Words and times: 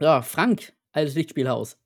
Ja, 0.00 0.22
Frank, 0.22 0.72
altes 0.92 1.14
Lichtspielhaus. 1.14 1.78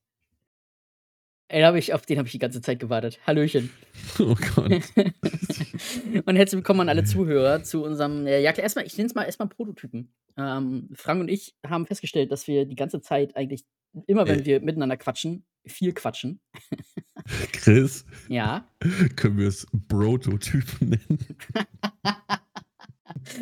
Ey, 1.51 1.63
habe 1.63 1.79
ich 1.79 1.95
auf 1.95 2.05
den 2.05 2.19
habe 2.19 2.27
ich 2.27 2.33
die 2.33 2.39
ganze 2.39 2.61
Zeit 2.61 2.79
gewartet. 2.81 3.19
Hallöchen. 3.27 3.71
Oh 4.19 4.35
Gott. 4.55 4.73
Und 6.27 6.37
herzlich 6.37 6.57
willkommen 6.59 6.81
an 6.81 6.89
alle 6.89 7.05
Zuhörer 7.05 7.63
zu 7.63 7.85
unserem, 7.85 8.27
ja, 8.27 8.39
erstmal, 8.53 8.87
ich 8.87 8.97
nenne 8.97 9.09
es 9.09 9.15
mal 9.15 9.25
erstmal 9.25 9.49
Prototypen. 9.49 10.13
Ähm, 10.37 10.89
Frank 10.95 11.21
und 11.21 11.29
ich 11.29 11.55
haben 11.67 11.87
festgestellt, 11.87 12.31
dass 12.33 12.47
wir 12.47 12.65
die 12.65 12.75
ganze 12.77 13.01
Zeit 13.01 13.37
eigentlich 13.37 13.65
immer, 14.07 14.27
wenn 14.29 14.41
Äh. 14.41 14.45
wir 14.45 14.61
miteinander 14.61 14.97
quatschen, 14.97 15.45
viel 15.67 15.93
quatschen. 15.93 16.41
Chris, 17.53 18.05
Ja. 18.29 18.67
können 19.17 19.39
wir 19.39 19.49
es 19.49 19.67
Prototypen 19.89 20.89
nennen? 20.91 21.27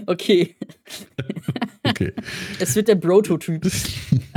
Okay, 0.06 0.56
Okay. 1.90 2.12
es 2.60 2.74
wird 2.76 2.88
der 2.88 2.96
Brototyp. 2.96 3.66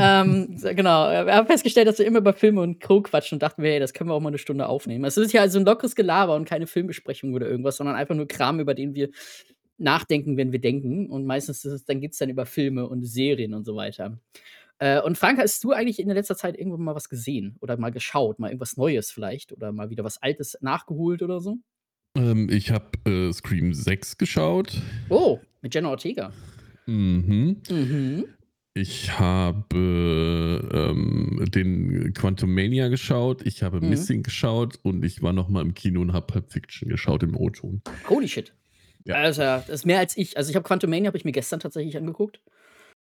Ähm, 0.02 0.56
genau, 0.62 1.10
wir 1.10 1.36
haben 1.36 1.48
festgestellt, 1.48 1.86
dass 1.86 2.00
wir 2.00 2.06
immer 2.06 2.20
über 2.20 2.32
Filme 2.32 2.62
und 2.62 2.80
Co. 2.80 3.02
quatschen 3.02 3.36
und 3.36 3.44
dachten 3.44 3.62
wir, 3.62 3.72
hey, 3.72 3.82
das 3.82 3.94
können 3.94 4.10
wir 4.10 4.14
auch 4.14 4.22
mal 4.22 4.30
eine 4.30 4.38
Stunde 4.38 4.66
aufnehmen. 4.70 5.04
Es 5.04 5.18
ist 5.18 5.34
ja 5.34 5.42
also 5.42 5.60
ein 5.60 5.66
lockeres 5.66 5.94
Gelaber 5.94 6.38
und 6.38 6.46
keine 6.46 6.68
Filmbesprechung 6.68 7.34
oder 7.34 7.50
irgendwas, 7.50 7.76
sondern 7.76 7.98
einfach 7.98 8.16
nur 8.16 8.26
Kram, 8.26 8.62
über 8.62 8.74
den 8.74 8.96
wir 8.96 9.10
nachdenken, 9.78 10.38
wenn 10.38 10.54
wir 10.54 10.62
denken. 10.62 11.10
Und 11.10 11.26
meistens 11.26 11.66
ist 11.66 11.74
es, 11.74 11.84
dann 11.84 12.00
geht 12.00 12.14
es 12.14 12.18
dann 12.18 12.30
über 12.30 12.46
Filme 12.46 12.88
und 12.88 13.04
Serien 13.04 13.54
und 13.54 13.66
so 13.66 13.76
weiter. 13.76 14.18
Äh, 14.78 15.02
und 15.02 15.18
Frank, 15.18 15.38
hast 15.38 15.62
du 15.66 15.74
eigentlich 15.74 16.00
in 16.00 16.08
der 16.08 16.16
letzter 16.16 16.38
Zeit 16.38 16.58
irgendwann 16.58 16.84
mal 16.84 16.96
was 16.96 17.10
gesehen 17.10 17.58
oder 17.60 17.76
mal 17.76 17.92
geschaut, 17.92 18.40
mal 18.40 18.48
irgendwas 18.48 18.78
Neues 18.78 19.12
vielleicht 19.12 19.52
oder 19.52 19.74
mal 19.74 19.90
wieder 19.90 20.06
was 20.06 20.22
Altes 20.22 20.58
nachgeholt 20.62 21.22
oder 21.22 21.42
so? 21.42 21.58
ähm, 22.16 22.50
ich 22.50 22.72
habe 22.72 22.86
äh, 23.10 23.32
Scream 23.34 23.74
6 23.74 24.18
geschaut. 24.18 24.82
Oh, 25.10 25.40
mit 25.62 25.74
Jenna 25.74 25.90
Ortega. 25.90 26.32
Mhm. 26.90 27.62
Mhm. 27.70 28.26
Ich 28.74 29.20
habe 29.20 29.76
ähm, 30.72 31.46
den 31.54 32.14
Quantum 32.14 32.54
Mania 32.54 32.88
geschaut, 32.88 33.46
ich 33.46 33.62
habe 33.64 33.82
Mhm. 33.82 33.90
Missing 33.90 34.24
geschaut 34.24 34.80
und 34.84 35.04
ich 35.04 35.22
war 35.22 35.34
noch 35.34 35.50
mal 35.50 35.62
im 35.62 35.74
Kino 35.74 36.02
und 36.02 36.14
habe 36.14 36.28
Pulp 36.28 36.52
Fiction 36.52 36.88
geschaut 36.90 37.24
im 37.24 37.36
O-Ton. 37.36 37.82
Holy 38.08 38.28
shit. 38.28 38.54
Ja. 39.06 39.16
Also, 39.16 39.42
das 39.42 39.70
ist 39.70 39.86
mehr 39.86 40.00
als 40.00 40.16
ich. 40.18 40.38
Also, 40.38 40.50
ich 40.50 40.56
habe 40.56 40.64
Quantumania 40.68 41.08
habe 41.08 41.18
ich 41.18 41.26
mir 41.26 41.32
gestern 41.32 41.60
tatsächlich 41.60 41.98
angeguckt. 41.98 42.42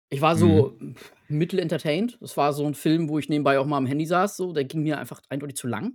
Ich 0.08 0.20
war 0.20 0.34
so 0.36 0.76
pff, 0.94 1.12
mittel 1.28 1.58
entertained. 1.60 2.18
Das 2.20 2.36
war 2.36 2.52
so 2.52 2.66
ein 2.66 2.74
Film, 2.74 3.08
wo 3.08 3.18
ich 3.18 3.28
nebenbei 3.28 3.58
auch 3.58 3.66
mal 3.66 3.76
am 3.76 3.86
Handy 3.86 4.06
saß, 4.06 4.36
so. 4.36 4.52
Der 4.52 4.64
ging 4.64 4.82
mir 4.82 4.98
einfach 4.98 5.20
eindeutig 5.28 5.56
zu 5.56 5.68
lang. 5.68 5.94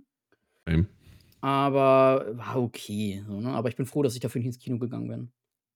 Ähm, 0.66 0.86
Aber 1.40 2.26
war 2.32 2.56
okay, 2.56 3.22
so, 3.26 3.40
ne? 3.40 3.50
Aber 3.50 3.68
ich 3.68 3.76
bin 3.76 3.84
froh, 3.84 4.02
dass 4.02 4.14
ich 4.14 4.20
dafür 4.20 4.38
nicht 4.38 4.46
ins 4.46 4.58
Kino 4.58 4.78
gegangen 4.78 5.08
bin. 5.08 5.32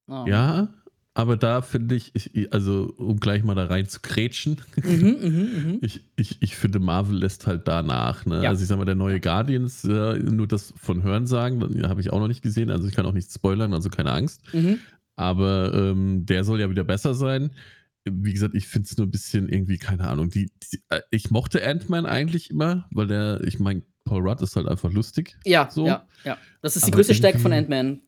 Ähm, 0.08 0.26
Ja, 0.26 0.74
aber 1.14 1.36
da 1.36 1.60
finde 1.60 1.96
ich, 1.96 2.12
ich, 2.14 2.52
also 2.52 2.94
um 2.96 3.18
gleich 3.18 3.42
mal 3.42 3.54
da 3.54 3.66
rein 3.66 3.86
zu 3.88 4.00
krätschen, 4.00 4.60
Mhm, 4.82 5.16
mhm, 5.20 5.28
mhm. 5.72 5.78
ich, 5.82 6.04
ich, 6.16 6.40
ich 6.40 6.56
finde, 6.56 6.78
Marvel 6.78 7.18
lässt 7.18 7.46
halt 7.46 7.66
danach. 7.66 8.26
Ne? 8.26 8.42
Ja. 8.44 8.50
Also 8.50 8.62
ich 8.62 8.68
sag 8.68 8.78
mal, 8.78 8.84
der 8.84 8.94
neue 8.94 9.20
Guardians, 9.20 9.84
nur 9.84 10.46
das 10.46 10.72
von 10.76 11.02
Hörensagen, 11.02 11.82
habe 11.88 12.00
ich 12.00 12.10
auch 12.12 12.20
noch 12.20 12.28
nicht 12.28 12.42
gesehen, 12.42 12.70
also 12.70 12.86
ich 12.86 12.94
kann 12.94 13.06
auch 13.06 13.12
nicht 13.12 13.32
spoilern, 13.32 13.74
also 13.74 13.90
keine 13.90 14.12
Angst. 14.12 14.42
Mhm. 14.54 14.78
Aber 15.16 15.72
ähm, 15.74 16.24
der 16.26 16.44
soll 16.44 16.60
ja 16.60 16.70
wieder 16.70 16.84
besser 16.84 17.14
sein. 17.14 17.50
Wie 18.08 18.32
gesagt, 18.32 18.54
ich 18.54 18.66
finde 18.66 18.88
es 18.90 18.96
nur 18.96 19.06
ein 19.06 19.10
bisschen 19.10 19.48
irgendwie, 19.50 19.76
keine 19.76 20.08
Ahnung. 20.08 20.30
Die, 20.30 20.50
die, 20.72 20.80
äh, 20.88 21.02
ich 21.10 21.30
mochte 21.30 21.62
Ant-Man 21.66 22.06
eigentlich 22.06 22.48
immer, 22.50 22.86
weil 22.92 23.06
der, 23.08 23.42
ich 23.44 23.58
meine, 23.58 23.82
Paul 24.04 24.26
Rudd 24.26 24.40
ist 24.40 24.56
halt 24.56 24.66
einfach 24.66 24.90
lustig. 24.90 25.36
Ja, 25.44 25.68
So. 25.70 25.86
ja, 25.86 26.06
ja. 26.24 26.38
Das 26.62 26.76
ist 26.76 26.86
die 26.86 26.92
Aber 26.92 26.96
größte 26.96 27.14
Stärke 27.14 27.38
von 27.38 27.52
Ant-Man. 27.52 28.00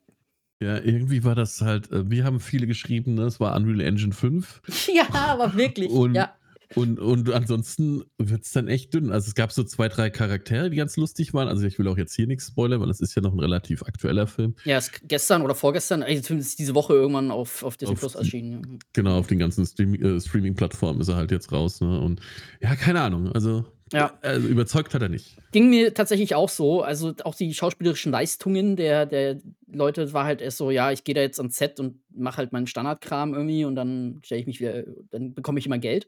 Ja, 0.62 0.78
irgendwie 0.78 1.24
war 1.24 1.34
das 1.34 1.60
halt, 1.60 1.90
äh, 1.90 2.08
wir 2.10 2.24
haben 2.24 2.40
viele 2.40 2.66
geschrieben, 2.66 3.14
ne? 3.14 3.22
es 3.22 3.40
war 3.40 3.56
Unreal 3.56 3.80
Engine 3.80 4.12
5. 4.12 4.62
Ja, 4.94 5.08
aber 5.14 5.54
wirklich. 5.56 5.90
Und- 5.90 6.14
ja. 6.14 6.32
Und, 6.74 6.98
und 7.00 7.30
ansonsten 7.30 8.02
wird 8.16 8.44
es 8.44 8.52
dann 8.52 8.66
echt 8.66 8.94
dünn. 8.94 9.10
Also 9.12 9.28
es 9.28 9.34
gab 9.34 9.52
so 9.52 9.62
zwei, 9.62 9.88
drei 9.90 10.08
Charaktere, 10.08 10.70
die 10.70 10.78
ganz 10.78 10.96
lustig 10.96 11.34
waren. 11.34 11.46
Also 11.46 11.66
ich 11.66 11.78
will 11.78 11.86
auch 11.86 11.98
jetzt 11.98 12.14
hier 12.14 12.26
nichts 12.26 12.46
spoilern, 12.46 12.80
weil 12.80 12.88
das 12.88 13.00
ist 13.02 13.14
ja 13.14 13.20
noch 13.20 13.34
ein 13.34 13.40
relativ 13.40 13.82
aktueller 13.82 14.26
Film. 14.26 14.54
Ja, 14.64 14.78
ist 14.78 15.06
gestern 15.06 15.42
oder 15.42 15.54
vorgestern, 15.54 16.02
also 16.02 16.22
zumindest 16.22 16.58
diese 16.58 16.74
Woche 16.74 16.94
irgendwann 16.94 17.30
auf, 17.30 17.62
auf 17.62 17.76
Disney 17.76 17.92
Auf 17.92 18.00
Plus 18.00 18.14
erschienen. 18.14 18.78
Genau, 18.94 19.18
auf 19.18 19.26
den 19.26 19.38
ganzen 19.38 19.66
Stream, 19.66 19.92
äh, 19.96 20.18
Streaming-Plattformen 20.18 21.02
ist 21.02 21.08
er 21.08 21.16
halt 21.16 21.30
jetzt 21.30 21.52
raus. 21.52 21.78
Ne? 21.82 22.00
Und 22.00 22.22
ja, 22.62 22.74
keine 22.74 23.02
Ahnung. 23.02 23.30
Also, 23.32 23.66
Ja. 23.92 24.18
also 24.22 24.48
überzeugt 24.48 24.94
hat 24.94 25.02
er 25.02 25.08
nicht. 25.08 25.36
Ging 25.52 25.70
mir 25.70 25.94
tatsächlich 25.94 26.34
auch 26.34 26.48
so. 26.48 26.82
Also 26.82 27.14
auch 27.24 27.34
die 27.34 27.52
schauspielerischen 27.54 28.12
Leistungen 28.12 28.76
der, 28.76 29.06
der 29.06 29.40
Leute 29.66 30.12
war 30.12 30.24
halt 30.24 30.40
erst 30.40 30.58
so, 30.58 30.70
ja, 30.70 30.92
ich 30.92 31.04
gehe 31.04 31.14
da 31.14 31.20
jetzt 31.20 31.38
ans 31.38 31.56
Set 31.56 31.78
und 31.80 32.00
mache 32.10 32.38
halt 32.38 32.52
meinen 32.52 32.66
Standardkram 32.66 33.34
irgendwie 33.34 33.64
und 33.64 33.74
dann 33.74 34.20
stelle 34.24 34.40
ich 34.40 34.46
mich 34.46 34.60
wieder, 34.60 34.84
dann 35.10 35.34
bekomme 35.34 35.58
ich 35.58 35.66
immer 35.66 35.78
Geld. 35.78 36.06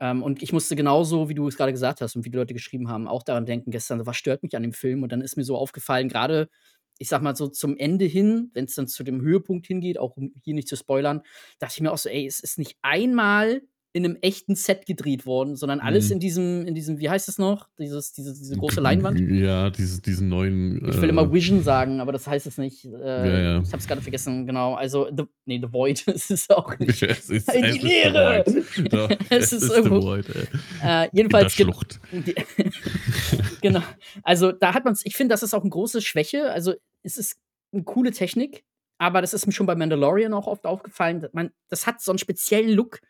Ähm, 0.00 0.22
und 0.22 0.42
ich 0.42 0.52
musste 0.52 0.74
genauso, 0.74 1.28
wie 1.28 1.34
du 1.34 1.46
es 1.46 1.56
gerade 1.56 1.72
gesagt 1.72 2.00
hast 2.00 2.16
und 2.16 2.24
wie 2.24 2.30
die 2.30 2.36
Leute 2.36 2.54
geschrieben 2.54 2.88
haben, 2.88 3.06
auch 3.06 3.22
daran 3.22 3.46
denken 3.46 3.70
gestern, 3.70 4.04
was 4.04 4.16
stört 4.16 4.42
mich 4.42 4.56
an 4.56 4.62
dem 4.62 4.72
Film? 4.72 5.04
Und 5.04 5.12
dann 5.12 5.20
ist 5.20 5.36
mir 5.36 5.44
so 5.44 5.56
aufgefallen, 5.56 6.08
gerade, 6.08 6.48
ich 6.98 7.08
sag 7.08 7.22
mal 7.22 7.36
so 7.36 7.46
zum 7.46 7.76
Ende 7.76 8.04
hin, 8.04 8.50
wenn 8.52 8.64
es 8.64 8.74
dann 8.74 8.88
zu 8.88 9.04
dem 9.04 9.20
Höhepunkt 9.20 9.66
hingeht, 9.66 9.98
auch 9.98 10.16
um 10.16 10.32
hier 10.42 10.54
nicht 10.54 10.66
zu 10.66 10.76
spoilern, 10.76 11.22
dachte 11.60 11.74
ich 11.76 11.80
mir 11.80 11.92
auch 11.92 11.98
so, 11.98 12.08
ey, 12.08 12.26
es 12.26 12.40
ist 12.40 12.58
nicht 12.58 12.76
einmal 12.82 13.62
in 13.94 14.06
einem 14.06 14.16
echten 14.22 14.54
Set 14.54 14.86
gedreht 14.86 15.26
worden, 15.26 15.54
sondern 15.54 15.78
alles 15.80 16.06
Mhm. 16.06 16.12
in 16.12 16.20
diesem, 16.20 16.66
in 16.66 16.74
diesem, 16.74 16.98
wie 16.98 17.10
heißt 17.10 17.28
es 17.28 17.36
noch? 17.36 17.68
Dieses, 17.78 18.12
diese, 18.12 18.32
diese 18.32 18.56
große 18.56 18.80
Leinwand. 18.80 19.20
Ja, 19.20 19.68
dieses, 19.68 20.00
diesen 20.00 20.28
neuen. 20.30 20.76
Ich 20.88 20.96
will 20.96 21.04
äh, 21.04 21.08
immer 21.10 21.30
Vision 21.30 21.62
sagen, 21.62 22.00
aber 22.00 22.10
das 22.10 22.26
heißt 22.26 22.46
es 22.46 22.56
nicht. 22.56 22.86
Äh, 22.86 22.90
Ja, 22.90 23.38
ja. 23.40 23.60
Ich 23.62 23.70
hab's 23.72 23.86
gerade 23.86 24.00
vergessen, 24.00 24.46
genau. 24.46 24.74
Also, 24.74 25.08
the, 25.14 25.24
nee, 25.44 25.60
The 25.62 25.70
Void 25.70 26.00
ist 26.08 26.30
es 26.30 26.48
auch 26.48 26.78
nicht. 26.78 27.02
es 27.02 27.28
ist, 27.28 27.52
die 27.52 27.58
es 27.58 27.76
ist 27.76 27.82
Leere! 27.82 28.44
Es 29.28 29.52
es 29.52 29.52
ist 29.52 29.62
ist 29.64 29.68
The 29.72 29.74
irgendwo- 29.80 30.02
Void, 30.02 30.26
ey. 30.30 30.34
Äh, 30.42 30.44
In 30.44 30.48
der 30.82 31.10
jedenfalls, 31.12 31.52
Schlucht. 31.52 32.00
genau. 33.60 33.82
Also, 34.22 34.52
da 34.52 34.74
hat 34.74 34.84
man 34.84 34.96
ich 35.04 35.16
finde, 35.16 35.32
das 35.34 35.42
ist 35.42 35.54
auch 35.54 35.62
eine 35.62 35.70
große 35.70 36.00
Schwäche. 36.00 36.50
Also, 36.50 36.74
es 37.02 37.16
ist 37.16 37.36
eine 37.72 37.82
coole 37.84 38.12
Technik, 38.12 38.64
aber 38.98 39.20
das 39.20 39.34
ist 39.34 39.46
mir 39.46 39.52
schon 39.52 39.66
bei 39.66 39.74
Mandalorian 39.74 40.32
auch 40.34 40.46
oft 40.46 40.66
aufgefallen. 40.66 41.26
Man, 41.32 41.50
das 41.68 41.86
hat 41.86 42.00
so 42.00 42.12
einen 42.12 42.18
speziellen 42.18 42.70
Look, 42.70 43.00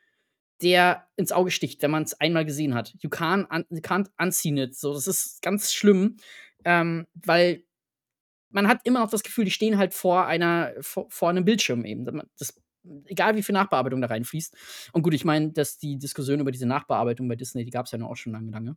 der 0.63 1.09
ins 1.17 1.33
Auge 1.33 1.51
sticht, 1.51 1.83
wenn 1.83 1.91
man 1.91 2.05
es 2.05 2.15
einmal 2.21 2.45
gesehen 2.45 2.75
hat. 2.75 2.95
You 3.01 3.11
can't, 3.11 3.47
you 3.71 3.81
can't 3.81 4.09
unseen 4.19 4.57
it. 4.57 4.77
So, 4.77 4.95
das 4.95 5.07
ist 5.07 5.43
ganz 5.43 5.73
schlimm, 5.73 6.17
ähm, 6.65 7.07
weil 7.15 7.65
man 8.51 8.69
hat 8.69 8.81
immer 8.85 9.01
noch 9.01 9.11
das 9.11 9.23
Gefühl, 9.23 9.45
die 9.45 9.51
stehen 9.51 9.79
halt 9.79 9.95
vor 9.95 10.27
einer, 10.27 10.73
vor, 10.81 11.07
vor 11.11 11.31
einem 11.31 11.45
Bildschirm 11.45 11.85
eben. 11.85 12.05
Das, 12.39 12.55
egal 13.07 13.37
wie 13.37 13.43
viel 13.43 13.55
Nachbearbeitung 13.55 14.01
da 14.01 14.09
reinfließt. 14.09 14.57
Und 14.93 15.03
gut, 15.03 15.15
ich 15.15 15.25
meine, 15.25 15.53
dass 15.53 15.79
die 15.79 15.99
Diskussion 15.99 16.41
über 16.41 16.51
diese 16.53 16.67
Nachbearbeitung 16.67 17.29
bei 17.29 17.37
Disney, 17.37 17.65
die 17.65 17.71
gab 17.71 17.87
es 17.87 17.93
ja 17.93 17.99
noch 17.99 18.11
auch 18.11 18.17
schon 18.17 18.33
lange, 18.33 18.51
lange. 18.51 18.77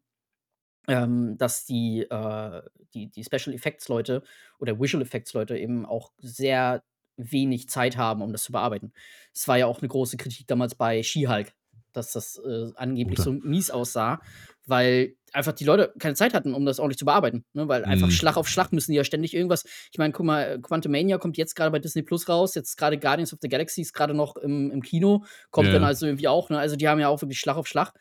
Ähm, 0.88 1.35
dass 1.38 1.66
die, 1.66 2.02
äh, 2.09 2.62
die, 2.94 3.09
die 3.09 3.23
Special 3.23 3.56
Effects 3.56 3.88
Leute 3.88 4.22
oder 4.59 4.79
Visual 4.79 5.02
Effects 5.02 5.34
Leute 5.34 5.57
eben 5.57 5.85
auch 5.85 6.12
sehr 6.19 6.84
wenig 7.17 7.69
Zeit 7.69 7.97
haben, 7.97 8.22
um 8.22 8.31
das 8.31 8.44
zu 8.44 8.52
bearbeiten. 8.52 8.94
Es 9.34 9.47
war 9.47 9.57
ja 9.57 9.66
auch 9.66 9.79
eine 9.79 9.88
große 9.88 10.17
Kritik 10.17 10.47
damals 10.47 10.75
bei 10.75 11.02
She-Hulk, 11.02 11.53
dass 11.95 12.11
das 12.11 12.38
äh, 12.45 12.72
angeblich 12.75 13.19
Oder- 13.19 13.23
so 13.25 13.31
mies 13.33 13.72
aussah, 13.72 14.19
weil 14.67 15.16
einfach 15.31 15.51
die 15.53 15.66
Leute 15.66 15.94
keine 16.00 16.16
Zeit 16.16 16.33
hatten, 16.33 16.53
um 16.53 16.66
das 16.66 16.79
ordentlich 16.79 16.97
zu 16.97 17.06
bearbeiten. 17.06 17.44
Ne? 17.53 17.67
Weil 17.67 17.83
einfach 17.85 18.07
Mhm. 18.07 18.11
Schlag 18.11 18.38
auf 18.38 18.47
Schlag 18.47 18.72
müssen 18.72 18.91
die 18.91 18.97
ja 18.97 19.03
ständig 19.03 19.33
irgendwas. 19.35 19.66
Ich 19.91 19.97
meine, 19.97 20.13
guck 20.13 20.25
mal, 20.25 20.59
Quantumania 20.61 21.17
kommt 21.17 21.38
jetzt 21.38 21.55
gerade 21.55 21.72
bei 21.72 21.79
Disney 21.79 22.03
Plus 22.03 22.28
raus, 22.29 22.55
jetzt 22.55 22.78
gerade 22.78 22.97
Guardians 22.97 23.34
of 23.34 23.39
the 23.41 23.50
Galaxy 23.50 23.81
ist 23.81 23.94
gerade 23.94 24.13
noch 24.13 24.38
im, 24.38 24.72
im 24.72 24.81
Kino, 24.81 25.25
kommt 25.51 25.67
Ja. 25.67 25.73
dann 25.73 25.84
also 25.84 26.05
irgendwie 26.05 26.28
auch. 26.29 26.50
Ne? 26.50 26.57
Also 26.57 26.75
die 26.78 26.88
haben 26.88 27.00
ja 27.00 27.09
auch 27.09 27.22
wirklich 27.22 27.39
Schlag 27.39 27.57
auf 27.57 27.67
Schlag. 27.67 27.94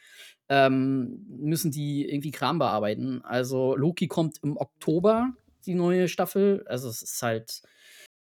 Ähm, 0.48 1.24
müssen 1.28 1.70
die 1.70 2.08
irgendwie 2.08 2.30
Kram 2.30 2.58
bearbeiten. 2.58 3.22
Also 3.24 3.74
Loki 3.76 4.08
kommt 4.08 4.36
im 4.42 4.56
Oktober, 4.56 5.30
die 5.66 5.74
neue 5.74 6.06
Staffel. 6.08 6.64
Also 6.68 6.88
es 6.88 7.02
ist 7.02 7.22
halt 7.22 7.62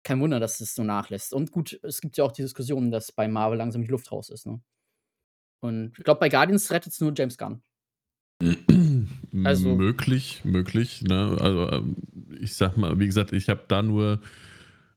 kein 0.04 0.20
Wunder, 0.20 0.40
dass 0.40 0.60
es 0.60 0.74
so 0.74 0.82
nachlässt. 0.84 1.32
Und 1.32 1.50
gut, 1.52 1.78
es 1.82 2.00
gibt 2.00 2.16
ja 2.16 2.24
auch 2.24 2.32
die 2.32 2.42
Diskussion, 2.42 2.90
dass 2.90 3.12
bei 3.12 3.28
Marvel 3.28 3.58
langsam 3.58 3.82
die 3.82 3.88
Luft 3.88 4.10
raus 4.12 4.30
ist. 4.30 4.46
Ne? 4.46 4.60
Und 5.60 5.92
ich 5.98 6.04
glaube, 6.04 6.20
bei 6.20 6.28
Guardians 6.28 6.70
rettet 6.70 6.92
es 6.92 7.00
nur 7.00 7.12
James 7.16 7.36
Gunn. 7.38 7.60
Also- 9.44 9.76
möglich, 9.76 10.42
möglich. 10.44 11.02
Ne? 11.02 11.36
Also 11.40 11.70
ähm, 11.70 11.96
ich 12.40 12.54
sag 12.54 12.76
mal, 12.76 12.98
wie 12.98 13.06
gesagt, 13.06 13.32
ich 13.32 13.48
habe 13.48 13.62
da 13.68 13.82
nur, 13.82 14.20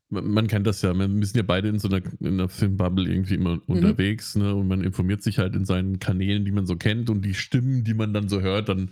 man, 0.10 0.48
kennt 0.48 0.66
das 0.66 0.82
ja, 0.82 0.94
wir 0.98 1.08
sind 1.08 1.36
ja 1.36 1.44
beide 1.44 1.68
in 1.68 1.80
so 1.80 1.88
einer, 1.90 2.02
in 2.22 2.28
einer 2.28 2.50
Filmbubble 2.50 3.10
irgendwie 3.10 3.36
immer 3.36 3.56
Mhm. 3.56 3.62
unterwegs, 3.68 4.36
ne? 4.36 4.56
Und 4.56 4.68
man 4.68 4.82
informiert 4.82 5.22
sich 5.22 5.38
halt 5.38 5.56
in 5.56 5.66
seinen 5.66 6.00
Kanälen, 6.00 6.46
die 6.46 6.52
man 6.52 6.66
so 6.66 6.76
kennt 6.76 7.10
und 7.10 7.24
die 7.24 7.34
Stimmen, 7.34 7.84
die 7.84 7.94
man 7.94 8.14
dann 8.14 8.30
so 8.30 8.42
hört, 8.42 8.70
dann 8.70 8.92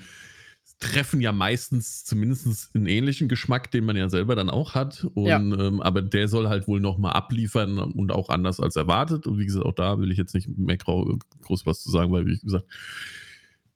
treffen 0.80 1.20
ja 1.20 1.32
meistens 1.34 2.06
zumindest 2.06 2.74
einen 2.74 2.88
ähnlichen 2.88 3.28
Geschmack, 3.28 3.70
den 3.72 3.84
man 3.84 3.98
ja 3.98 4.08
selber 4.10 4.36
dann 4.36 4.50
auch 4.50 4.76
hat. 4.76 5.06
Und, 5.14 5.28
Ja. 5.28 5.38
ähm, 5.38 5.82
aber 5.82 6.02
der 6.02 6.28
soll 6.30 6.48
halt 6.48 6.68
wohl 6.68 6.80
nochmal 6.80 7.14
abliefern 7.14 7.78
und 7.80 8.12
auch 8.12 8.30
anders 8.30 8.60
als 8.62 8.76
erwartet. 8.78 9.28
Und 9.28 9.38
wie 9.40 9.46
gesagt, 9.46 9.66
auch 9.66 9.74
da 9.76 10.00
will 10.00 10.12
ich 10.12 10.18
jetzt 10.18 10.34
nicht 10.34 10.48
mehr 10.58 10.78
grau, 10.78 11.18
groß 11.42 11.66
was 11.66 11.84
zu 11.84 11.92
sagen, 11.92 12.12
weil, 12.14 12.26
wie 12.26 12.40
gesagt, 12.40 12.66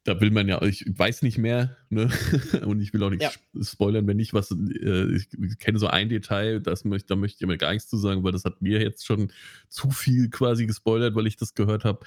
da 0.06 0.20
will 0.20 0.32
man 0.32 0.48
ja, 0.50 0.62
ich 0.62 0.86
weiß 0.88 1.22
nicht 1.22 1.38
mehr, 1.38 1.78
ne? 1.90 2.10
Und 2.66 2.82
ich 2.82 2.94
will 2.94 3.02
auch 3.04 3.10
nichts 3.10 3.40
spoilern, 3.62 4.06
wenn 4.06 4.18
nicht 4.18 4.34
was, 4.34 4.52
äh, 4.52 5.16
ich 5.16 5.30
kenne 5.60 5.80
so 5.80 5.88
ein 5.88 6.10
Detail, 6.10 6.60
das 6.60 6.84
möchte, 6.84 7.08
da 7.08 7.16
möchte 7.16 7.38
ich 7.42 7.48
mir 7.48 7.58
gar 7.58 7.72
nichts 7.72 7.90
zu 7.90 7.98
sagen, 7.98 8.24
weil 8.24 8.34
das 8.34 8.44
hat 8.44 8.62
mir 8.62 8.82
jetzt 8.82 9.06
schon 9.06 9.32
zu 9.70 9.92
viel 9.92 10.30
quasi 10.30 10.66
gespoilert, 10.68 11.16
weil 11.16 11.28
ich 11.28 11.38
das 11.38 11.54
gehört 11.54 11.86
habe. 11.86 12.06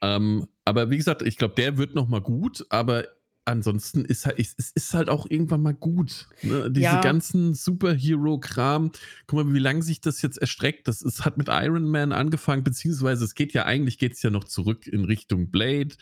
Ähm, 0.00 0.48
aber 0.64 0.90
wie 0.90 0.96
gesagt, 0.96 1.22
ich 1.22 1.36
glaube, 1.36 1.54
der 1.54 1.76
wird 1.78 1.94
noch 1.94 2.08
mal 2.08 2.20
gut, 2.20 2.66
aber 2.70 3.04
ansonsten 3.44 4.04
ist 4.04 4.26
halt, 4.26 4.38
es 4.38 4.54
ist 4.74 4.94
halt 4.94 5.08
auch 5.08 5.26
irgendwann 5.28 5.62
mal 5.62 5.74
gut. 5.74 6.28
Ne? 6.42 6.70
Diese 6.70 6.84
Ja. 6.84 7.00
ganzen 7.00 7.54
Superhero-Kram, 7.54 8.92
guck 9.26 9.44
mal, 9.46 9.54
wie 9.54 9.58
lange 9.58 9.82
sich 9.82 10.00
das 10.00 10.22
jetzt 10.22 10.38
erstreckt. 10.38 10.88
Das 10.88 11.02
ist, 11.02 11.24
hat 11.24 11.38
mit 11.38 11.48
Iron 11.50 11.84
Man 11.90 12.12
angefangen, 12.12 12.64
beziehungsweise 12.64 13.24
es 13.24 13.34
geht 13.34 13.52
ja 13.52 13.64
eigentlich 13.64 13.98
geht's 13.98 14.22
ja 14.22 14.30
noch 14.30 14.44
zurück 14.44 14.86
in 14.86 15.04
Richtung 15.04 15.50
Blade. 15.50 15.94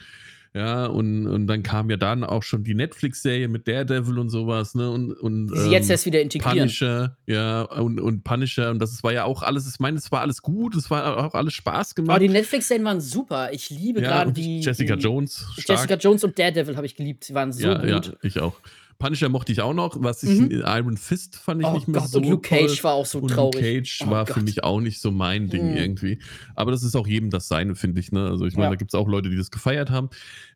Ja, 0.52 0.86
und, 0.86 1.28
und 1.28 1.46
dann 1.46 1.62
kam 1.62 1.90
ja 1.90 1.96
dann 1.96 2.24
auch 2.24 2.42
schon 2.42 2.64
die 2.64 2.74
Netflix-Serie 2.74 3.46
mit 3.46 3.68
Daredevil 3.68 4.18
und 4.18 4.30
sowas, 4.30 4.74
ne? 4.74 4.90
Und, 4.90 5.12
und 5.12 5.48
sie 5.56 5.70
jetzt 5.70 5.86
ähm, 5.86 5.92
erst 5.92 6.06
wieder 6.06 6.20
integrieren. 6.20 6.58
Punisher, 6.58 7.16
ja, 7.26 7.62
und, 7.62 8.00
und 8.00 8.24
Punisher, 8.24 8.70
und 8.72 8.80
das 8.80 9.00
war 9.04 9.12
ja 9.12 9.24
auch 9.24 9.44
alles, 9.44 9.72
ich 9.72 9.78
meine, 9.78 9.98
es 9.98 10.10
war 10.10 10.22
alles 10.22 10.42
gut, 10.42 10.74
es 10.74 10.90
war 10.90 11.24
auch 11.24 11.34
alles 11.34 11.54
Spaß 11.54 11.92
Aber 11.92 12.02
gemacht. 12.02 12.22
die 12.22 12.28
Netflix-Serien 12.28 12.84
waren 12.84 13.00
super. 13.00 13.52
Ich 13.52 13.70
liebe 13.70 14.02
ja, 14.02 14.08
gerade 14.08 14.32
die. 14.32 14.60
Jessica 14.60 14.96
die, 14.96 15.04
Jones, 15.04 15.46
stark. 15.56 15.78
Jessica 15.78 15.94
Jones 15.94 16.24
und 16.24 16.36
Daredevil 16.36 16.76
habe 16.76 16.86
ich 16.86 16.96
geliebt. 16.96 17.22
Sie 17.22 17.34
waren 17.34 17.52
so 17.52 17.68
ja, 17.68 17.78
gut. 17.78 18.06
ja, 18.06 18.12
ich 18.22 18.40
auch. 18.40 18.56
Punisher 19.00 19.28
mochte 19.28 19.50
ich 19.50 19.60
auch 19.60 19.74
noch, 19.74 19.96
was 20.00 20.22
ich 20.22 20.38
Mhm. 20.38 20.50
in 20.52 20.60
Iron 20.60 20.96
Fist 20.96 21.34
fand 21.34 21.60
ich 21.62 21.66
Oh 21.66 21.72
nicht 21.74 21.88
mehr 21.88 22.00
Gott, 22.02 22.10
so 22.10 22.18
und 22.18 22.28
Luke 22.28 22.48
toll. 22.48 22.58
Cage 22.68 22.84
war 22.84 22.92
auch 22.92 23.06
so 23.06 23.18
und 23.18 23.28
traurig. 23.32 23.54
Luke 23.60 23.66
Cage 23.78 24.02
Oh 24.06 24.10
war 24.10 24.26
für 24.26 24.34
Gott. 24.34 24.42
mich 24.44 24.62
auch 24.62 24.80
nicht 24.80 25.00
so 25.00 25.10
mein 25.10 25.48
Ding 25.48 25.70
Mhm. 25.72 25.76
irgendwie. 25.76 26.18
Aber 26.54 26.70
das 26.70 26.84
ist 26.84 26.94
auch 26.94 27.08
jedem 27.08 27.30
das 27.30 27.48
Seine, 27.48 27.74
finde 27.74 27.98
ich. 28.00 28.12
Ne? 28.12 28.28
Also 28.28 28.46
ich 28.46 28.54
meine, 28.54 28.66
Ja. 28.66 28.70
da 28.70 28.76
gibt 28.76 28.92
es 28.92 28.94
auch 28.94 29.08
Leute, 29.08 29.28
die 29.30 29.36
das 29.36 29.50
gefeiert 29.50 29.90
haben. 29.90 30.10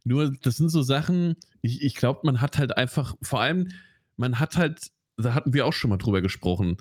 Nur, 0.05 0.31
das 0.43 0.57
sind 0.57 0.69
so 0.69 0.83
Sachen, 0.83 1.35
ich, 1.63 1.83
ich 1.83 1.95
glaube, 1.97 2.21
man 2.23 2.41
hat 2.41 2.59
halt 2.59 2.77
einfach, 2.77 3.17
vor 3.23 3.41
allem, 3.41 3.69
man 4.17 4.39
hat 4.39 4.57
halt, 4.57 4.91
da 5.17 5.35
hatten 5.35 5.53
wir 5.55 5.67
auch 5.67 5.73
schon 5.73 5.91
mal 5.91 5.97
drüber 5.97 6.21
gesprochen, 6.21 6.77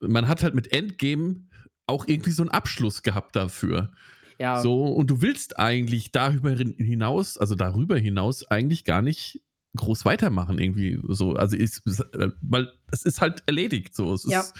man 0.00 0.26
hat 0.26 0.42
halt 0.42 0.54
mit 0.54 0.72
Endgame 0.72 1.42
auch 1.86 2.08
irgendwie 2.08 2.30
so 2.32 2.42
einen 2.42 2.50
Abschluss 2.50 3.02
gehabt 3.02 3.36
dafür. 3.36 3.92
Ja, 4.40 4.60
So, 4.60 4.86
und 4.86 5.08
du 5.08 5.20
willst 5.20 5.58
eigentlich 5.58 6.10
darüber 6.10 6.50
hin- 6.50 6.74
hinaus, 6.78 7.36
also 7.38 7.54
darüber 7.54 7.96
hinaus 7.98 8.44
eigentlich 8.50 8.84
gar 8.84 9.02
nicht 9.02 9.40
groß 9.76 10.04
weitermachen, 10.04 10.58
irgendwie 10.58 10.98
so. 11.08 11.32
Also 11.32 11.56
ist, 11.56 11.82
äh, 12.14 12.28
weil 12.42 12.72
es 12.90 13.04
ist 13.04 13.20
halt 13.20 13.42
erledigt. 13.46 13.94
So. 13.94 14.12
Es, 14.12 14.24
Ja. 14.24 14.40
ist, 14.40 14.54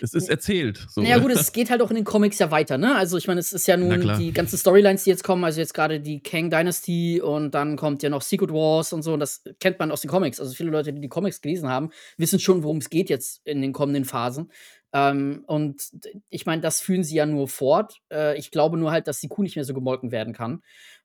es 0.00 0.14
ist 0.14 0.28
erzählt. 0.30 0.86
So. 0.88 1.02
Naja, 1.02 1.18
gut, 1.18 1.30
es 1.32 1.52
geht 1.52 1.70
halt 1.70 1.82
auch 1.82 1.90
in 1.90 1.96
den 1.96 2.04
Comics 2.04 2.38
ja 2.38 2.50
weiter, 2.50 2.78
ne? 2.78 2.94
Also, 2.96 3.18
ich 3.18 3.26
meine, 3.26 3.40
es 3.40 3.52
ist 3.52 3.66
ja 3.66 3.76
nun 3.76 4.16
die 4.18 4.32
ganzen 4.32 4.56
Storylines, 4.56 5.04
die 5.04 5.10
jetzt 5.10 5.22
kommen, 5.22 5.44
also 5.44 5.60
jetzt 5.60 5.74
gerade 5.74 6.00
die 6.00 6.22
Kang 6.22 6.50
Dynasty 6.50 7.20
und 7.20 7.54
dann 7.54 7.76
kommt 7.76 8.02
ja 8.02 8.08
noch 8.08 8.22
Secret 8.22 8.50
Wars 8.52 8.92
und 8.92 9.02
so, 9.02 9.12
und 9.12 9.20
das 9.20 9.42
kennt 9.60 9.78
man 9.78 9.90
aus 9.90 10.00
den 10.00 10.10
Comics. 10.10 10.40
Also, 10.40 10.54
viele 10.54 10.70
Leute, 10.70 10.92
die 10.92 11.00
die 11.00 11.08
Comics 11.08 11.40
gelesen 11.42 11.68
haben, 11.68 11.90
wissen 12.16 12.38
schon, 12.38 12.62
worum 12.62 12.78
es 12.78 12.88
geht 12.88 13.10
jetzt 13.10 13.42
in 13.44 13.60
den 13.60 13.72
kommenden 13.72 14.04
Phasen. 14.06 14.50
Ähm, 14.94 15.42
und 15.46 15.82
ich 16.30 16.46
meine, 16.46 16.62
das 16.62 16.80
führen 16.80 17.02
sie 17.04 17.16
ja 17.16 17.26
nur 17.26 17.48
fort. 17.48 17.98
Äh, 18.12 18.38
ich 18.38 18.50
glaube 18.50 18.78
nur 18.78 18.92
halt, 18.92 19.08
dass 19.08 19.20
die 19.20 19.28
Kuh 19.28 19.42
nicht 19.42 19.56
mehr 19.56 19.64
so 19.64 19.74
gemolken 19.74 20.12
werden 20.12 20.32
kann. 20.32 20.62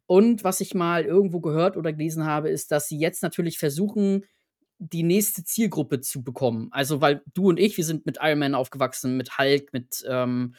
Und 0.09 0.44
was 0.44 0.59
ich 0.59 0.73
mal 0.73 1.06
irgendwo 1.06 1.39
gehört 1.39 1.77
oder 1.77 1.94
gelesen 1.94 2.25
habe, 2.25 2.50
ist, 2.50 2.71
dass 2.71 2.88
sie 2.88 2.97
jetzt 2.97 3.21
natürlich 3.21 3.59
versuchen, 3.59 4.25
die 4.79 5.03
nächste 5.03 5.44
Zielgruppe 5.44 6.01
zu 6.01 6.23
bekommen. 6.23 6.69
Also, 6.71 7.00
weil 7.00 7.21
du 7.35 7.50
und 7.50 7.59
ich, 7.59 7.77
wir 7.77 7.83
sind 7.83 8.07
mit 8.07 8.17
Iron 8.19 8.39
Man 8.39 8.56
aufgewachsen, 8.56 9.17
mit 9.17 9.38
Hulk, 9.38 9.71
mit 9.71 10.03
ähm, 10.09 10.56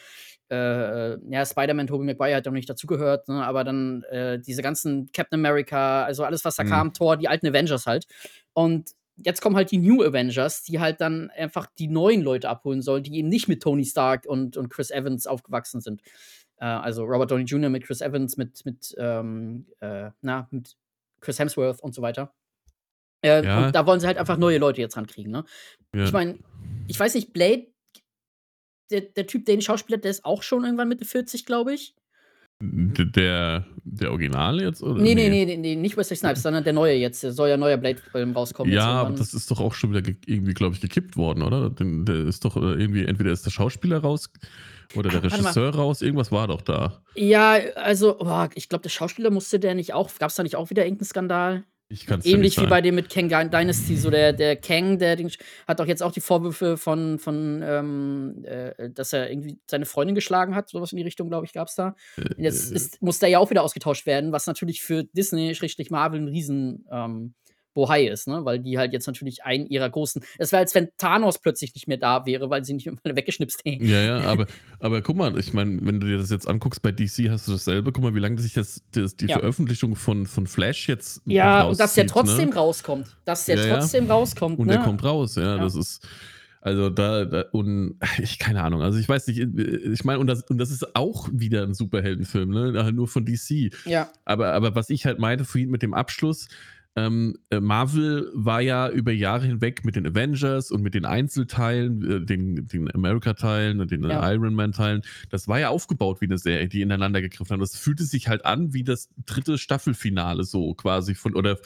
äh, 0.50 1.18
ja, 1.32 1.44
Spider-Man, 1.44 1.88
Tobey 1.88 2.04
Maguire 2.04 2.36
hat 2.36 2.46
ja 2.46 2.52
noch 2.52 2.56
nicht 2.56 2.70
dazugehört, 2.70 3.26
ne? 3.28 3.44
aber 3.44 3.64
dann 3.64 4.04
äh, 4.04 4.38
diese 4.38 4.62
ganzen 4.62 5.10
Captain 5.12 5.40
America, 5.40 6.04
also 6.04 6.22
alles, 6.22 6.44
was 6.44 6.54
da 6.54 6.62
Mhm. 6.62 6.68
kam, 6.68 6.92
Thor, 6.92 7.16
die 7.16 7.26
alten 7.28 7.48
Avengers 7.48 7.86
halt. 7.86 8.06
Und 8.52 8.90
jetzt 9.16 9.40
kommen 9.40 9.56
halt 9.56 9.72
die 9.72 9.78
New 9.78 10.02
Avengers, 10.04 10.62
die 10.62 10.78
halt 10.78 11.00
dann 11.00 11.30
einfach 11.30 11.66
die 11.78 11.88
neuen 11.88 12.22
Leute 12.22 12.48
abholen 12.48 12.82
sollen, 12.82 13.02
die 13.02 13.16
eben 13.16 13.28
nicht 13.28 13.48
mit 13.48 13.62
Tony 13.62 13.84
Stark 13.84 14.26
und, 14.26 14.56
und 14.56 14.68
Chris 14.70 14.90
Evans 14.92 15.26
aufgewachsen 15.26 15.80
sind. 15.80 16.02
Äh, 16.60 16.66
also 16.66 17.04
Robert 17.04 17.30
Downey 17.30 17.44
Jr. 17.44 17.70
mit 17.70 17.84
Chris 17.84 18.00
Evans, 18.00 18.36
mit, 18.36 18.64
mit, 18.64 18.94
ähm, 18.98 19.66
äh, 19.80 20.10
na, 20.22 20.46
mit 20.50 20.76
Chris 21.20 21.38
Hemsworth 21.38 21.80
und 21.82 21.94
so 21.94 22.02
weiter. 22.02 22.32
Äh, 23.24 23.44
Ja. 23.44 23.66
Und 23.66 23.74
da 23.74 23.86
wollen 23.86 24.00
sie 24.00 24.06
halt 24.06 24.18
einfach 24.18 24.36
neue 24.38 24.58
Leute 24.58 24.80
jetzt 24.80 24.96
rankriegen, 24.96 25.30
ne? 25.32 25.44
Ja. 25.94 26.04
Ich 26.04 26.12
meine, 26.12 26.38
ich 26.88 26.98
weiß 26.98 27.14
nicht, 27.14 27.32
Blade, 27.32 27.66
der, 28.90 29.02
der 29.02 29.26
Typ, 29.26 29.44
den 29.46 29.60
Schauspieler, 29.60 29.98
der 29.98 30.10
ist 30.10 30.24
auch 30.24 30.42
schon 30.42 30.64
irgendwann 30.64 30.88
Mitte 30.88 31.04
40, 31.04 31.46
glaube 31.46 31.74
ich. 31.74 31.94
D- 32.62 33.06
der, 33.06 33.64
der 33.84 34.10
Original 34.10 34.60
jetzt? 34.60 34.82
Oder? 34.82 35.00
Nee, 35.00 35.14
nee, 35.14 35.30
nee, 35.30 35.46
nee, 35.46 35.56
nee, 35.56 35.76
nicht 35.76 35.96
Wesley 35.96 36.16
Snipes, 36.16 36.42
sondern 36.42 36.62
der 36.64 36.74
neue 36.74 36.94
jetzt. 36.94 37.22
Der 37.22 37.32
soll 37.32 37.48
ja 37.48 37.56
neuer 37.56 37.78
Blade-Film 37.78 38.32
rauskommen. 38.32 38.70
Ja, 38.72 38.86
aber 38.86 39.16
das 39.16 39.32
ist 39.32 39.50
doch 39.50 39.60
auch 39.60 39.72
schon 39.72 39.90
wieder 39.90 40.02
ge- 40.02 40.16
irgendwie, 40.26 40.52
glaube 40.52 40.74
ich, 40.74 40.80
gekippt 40.82 41.16
worden, 41.16 41.42
oder? 41.42 41.70
Der 41.70 42.26
ist 42.26 42.44
doch 42.44 42.56
äh, 42.56 42.60
irgendwie, 42.74 43.06
entweder 43.06 43.30
ist 43.32 43.46
der 43.46 43.50
Schauspieler 43.50 43.98
raus 44.00 44.30
oder 44.96 45.10
der. 45.10 45.22
Regisseur 45.24 45.74
raus, 45.74 46.02
irgendwas 46.02 46.32
war 46.32 46.48
doch 46.48 46.62
da. 46.62 47.02
ja, 47.14 47.52
also, 47.74 48.16
boah, 48.18 48.48
ich 48.54 48.68
glaube, 48.68 48.82
der 48.82 48.90
Schauspieler 48.90 49.30
musste 49.30 49.60
der 49.60 49.74
nicht 49.74 49.94
auch. 49.94 50.10
Gab 50.18 50.30
es 50.30 50.36
da 50.36 50.42
nicht 50.42 50.56
auch 50.56 50.70
wieder 50.70 50.84
irgendeinen 50.84 51.06
Skandal? 51.06 51.64
Ich 51.92 52.06
kann 52.06 52.20
es 52.20 52.26
Ähnlich 52.26 52.60
wie 52.60 52.68
bei 52.68 52.80
dem 52.80 52.94
mit 52.94 53.10
Kang 53.10 53.28
Dynasty, 53.28 53.96
so 53.96 54.10
der, 54.10 54.32
der 54.32 54.54
Kang, 54.54 55.00
der 55.00 55.16
den, 55.16 55.28
hat 55.66 55.80
doch 55.80 55.86
jetzt 55.86 56.04
auch 56.04 56.12
die 56.12 56.20
Vorwürfe 56.20 56.76
von, 56.76 57.18
von 57.18 57.62
ähm, 57.64 58.44
äh, 58.44 58.90
dass 58.90 59.12
er 59.12 59.28
irgendwie 59.28 59.58
seine 59.68 59.86
Freundin 59.86 60.14
geschlagen 60.14 60.54
hat, 60.54 60.68
sowas 60.68 60.92
in 60.92 60.98
die 60.98 61.02
Richtung, 61.02 61.28
glaube 61.28 61.46
ich, 61.46 61.52
gab 61.52 61.66
es 61.66 61.74
da. 61.74 61.96
Und 62.16 62.38
Jetzt 62.38 62.70
Äh, 62.70 62.76
ist, 62.76 63.02
muss 63.02 63.18
der 63.18 63.28
ja 63.28 63.40
auch 63.40 63.50
wieder 63.50 63.64
ausgetauscht 63.64 64.06
werden, 64.06 64.30
was 64.30 64.46
natürlich 64.46 64.82
für 64.82 65.02
Disney, 65.02 65.52
Schrägstrich 65.56 65.90
Marvel, 65.90 66.20
ein 66.20 66.28
riesen 66.28 66.86
ähm, 66.92 67.34
Bohai 67.80 68.08
ist, 68.08 68.28
ne? 68.28 68.44
Weil 68.44 68.58
die 68.58 68.76
halt 68.76 68.92
jetzt 68.92 69.06
natürlich 69.06 69.42
einen 69.44 69.66
ihrer 69.66 69.88
großen. 69.88 70.22
Es 70.36 70.52
wäre, 70.52 70.60
als 70.60 70.74
wenn 70.74 70.88
Thanos 70.98 71.38
plötzlich 71.38 71.74
nicht 71.74 71.88
mehr 71.88 71.96
da 71.96 72.26
wäre, 72.26 72.50
weil 72.50 72.62
sie 72.62 72.74
nicht 72.74 72.84
mehr 72.86 73.16
weggeschnipst 73.16 73.62
hätten. 73.64 73.86
Ja, 73.86 74.02
ja, 74.02 74.20
aber, 74.20 74.46
aber 74.80 75.00
guck 75.00 75.16
mal, 75.16 75.38
ich 75.38 75.54
meine, 75.54 75.78
wenn 75.86 75.98
du 75.98 76.06
dir 76.06 76.18
das 76.18 76.28
jetzt 76.28 76.46
anguckst, 76.46 76.82
bei 76.82 76.92
DC 76.92 77.30
hast 77.30 77.48
du 77.48 77.52
dasselbe. 77.52 77.90
Guck 77.90 78.04
mal, 78.04 78.14
wie 78.14 78.18
lange 78.18 78.38
sich 78.38 78.52
das, 78.52 78.82
das 78.92 79.16
die 79.16 79.26
Ja. 79.28 79.38
Veröffentlichung 79.38 79.96
von, 79.96 80.26
von 80.26 80.46
Flash 80.46 80.88
jetzt 80.88 81.22
Ja, 81.24 81.62
und 81.62 81.80
dass 81.80 81.94
der 81.94 82.04
rauszieht, 82.04 82.10
trotzdem 82.10 82.48
ne? 82.50 82.54
rauskommt. 82.56 83.16
Dass 83.24 83.46
der 83.46 83.56
Ja, 83.56 83.64
ja. 83.66 83.78
trotzdem 83.78 84.10
rauskommt, 84.10 84.58
Und 84.58 84.66
ne? 84.66 84.74
der 84.74 84.82
kommt 84.82 85.02
raus, 85.02 85.36
ja, 85.36 85.56
Ja. 85.56 85.58
das 85.58 85.74
ist. 85.74 86.06
Also 86.62 86.90
da, 86.90 87.24
da 87.24 87.44
und 87.52 87.94
ich 88.22 88.38
keine 88.38 88.62
Ahnung, 88.62 88.82
also 88.82 88.98
ich 88.98 89.08
weiß 89.08 89.28
nicht, 89.28 89.38
ich 89.38 90.04
meine 90.04 90.18
und 90.18 90.26
das 90.26 90.42
und 90.42 90.58
das 90.58 90.70
ist 90.70 90.94
auch 90.94 91.26
wieder 91.32 91.62
ein 91.62 91.72
Superheldenfilm, 91.72 92.50
ne, 92.50 92.84
halt 92.84 92.94
nur 92.94 93.08
von 93.08 93.24
DC. 93.24 93.72
Ja, 93.86 94.10
Aber 94.26 94.52
aber 94.52 94.74
was 94.74 94.90
ich 94.90 95.06
halt 95.06 95.18
meinte 95.18 95.46
vorhin 95.46 95.70
mit 95.70 95.80
dem 95.80 95.94
Abschluss, 95.94 96.48
ähm, 96.96 97.36
äh, 97.50 97.60
Marvel 97.60 98.30
war 98.34 98.60
ja 98.60 98.88
über 98.90 99.12
Jahre 99.12 99.46
hinweg 99.46 99.84
mit 99.84 99.94
den 99.94 100.06
Avengers 100.06 100.72
und 100.72 100.82
mit 100.82 100.94
den 100.94 101.04
Einzelteilen, 101.04 102.10
äh, 102.10 102.20
den, 102.26 102.66
den 102.66 102.92
America-Teilen 102.92 103.80
und 103.80 103.90
den 103.92 104.02
Ja. 104.02 104.32
Iron 104.32 104.54
Man-Teilen, 104.54 105.02
das 105.30 105.46
war 105.46 105.60
ja 105.60 105.68
aufgebaut 105.68 106.20
wie 106.20 106.24
eine 106.26 106.36
Serie, 106.38 106.68
die 106.68 106.80
ineinander 106.82 107.20
gegriffen 107.20 107.52
haben. 107.52 107.60
Das 107.60 107.76
fühlte 107.76 108.02
sich 108.04 108.28
halt 108.28 108.44
an 108.44 108.74
wie 108.74 108.82
das 108.82 109.08
dritte 109.24 109.56
Staffelfinale 109.56 110.42
so 110.44 110.74
quasi 110.74 111.14
von 111.14 111.34
oder 111.36 111.58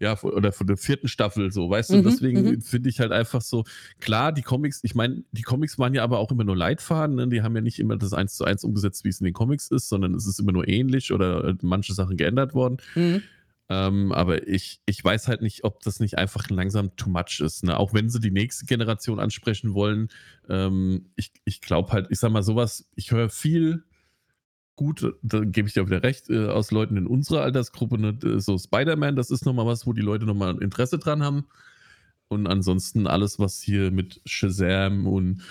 ja 0.00 0.16
von- 0.16 0.32
oder 0.32 0.50
von 0.50 0.66
der 0.66 0.76
vierten 0.76 1.06
Staffel 1.06 1.52
so, 1.52 1.70
weißt 1.70 1.90
du? 1.90 1.96
Mhm, 1.98 2.02
Deswegen 2.04 2.42
mhm. 2.42 2.60
finde 2.60 2.88
ich 2.88 2.98
halt 2.98 3.12
einfach 3.12 3.40
so 3.40 3.64
klar, 4.00 4.32
die 4.32 4.42
Comics. 4.42 4.80
Ich 4.82 4.96
meine, 4.96 5.22
die 5.30 5.42
Comics 5.42 5.78
waren 5.78 5.94
ja 5.94 6.02
aber 6.02 6.18
auch 6.18 6.32
immer 6.32 6.44
nur 6.44 6.56
Leitfaden. 6.56 7.14
Ne? 7.16 7.28
Die 7.28 7.42
haben 7.42 7.54
ja 7.54 7.62
nicht 7.62 7.78
immer 7.78 7.96
das 7.96 8.12
eins 8.12 8.34
zu 8.36 8.44
eins 8.44 8.64
umgesetzt, 8.64 9.04
wie 9.04 9.10
es 9.10 9.20
in 9.20 9.26
den 9.26 9.34
Comics 9.34 9.70
ist, 9.70 9.88
sondern 9.88 10.14
es 10.14 10.26
ist 10.26 10.40
immer 10.40 10.52
nur 10.52 10.66
ähnlich 10.66 11.12
oder 11.12 11.44
äh, 11.44 11.54
manche 11.62 11.94
Sachen 11.94 12.16
geändert 12.16 12.52
worden. 12.54 12.78
mhm. 12.96 13.22
Ähm, 13.72 14.12
aber 14.12 14.46
ich, 14.46 14.82
ich 14.84 15.02
weiß 15.02 15.28
halt 15.28 15.40
nicht, 15.40 15.64
ob 15.64 15.80
das 15.80 15.98
nicht 15.98 16.18
einfach 16.18 16.50
langsam 16.50 16.94
too 16.96 17.08
much 17.08 17.40
ist. 17.40 17.64
Ne? 17.64 17.78
Auch 17.78 17.94
wenn 17.94 18.10
sie 18.10 18.20
die 18.20 18.30
nächste 18.30 18.66
Generation 18.66 19.18
ansprechen 19.18 19.72
wollen. 19.72 20.08
Ähm, 20.48 21.06
ich 21.16 21.32
ich 21.44 21.62
glaube 21.62 21.90
halt, 21.92 22.08
ich 22.10 22.18
sag 22.18 22.32
mal 22.32 22.42
sowas, 22.42 22.90
ich 22.96 23.12
höre 23.12 23.30
viel 23.30 23.84
gut, 24.76 25.14
da 25.22 25.40
gebe 25.40 25.68
ich 25.68 25.74
dir 25.74 25.82
auch 25.82 25.86
wieder 25.86 26.02
recht, 26.02 26.28
äh, 26.28 26.48
aus 26.48 26.70
Leuten 26.70 26.96
in 26.96 27.06
unserer 27.06 27.42
Altersgruppe, 27.42 27.98
ne? 27.98 28.40
so 28.40 28.58
Spider-Man, 28.58 29.16
das 29.16 29.30
ist 29.30 29.46
nochmal 29.46 29.66
was, 29.66 29.86
wo 29.86 29.92
die 29.92 30.02
Leute 30.02 30.26
nochmal 30.26 30.60
Interesse 30.62 30.98
dran 30.98 31.22
haben. 31.22 31.46
Und 32.28 32.46
ansonsten 32.46 33.06
alles, 33.06 33.38
was 33.38 33.60
hier 33.60 33.90
mit 33.90 34.20
Shazam 34.26 35.06
und 35.06 35.42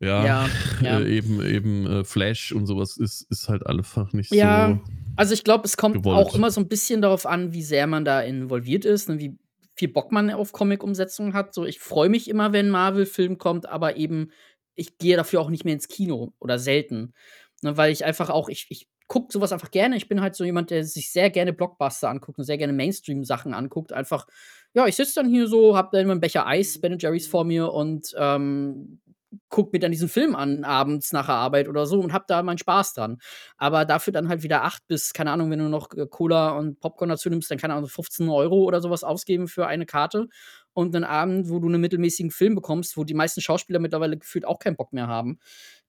ja, 0.00 0.24
Ja, 0.24 0.48
ja. 0.82 1.00
Äh, 1.00 1.16
eben, 1.16 1.44
eben 1.44 1.86
äh, 1.86 2.04
Flash 2.04 2.52
und 2.52 2.66
sowas 2.66 2.96
ist, 2.96 3.22
ist 3.30 3.48
halt 3.48 3.66
einfach 3.66 4.12
nicht 4.12 4.32
Ja. 4.32 4.68
so. 4.84 4.92
Also 5.16 5.32
ich 5.34 5.44
glaube, 5.44 5.64
es 5.64 5.76
kommt 5.76 5.96
gewollt. 5.96 6.18
auch 6.18 6.34
immer 6.34 6.50
so 6.50 6.60
ein 6.60 6.68
bisschen 6.68 7.00
darauf 7.00 7.24
an, 7.24 7.52
wie 7.52 7.62
sehr 7.62 7.86
man 7.86 8.04
da 8.04 8.20
involviert 8.20 8.84
ist, 8.84 9.08
ne, 9.08 9.18
wie 9.18 9.38
viel 9.74 9.88
Bock 9.88 10.12
man 10.12 10.30
auf 10.30 10.52
Comic-Umsetzungen 10.52 11.32
hat. 11.34 11.54
So, 11.54 11.64
ich 11.64 11.80
freue 11.80 12.08
mich 12.08 12.28
immer, 12.28 12.52
wenn 12.52 12.68
Marvel-Film 12.70 13.38
kommt, 13.38 13.66
aber 13.68 13.96
eben, 13.96 14.30
ich 14.74 14.98
gehe 14.98 15.16
dafür 15.16 15.40
auch 15.40 15.48
nicht 15.50 15.64
mehr 15.64 15.74
ins 15.74 15.88
Kino 15.88 16.32
oder 16.38 16.58
selten. 16.58 17.14
Ne, 17.62 17.76
weil 17.76 17.92
ich 17.92 18.04
einfach 18.04 18.28
auch, 18.28 18.48
ich, 18.50 18.66
ich 18.68 18.88
gucke 19.08 19.32
sowas 19.32 19.52
einfach 19.52 19.70
gerne. 19.70 19.96
Ich 19.96 20.08
bin 20.08 20.20
halt 20.20 20.34
so 20.34 20.44
jemand, 20.44 20.70
der 20.70 20.84
sich 20.84 21.10
sehr 21.12 21.30
gerne 21.30 21.52
Blockbuster 21.52 22.10
anguckt 22.10 22.38
und 22.38 22.44
sehr 22.44 22.58
gerne 22.58 22.72
Mainstream-Sachen 22.74 23.54
anguckt. 23.54 23.92
Einfach, 23.92 24.26
ja, 24.74 24.86
ich 24.86 24.96
sitze 24.96 25.14
dann 25.14 25.28
hier 25.30 25.46
so, 25.46 25.76
hab 25.76 25.92
dann 25.92 26.02
immer 26.02 26.12
einen 26.12 26.20
Becher 26.20 26.46
Eis, 26.46 26.78
Ben 26.80 26.98
Jerry's 26.98 27.26
vor 27.26 27.44
mir 27.44 27.72
und 27.72 28.14
ähm, 28.18 29.00
guck 29.48 29.72
mir 29.72 29.78
dann 29.78 29.92
diesen 29.92 30.08
Film 30.08 30.34
an, 30.34 30.64
abends 30.64 31.12
nach 31.12 31.26
der 31.26 31.34
Arbeit 31.34 31.68
oder 31.68 31.86
so 31.86 32.00
und 32.00 32.12
hab 32.12 32.26
da 32.26 32.42
meinen 32.42 32.58
Spaß 32.58 32.94
dran. 32.94 33.18
Aber 33.56 33.84
dafür 33.84 34.12
dann 34.12 34.28
halt 34.28 34.42
wieder 34.42 34.64
acht 34.64 34.86
bis, 34.86 35.12
keine 35.12 35.30
Ahnung, 35.32 35.50
wenn 35.50 35.58
du 35.58 35.68
noch 35.68 35.92
äh, 35.94 36.06
Cola 36.08 36.50
und 36.50 36.80
Popcorn 36.80 37.10
dazu 37.10 37.28
nimmst, 37.30 37.50
dann 37.50 37.58
keine 37.58 37.74
Ahnung, 37.74 37.88
15 37.88 38.28
Euro 38.28 38.64
oder 38.64 38.80
sowas 38.80 39.04
ausgeben 39.04 39.48
für 39.48 39.66
eine 39.66 39.86
Karte. 39.86 40.28
Und 40.72 40.94
einen 40.94 41.04
Abend, 41.04 41.48
wo 41.48 41.58
du 41.58 41.68
einen 41.68 41.80
mittelmäßigen 41.80 42.30
Film 42.30 42.54
bekommst, 42.54 42.96
wo 42.96 43.04
die 43.04 43.14
meisten 43.14 43.40
Schauspieler 43.40 43.78
mittlerweile 43.78 44.18
gefühlt 44.18 44.44
auch 44.44 44.58
keinen 44.58 44.76
Bock 44.76 44.92
mehr 44.92 45.06
haben. 45.06 45.38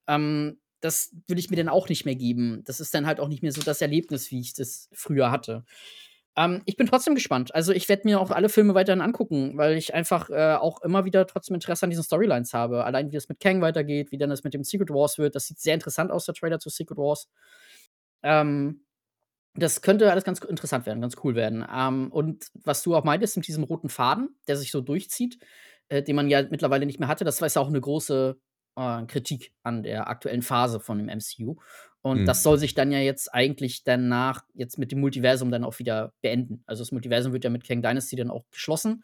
Ähm, 0.07 0.59
das 0.79 1.13
würde 1.27 1.39
ich 1.39 1.49
mir 1.49 1.57
dann 1.57 1.69
auch 1.69 1.89
nicht 1.89 2.05
mehr 2.05 2.15
geben. 2.15 2.63
Das 2.65 2.79
ist 2.79 2.93
dann 2.93 3.07
halt 3.07 3.19
auch 3.19 3.27
nicht 3.27 3.41
mehr 3.41 3.51
so 3.51 3.61
das 3.61 3.81
Erlebnis, 3.81 4.31
wie 4.31 4.39
ich 4.39 4.53
das 4.53 4.89
früher 4.93 5.31
hatte. 5.31 5.65
Ähm, 6.37 6.61
ich 6.65 6.77
bin 6.77 6.87
trotzdem 6.87 7.15
gespannt. 7.15 7.53
Also, 7.55 7.73
ich 7.73 7.89
werde 7.89 8.03
mir 8.05 8.21
auch 8.21 8.31
alle 8.31 8.49
Filme 8.49 8.75
weiterhin 8.75 9.01
angucken, 9.01 9.57
weil 9.57 9.75
ich 9.77 9.93
einfach, 9.93 10.29
äh, 10.29 10.55
auch 10.55 10.81
immer 10.83 11.05
wieder 11.05 11.27
trotzdem 11.27 11.55
Interesse 11.55 11.85
an 11.85 11.89
diesen 11.89 12.03
Storylines 12.03 12.53
habe. 12.53 12.85
Allein 12.85 13.11
wie 13.11 13.17
es 13.17 13.29
mit 13.29 13.39
Kang 13.39 13.61
weitergeht, 13.61 14.11
wie 14.11 14.17
dann 14.17 14.29
das 14.29 14.43
mit 14.43 14.53
dem 14.53 14.63
Secret 14.63 14.89
Wars 14.91 15.17
wird. 15.17 15.35
Das 15.35 15.47
sieht 15.47 15.59
sehr 15.59 15.73
interessant 15.73 16.11
aus, 16.11 16.25
der 16.25 16.35
Trailer 16.35 16.59
zu 16.59 16.69
Secret 16.69 16.97
Wars. 16.97 17.27
Ähm, 18.23 18.81
das 19.55 19.81
könnte 19.81 20.11
alles 20.11 20.23
ganz 20.23 20.39
interessant 20.39 20.85
werden, 20.85 21.01
ganz 21.01 21.15
cool 21.23 21.35
werden. 21.35 21.65
Ähm, 21.73 22.11
und 22.11 22.47
was 22.63 22.83
du 22.83 22.95
auch 22.95 23.03
meintest 23.03 23.37
mit 23.37 23.47
diesem 23.47 23.63
roten 23.63 23.89
Faden, 23.89 24.29
der 24.47 24.57
sich 24.57 24.71
so 24.71 24.81
durchzieht, 24.81 25.39
äh, 25.89 26.03
den 26.03 26.15
man 26.15 26.29
ja 26.29 26.43
mittlerweile 26.49 26.85
nicht 26.85 26.99
mehr 26.99 27.09
hatte, 27.09 27.25
das 27.25 27.41
war 27.41 27.49
ja 27.49 27.61
auch 27.61 27.67
eine 27.67 27.81
große, 27.81 28.37
äh, 28.77 29.05
Kritik 29.07 29.53
an 29.63 29.83
der 29.83 30.07
aktuellen 30.09 30.43
Phase 30.43 30.79
von 30.79 30.99
dem 30.99 31.09
MCU. 31.09 31.57
Und 32.01 32.27
das 32.27 32.41
Mhm. 32.41 32.43
soll 32.43 32.57
sich 32.59 32.73
dann 32.73 32.91
ja 32.91 32.99
jetzt 32.99 33.33
eigentlich 33.33 33.83
danach 33.83 34.43
jetzt 34.53 34.77
mit 34.79 34.91
dem 34.91 34.99
Multiversum 35.01 35.51
dann 35.51 35.63
auch 35.65 35.79
wieder 35.79 36.13
beenden. 36.21 36.63
Also, 36.67 36.81
das 36.83 36.91
Multiversum 36.91 37.33
wird 37.33 37.43
ja 37.43 37.49
mit 37.49 37.65
Kang 37.67 37.81
Dynasty 37.81 38.15
dann 38.15 38.31
auch 38.31 38.45
geschlossen 38.51 39.03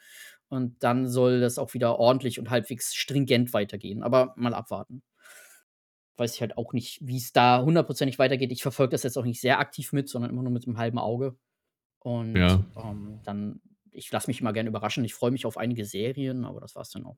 und 0.50 0.84
dann 0.84 1.08
soll 1.08 1.42
das 1.42 1.58
auch 1.60 1.74
wieder 1.74 2.00
ordentlich 2.00 2.40
und 2.40 2.50
halbwegs 2.50 2.94
stringent 2.96 3.54
weitergehen. 3.54 4.04
Aber 4.04 4.34
mal 4.38 4.54
abwarten. 4.54 5.04
Weiß 6.18 6.36
ich 6.36 6.42
halt 6.42 6.58
auch 6.58 6.74
nicht, 6.74 7.00
wie 7.02 7.18
es 7.18 7.34
da 7.34 7.64
hundertprozentig 7.64 8.20
weitergeht. 8.20 8.52
Ich 8.52 8.62
verfolge 8.62 8.92
das 8.92 9.02
jetzt 9.04 9.18
auch 9.18 9.24
nicht 9.26 9.42
sehr 9.42 9.58
aktiv 9.60 9.94
mit, 9.94 10.08
sondern 10.10 10.30
immer 10.32 10.44
nur 10.44 10.52
mit 10.52 10.68
'nem 10.68 10.78
halben 10.78 11.00
Auge. 11.00 11.38
Und, 12.00 12.46
Ja. 12.46 12.64
ähm, 12.78 13.22
dann 13.24 13.62
ich 13.92 14.12
lasse 14.12 14.30
mich 14.30 14.42
immer 14.42 14.54
gerne 14.54 14.70
überraschen. 14.70 15.06
Ich 15.06 15.16
freue 15.16 15.32
mich 15.32 15.46
auf 15.48 15.58
einige 15.58 15.86
Serien, 15.86 16.46
aber 16.46 16.62
das 16.62 16.76
war's 16.76 16.92
dann 16.92 17.06
auch. 17.06 17.18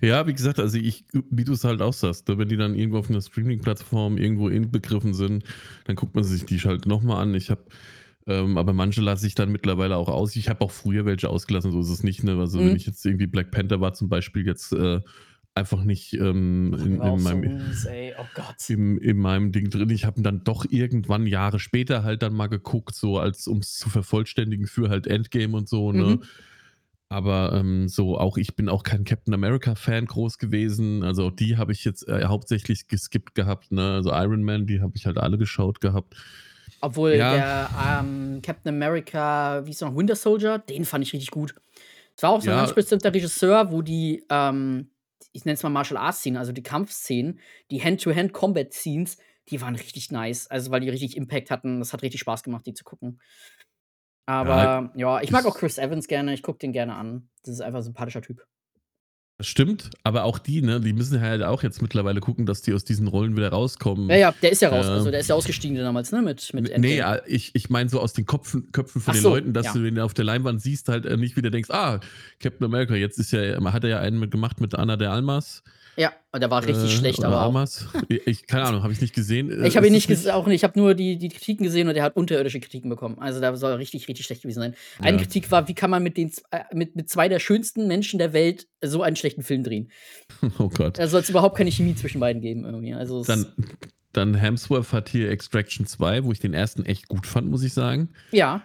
Ja, 0.00 0.26
wie 0.26 0.32
gesagt, 0.34 0.58
also 0.58 0.78
ich 0.78 1.04
wie 1.12 1.44
du 1.44 1.52
es 1.52 1.64
halt 1.64 1.82
auch 1.82 1.92
sagst, 1.92 2.28
ne, 2.28 2.38
wenn 2.38 2.48
die 2.48 2.56
dann 2.56 2.74
irgendwo 2.74 2.98
auf 2.98 3.08
'ner 3.10 3.20
Streaming-Plattform 3.20 4.18
irgendwo 4.18 4.48
inbegriffen 4.48 5.14
sind, 5.14 5.44
dann 5.84 5.96
guckt 5.96 6.14
man 6.14 6.24
sich 6.24 6.44
die 6.46 6.58
halt 6.58 6.86
noch 6.86 7.02
mal 7.02 7.20
an. 7.20 7.34
Ich 7.34 7.50
habe 7.50 7.64
ähm, 8.26 8.58
aber 8.58 8.72
manche 8.74 9.00
lasse 9.02 9.26
ich 9.26 9.34
dann 9.34 9.50
mittlerweile 9.52 9.96
auch 9.96 10.08
aus. 10.08 10.36
Ich 10.36 10.48
habe 10.48 10.60
auch 10.64 10.70
früher 10.70 11.06
welche 11.06 11.28
ausgelassen, 11.30 11.72
so 11.72 11.80
ist 11.80 11.88
es 11.90 12.02
nicht, 12.02 12.22
ne? 12.24 12.38
Also, 12.38 12.64
wenn 12.64 12.74
Mhm. 12.74 12.76
ich 12.76 12.86
jetzt 12.86 13.04
irgendwie 13.06 13.26
Black 13.26 13.50
Panther 13.50 13.80
war 13.80 13.94
zum 13.94 14.08
Beispiel 14.10 14.46
jetzt, 14.46 14.72
äh, 14.72 15.00
einfach 15.54 15.84
nicht, 15.84 16.14
ähm, 16.14 16.74
in 16.78 17.00
in 17.02 17.18
so 17.18 17.18
meinem 17.22 17.52
ey. 17.86 18.14
Oh 18.18 18.28
im 18.68 18.98
in 18.98 19.18
meinem 19.18 19.52
Ding 19.52 19.70
drin. 19.70 19.90
Ich 19.90 20.04
habe 20.04 20.20
ihn 20.20 20.24
dann 20.24 20.44
doch 20.44 20.64
irgendwann 20.70 21.26
Jahre 21.26 21.58
später 21.58 22.04
halt 22.04 22.22
dann 22.22 22.34
mal 22.34 22.48
geguckt, 22.48 22.94
so 22.94 23.18
als 23.18 23.46
um's 23.48 23.74
zu 23.78 23.90
vervollständigen 23.90 24.66
für 24.66 24.88
halt 24.90 25.06
Endgame 25.06 25.56
und 25.56 25.68
so, 25.68 25.92
ne? 25.92 26.18
Mhm. 26.18 26.24
Aber, 27.12 27.52
ähm, 27.54 27.88
so 27.88 28.16
auch 28.18 28.36
ich 28.36 28.54
bin 28.54 28.68
auch 28.68 28.84
kein 28.84 29.02
Captain 29.02 29.34
America-Fan 29.34 30.06
groß 30.06 30.38
gewesen. 30.38 31.02
Also, 31.02 31.30
die 31.30 31.56
habe 31.56 31.72
ich 31.72 31.84
jetzt, 31.84 32.06
äh, 32.06 32.24
hauptsächlich 32.26 32.86
geskippt 32.86 33.34
gehabt, 33.34 33.72
ne? 33.72 33.94
Also, 33.94 34.10
Iron 34.12 34.44
Man, 34.44 34.68
die 34.68 34.80
habe 34.80 34.92
ich 34.94 35.06
halt 35.06 35.18
alle 35.18 35.36
geschaut 35.36 35.80
gehabt. 35.80 36.14
Obwohl 36.82 37.24
Ja. 37.24 37.26
der, 37.26 37.70
ähm, 37.76 38.40
Captain 38.42 38.74
America, 38.74 39.66
wie 39.66 39.72
er 39.78 39.88
noch, 39.90 39.96
Winter 39.96 40.16
Soldier, 40.16 40.58
den 40.58 40.86
fand 40.86 41.04
ich 41.04 41.12
richtig 41.12 41.30
gut. 41.30 41.54
Es 42.16 42.22
war 42.22 42.30
auch 42.30 42.40
so 42.42 42.50
'n 42.50 42.56
Ja. 42.56 42.56
ganz 42.56 42.72
bestimmter 42.72 43.12
Regisseur, 43.14 43.70
wo 43.72 43.82
die, 43.82 44.24
ähm, 44.30 44.90
ich 45.32 45.44
nenne 45.44 45.54
es 45.54 45.62
mal 45.62 45.68
Martial 45.70 45.98
Arts 45.98 46.18
Szenen, 46.20 46.38
also 46.38 46.52
die 46.52 46.62
Kampfszenen, 46.62 47.40
die 47.70 47.82
Hand-to-Hand 47.82 48.32
Combat 48.32 48.72
Scenes, 48.72 49.18
die 49.50 49.60
waren 49.60 49.76
richtig 49.76 50.10
nice. 50.10 50.46
Also, 50.48 50.70
weil 50.70 50.80
die 50.80 50.88
richtig 50.90 51.16
Impact 51.16 51.50
hatten. 51.50 51.80
Das 51.80 51.92
hat 51.92 52.02
richtig 52.02 52.20
Spaß 52.20 52.42
gemacht, 52.44 52.66
die 52.66 52.74
zu 52.74 52.84
gucken. 52.84 53.20
Aber 54.30 54.92
ja, 54.94 55.20
ich 55.22 55.30
mag 55.32 55.44
auch 55.46 55.56
Chris 55.56 55.76
Evans 55.78 56.06
gerne. 56.06 56.32
Ich 56.34 56.42
gucke 56.42 56.58
den 56.58 56.72
gerne 56.72 56.94
an. 56.94 57.28
Das 57.42 57.54
ist 57.54 57.60
einfach 57.60 57.80
'n 57.80 57.82
sympathischer 57.82 58.22
Typ. 58.22 58.46
Das 59.38 59.46
stimmt, 59.46 59.88
aber 60.04 60.24
auch 60.24 60.38
die, 60.38 60.60
ne, 60.60 60.80
die 60.82 60.92
müssen 60.92 61.18
halt 61.22 61.42
auch 61.42 61.62
jetzt 61.62 61.80
mittlerweile 61.80 62.20
gucken, 62.20 62.44
dass 62.44 62.60
die 62.60 62.74
aus 62.74 62.84
diesen 62.84 63.08
Rollen 63.08 63.36
wieder 63.36 63.46
Ja, 63.46 63.52
rauskommen. 63.52 64.10
ja, 64.10 64.32
der 64.32 64.52
ist 64.52 64.60
ja 64.60 64.68
raus. 64.68 64.84
Ähm, 64.86 64.92
Also, 64.92 65.10
der 65.10 65.20
ist 65.20 65.28
ja 65.30 65.34
ausgestiegen 65.34 65.76
damals, 65.78 66.12
ne, 66.12 66.20
mit 66.20 66.52
mit 66.52 66.68
N 66.70 66.82
ne, 66.82 66.88
Endgame. 66.98 67.06
ah, 67.06 67.22
ich 67.26 67.50
ich 67.54 67.70
meine 67.70 67.88
so 67.88 68.00
aus 68.00 68.12
den 68.12 68.26
Kopfen 68.26 68.70
Köpfen 68.70 69.00
von 69.00 69.12
Ach 69.12 69.16
den 69.16 69.22
so, 69.22 69.30
Leuten, 69.30 69.54
dass 69.54 69.64
ja. 69.66 69.72
du 69.72 69.82
den 69.82 69.98
auf 69.98 70.12
der 70.12 70.26
Leinwand 70.26 70.60
siehst, 70.60 70.88
halt, 70.90 71.06
äh, 71.06 71.16
nicht 71.16 71.36
wieder 71.36 71.50
denkst: 71.50 71.70
„Ah, 71.70 72.00
Captain 72.38 72.66
America, 72.66 72.94
jetzt 72.94 73.18
ist 73.18 73.32
ja 73.32 73.40
hat 73.72 73.82
er 73.84 73.90
ja 73.90 73.98
einen 74.00 74.18
mit 74.18 74.30
gemacht 74.30 74.60
mit 74.60 74.74
Ana 74.74 74.96
de 74.98 75.08
Armas.“ 75.08 75.62
Ja, 75.96 76.12
und 76.32 76.40
der 76.40 76.50
war 76.50 76.64
richtig 76.66 76.84
Äh, 76.92 76.96
schlecht, 76.96 77.24
aber. 77.24 77.66
I 78.10 78.20
ich 78.24 78.46
keine 78.46 78.64
Ahnung, 78.64 78.82
habe 78.82 78.92
ich 78.92 79.00
nicht 79.00 79.14
gesehen. 79.14 79.50
Ich 79.64 79.76
habe 79.76 79.86
ihn 79.86 79.92
nicht 79.92 80.08
es 80.10 80.22
ges 80.24 80.32
auch 80.32 80.46
nicht. 80.46 80.56
Ich 80.56 80.64
habe 80.64 80.78
nur 80.78 80.94
die 80.94 81.18
die 81.18 81.28
Kritiken 81.28 81.64
gesehen 81.64 81.88
und 81.88 81.94
der 81.94 82.02
hat 82.04 82.16
unterirdische 82.16 82.60
Kritiken 82.60 82.88
bekommen. 82.88 83.18
Also, 83.18 83.40
der 83.40 83.56
soll 83.56 83.72
richtig, 83.74 84.08
richtig 84.08 84.26
schlecht 84.26 84.42
gewesen 84.42 84.60
sein. 84.60 84.74
Eine 85.00 85.16
Ja. 85.18 85.22
Kritik 85.24 85.50
war: 85.50 85.68
„Wie 85.68 85.74
kann 85.74 85.90
man 85.90 86.02
mit 86.02 86.16
den 86.16 86.30
äh, 86.50 86.60
mit 86.72 86.96
mit 86.96 87.08
2 87.10 87.28
der 87.28 87.38
schönsten 87.40 87.86
Menschen 87.88 88.18
der 88.18 88.32
Welt 88.32 88.68
so 88.82 89.02
einen 89.02 89.16
schlechten 89.16 89.42
Film 89.42 89.64
drehen?“ 89.64 89.90
Oh 90.58 90.68
Gott. 90.68 90.98
Da 90.98 91.06
soll's 91.08 91.28
überhaupt 91.28 91.56
keine 91.56 91.70
Chemie 91.70 91.94
zwischen 91.94 92.20
beiden 92.20 92.40
geben 92.40 92.64
irgendwie. 92.64 92.94
Also, 92.94 93.20
es 93.20 93.26
Dann 93.26 93.46
dann 94.12 94.34
Hemsworth 94.34 94.92
hat 94.92 95.08
hier 95.08 95.30
Extraction 95.30 95.86
2, 95.86 96.24
wo 96.24 96.32
ich 96.32 96.40
den 96.40 96.54
1. 96.54 96.76
echt 96.84 97.06
gut 97.08 97.26
fand, 97.26 97.48
muss 97.48 97.62
ich 97.62 97.72
sagen. 97.72 98.10
Ja. 98.32 98.62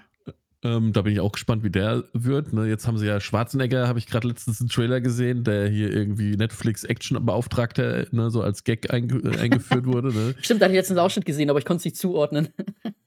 Ähm, 0.66 0.94
da 0.94 1.04
bin 1.04 1.14
ich 1.14 1.20
auch 1.20 1.32
gespannt, 1.32 1.64
wie 1.64 1.70
der 1.70 2.06
wird, 2.14 2.52
ne? 2.52 2.66
Jetzt 2.68 2.88
haben 2.88 2.98
sie 2.98 3.06
ja 3.06 3.20
Schwarzenegger 3.20 3.88
habe 3.88 4.00
ich 4.00 4.08
grad 4.08 4.24
letztens 4.24 4.60
'n 4.62 4.68
Trailer 4.68 5.00
gesehen, 5.00 5.44
der 5.44 5.68
hier 5.68 5.92
irgendwie 5.94 6.36
Netflix-Action-Beauftragter, 6.38 8.08
ne, 8.12 8.32
so 8.32 8.42
als 8.42 8.64
Gag 8.64 8.92
einge 8.92 9.22
eingeführt 9.40 9.86
wurde, 9.86 10.12
ne? 10.12 10.34
Stimmt, 10.42 10.62
da 10.62 10.66
hatte 10.66 10.74
ich 10.74 10.80
letztens 10.80 10.98
'n 10.98 11.02
Ausschnitt 11.04 11.26
gesehen, 11.26 11.52
aber 11.52 11.60
ich 11.60 11.66
konnt's 11.66 11.86
nicht 11.86 11.98
zuordnen. 11.98 12.50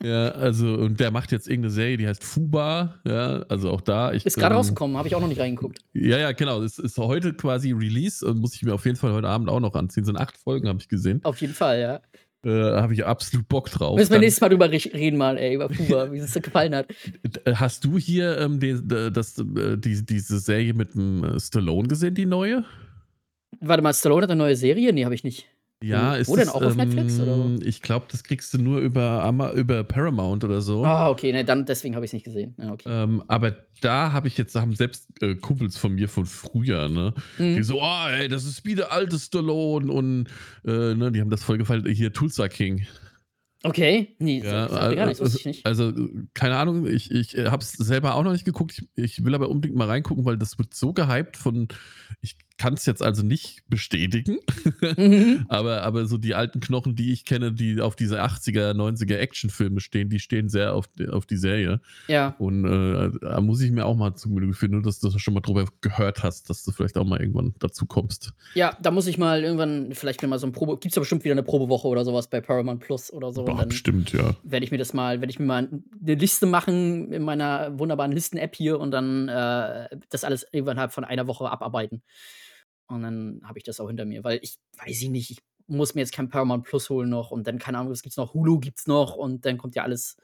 Ja, 0.00 0.28
also 0.28 0.74
und 0.74 1.00
der 1.00 1.10
macht 1.10 1.32
jetzt 1.32 1.48
irgend 1.48 1.64
'ne 1.64 1.70
Serie, 1.72 1.96
die 1.96 2.06
heißt 2.06 2.22
Fubar, 2.22 3.00
ja, 3.04 3.42
also 3.48 3.70
auch 3.70 3.80
da 3.80 4.12
ich, 4.12 4.24
Ist 4.24 4.38
grade 4.38 4.54
ähm 4.54 4.58
rausgekommen, 4.58 4.96
habe 4.96 5.08
ich 5.08 5.14
auch 5.16 5.20
noch 5.20 5.26
nicht 5.26 5.40
reingeguckt. 5.40 5.80
Ja, 5.92 6.18
ja, 6.18 6.30
genau. 6.30 6.62
Es 6.62 6.78
ist 6.78 6.96
heute 6.98 7.34
quasi 7.34 7.72
Release 7.72 8.24
und 8.24 8.38
muss 8.38 8.54
ich 8.54 8.62
mir 8.62 8.74
auf 8.74 8.84
jeden 8.84 8.96
Fall 8.96 9.12
heute 9.12 9.26
Abend 9.26 9.48
auch 9.48 9.58
noch 9.58 9.74
anziehen. 9.74 10.04
Sind 10.04 10.16
8 10.16 10.36
Folgen, 10.36 10.68
habe 10.68 10.78
ich 10.78 10.88
gesehen. 10.88 11.20
Auf 11.24 11.40
jeden 11.40 11.54
Fall, 11.54 11.80
ja. 11.80 12.00
Äh, 12.44 12.50
habe 12.50 12.94
ich 12.94 13.04
absolut 13.04 13.48
Bock 13.48 13.68
drauf. 13.70 13.96
Müssen 13.96 14.12
wir 14.12 14.20
nächstes 14.20 14.40
Mal 14.40 14.48
drüber 14.48 14.70
reden 14.70 15.16
mal, 15.16 15.36
ey, 15.38 15.54
über 15.54 15.68
Fuba, 15.68 16.12
wie 16.12 16.18
es 16.18 16.32
dir 16.32 16.40
gefallen 16.40 16.74
hat. 16.74 16.86
d 17.24 17.40
hast 17.54 17.84
du 17.84 17.98
hier, 17.98 18.38
ähm, 18.38 18.60
de 18.60 18.80
d 18.80 19.10
das 19.10 19.38
äh, 19.38 19.76
die 19.76 20.04
diese 20.06 20.38
Serie 20.38 20.72
mit 20.72 20.94
dem, 20.94 21.24
äh, 21.24 21.40
Stallone 21.40 21.88
gesehen, 21.88 22.14
die 22.14 22.26
neue? 22.26 22.64
Warte 23.60 23.82
mal, 23.82 23.92
Stallone 23.92 24.22
hat 24.22 24.30
'ne 24.30 24.36
neue 24.36 24.56
Serie? 24.56 24.92
Ne, 24.92 25.04
habe 25.04 25.14
ich 25.16 25.24
nicht. 25.24 25.48
Ja, 25.82 26.16
Wo 26.16 26.16
ist 26.16 26.28
wo 26.28 26.36
denn 26.36 26.48
das, 26.48 26.54
auch 26.54 26.64
auf 26.64 26.76
Netflix 26.76 27.20
oder 27.20 27.36
ähm 27.36 27.60
ich 27.62 27.82
glaube, 27.82 28.06
das 28.10 28.24
kriegst 28.24 28.52
du 28.52 28.58
nur 28.58 28.80
über 28.80 29.22
Ama 29.22 29.52
über 29.52 29.84
Paramount 29.84 30.42
oder 30.42 30.60
so. 30.60 30.84
Ah, 30.84 31.10
okay, 31.10 31.32
ne, 31.32 31.44
dann 31.44 31.66
deswegen 31.66 31.94
habe 31.96 32.04
ich's 32.04 32.12
nicht 32.12 32.24
gesehen. 32.24 32.54
Ja, 32.58 32.72
okay. 32.72 32.86
Ähm, 32.86 33.22
aber 33.28 33.66
da 33.80 34.12
habe 34.12 34.28
ich 34.28 34.38
jetzt 34.38 34.54
da 34.54 34.60
haben 34.60 34.74
selbst, 34.74 35.08
äh, 35.22 35.34
Kumpels 35.34 35.76
von 35.76 35.94
mir 35.94 36.08
von 36.08 36.26
früher, 36.26 36.88
ne, 36.88 37.12
die 37.54 37.62
Mhm. 37.62 37.62
so: 37.62 37.80
„Oh, 37.82 38.06
ey, 38.08 38.28
das 38.28 38.44
ist 38.44 38.64
wie 38.64 38.74
der 38.74 38.92
alte 38.92 39.18
Stallone“ 39.18 39.92
und, 39.92 40.28
äh, 40.64 40.94
ne, 40.94 41.10
die 41.12 41.20
haben 41.20 41.30
das 41.30 41.42
voll 41.44 41.58
gefeiert. 41.58 41.86
Hier 41.88 42.12
Tulsa 42.12 42.48
King. 42.48 42.86
Okay, 43.64 44.16
ne, 44.20 44.42
Ja, 44.42 44.68
mir 44.88 44.96
gar 44.96 45.06
nichts, 45.06 45.20
al 45.20 45.20
wusste 45.20 45.36
ich 45.38 45.44
nicht. 45.44 45.64
also, 45.64 45.92
keine 46.34 46.56
Ahnung, 46.56 46.86
ich 46.86 47.10
ich, 47.10 47.36
äh, 47.36 47.46
habe 47.50 47.62
es 47.62 47.72
selber 47.72 48.14
auch 48.14 48.22
noch 48.22 48.32
nicht 48.32 48.44
geguckt. 48.44 48.72
Ich 48.94 49.18
ich 49.18 49.24
will 49.24 49.34
aber 49.34 49.48
unbedingt 49.50 49.76
mal 49.76 49.88
reingucken, 49.88 50.24
weil 50.24 50.38
das 50.38 50.58
wird 50.58 50.72
so 50.74 50.92
gehypt 50.92 51.36
von 51.36 51.68
ich 52.20 52.36
kann's 52.58 52.86
jetzt 52.86 53.02
also 53.02 53.22
nicht 53.24 53.62
bestätigen, 53.68 54.38
Mhm. 54.96 55.44
aber 55.48 55.82
aber 55.84 56.06
so 56.06 56.18
die 56.18 56.34
alten 56.34 56.60
Knochen, 56.60 56.96
die 56.96 57.12
ich 57.12 57.24
kenne, 57.24 57.52
die 57.52 57.80
auf 57.80 57.96
diese 57.96 58.22
80er, 58.22 58.74
90er 58.74 59.20
Actionfilme 59.20 59.80
stehen, 59.80 60.10
die 60.10 60.20
stehen 60.20 60.48
sehr 60.48 60.74
auf 60.74 60.88
auf 61.10 61.26
die 61.26 61.36
Serie. 61.38 61.80
Ja. 62.08 62.38
Und, 62.38 62.64
äh, 62.66 63.10
da 63.22 63.40
muss 63.42 63.60
ich 63.62 63.70
mir 63.72 63.86
auch 63.86 63.96
mal 63.96 64.14
zu 64.16 64.30
Gemüte 64.30 64.54
führen, 64.54 64.72
nur 64.72 64.82
dass 64.82 65.00
du 65.00 65.10
schon 65.18 65.34
mal 65.34 65.40
drüber 65.42 65.66
gehört 65.82 66.22
hast, 66.24 66.50
dass 66.50 66.64
du 66.64 66.72
vielleicht 66.72 66.98
auch 66.98 67.04
mal 67.06 67.20
irgendwann 67.20 67.54
dazu 67.60 67.86
kommst. 67.86 68.32
Ja, 68.56 68.76
da 68.80 68.90
muss 68.90 69.06
ich 69.06 69.18
mal 69.18 69.42
irgendwann 69.44 69.92
vielleicht 69.92 70.22
mir 70.22 70.28
mal 70.28 70.38
so 70.38 70.46
'n 70.46 70.52
Probe 70.52 70.78
gibt's 70.78 70.96
ja 70.96 71.00
bestimmt 71.00 71.22
wieder 71.24 71.34
'ne 71.34 71.42
Probewoche 71.42 71.86
oder 71.86 72.04
so 72.04 72.14
was 72.14 72.28
bei 72.28 72.40
Paramount 72.40 72.80
Plus 72.80 73.12
oder 73.12 73.30
so 73.32 73.44
Boah, 73.46 73.64
bestimmt, 73.66 74.12
ja. 74.12 74.36
werde 74.42 74.64
ich 74.64 74.70
mir 74.70 74.78
das 74.78 74.94
mal 74.94 75.20
werde 75.20 75.30
ich 75.30 75.38
mir 75.38 75.44
mal 75.46 75.64
'n 75.64 75.84
'ne 76.00 76.14
Liste 76.14 76.46
machen 76.46 77.12
in 77.12 77.22
meiner 77.22 77.78
wunderbaren 77.78 78.12
Listen-App 78.12 78.56
hier 78.56 78.80
und 78.80 78.90
dann, 78.90 79.28
äh, 79.28 79.88
das 80.10 80.24
alles 80.24 80.44
innerhalb 80.44 80.92
von 80.92 81.04
einer 81.04 81.26
Woche 81.26 81.50
abarbeiten. 81.50 82.02
Und 82.88 83.02
dann 83.02 83.40
habe 83.44 83.58
ich 83.58 83.64
das 83.64 83.80
auch 83.80 83.88
hinter 83.88 84.04
mir, 84.04 84.24
weil 84.24 84.40
ich 84.42 84.58
weiß 84.78 85.02
ich 85.02 85.10
nicht, 85.10 85.30
ich 85.30 85.38
muss 85.66 85.94
mir 85.94 86.00
jetzt 86.00 86.12
kein 86.12 86.30
Paramount 86.30 86.64
Plus 86.64 86.88
holen 86.90 87.10
noch 87.10 87.30
und 87.30 87.46
dann, 87.46 87.58
keine 87.58 87.78
Ahnung, 87.78 87.92
was 87.92 88.02
gibt's 88.02 88.16
noch? 88.16 88.34
Hulu 88.34 88.58
gibt's 88.58 88.86
noch 88.86 89.14
und 89.14 89.44
dann 89.44 89.58
kommt 89.58 89.74
ja 89.74 89.82
alles, 89.82 90.16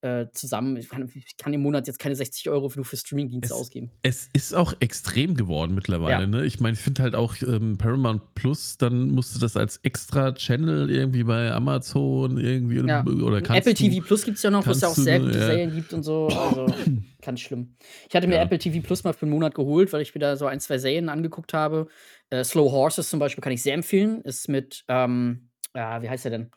äh, 0.00 0.26
zusammen. 0.32 0.76
Ich 0.76 0.88
kann 0.88 1.10
ich 1.14 1.36
kann 1.36 1.52
im 1.52 1.60
Monat 1.62 1.86
jetzt 1.88 1.98
keine 1.98 2.14
60 2.14 2.48
€ 2.50 2.72
nur 2.76 2.84
für 2.84 2.96
Streamingdienste 2.96 3.52
Es 3.52 3.60
ausgeben. 3.60 3.90
es 4.02 4.28
ist 4.32 4.54
auch 4.54 4.74
extrem 4.80 5.34
geworden 5.34 5.74
mittlerweile, 5.74 6.20
Ja. 6.22 6.26
ne? 6.26 6.44
Ich 6.44 6.60
meine, 6.60 6.74
ich 6.74 6.80
finde 6.80 7.02
halt 7.02 7.14
auch, 7.16 7.34
ähm, 7.42 7.78
Paramount 7.78 8.34
Plus, 8.34 8.78
dann 8.78 9.10
musst 9.10 9.34
du 9.34 9.40
das 9.40 9.56
als 9.56 9.78
extra 9.78 10.32
Channel 10.32 10.90
irgendwie 10.90 11.24
bei 11.24 11.50
Amazon 11.52 12.38
irgendwie 12.38 12.76
Ja. 12.86 13.04
oder 13.04 13.42
kannst 13.42 13.66
Apple 13.66 13.74
du 13.74 13.90
TV 13.90 14.06
Plus 14.06 14.22
gibt's 14.24 14.42
ja 14.42 14.50
noch, 14.50 14.66
wo's 14.66 14.80
ja 14.80 14.88
auch 14.88 14.94
sehr 14.94 15.18
gute 15.20 15.32
ja. 15.38 15.46
Serien 15.46 15.74
gibt 15.74 15.92
und 15.92 16.02
so. 16.04 16.28
Also, 16.28 16.66
ganz 17.22 17.40
schlimm. 17.40 17.74
Ich 18.08 18.14
hatte 18.14 18.28
mir. 18.28 18.38
Apple 18.38 18.58
TV 18.58 18.80
Plus 18.86 19.02
mal 19.04 19.12
für 19.12 19.26
'n 19.26 19.30
Monat 19.30 19.54
geholt, 19.54 19.92
weil 19.92 20.02
ich 20.02 20.14
mir 20.14 20.20
da 20.20 20.36
so 20.36 20.46
1, 20.46 20.64
2 20.64 20.78
Serien 20.78 21.08
angeguckt 21.08 21.52
habe. 21.54 21.88
Äh, 22.30 22.44
Slow 22.44 22.70
Horses 22.70 23.10
zum 23.10 23.18
Beispiel 23.18 23.42
kann 23.42 23.52
ich 23.52 23.62
sehr 23.62 23.74
empfehlen. 23.74 24.20
Ist 24.22 24.48
mit, 24.48 24.84
ähm, 24.88 25.48
ah, 25.72 26.00
wie 26.02 26.08
heißt 26.08 26.24
der 26.24 26.30
denn? 26.32 26.50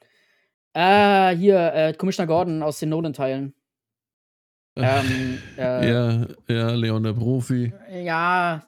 Ah, 0.74 1.30
hier, 1.32 1.74
äh, 1.74 1.94
Commissioner 1.94 2.28
Gordon 2.28 2.64
aus 2.64 2.80
den 2.80 2.90
Nolan-Teilen. 2.90 3.54
Ähm, 4.78 5.38
äh 5.58 5.90
Ja, 5.92 6.28
ja, 6.48 6.72
Leon 6.72 7.04
der 7.04 7.12
Profi. 7.12 7.74
Ja, 7.92 8.64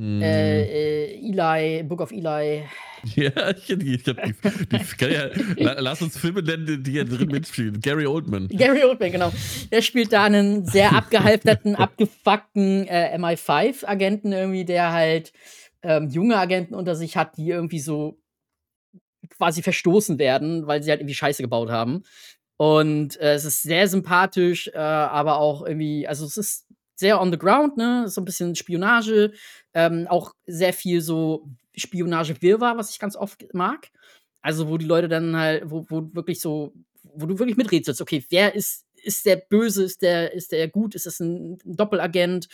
Hm. 0.00 0.20
Äh, 0.22 1.04
äh, 1.04 1.30
Eli, 1.30 1.82
Book 1.84 2.00
of 2.00 2.10
Eli. 2.10 2.64
Ja, 3.16 3.50
ich 3.50 3.68
ich 3.68 4.06
habe 4.08 4.32
die 4.32 4.78
die 4.78 5.04
ja 5.12 5.28
la 5.58 5.78
lass 5.78 6.00
uns 6.00 6.16
Filme 6.16 6.42
nennen, 6.42 6.82
die 6.82 6.98
er 6.98 7.04
drin 7.04 7.28
mitspielt. 7.28 7.82
Gary 7.82 8.06
Oldman. 8.06 8.48
Gary 8.48 8.82
Oldman, 8.82 9.12
genau. 9.12 9.30
Der 9.70 9.82
spielt 9.82 10.10
da 10.14 10.26
'nen 10.26 10.64
sehr 10.64 10.92
abgehalfterten, 10.96 11.76
abgefuckten, 11.76 12.88
äh, 12.88 13.14
MI5-Agenten 13.18 14.32
irgendwie, 14.32 14.64
der 14.64 14.92
halt, 14.92 15.34
ähm, 15.82 16.08
junge 16.08 16.38
Agenten 16.38 16.74
unter 16.74 16.96
sich 16.96 17.18
hat, 17.18 17.36
die 17.36 17.50
irgendwie 17.50 17.78
so 17.78 18.16
quasi 19.30 19.62
verstoßen 19.62 20.18
werden, 20.18 20.66
weil 20.66 20.82
sie 20.82 20.90
halt 20.90 21.00
irgendwie 21.00 21.14
Scheiße 21.14 21.42
gebaut 21.42 21.70
haben. 21.70 22.04
Und, 22.58 23.18
äh, 23.20 23.34
es 23.34 23.44
ist 23.46 23.62
sehr 23.62 23.88
sympathisch, 23.88 24.68
äh, 24.74 24.78
aber 24.78 25.38
auch 25.38 25.66
irgendwie 25.66 26.06
also, 26.08 26.26
es 26.26 26.36
ist 26.38 26.66
sehr 26.96 27.20
on 27.20 27.32
the 27.32 27.38
ground, 27.38 27.76
ne? 27.78 28.08
So 28.08 28.20
'n 28.22 28.24
bisschen 28.26 28.54
Spionage, 28.56 29.32
ähm, 29.74 30.06
auch 30.08 30.34
sehr 30.46 30.72
viel 30.74 31.00
so 31.02 31.48
Spionage-Wirrwarr, 31.76 32.76
was 32.78 32.90
ich 32.90 32.98
ganz 33.00 33.16
oft 33.16 33.44
mag. 33.54 33.90
Also, 34.42 34.68
wo 34.68 34.78
die 34.78 34.86
Leute 34.86 35.08
dann 35.08 35.36
halt 35.36 35.64
wo 35.70 35.84
wo 35.90 36.08
wirklich 36.14 36.40
so 36.40 36.72
wo 37.04 37.26
du 37.26 37.38
wirklich 37.40 37.56
miträtselst: 37.58 38.00
„Okay, 38.02 38.24
wer 38.30 38.54
ist 38.54 38.84
ist 39.04 39.26
der 39.26 39.36
böse? 39.36 39.84
Ist 39.84 40.02
der 40.02 40.32
ist 40.34 40.52
der 40.52 40.68
gut? 40.68 40.94
Ist 40.96 41.06
das 41.06 41.20
'n 41.20 41.58
'n 41.66 41.76
Doppelagent?“ 41.76 42.48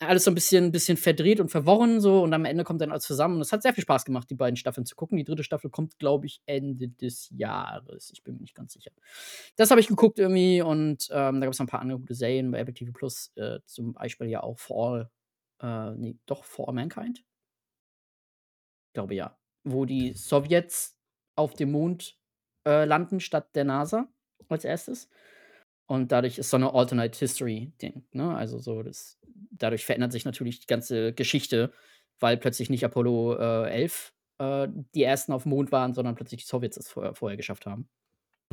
Alles 0.00 0.24
so 0.24 0.30
'n 0.30 0.34
bisschen 0.34 0.72
bisschen 0.72 0.98
verdreht 0.98 1.40
und 1.40 1.48
verworren 1.50 2.02
so 2.02 2.22
und 2.22 2.34
am 2.34 2.44
Ende 2.44 2.64
kommt 2.64 2.82
dann 2.82 2.90
alles 2.90 3.04
zusammen. 3.04 3.36
Und 3.36 3.40
es 3.40 3.50
hat 3.52 3.62
sehr 3.62 3.72
viel 3.72 3.80
Spaß 3.82 4.04
gemacht, 4.04 4.28
die 4.28 4.34
beiden 4.34 4.56
Staffeln 4.56 4.84
zu 4.84 4.94
gucken. 4.94 5.16
Die 5.16 5.24
3. 5.24 5.42
Staffel 5.42 5.70
kommt, 5.70 5.98
glaube 5.98 6.26
ich, 6.26 6.42
Ende 6.44 6.88
des 6.88 7.30
Jahres. 7.34 8.10
Ich 8.12 8.22
bin 8.22 8.34
mir 8.34 8.42
nicht 8.42 8.54
ganz 8.54 8.74
sicher. 8.74 8.90
Das 9.56 9.70
habe 9.70 9.80
ich 9.80 9.88
geguckt 9.88 10.18
irgendwie 10.18 10.60
und, 10.60 11.08
ähm, 11.12 11.40
da 11.40 11.46
gab's 11.46 11.58
noch 11.58 11.64
'n 11.66 11.68
paar 11.70 11.80
andere 11.80 11.98
gute 11.98 12.14
Serien 12.14 12.50
bei 12.50 12.58
Apple 12.58 12.74
TV 12.74 12.92
Plus, 12.92 13.32
äh, 13.36 13.60
zum 13.64 13.94
Beispiel 13.94 14.26
ja 14.28 14.42
auch 14.42 14.58
For 14.58 15.10
All 15.62 15.92
äh, 15.94 15.96
ne, 15.98 16.18
doch 16.26 16.44
For 16.44 16.68
All 16.68 16.74
Mankind? 16.74 17.22
Glaube 18.96 19.14
ja. 19.14 19.36
Wo 19.64 19.84
die 19.84 20.14
Sowjets 20.14 20.96
auf 21.36 21.52
dem 21.54 21.72
Mond, 21.72 22.16
äh, 22.66 22.84
landen 22.86 23.20
statt 23.20 23.54
der 23.54 23.64
NASA 23.64 24.08
als 24.48 24.64
1. 24.64 25.08
Und 25.88 26.10
dadurch 26.12 26.38
ist 26.38 26.50
so 26.50 26.58
'ne 26.58 26.72
Alternate 26.74 27.16
History 27.18 27.72
Ding, 27.80 28.04
ne? 28.12 28.34
Also, 28.34 28.58
so 28.58 28.82
das 28.82 29.18
dadurch 29.52 29.84
verändert 29.86 30.12
sich 30.12 30.24
natürlich 30.24 30.60
die 30.60 30.66
ganze 30.66 31.12
Geschichte, 31.12 31.72
weil 32.18 32.36
plötzlich 32.38 32.70
nicht 32.70 32.84
Apollo, 32.84 33.36
äh, 33.38 33.70
11, 33.70 34.12
äh, 34.38 34.68
die 34.94 35.04
Ersten 35.04 35.32
aufm 35.32 35.50
Mond 35.50 35.70
waren, 35.72 35.94
sondern 35.94 36.14
plötzlich 36.16 36.42
die 36.42 36.46
Sowjets 36.48 36.76
es 36.76 36.88
vorher 36.88 37.14
vorher 37.14 37.36
geschafft 37.36 37.66
haben. 37.66 37.88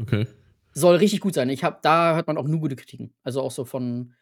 Okay. 0.01 0.27
Soll 0.75 0.95
richtig 0.95 1.19
gut 1.21 1.35
sein. 1.35 1.49
Ich 1.49 1.63
habe 1.63 1.77
da 1.83 2.15
hört 2.15 2.25
man 2.27 2.37
auch 2.37 2.47
nur 2.47 2.59
gute 2.59 2.75
Kritiken. 2.75 3.13
Also, 3.23 3.41
auch 3.41 3.51
so 3.51 3.63
von 3.65 4.13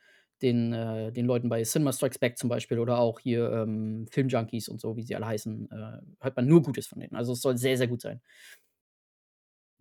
den 0.41 0.73
äh, 0.73 1.11
den 1.13 1.25
Leuten 1.25 1.47
bei 1.49 1.61
Cinema 1.63 1.93
Strikes 1.93 2.19
Back 2.19 2.37
zum 2.37 2.49
Beispiel 2.49 2.79
oder 2.79 2.97
auch 2.99 3.19
hier, 3.19 3.49
ähm, 3.51 4.07
Filmjunkies 4.11 4.67
und 4.69 4.81
so, 4.81 4.97
wie 4.97 5.03
sie 5.03 5.15
alle 5.15 5.27
heißen, 5.27 5.69
äh, 5.71 6.01
hört 6.19 6.35
man 6.35 6.47
nur 6.47 6.61
Gutes 6.63 6.87
von 6.87 6.99
denen. 6.99 7.15
Also, 7.15 7.33
es 7.33 7.41
soll 7.41 7.57
sehr, 7.57 7.77
sehr 7.77 7.87
gut 7.87 8.01
sein. 8.01 8.21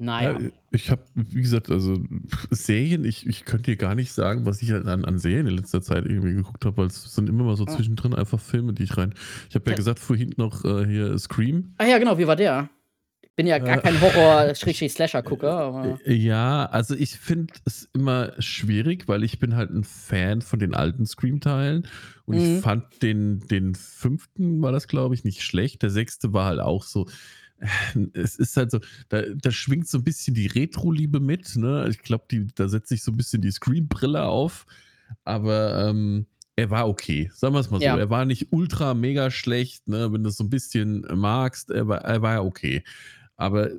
Na 0.02 0.23
Ja, 0.23 0.37
ich 0.71 0.90
habe, 0.90 1.02
wie 1.14 1.40
gesagt, 1.40 1.71
also 1.71 2.02
Serien, 2.50 3.04
ich 3.04 3.26
ich 3.26 3.45
könnte 3.45 3.71
dir 3.71 3.76
gar 3.76 3.95
nicht 3.95 4.12
sagen, 4.12 4.45
was 4.45 4.61
ich 4.61 4.71
halt 4.73 4.87
an 4.87 5.04
an 5.04 5.19
Serien 5.19 5.47
in 5.47 5.57
letzter 5.57 5.80
Zeit 5.83 6.04
irgendwie 6.04 6.35
geguckt 6.35 6.64
habe, 6.64 6.76
weil 6.76 6.87
es 6.88 7.14
sind 7.14 7.28
immer 7.28 7.45
mal 7.45 7.57
so 7.57 7.64
zwischendrin 7.66 8.14
einfach 8.14 8.40
Filme, 8.40 8.75
die 8.75 8.83
ich 8.85 8.97
rein 8.97 9.14
ich 9.49 9.54
habe 9.54 9.69
ja 9.71 9.75
Ja. 9.75 9.76
gesagt 9.76 9.99
vorhin 9.99 10.35
noch, 10.37 10.64
äh, 10.64 10.85
hier 10.87 11.19
Scream. 11.19 11.76
Ah 11.78 11.87
ja, 11.87 11.99
genau, 11.99 12.19
wie 12.19 12.26
war 12.26 12.37
der? 12.37 12.69
Bin 13.37 13.47
ja 13.47 13.59
gar 13.59 13.76
Äh, 13.76 13.80
kein 13.80 14.00
Horror-Slasher-Gucker, 14.00 15.99
äh, 16.07 16.14
ja, 16.14 16.66
also, 16.66 16.95
ich 16.97 17.19
finde 17.19 17.54
es 17.66 17.88
immer 17.95 18.33
schwierig, 18.40 19.09
weil 19.09 19.25
ich 19.25 19.38
bin 19.40 19.57
halt 19.57 19.71
'n 19.71 19.85
Fan 19.85 20.42
von 20.42 20.59
den 20.59 20.75
alten 20.75 21.07
Scream-Teilen 21.07 21.87
und 22.26 22.37
ich 22.37 22.49
Mhm. 22.49 22.62
fand 22.62 23.02
den 23.02 23.40
den 23.40 23.75
5. 23.75 24.62
war 24.62 24.73
das, 24.73 24.88
glaube 24.88 25.14
ich, 25.14 25.25
nicht 25.25 25.42
schlecht. 25.42 25.83
Der 25.83 25.90
6. 25.90 26.33
war 26.35 26.47
halt 26.47 26.61
auch 26.61 26.85
so 26.85 27.09
es 28.14 28.36
ist 28.36 28.56
halt 28.56 28.70
so, 28.70 28.80
da 29.08 29.22
da 29.34 29.50
schwingt 29.50 29.88
so 29.88 29.98
'n 29.98 30.04
bisschen 30.04 30.34
die 30.34 30.46
Retro-Liebe 30.46 31.20
mit, 31.20 31.56
ne? 31.56 31.86
Ich 31.90 31.98
glaube, 31.98 32.24
da 32.54 32.68
setzt 32.68 32.88
sich 32.88 33.02
so 33.02 33.12
'n 33.12 33.16
bisschen 33.16 33.42
die 33.42 33.50
Scream-Brille 33.50 34.24
auf, 34.24 34.66
aber, 35.24 35.88
ähm, 35.90 36.26
er 36.56 36.70
war 36.70 36.88
okay. 36.88 37.30
Sagen 37.34 37.54
wir's 37.54 37.70
mal 37.70 37.80
so. 37.80 37.84
Ja. 37.84 37.96
Er 37.96 38.10
war 38.10 38.24
nicht 38.26 38.48
ultra 38.52 38.94
mega 38.94 39.30
schlecht, 39.30 39.88
ne? 39.88 40.12
Wenn 40.12 40.23
du's 40.25 40.36
so 40.36 40.44
'n 40.44 40.50
bisschen 40.50 41.06
magst, 41.14 41.70
er 41.70 41.88
war 41.88 42.02
er 42.04 42.23
war 42.23 42.44
okay. 42.44 42.84
Aber 43.36 43.70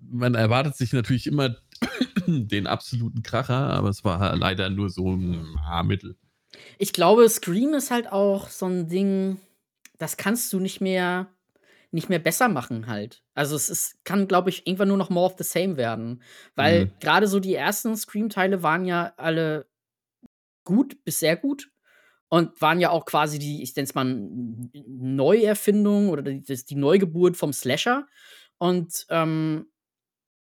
man 0.00 0.34
erwartet 0.36 0.76
sich 0.76 0.92
natürlich 0.92 1.26
immer 1.28 1.56
den 2.28 2.66
absoluten 2.68 3.22
Kracher, 3.22 3.56
aber 3.72 3.90
es 3.90 4.04
war 4.04 4.20
halt 4.20 4.38
leider 4.40 4.70
nur 4.70 4.90
so 4.90 5.12
'n, 5.14 5.46
ah, 5.66 5.82
Mittel. 5.84 6.16
Ich 6.80 6.92
glaube, 6.92 7.28
Scream 7.28 7.74
ist 7.74 7.90
halt 7.90 8.12
auch 8.12 8.48
so 8.48 8.66
'n 8.66 8.88
Ding, 8.88 9.38
das 9.98 10.16
kannst 10.16 10.52
du 10.52 10.60
nicht 10.60 10.80
mehr 10.80 11.26
nicht 11.90 12.08
mehr 12.08 12.18
besser 12.18 12.48
machen 12.48 12.86
halt. 12.86 13.22
Also, 13.34 13.56
es 13.56 13.70
ist 13.70 14.04
kann, 14.04 14.28
glaube 14.28 14.50
ich, 14.50 14.66
irgendwann 14.66 14.88
nur 14.88 14.96
noch 14.98 15.10
more 15.10 15.26
of 15.26 15.36
the 15.38 15.44
same 15.44 15.76
werden, 15.76 16.22
weil 16.56 16.86
Mhm. 16.86 16.92
grade 17.00 17.28
so 17.28 17.40
die 17.40 17.54
ersten 17.54 17.96
Scream-Teile 17.96 18.62
waren 18.62 18.84
ja 18.84 19.14
alle 19.16 19.68
gut 20.64 21.02
bis 21.04 21.20
sehr 21.20 21.36
gut 21.36 21.70
und 22.28 22.60
waren 22.60 22.80
ja 22.80 22.90
auch 22.90 23.06
quasi 23.06 23.38
die, 23.38 23.62
ich 23.62 23.74
nenne 23.76 23.86
es 23.88 23.94
mal 23.94 24.04
Neuerfindung 24.86 26.10
oder 26.10 26.22
die 26.22 26.42
die 26.42 26.74
Neugeburt 26.76 27.36
vom 27.36 27.52
Slasher. 27.52 28.06
Und, 28.58 29.06
ähm, 29.10 29.66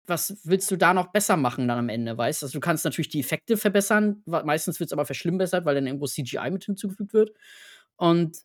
was 0.07 0.37
willst 0.43 0.69
du 0.71 0.77
da 0.77 0.93
noch 0.93 1.07
besser 1.13 1.37
machen 1.37 1.67
dann 1.67 1.79
am 1.79 1.89
Ende, 1.89 2.17
weißt 2.17 2.41
du? 2.41 2.45
Also, 2.47 2.57
du 2.57 2.61
kannst 2.61 2.85
natürlich 2.85 3.09
die 3.09 3.21
Effekte 3.21 3.57
verbessern, 3.57 4.23
meistens 4.25 4.79
wird's 4.79 4.93
aber 4.93 5.05
verschlimmbessert, 5.05 5.65
weil 5.65 5.75
dann 5.75 5.87
irgendwo 5.87 6.07
CGI 6.07 6.51
mit 6.51 6.65
hinzugefügt 6.65 7.13
wird. 7.13 7.31
Und 7.97 8.37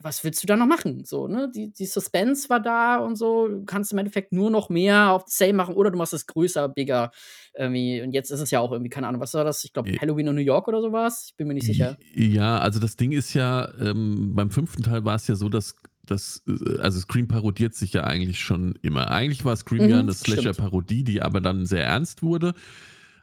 was 0.00 0.24
willst 0.24 0.42
du 0.42 0.46
da 0.46 0.56
noch 0.56 0.66
machen? 0.66 1.04
So, 1.04 1.28
ne? 1.28 1.50
Die 1.54 1.72
die 1.72 1.86
Suspense 1.86 2.48
war 2.50 2.60
da 2.60 2.98
und 2.98 3.16
so. 3.16 3.48
Du 3.48 3.64
kannst 3.64 3.92
im 3.92 3.98
Endeffekt 3.98 4.32
nur 4.32 4.50
noch 4.50 4.68
mehr 4.70 5.12
auf 5.12 5.24
same 5.26 5.54
machen 5.54 5.74
oder 5.74 5.90
du 5.90 5.98
machst 5.98 6.12
es 6.14 6.26
größer, 6.26 6.68
bigger 6.68 7.10
irgendwie. 7.54 8.02
Und 8.02 8.12
jetzt 8.12 8.30
ist 8.30 8.40
es 8.40 8.50
ja 8.52 8.60
auch 8.60 8.72
irgendwie, 8.72 8.90
keine 8.90 9.08
Ahnung, 9.08 9.20
was 9.20 9.34
war 9.34 9.44
das? 9.44 9.64
Ich 9.64 9.72
glaube, 9.72 9.88
Äh 9.88 9.98
Halloween 10.00 10.28
in 10.28 10.34
New 10.36 10.40
York 10.42 10.68
oder 10.68 10.80
so 10.82 10.92
was? 10.92 11.28
Ich 11.30 11.36
bin 11.36 11.48
mir 11.48 11.54
nicht 11.54 11.66
sicher. 11.66 11.98
ja, 12.14 12.58
also, 12.58 12.80
das 12.80 12.96
Ding 12.96 13.12
ist 13.12 13.34
ja, 13.34 13.72
ähm, 13.80 14.34
beim 14.34 14.50
5. 14.50 14.82
Teil 14.82 15.04
war's 15.04 15.26
ja 15.28 15.34
so, 15.36 15.48
dass 15.48 15.76
dass 16.06 16.42
äh, 16.48 16.78
also, 16.80 17.00
Scream 17.00 17.28
parodiert 17.28 17.74
sich 17.74 17.92
ja 17.92 18.04
eigentlich 18.04 18.40
schon 18.40 18.74
immer. 18.82 19.10
Eigentlich 19.10 19.44
war 19.44 19.56
Scream 19.56 19.88
ja 19.88 20.02
Mhm, 20.02 20.02
'ne 20.02 20.14
stimmt. 20.22 20.54
Slasher-Parodie, 20.54 21.04
die 21.04 21.20
aber 21.22 21.40
dann 21.40 21.66
sehr 21.66 21.84
ernst 21.84 22.22
wurde. 22.22 22.54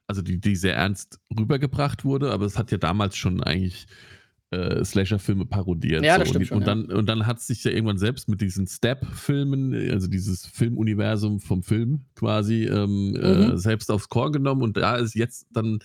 Also, 0.07 0.21
die 0.21 0.39
die 0.39 0.55
sehr 0.55 0.75
ernst 0.75 1.19
rübergebracht 1.37 2.05
wurde, 2.05 2.31
aber 2.31 2.45
es 2.45 2.57
hat 2.59 2.71
ja 2.71 2.77
damals 2.79 3.17
schon 3.17 3.43
eigentlich, 3.43 3.87
äh, 4.51 4.83
Slasher-Filme 4.85 5.45
parodiert 5.45 6.03
Ja, 6.05 6.17
das 6.17 6.27
Und 6.27 6.29
stimmt 6.29 6.43
die 6.43 6.47
schon, 6.47 6.57
und 6.57 6.61
ja. 6.67 6.75
dann 6.75 6.85
und 6.91 7.07
dann 7.09 7.25
hat's 7.25 7.47
sich 7.47 7.63
ja 7.63 7.71
irgendwann 7.71 7.97
selbst 7.97 8.29
mit 8.29 8.41
diesen 8.41 8.67
Stab-Filmen, 8.67 9.73
also, 9.91 10.07
dieses 10.07 10.45
Filmuniversum 10.45 11.39
vom 11.39 11.63
Film 11.63 12.05
quasi, 12.15 12.65
ähm, 12.65 13.09
Mhm. 13.11 13.15
äh, 13.15 13.57
selbst 13.57 13.89
aufs 13.91 14.09
Korn 14.09 14.31
genommen. 14.33 14.61
Und 14.61 14.77
da 14.77 14.95
ist 14.97 15.15
jetzt 15.15 15.47
dann 15.51 15.79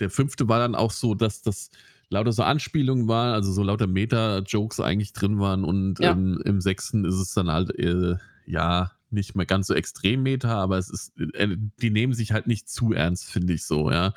der 0.00 0.10
5. 0.10 0.48
war 0.48 0.60
dann 0.60 0.74
auch 0.76 0.92
so, 0.92 1.14
dass 1.14 1.42
das 1.42 1.70
lauter 2.10 2.32
so 2.32 2.42
Anspielungen 2.44 3.08
waren, 3.08 3.34
also, 3.34 3.52
so 3.52 3.62
lauter 3.62 3.86
Meta-Jokes 3.88 4.80
eigentlich 4.80 5.12
drin 5.12 5.38
waren. 5.40 5.64
Und, 5.64 5.98
Ja. 5.98 6.12
ähm, 6.12 6.40
im 6.44 6.60
6. 6.60 7.04
ist 7.04 7.16
es 7.16 7.34
dann 7.34 7.50
halt, 7.50 7.76
äh, 7.78 8.14
ja, 8.46 8.92
nicht 9.10 9.34
mehr 9.34 9.46
ganz 9.46 9.66
so 9.66 9.74
extrem 9.74 10.22
Meta, 10.22 10.54
aber 10.62 10.78
es 10.78 10.88
ist 10.90 11.12
äh, 11.34 11.56
die 11.80 11.90
nehmen 11.90 12.12
sich 12.12 12.32
halt 12.32 12.46
nicht 12.46 12.68
zu 12.68 12.92
ernst, 12.92 13.24
finde 13.30 13.54
ich 13.54 13.64
so, 13.64 13.90
ja. 13.90 14.12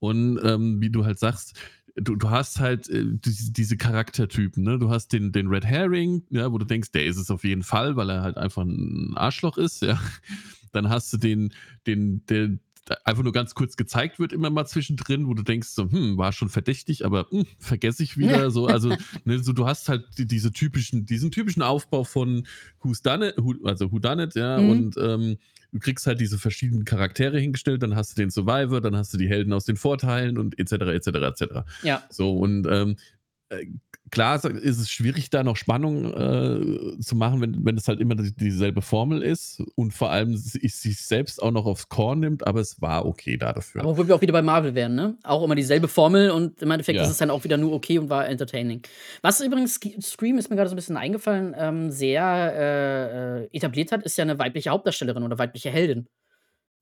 Und, 0.00 0.40
ähm, 0.42 0.80
wie 0.80 0.90
du 0.90 1.04
halt 1.04 1.18
sagst, 1.18 1.54
du 1.96 2.16
du 2.16 2.30
hast 2.30 2.60
halt, 2.60 2.88
äh, 2.88 3.04
dies 3.06 3.52
diese 3.52 3.76
Charaktertypen, 3.76 4.62
ne? 4.64 4.78
Du 4.78 4.90
hast 4.90 5.08
den 5.12 5.32
den 5.32 5.48
Red 5.48 5.64
Herring, 5.64 6.24
ja, 6.30 6.52
wo 6.52 6.58
du 6.58 6.64
denkst, 6.66 6.92
der 6.92 7.06
ist 7.06 7.16
es 7.18 7.30
auf 7.30 7.44
jeden 7.44 7.62
Fall, 7.62 7.96
weil 7.96 8.10
er 8.10 8.22
halt 8.22 8.36
einfach 8.36 8.62
'n 8.64 9.12
Arschloch 9.16 9.58
ist, 9.58 9.82
ja. 9.82 10.00
Dann 10.72 10.88
hast 10.88 11.12
du 11.12 11.18
den 11.18 11.52
den 11.86 12.24
der 12.26 12.50
einfach 13.04 13.22
nur 13.22 13.32
ganz 13.32 13.54
kurz 13.54 13.76
gezeigt 13.76 14.18
wird 14.18 14.32
immer 14.34 14.50
mal 14.50 14.66
zwischendrin, 14.66 15.26
wo 15.26 15.34
du 15.34 15.42
denkst 15.42 15.68
so: 15.68 15.90
„Hm, 15.90 16.18
war 16.18 16.32
schon 16.32 16.50
verdächtig, 16.50 17.04
aber, 17.06 17.28
hm, 17.30 17.46
vergesse 17.58 18.02
ich 18.02 18.18
wieder“, 18.18 18.50
so. 18.50 18.68
Also, 18.68 18.96
ne, 19.24 19.38
so 19.42 19.52
du 19.54 19.66
hast 19.66 19.88
halt 19.88 20.04
die 20.18 20.26
diese 20.26 20.52
typischen 20.52 21.06
diesen 21.06 21.30
typischen 21.30 21.62
Aufbau 21.62 22.04
von 22.04 22.46
Who's 22.80 23.00
Done 23.02 23.30
It 23.30 23.36
Who 23.38 23.54
also, 23.64 23.90
Who 23.92 23.98
Done 24.00 24.22
It, 24.24 24.34
ja, 24.34 24.58
Mhm. 24.58 24.60
und, 24.60 24.96
ähm, 24.98 25.38
du 25.74 25.80
kriegst 25.80 26.06
halt 26.06 26.20
diese 26.20 26.38
verschiedenen 26.38 26.84
Charaktere 26.84 27.38
hingestellt, 27.38 27.82
dann 27.82 27.96
hast 27.96 28.16
du 28.16 28.22
den 28.22 28.30
Survivor, 28.30 28.80
dann 28.80 28.96
hast 28.96 29.12
du 29.12 29.18
die 29.18 29.28
Helden 29.28 29.52
aus 29.52 29.64
den 29.64 29.76
Vorteilen 29.76 30.38
und 30.38 30.58
et 30.58 30.68
cetera, 30.68 30.92
et 30.92 31.02
cetera, 31.02 31.28
et 31.28 31.36
cetera. 31.36 31.66
Ja. 31.82 32.02
So 32.08 32.38
und, 32.38 32.66
ähm, 32.70 32.92
äh, 32.92 32.94
klar 34.10 34.38
sa 34.38 34.48
ist 34.48 34.78
es 34.78 34.90
schwierig, 34.90 35.30
da 35.30 35.42
noch 35.42 35.56
Spannung, 35.56 36.12
äh, 36.14 37.00
zu 37.00 37.16
machen, 37.16 37.40
wenn 37.40 37.64
wenn 37.64 37.76
es 37.76 37.88
halt 37.88 38.00
immer 38.00 38.14
die 38.14 38.34
dieselbe 38.34 38.82
Formel 38.82 39.22
ist 39.22 39.60
und 39.76 39.92
vor 39.92 40.10
allem 40.10 40.36
sich 40.36 40.74
selbst 41.00 41.42
auch 41.42 41.50
noch 41.50 41.66
aufs 41.66 41.88
Korn 41.88 42.20
nimmt, 42.20 42.46
aber 42.46 42.60
es 42.60 42.80
war 42.80 43.06
okay 43.06 43.36
da 43.36 43.52
dafür. 43.52 43.82
Aber 43.82 43.96
wo 43.98 44.06
wir 44.06 44.14
auch 44.14 44.20
wieder 44.20 44.32
bei 44.32 44.42
Marvel 44.42 44.74
wären, 44.74 44.94
ne? 44.94 45.16
Auch 45.24 45.42
immer 45.42 45.54
dieselbe 45.54 45.88
Formel 45.88 46.30
und 46.30 46.62
im 46.62 46.70
Endeffekt 46.70 47.00
ist 47.00 47.06
Ja. 47.06 47.10
es 47.10 47.18
dann 47.18 47.30
auch 47.30 47.44
wieder 47.44 47.56
nur 47.56 47.72
okay 47.72 47.98
und 47.98 48.08
war 48.10 48.28
entertaining. 48.28 48.82
Was 49.22 49.40
übrigens 49.40 49.80
Scream 50.02 50.38
ist 50.38 50.48
mir 50.50 50.56
grade 50.56 50.68
so 50.68 50.74
'n 50.74 50.76
bisschen 50.76 50.96
eingefallen, 50.96 51.54
ähm, 51.58 51.90
sehr, 51.90 52.24
äh, 52.56 53.44
äh, 53.44 53.48
etabliert 53.52 53.90
hat, 53.92 54.02
ist 54.04 54.16
ja 54.18 54.24
'ne 54.24 54.38
weibliche 54.38 54.70
Hauptdarstellerin 54.70 55.22
oder 55.24 55.38
weibliche 55.38 55.70
Heldin. 55.70 56.06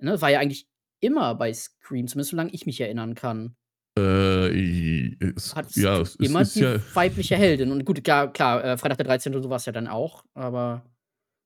Ne, 0.01 0.21
war 0.21 0.31
ja 0.31 0.41
eigentlich 0.41 0.67
immer 1.01 1.35
bei 1.37 1.53
Scream, 1.55 2.09
zumindest 2.09 2.31
solange 2.31 2.51
ich 2.53 2.67
mich 2.67 2.81
erinnern 2.81 3.15
kann. 3.15 3.57
Äh, 3.99 5.15
es, 5.37 5.55
Hat 5.55 5.75
ja, 5.77 6.01
es 6.01 6.17
ist, 6.17 6.29
immer 6.29 6.41
ist 6.43 6.57
die 6.57 6.61
ja. 6.61 6.77
weibliche 6.95 7.37
Heldin. 7.37 7.71
Und 7.71 7.85
gut, 7.85 8.03
klar, 8.03 8.33
klar 8.33 8.65
äh, 8.65 8.79
Freitag 8.79 8.99
der 8.99 9.07
13. 9.07 9.35
und 9.35 9.43
sowas 9.43 9.67
ja 9.67 9.73
dann 9.73 9.87
auch, 9.87 10.25
aber 10.35 10.83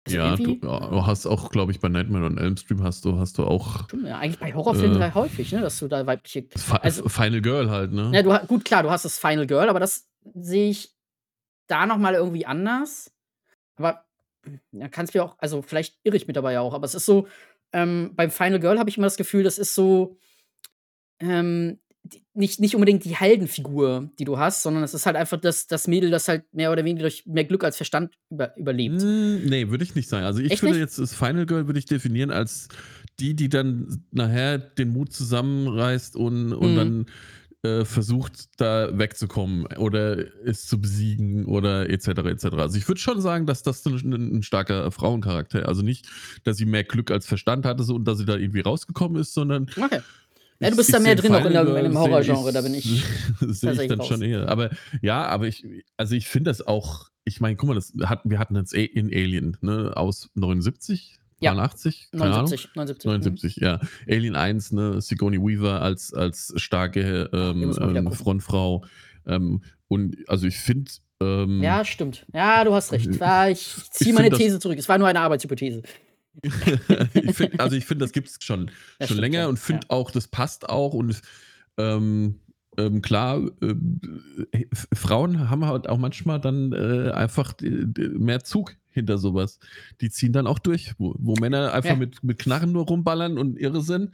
Ja, 0.07 0.35
du, 0.35 0.59
ja, 0.61 0.79
du 0.89 1.05
hast 1.05 1.25
auch, 1.25 1.49
glaube 1.49 1.71
ich, 1.71 1.79
bei 1.79 1.87
Nightmare 1.87 2.25
on 2.25 2.37
Elm 2.37 2.57
Street 2.57 2.81
hast 2.81 3.05
du, 3.05 3.17
hast 3.17 3.37
du 3.37 3.45
auch 3.45 3.89
schon, 3.89 4.05
ja, 4.05 4.17
eigentlich 4.17 4.39
bei 4.39 4.53
Horrorfilmen 4.53 4.97
äh, 4.97 4.99
sehr 4.99 5.15
häufig, 5.15 5.51
ne, 5.53 5.61
dass 5.61 5.79
du 5.79 5.87
da 5.87 6.05
weibliche. 6.05 6.45
Also, 6.81 7.07
Final 7.07 7.41
Girl 7.41 7.69
halt, 7.69 7.93
ne? 7.93 8.11
ja, 8.13 8.21
du, 8.21 8.47
gut, 8.47 8.65
klar, 8.65 8.83
du 8.83 8.91
hast 8.91 9.05
das 9.05 9.17
Final 9.17 9.47
Girl, 9.47 9.69
aber 9.69 9.79
das 9.79 10.07
sehe 10.33 10.69
ich 10.69 10.93
da 11.67 11.85
nochmal 11.85 12.15
irgendwie 12.15 12.45
anders. 12.45 13.13
Aber 13.77 14.05
ja, 14.71 14.89
kann 14.89 15.05
es 15.05 15.13
mir 15.13 15.23
auch, 15.23 15.35
also 15.39 15.61
vielleicht 15.61 15.97
irre 16.03 16.17
ich 16.17 16.27
mich 16.27 16.35
dabei 16.35 16.53
ja 16.53 16.61
auch, 16.61 16.73
aber 16.73 16.85
es 16.85 16.95
ist 16.95 17.05
so, 17.05 17.27
ähm, 17.71 18.11
beim 18.15 18.29
Final 18.29 18.59
Girl 18.59 18.77
habe 18.77 18.89
ich 18.89 18.97
immer 18.97 19.07
das 19.07 19.17
Gefühl, 19.17 19.43
das 19.43 19.57
ist 19.57 19.73
so, 19.73 20.17
ähm, 21.19 21.79
nicht, 22.33 22.59
nicht 22.59 22.75
unbedingt 22.75 23.03
die 23.05 23.15
Heldenfigur, 23.15 24.09
die 24.19 24.25
du 24.25 24.37
hast, 24.37 24.61
sondern 24.61 24.83
es 24.83 24.93
ist 24.93 25.05
halt 25.05 25.15
einfach 25.15 25.39
das, 25.39 25.67
das 25.67 25.87
Mädel, 25.87 26.11
das 26.11 26.27
halt 26.27 26.43
mehr 26.53 26.71
oder 26.71 26.83
weniger 26.85 27.03
durch 27.03 27.25
mehr 27.25 27.45
Glück 27.45 27.63
als 27.63 27.77
Verstand 27.77 28.13
über, 28.29 28.55
überlebt. 28.57 29.01
Hm, 29.01 29.45
Nee, 29.45 29.69
würde 29.69 29.83
ich 29.83 29.95
nicht 29.95 30.09
sagen. 30.09 30.25
Also 30.25 30.41
ich 30.41 30.51
Echt 30.51 30.61
würde 30.61 30.75
nicht? 30.75 30.81
jetzt 30.81 30.99
das 30.99 31.15
Final 31.15 31.45
Girl 31.45 31.67
würde 31.67 31.79
ich 31.79 31.85
definieren 31.85 32.31
als 32.31 32.67
die, 33.19 33.33
die 33.33 33.49
dann 33.49 34.03
nachher 34.11 34.57
den 34.57 34.89
Mut 34.89 35.13
zusammenreißt 35.13 36.15
und, 36.15 36.53
und 36.53 36.73
Mhm. 36.73 36.75
dann 36.75 37.05
äh, 37.63 37.85
versucht, 37.85 38.59
da 38.61 38.95
wegzukommen 38.95 39.65
oder 39.77 40.17
es 40.45 40.67
zu 40.67 40.79
besiegen 40.79 41.45
oder 41.45 41.89
etc. 41.89 42.09
etc. 42.09 42.45
Also 42.57 42.77
ich 42.77 42.87
würde 42.87 43.01
schon 43.01 43.21
sagen, 43.21 43.47
dass 43.47 43.63
das 43.63 43.83
ein, 43.85 44.13
ein 44.37 44.43
starker 44.43 44.91
Frauencharakter, 44.91 45.67
also 45.67 45.81
nicht, 45.81 46.07
dass 46.43 46.57
sie 46.57 46.65
mehr 46.65 46.83
Glück 46.83 47.09
als 47.09 47.25
Verstand 47.25 47.65
hatte 47.65 47.83
und 47.91 48.05
dass 48.07 48.19
sie 48.19 48.25
da 48.25 48.35
irgendwie 48.35 48.59
rausgekommen 48.61 49.19
ist, 49.19 49.33
sondern 49.33 49.67
Okay. 49.81 50.01
Ja, 50.59 50.69
du 50.69 50.77
bist 50.77 50.93
da 50.93 50.99
mehr 50.99 51.15
drin 51.15 51.33
auch 51.35 51.45
in, 51.45 51.51
der, 51.53 51.67
in 51.77 51.83
dem 51.83 51.97
Horrorgenre, 51.97 52.51
da 52.53 52.61
bin 52.61 52.73
ich 52.73 53.03
sehe 53.41 53.73
ich 53.73 53.87
dann 53.89 53.99
raus. 53.99 54.07
schon 54.07 54.21
eher. 54.21 54.47
Aber 54.47 54.69
ja, 55.01 55.25
aber 55.25 55.47
ich, 55.47 55.65
also 55.97 56.15
ich 56.15 56.27
finde 56.27 56.49
das 56.49 56.65
auch, 56.65 57.09
ich 57.25 57.41
meine, 57.41 57.55
guck 57.57 57.67
mal, 57.69 57.75
das 57.75 57.91
hatten, 58.05 58.29
wir 58.29 58.39
hatten 58.39 58.55
jetzt 58.55 58.73
A- 58.73 58.77
in 58.79 59.07
Alien, 59.07 59.57
ne, 59.61 59.91
aus 59.95 60.29
79, 60.35 61.17
Ja. 61.41 61.53
89, 61.53 62.07
keine 62.11 62.23
Ahnung. 62.23 62.35
79, 62.49 62.75
79. 62.75 63.05
mhm. 63.05 63.11
79, 63.11 63.55
ja. 63.57 63.79
Alien 64.09 64.35
1, 64.35 64.71
ne, 64.71 65.01
Sigourney 65.01 65.39
Weaver 65.41 65.81
als, 65.81 66.13
als 66.13 66.53
starke 66.55 67.29
ähm, 67.33 67.75
ähm. 67.77 68.11
Frontfrau. 68.13 68.85
Ähm, 69.27 69.61
und 69.89 70.15
also 70.29 70.47
ich 70.47 70.57
finde, 70.57 70.89
ähm, 71.21 71.61
Ja, 71.61 71.83
stimmt. 71.83 72.25
Ja, 72.33 72.63
du 72.63 72.73
hast 72.73 72.91
recht. 72.93 73.13
Ja, 73.19 73.49
ich 73.49 73.59
ziehe 73.91 74.09
Ich 74.11 74.15
meine 74.15 74.27
find 74.27 74.33
das- 74.33 74.39
These 74.39 74.59
zurück. 74.59 74.77
Es 74.77 74.87
war 74.87 74.97
nur 74.97 75.07
eine 75.07 75.19
Arbeitshypothese. 75.19 75.81
Ich 76.41 77.35
find, 77.35 77.59
also 77.59 77.75
ich 77.75 77.85
finde, 77.85 78.05
das 78.05 78.11
gibt 78.11 78.27
es 78.29 78.37
schon, 78.41 78.71
Das 78.99 79.09
schon 79.09 79.17
länger 79.17 79.39
ja. 79.39 79.47
und 79.47 79.57
finde 79.59 79.87
auch, 79.89 80.11
das 80.11 80.27
passt 80.27 80.69
auch 80.69 80.93
und 80.93 81.21
ähm, 81.77 82.39
ähm, 82.77 83.01
klar, 83.01 83.41
äh, 83.61 84.65
Frauen 84.93 85.49
haben 85.49 85.65
halt 85.65 85.87
auch 85.87 85.97
manchmal 85.97 86.41
dann 86.41 86.73
äh, 86.73 87.11
einfach 87.11 87.53
mehr 87.61 88.43
Zug 88.43 88.75
hinter 88.89 89.17
sowas. 89.17 89.59
Die 90.01 90.09
ziehen 90.09 90.33
dann 90.33 90.47
auch 90.47 90.59
durch, 90.59 90.93
wo, 90.97 91.15
wo 91.17 91.35
Männer 91.35 91.73
einfach 91.73 91.91
Ja. 91.91 91.95
mit, 91.95 92.23
mit 92.23 92.37
Knarren 92.39 92.71
nur 92.73 92.85
rumballern 92.85 93.37
und 93.37 93.57
irre 93.59 93.81
sind. 93.81 94.11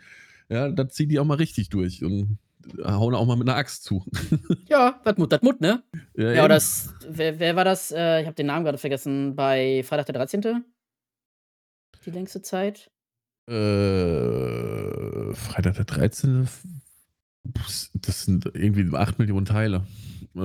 Ja, 0.50 0.70
da 0.70 0.88
ziehen 0.90 1.10
die 1.10 1.20
auch 1.20 1.26
mal 1.26 1.36
richtig 1.38 1.70
durch 1.70 2.04
und 2.04 2.38
hauen 2.84 3.16
auch 3.16 3.26
mal 3.26 3.36
mit 3.36 3.48
einer 3.50 3.58
Axt 3.58 3.84
zu. 3.84 4.06
Ja, 4.70 5.00
das 5.04 5.18
Mut, 5.18 5.32
das 5.32 5.42
Mut, 5.42 5.60
ne? 5.60 5.84
Ja, 6.16 6.46
oder 6.46 6.50
das, 6.56 6.94
wer, 7.10 7.40
wer 7.40 7.56
war 7.56 7.66
das? 7.66 7.92
Äh, 7.92 8.22
ich 8.22 8.26
habe 8.28 8.36
den 8.36 8.46
Namen 8.46 8.64
gerade 8.64 8.78
vergessen. 8.78 9.36
Bei 9.36 9.84
Freitag 9.84 10.06
der 10.06 10.16
13. 10.16 10.64
Die 12.06 12.12
längste 12.12 12.42
Zeit. 12.42 12.90
Äh, 13.50 15.34
Freitag 15.34 15.76
der 15.76 15.86
13. 15.86 16.48
Das 17.94 18.24
sind 18.26 18.46
irgendwie 18.54 18.96
8 18.96 19.20
Millionen 19.20 19.46
Teile. 19.46 19.84
Äh, 20.36 20.40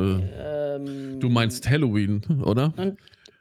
Ähm, 0.76 1.20
du 1.20 1.28
meinst 1.28 1.68
Halloween, 1.68 2.22
oder? 2.42 2.72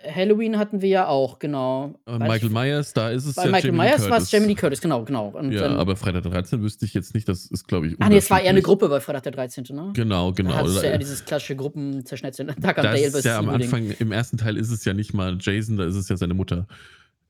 Halloween 0.08 0.58
hatten 0.60 0.82
wir 0.82 0.90
ja 0.90 1.08
auch, 1.08 1.40
genau. 1.40 2.00
Äh, 2.06 2.20
Michael 2.20 2.46
ich- 2.48 2.52
Myers, 2.52 2.94
da 2.94 3.10
ist 3.10 3.26
es 3.26 3.34
Bei 3.36 3.46
ja 3.46 3.52
Michael 3.52 3.72
Jamie 3.76 3.90
Myers 3.90 4.10
war 4.10 4.20
es. 4.20 4.32
Jamie 4.32 4.54
Curtis, 4.54 4.80
genau, 4.80 5.04
genau. 5.04 5.30
Und 5.30 5.52
Ja, 5.52 5.62
dann, 5.62 5.78
aber 5.78 5.96
Freitag 5.96 6.22
der 6.24 6.32
13. 6.32 6.62
wüsste 6.62 6.86
ich 6.86 6.94
jetzt 6.94 7.16
nicht, 7.16 7.28
das 7.28 7.46
ist, 7.48 7.68
glaube 7.68 7.88
ich, 7.88 7.96
ah, 8.00 8.10
nee, 8.10 8.18
es 8.18 8.30
war 8.30 8.40
eher 8.40 8.50
eine. 8.52 8.62
Gruppe 8.62 8.88
bei 8.88 9.00
Freitag 9.00 9.24
der 9.24 9.32
13., 9.32 9.64
ne? 9.76 9.92
Genau, 9.96 10.32
genau. 10.34 10.52
Da 10.52 10.62
du 10.64 10.70
ja 10.74 10.82
Da- 10.82 10.88
eher 10.90 10.98
dieses 11.00 11.26
klassische 11.26 11.56
Gruppenzerschnetzeln. 11.56 12.50
Doug 12.50 12.56
and 12.64 12.78
da 12.78 12.84
Dale 12.84 13.00
ist 13.00 13.26
ja 13.26 13.40
am. 13.40 13.50
Anfang, 13.50 13.90
im 13.98 14.12
ersten 14.12 14.38
Teil 14.38 14.58
ist 14.58 14.70
es 14.70 14.86
ja 14.86 14.94
nicht 14.94 15.14
mal 15.16 15.38
Jason, 15.42 15.78
da 15.78 15.86
ist 15.86 15.96
es 15.96 16.08
ja 16.08 16.18
seine 16.18 16.36
Mutter. 16.36 16.68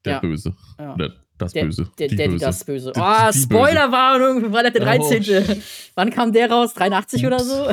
Der 0.05 0.13
Ja. 0.13 0.19
Böse. 0.19 0.55
Ja. 0.79 0.93
Oder 0.93 1.13
das 1.37 1.51
Der, 1.51 1.65
Böse. 1.65 1.89
der, 1.99 2.07
die 2.07 2.15
der, 2.15 2.27
Böse. 2.29 2.45
das 2.45 2.63
Böse. 2.63 2.91
Ah, 2.95 3.31
die 3.31 3.37
Spoilerwarnung 3.39 4.51
Freitag 4.51 4.73
der 4.73 4.81
Oh, 4.83 4.85
13. 4.85 5.61
Wann 5.95 6.09
kam 6.11 6.31
der 6.31 6.49
raus? 6.49 6.73
83 6.73 7.25
oder 7.27 7.39
so? 7.39 7.67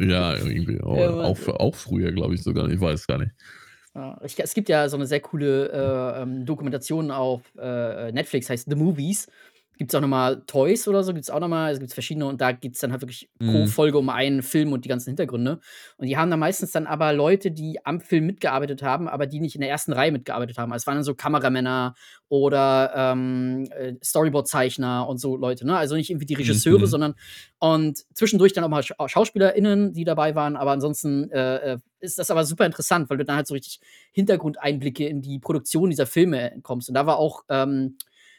ja, 0.00 0.34
irgendwie. 0.36 0.80
Auch, 0.80 0.96
Ja, 0.98 1.10
Mann. 1.12 1.24
auch, 1.26 1.48
auch 1.60 1.74
früher, 1.74 2.12
glaube 2.12 2.34
ich 2.34 2.42
sogar. 2.42 2.68
Ich 2.70 2.80
weiß 2.80 3.06
gar 3.06 3.18
nicht. 3.18 3.32
Ja, 3.94 4.18
ich, 4.24 4.38
es 4.38 4.54
gibt 4.54 4.68
ja 4.68 4.88
so 4.88 4.96
eine 4.96 5.06
sehr 5.06 5.20
coole 5.20 5.70
äh, 5.72 6.22
ähm, 6.22 6.44
Dokumentation 6.46 7.10
auf 7.10 7.40
äh, 7.58 8.12
Netflix, 8.12 8.48
heißt 8.48 8.68
The 8.70 8.76
Movies. 8.76 9.26
Gibt 9.78 9.92
es 9.92 9.94
auch 9.94 10.00
nochmal 10.00 10.42
Toys 10.46 10.86
oder 10.88 11.04
so, 11.04 11.12
gibt 11.14 11.22
es 11.22 11.30
auch 11.30 11.38
nochmal, 11.40 11.72
es 11.72 11.78
gibt 11.78 11.92
verschiedene 11.92 12.26
und 12.26 12.40
da 12.40 12.50
geht 12.52 12.74
es 12.74 12.80
dann 12.80 12.90
halt 12.90 13.00
wirklich 13.00 13.30
pro 13.38 13.46
Mhm. 13.62 13.66
Folge 13.68 13.96
um 13.98 14.08
einen 14.10 14.42
Film 14.42 14.72
und 14.72 14.84
die 14.84 14.88
ganzen 14.88 15.10
Hintergründe. 15.10 15.60
Und 15.96 16.06
die 16.08 16.16
haben 16.16 16.30
dann 16.30 16.40
meistens 16.40 16.72
dann 16.72 16.86
aber 16.88 17.12
Leute, 17.12 17.52
die 17.52 17.78
am 17.86 18.00
Film 18.00 18.26
mitgearbeitet 18.26 18.82
haben, 18.82 19.08
aber 19.08 19.26
die 19.26 19.38
nicht 19.40 19.54
in 19.54 19.60
der 19.60 19.70
ersten 19.70 19.92
Reihe 19.92 20.10
mitgearbeitet 20.10 20.58
haben. 20.58 20.72
Also 20.72 20.82
es 20.82 20.86
waren 20.88 20.96
dann 20.96 21.04
so 21.04 21.14
Kameramänner 21.14 21.94
oder 22.28 22.92
ähm, 22.94 23.68
äh, 23.70 23.94
Storyboard-Zeichner 24.04 25.08
und 25.08 25.18
so 25.18 25.36
Leute, 25.36 25.64
ne? 25.66 25.76
Also 25.76 25.94
nicht 25.94 26.10
irgendwie 26.10 26.26
die 26.26 26.34
Regisseure, 26.34 26.80
Mhm. 26.80 26.86
sondern 26.86 27.14
und 27.60 27.98
zwischendurch 28.14 28.52
dann 28.52 28.64
auch 28.64 28.68
mal 28.68 28.82
Scha 28.82 29.08
SchauspielerInnen, 29.08 29.92
die 29.92 30.04
dabei 30.04 30.34
waren, 30.34 30.56
aber 30.56 30.72
ansonsten 30.72 31.30
äh, 31.30 31.74
äh, 31.74 31.78
ist 32.00 32.18
das 32.18 32.30
aber 32.30 32.44
super 32.44 32.66
interessant, 32.66 33.08
weil 33.10 33.16
du 33.18 33.24
dann 33.24 33.36
halt 33.36 33.46
so 33.46 33.54
richtig 33.54 33.80
Hintergrundeinblicke 34.12 35.06
in 35.06 35.22
die 35.22 35.38
Produktion 35.38 35.90
dieser 35.90 36.06
Filme 36.06 36.58
kommst. 36.62 36.88
Und 36.88 36.94
da 36.94 37.06
war 37.06 37.18
auch, 37.18 37.44
ähm, 37.48 37.96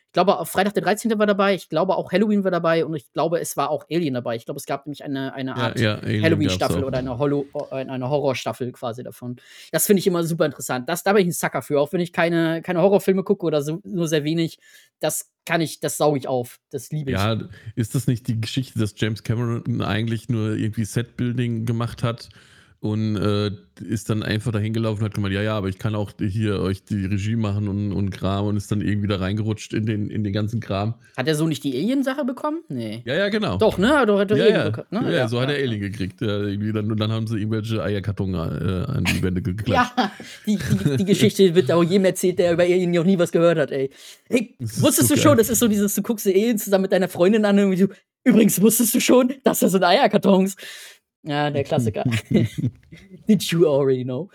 ich 0.10 0.14
glaube, 0.14 0.40
auf 0.40 0.50
Freitag 0.50 0.74
der 0.74 0.82
13. 0.82 1.20
war 1.20 1.28
dabei, 1.28 1.54
ich 1.54 1.70
glaube 1.70 1.96
auch 1.96 2.12
Halloween 2.12 2.44
war 2.44 2.50
dabei 2.50 2.84
und 2.84 2.96
ich 2.96 3.12
glaube, 3.14 3.40
es 3.40 3.56
war 3.58 3.70
auch 3.70 3.86
Alien 3.92 4.16
dabei. 4.16 4.36
Ich 4.36 4.46
glaube, 4.46 4.58
es 4.58 4.66
gab 4.66 4.88
nämlich 4.88 5.04
eine, 5.04 5.36
eine 5.36 5.52
Ja, 5.52 5.56
Art 5.58 5.80
ja, 5.80 5.96
Alien 6.00 6.24
Halloween-Staffel 6.24 6.84
oder 6.84 6.98
eine, 6.98 7.20
Hollow, 7.20 7.46
äh, 7.70 7.76
eine 7.76 8.10
Horrorstaffel 8.10 8.72
quasi 8.72 9.04
davon. 9.04 9.36
Das 9.72 9.86
finde 9.86 10.00
ich 10.00 10.08
immer 10.08 10.24
super 10.24 10.48
interessant. 10.48 10.90
Das, 10.90 11.04
da 11.04 11.14
bin 11.14 11.22
ich 11.22 11.28
ein 11.28 11.34
Sucker 11.34 11.62
für, 11.62 11.80
auch 11.80 11.94
wenn 11.94 12.00
ich 12.00 12.12
keine, 12.12 12.64
keine 12.64 12.82
Horrorfilme 12.82 13.24
gucke 13.24 13.46
oder 13.46 13.62
so, 13.62 13.82
nur 13.84 14.08
sehr 14.08 14.24
wenig. 14.24 14.58
Das 15.00 15.32
kann 15.46 15.62
ich, 15.62 15.80
das 15.80 15.98
sauge 15.98 16.18
ich 16.18 16.28
auf. 16.28 16.60
Das 16.72 16.90
liebe 16.90 17.12
ich. 17.12 17.18
Ja, 17.18 17.40
ist 17.76 17.94
das 17.94 18.08
nicht 18.08 18.28
die 18.28 18.42
Geschichte, 18.42 18.80
dass 18.80 18.96
James 18.98 19.22
Cameron 19.22 19.84
eigentlich 19.84 20.28
nur 20.28 20.56
irgendwie 20.56 20.86
Setbuilding 20.86 21.68
gemacht 21.68 22.02
hat 22.02 22.30
und 22.82 23.18
äh, 23.18 23.52
ist 23.82 24.10
dann 24.10 24.24
einfach 24.24 24.54
dahin 24.54 24.72
gelaufen 24.72 25.02
und 25.02 25.06
hat 25.06 25.14
gemeint, 25.14 25.34
ja, 25.34 25.42
ja, 25.42 25.58
aber 25.58 25.68
ich 25.68 25.78
kann 25.80 25.96
auch 25.96 26.12
hier 26.18 26.62
euch 26.62 26.84
die 26.86 27.06
Regie 27.06 27.36
machen 27.36 27.68
und, 27.68 27.92
und 27.92 28.10
Kram 28.12 28.48
und 28.48 28.56
ist 28.56 28.72
dann 28.72 28.80
irgendwie 28.80 29.08
da 29.08 29.18
reingerutscht 29.18 29.74
in 29.74 29.86
den, 29.86 30.10
in 30.10 30.24
den 30.24 30.32
ganzen 30.32 30.62
Kram. 30.62 30.94
Hat 31.18 31.28
er 31.28 31.36
so 31.36 31.46
nicht 31.46 31.64
die 31.66 31.76
Alien-Sache 31.78 32.24
bekommen? 32.24 32.62
Nee. 32.70 33.02
Ja, 33.06 33.16
ja, 33.16 33.30
genau. 33.30 33.58
Doch, 33.58 33.78
ne? 33.78 34.06
Doch, 34.08 34.20
hat 34.20 34.32
er 34.32 34.38
Ja, 34.38 34.44
Alien 34.44 34.60
ja. 34.60 34.70
bekommen. 34.70 35.06
Ne? 35.06 35.14
ja, 35.14 35.28
so 35.28 35.42
hat 35.42 35.50
er 35.50 35.56
Alien 35.56 35.82
gekriegt. 35.82 36.22
Ja, 36.22 36.42
irgendwie 36.44 36.72
dann, 36.72 36.90
und 36.90 37.00
dann 37.00 37.12
haben 37.12 37.28
sie 37.28 37.38
irgendwelche 37.38 37.84
Eierkarton 37.84 38.34
äh, 38.34 38.38
an 38.38 39.04
die 39.04 39.22
Wände 39.22 39.42
geklatscht. 39.42 39.94
Ja, 39.98 40.12
die, 40.46 40.58
die, 40.58 40.98
die 40.98 41.06
Geschichte 41.06 41.54
wird 41.56 41.72
auch 41.74 41.84
jedem 41.84 42.06
erzählt, 42.06 42.40
der 42.40 42.54
über 42.54 42.64
Alien 42.64 42.92
noch 42.92 43.04
nie 43.04 43.20
was 43.20 43.34
gehört 43.34 43.58
hat, 43.58 43.72
ey. 43.72 43.90
Hey, 44.30 44.56
wusstest 44.60 45.10
so 45.10 45.16
du 45.16 45.22
schon, 45.22 45.38
das 45.38 45.50
ist 45.50 45.60
so 45.60 45.68
dieses, 45.68 45.96
du 45.96 46.02
guckst 46.02 46.26
Alien 46.28 46.58
zusammen 46.58 46.84
mit 46.84 46.94
deiner 46.94 47.10
Freundin 47.10 47.44
an 47.44 47.60
und 47.60 47.78
du, 47.78 47.88
übrigens 48.24 48.62
wusstest 48.62 48.96
du 48.96 49.02
schon, 49.02 49.34
dass 49.44 49.60
das 49.60 49.74
sind 49.74 49.84
Eierkartons. 49.84 50.56
Ja, 51.30 51.52
der 51.52 51.64
Klassiker. 51.64 52.04
Did 53.28 53.44
you 53.44 53.68
already 53.68 54.04
know? 54.04 54.32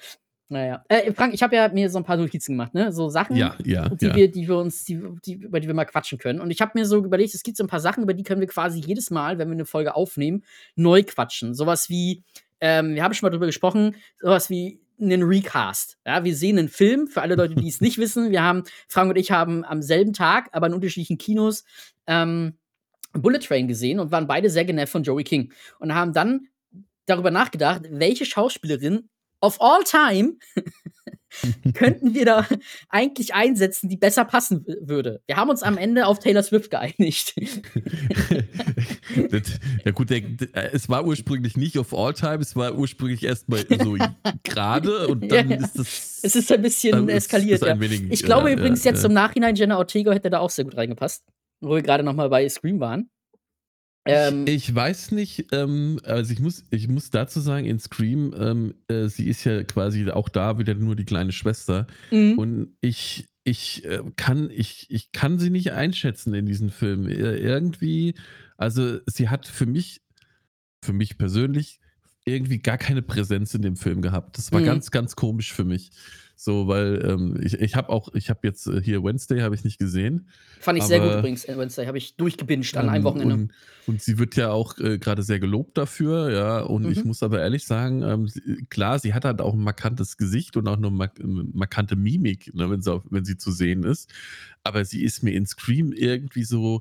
Naja. 0.48 0.84
Äh, 0.88 1.12
Frank, 1.12 1.34
ich 1.34 1.42
habe 1.42 1.56
ja 1.56 1.68
mir 1.68 1.90
so 1.90 1.98
ein 1.98 2.04
paar 2.04 2.16
Notizen 2.16 2.52
gemacht, 2.52 2.72
ne? 2.72 2.92
So 2.92 3.08
Sachen, 3.08 3.34
Ja, 3.34 3.56
ja, 3.64 3.88
die, 3.88 4.06
ja. 4.06 4.14
wir, 4.14 4.30
die 4.30 4.46
wir 4.46 4.58
uns, 4.58 4.84
die, 4.84 5.02
die, 5.24 5.32
über 5.34 5.58
die 5.58 5.66
wir 5.66 5.74
mal 5.74 5.86
quatschen 5.86 6.18
können. 6.18 6.40
Und 6.40 6.52
ich 6.52 6.60
habe 6.60 6.72
mir 6.74 6.86
so 6.86 7.04
überlegt, 7.04 7.34
es 7.34 7.42
gibt 7.42 7.56
so 7.56 7.64
ein 7.64 7.68
paar 7.68 7.80
Sachen, 7.80 8.04
über 8.04 8.14
die 8.14 8.22
können 8.22 8.40
wir 8.40 8.46
quasi 8.46 8.78
jedes 8.78 9.10
Mal, 9.10 9.38
wenn 9.38 9.48
wir 9.48 9.54
eine 9.54 9.64
Folge 9.64 9.96
aufnehmen, 9.96 10.44
neu 10.76 11.02
quatschen. 11.02 11.54
Sowas 11.54 11.88
wie, 11.88 12.22
ähm, 12.60 12.94
wir 12.94 13.02
haben 13.02 13.12
schon 13.12 13.26
mal 13.26 13.30
drüber 13.30 13.46
gesprochen, 13.46 13.96
sowas 14.20 14.48
wie 14.48 14.80
einen 15.00 15.24
Recast. 15.24 15.98
Ja, 16.06 16.22
wir 16.22 16.36
sehen 16.36 16.58
einen 16.58 16.68
Film, 16.68 17.08
für 17.08 17.22
alle 17.22 17.34
Leute, 17.34 17.56
die 17.56 17.68
es 17.68 17.80
nicht 17.80 17.98
wissen. 17.98 18.30
Wir 18.30 18.44
haben, 18.44 18.62
Frank 18.86 19.10
und 19.10 19.16
ich 19.16 19.32
haben 19.32 19.64
am 19.64 19.82
selben 19.82 20.12
Tag, 20.12 20.50
aber 20.52 20.68
in 20.68 20.74
unterschiedlichen 20.74 21.18
Kinos, 21.18 21.64
ähm, 22.06 22.58
Bullet 23.12 23.38
Train 23.38 23.66
gesehen 23.66 23.98
und 23.98 24.12
waren 24.12 24.26
beide 24.26 24.50
sehr 24.50 24.64
genervt 24.64 24.92
von 24.92 25.02
Joey 25.02 25.24
King. 25.24 25.52
Und 25.78 25.94
haben 25.94 26.12
dann 26.12 26.48
darüber 27.06 27.30
nachgedacht, 27.30 27.82
welche 27.90 28.24
Schauspielerin 28.26 29.08
of 29.40 29.60
all 29.60 29.82
time 29.84 30.34
könnten 31.74 32.14
wir 32.14 32.24
da 32.24 32.46
eigentlich 32.88 33.34
einsetzen, 33.34 33.88
die 33.88 33.96
besser 33.96 34.24
passen 34.24 34.64
würde. 34.80 35.20
Wir 35.26 35.36
haben 35.36 35.50
uns 35.50 35.62
am 35.62 35.76
Ende 35.76 36.06
auf 36.06 36.18
Taylor 36.20 36.42
Swift 36.42 36.70
geeinigt. 36.70 37.34
das, 39.30 39.42
ja 39.84 39.90
gut, 39.92 40.10
der, 40.10 40.20
der, 40.20 40.74
es 40.74 40.88
war 40.88 41.04
ursprünglich 41.04 41.56
nicht 41.56 41.78
auf 41.78 41.92
All 41.94 42.14
Time, 42.14 42.38
es 42.38 42.56
war 42.56 42.74
ursprünglich 42.76 43.24
erstmal 43.24 43.64
so 43.82 43.96
gerade 44.44 45.08
und 45.08 45.30
dann 45.30 45.50
Ja, 45.50 45.56
ja. 45.56 45.64
ist 45.64 45.78
das. 45.78 46.20
Es 46.22 46.36
ist 46.36 46.52
ein 46.52 46.62
bisschen 46.62 46.92
dann 46.92 47.08
ist- 47.08 47.24
eskaliert. 47.26 47.62
ist 47.62 47.68
ein 47.68 47.80
wenig, 47.80 48.04
Ich 48.10 48.22
glaube 48.22 48.50
ja, 48.50 48.56
übrigens 48.56 48.84
ja, 48.84 48.92
jetzt 48.92 49.04
im 49.04 49.12
Nachhinein, 49.12 49.54
Jenna 49.56 49.78
Ortega 49.78 50.12
hätte 50.12 50.30
da 50.30 50.38
auch 50.38 50.50
sehr 50.50 50.64
gut 50.64 50.76
reingepasst. 50.76 51.24
Wo 51.60 51.74
wir 51.74 51.82
gerade 51.82 52.02
noch 52.04 52.14
mal 52.14 52.28
bei 52.28 52.48
Scream 52.48 52.80
waren. 52.80 53.10
Ähm, 54.06 54.44
ich, 54.46 54.54
ich 54.68 54.74
weiß 54.74 55.12
nicht, 55.12 55.46
ähm, 55.52 55.98
also 56.04 56.32
ich 56.32 56.40
muss, 56.40 56.64
ich 56.70 56.88
muss 56.88 57.10
dazu 57.10 57.40
sagen, 57.40 57.66
in 57.66 57.78
Scream, 57.78 58.34
ähm, 58.38 58.74
äh, 58.88 59.08
sie 59.08 59.26
ist 59.28 59.44
ja 59.44 59.62
quasi 59.64 60.10
auch 60.10 60.28
da 60.28 60.58
wieder 60.58 60.74
nur 60.74 60.94
die 60.96 61.04
kleine 61.06 61.32
Schwester. 61.32 61.86
mhm. 62.10 62.38
Und 62.38 62.76
ich, 62.80 63.26
ich, 63.44 63.84
äh, 63.84 64.00
kann, 64.16 64.50
ich, 64.50 64.86
ich 64.90 65.12
kann 65.12 65.38
sie 65.38 65.50
nicht 65.50 65.72
einschätzen 65.72 66.34
in 66.34 66.46
diesem 66.46 66.70
Film. 66.70 67.08
Äh, 67.08 67.36
irgendwie, 67.36 68.14
also 68.58 68.98
sie 69.06 69.28
hat 69.28 69.46
für 69.46 69.66
mich, 69.66 70.02
für 70.82 70.92
mich 70.92 71.16
persönlich, 71.16 71.80
irgendwie 72.26 72.58
gar 72.58 72.78
keine 72.78 73.02
Präsenz 73.02 73.54
in 73.54 73.62
dem 73.62 73.76
Film 73.76 74.00
gehabt. 74.00 74.38
Das 74.38 74.50
war 74.52 74.60
Mhm. 74.60 74.66
ganz, 74.66 74.90
ganz 74.90 75.14
komisch 75.16 75.52
für 75.52 75.64
mich. 75.64 75.90
So, 76.36 76.66
weil 76.66 77.04
ähm, 77.08 77.40
ich, 77.42 77.54
ich 77.54 77.74
habe 77.76 77.88
auch, 77.90 78.12
ich 78.14 78.28
habe 78.28 78.40
jetzt 78.42 78.66
äh, 78.66 78.80
hier 78.82 79.02
Wednesday 79.04 79.40
habe 79.40 79.54
ich 79.54 79.62
nicht 79.64 79.78
gesehen. 79.78 80.28
Fand 80.60 80.78
ich 80.78 80.84
sehr 80.84 80.98
gut 80.98 81.08
aber- 81.10 81.18
übrigens, 81.20 81.44
äh, 81.44 81.56
Wednesday. 81.56 81.86
Habe 81.86 81.96
ich 81.98 82.16
durchgebinged 82.16 82.76
an 82.76 82.88
einem 82.88 82.96
Ähm, 82.98 83.04
Wochenende. 83.04 83.34
Und, 83.34 83.52
und 83.86 84.02
sie 84.02 84.18
wird 84.18 84.34
ja 84.36 84.50
auch 84.50 84.76
äh, 84.78 84.98
gerade 84.98 85.22
sehr 85.22 85.38
gelobt 85.38 85.78
dafür, 85.78 86.30
ja. 86.32 86.60
Und 86.60 86.90
ich 86.90 87.00
Mhm. 87.02 87.08
muss 87.08 87.22
aber 87.22 87.40
ehrlich 87.40 87.64
sagen, 87.66 88.02
ähm, 88.02 88.28
klar, 88.68 88.98
sie 88.98 89.14
hat 89.14 89.24
halt 89.24 89.40
auch 89.40 89.54
ein 89.54 89.60
markantes 89.60 90.16
Gesicht 90.16 90.56
und 90.56 90.66
auch 90.66 90.76
eine 90.76 90.90
mark 90.90 91.12
markante 91.22 91.94
Mimik, 91.96 92.52
ne, 92.54 92.68
wenn, 92.70 92.82
sie 92.82 92.92
auf, 92.92 93.02
wenn 93.10 93.24
sie 93.24 93.36
zu 93.38 93.52
sehen 93.52 93.84
ist. 93.84 94.10
Aber 94.64 94.84
sie 94.84 95.04
ist 95.04 95.22
mir 95.22 95.32
in 95.34 95.46
Scream 95.46 95.92
irgendwie 95.92 96.44
so, 96.44 96.80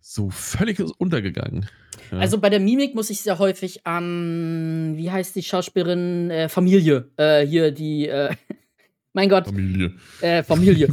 so 0.00 0.28
völlig 0.30 0.78
untergegangen. 0.98 1.66
Ja. 2.12 2.18
Also 2.18 2.38
bei 2.38 2.50
der 2.50 2.60
Mimik 2.60 2.94
muss 2.94 3.10
ich 3.10 3.20
sehr 3.22 3.38
häufig 3.38 3.86
an, 3.86 4.92
wie 4.96 5.10
heißt 5.10 5.34
die 5.36 5.42
Schauspielerin, 5.42 6.30
äh, 6.30 6.48
Familie, 6.48 7.08
äh, 7.16 7.46
hier 7.46 7.70
die, 7.72 8.08
äh, 8.08 8.34
mein 9.12 9.28
Gott, 9.28 9.46
Familie. 9.46 9.92
äh, 10.20 10.42
Familie, 10.42 10.88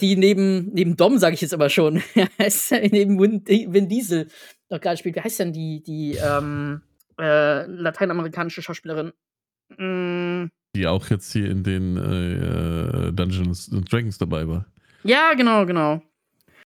die 0.00 0.16
neben, 0.16 0.72
neben 0.72 0.96
Dom, 0.96 1.18
sage 1.18 1.34
ich 1.34 1.40
jetzt 1.40 1.54
aber 1.54 1.68
schon, 1.70 2.02
neben 2.90 3.18
Vin, 3.20 3.42
Vin 3.46 3.88
Diesel 3.88 4.28
doch 4.68 4.80
gerade 4.80 4.96
spielt. 4.96 5.16
Wie 5.16 5.20
heißt 5.20 5.40
denn 5.40 5.52
die, 5.52 5.82
die 5.82 6.16
ähm, 6.22 6.82
äh, 7.20 7.66
lateinamerikanische 7.66 8.62
Schauspielerin? 8.62 9.12
Mm, 9.78 10.48
Die 10.76 10.86
auch 10.86 11.08
jetzt 11.10 11.32
hier 11.32 11.50
in 11.50 11.62
den 11.62 11.96
äh, 11.96 13.12
Dungeons 13.12 13.70
and 13.72 13.90
Dragons 13.90 14.18
dabei 14.18 14.46
war. 14.48 14.66
ja, 15.04 15.34
genau, 15.34 15.64
genau. 15.66 16.02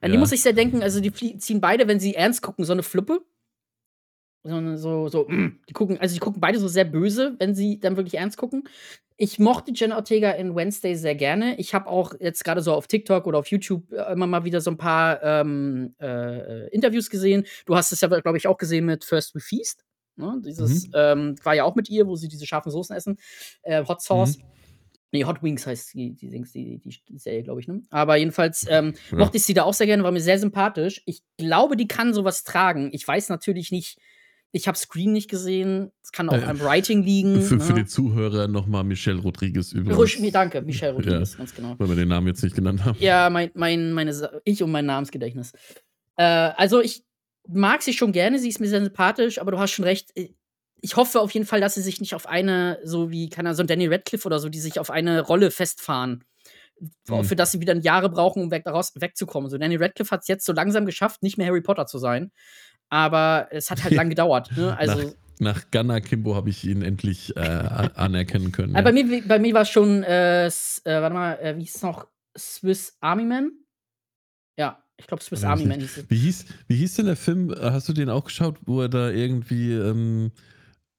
An 0.03 0.11
die 0.11 0.15
Ja. 0.15 0.19
muss 0.21 0.33
ich 0.33 0.41
sehr 0.41 0.55
denken, 0.55 0.83
also 0.83 1.01
die 1.01 1.13
ziehen 1.13 1.61
beide, 1.61 1.87
wenn 1.87 2.01
sie 2.01 2.15
ernst 2.15 2.41
gucken, 2.43 2.65
so 2.65 2.73
eine 2.73 2.83
Fluppe. 2.83 3.21
So, 4.43 4.55
eine- 4.55 4.79
so, 4.79 5.09
so, 5.09 5.27
mm, 5.29 5.61
die 5.69 5.73
gucken, 5.75 5.99
also 5.99 6.15
die 6.15 6.19
gucken 6.21 6.41
beide 6.41 6.59
so 6.59 6.67
sehr 6.69 6.85
böse, 6.85 7.37
wenn 7.39 7.55
sie 7.55 7.79
dann 7.79 7.97
wirklich 7.97 8.15
ernst 8.15 8.39
gucken. 8.39 8.65
Ich 9.19 9.39
mochte 9.39 9.73
Jenna 9.75 9.97
Ortega 9.97 10.31
in 10.31 10.55
Wednesday 10.57 10.95
sehr 10.95 11.15
gerne. 11.15 11.59
Ich 11.59 11.75
habe 11.75 11.87
auch 11.89 12.15
jetzt 12.21 12.43
gerade 12.43 12.63
so 12.63 12.73
auf 12.73 12.87
TikTok 12.87 13.27
oder 13.27 13.39
auf 13.39 13.49
YouTube 13.49 13.93
äh, 13.93 14.13
immer 14.13 14.27
mal 14.27 14.45
wieder 14.45 14.63
so 14.63 14.71
ein 14.71 14.79
paar 14.79 15.23
ähm, 15.23 15.95
äh, 16.01 16.69
Interviews 16.69 17.11
gesehen. 17.11 17.45
Du 17.67 17.77
hast 17.77 17.93
es 17.93 18.01
ja, 18.01 18.09
glaube 18.09 18.39
ich, 18.39 18.47
auch 18.47 18.57
gesehen 18.57 18.87
mit 18.87 19.05
First 19.05 19.35
We 19.35 19.41
Feast. 19.41 19.85
Ne? 20.17 20.41
Dieses 20.43 20.87
Mhm. 20.87 20.93
ähm, 20.95 21.35
war 21.43 21.55
ja 21.55 21.65
auch 21.65 21.75
mit 21.75 21.91
ihr, 21.91 22.07
wo 22.07 22.17
sie 22.17 22.29
diese 22.29 22.47
scharfen 22.47 22.73
Soßen 22.73 22.97
essen. 22.97 23.19
Äh, 23.63 23.85
Hot 23.85 24.01
Sauce. 24.01 24.39
Nee, 25.13 25.25
Hot 25.25 25.43
Wings 25.43 25.67
heißt 25.67 25.93
die, 25.93 26.15
die, 26.15 26.31
die, 26.31 26.81
die 27.09 27.19
Serie, 27.19 27.43
glaube 27.43 27.61
ich. 27.61 27.69
Ne? 27.69 27.83
Aber 27.91 28.17
jedenfalls 28.17 28.65
ähm, 28.71 28.95
Ja. 29.11 29.19
mochte 29.19 29.37
ich 29.37 29.45
sie 29.45 29.53
da 29.55 29.65
auch 29.65 29.75
sehr 29.75 29.87
gerne, 29.87 30.03
war 30.03 30.13
mir 30.13 30.21
sehr 30.21 30.39
sympathisch. 30.39 31.03
Ich 31.05 31.21
glaube, 31.37 31.77
die 31.77 31.89
kann 31.89 32.15
sowas 32.15 32.43
tragen. 32.45 32.89
Ich 32.93 33.07
weiß 33.07 33.29
natürlich 33.29 33.71
nicht, 33.71 33.99
ich 34.53 34.67
habe 34.69 34.77
Screen 34.77 35.13
nicht 35.13 35.31
gesehen. 35.31 35.93
Es 36.03 36.13
kann 36.13 36.29
auch 36.29 36.35
Äh, 36.35 36.45
am 36.45 36.61
Writing 36.61 37.03
liegen. 37.03 37.41
Für, 37.43 37.61
für 37.61 37.73
ne? 37.73 37.81
die 37.83 37.87
Zuhörer 37.87 38.49
nochmal 38.49 38.85
Michelle 38.85 39.21
Rodriguez 39.21 39.73
übrigens. 39.73 40.19
Mir 40.19 40.33
danke, 40.33 40.61
Michelle 40.63 40.95
Rodriguez, 40.95 41.37
ganz 41.37 41.55
genau. 41.55 41.75
Weil 41.79 41.89
wir 41.89 41.97
den 41.97 42.09
Namen 42.09 42.27
jetzt 42.27 42.43
nicht 42.43 42.57
genannt 42.57 42.85
haben. 42.85 42.97
Ja, 43.01 43.31
mein, 43.31 43.51
mein, 43.55 43.93
meine, 43.93 44.41
ich 44.45 44.63
und 44.63 44.71
mein 44.71 44.87
Namensgedächtnis. 44.87 45.53
Äh, 46.17 46.25
also 46.25 46.81
ich 46.81 47.05
mag 47.49 47.83
sie 47.83 47.93
schon 47.93 48.13
gerne, 48.13 48.39
sie 48.39 48.49
ist 48.49 48.61
mir 48.61 48.69
sehr 48.69 48.83
sympathisch, 48.83 49.41
aber 49.41 49.51
du 49.53 49.59
hast 49.59 49.71
schon 49.71 49.85
recht. 49.85 50.11
äh, 50.17 50.31
Ich 50.83 50.97
hoffe 50.97 51.21
auf 51.21 51.31
jeden 51.33 51.47
Fall, 51.47 51.61
dass 51.61 51.75
sie 51.75 51.83
sich 51.83 52.01
nicht 52.01 52.15
auf 52.15 52.27
eine, 52.27 52.79
so 52.85 53.11
wie, 53.11 53.29
keine 53.29 53.49
Ahnung, 53.51 53.57
so 53.57 53.63
ein 53.63 53.67
Danny 53.67 53.87
Radcliffe 53.87 54.27
oder 54.27 54.39
so, 54.41 54.49
die 54.49 54.61
sich 54.61 54.79
auf 54.81 54.91
eine 54.91 55.21
Rolle 55.21 55.51
festfahren. 55.51 56.25
Hm. 57.09 57.25
Für 57.25 57.37
das 57.37 57.53
sie 57.53 57.61
wieder 57.61 57.77
Jahre 57.77 58.09
brauchen, 58.09 58.43
um 58.43 58.51
weg, 58.51 58.65
daraus 58.65 58.93
wegzukommen. 58.95 59.51
So, 59.51 59.59
Danny 59.59 59.77
Radcliffe 59.77 60.11
hat 60.13 60.23
es 60.23 60.29
jetzt 60.29 60.47
so 60.47 60.55
langsam 60.55 60.87
geschafft, 60.87 61.23
nicht 61.23 61.37
mehr 61.37 61.47
Harry 61.47 61.61
Potter 61.61 61.85
zu 61.85 61.99
sein. 61.99 62.33
Aber 62.91 63.49
es 63.51 63.71
hat 63.71 63.83
halt 63.85 63.95
lang 63.95 64.09
gedauert. 64.11 64.51
Ne? 64.57 64.77
Also, 64.77 65.15
Nach 65.39 65.71
Gunnar 65.71 66.01
Kimbo 66.03 66.35
habe 66.35 66.51
ich 66.51 66.65
ihn 66.67 66.83
endlich 66.83 67.35
äh, 67.37 67.41
anerkennen 67.41 68.53
können. 68.53 68.75
Ja. 68.75 68.83
bei 68.83 68.93
mir, 68.93 69.23
bei 69.27 69.39
mir 69.39 69.55
war 69.55 69.63
es 69.63 69.71
schon, 69.71 70.03
äh, 70.03 70.45
s- 70.47 70.83
äh, 70.85 71.01
warte 71.01 71.15
mal, 71.15 71.39
äh, 71.41 71.57
wie 71.57 71.61
hieß 71.63 71.77
es 71.77 71.83
noch? 71.83 72.07
Swiss 72.37 72.97
Army 73.01 73.25
Man? 73.25 73.53
Ja, 74.59 74.83
ich 74.97 75.07
glaube 75.07 75.23
Swiss 75.23 75.43
Army. 75.45 75.65
Man 75.67 75.81
hieß 75.81 75.97
es. 75.99 76.11
Wie 76.11 76.17
hieß, 76.19 76.45
wie 76.69 76.77
hieß 76.77 76.97
denn 76.97 77.07
der 77.07 77.17
Film? 77.17 77.55
Hast 77.59 77.89
du 77.89 77.93
den 77.93 78.11
auch 78.11 78.25
geschaut, 78.25 78.57
wo 78.67 78.83
er 78.83 78.89
da 78.89 79.09
irgendwie 79.11 79.73
ähm, 79.73 80.31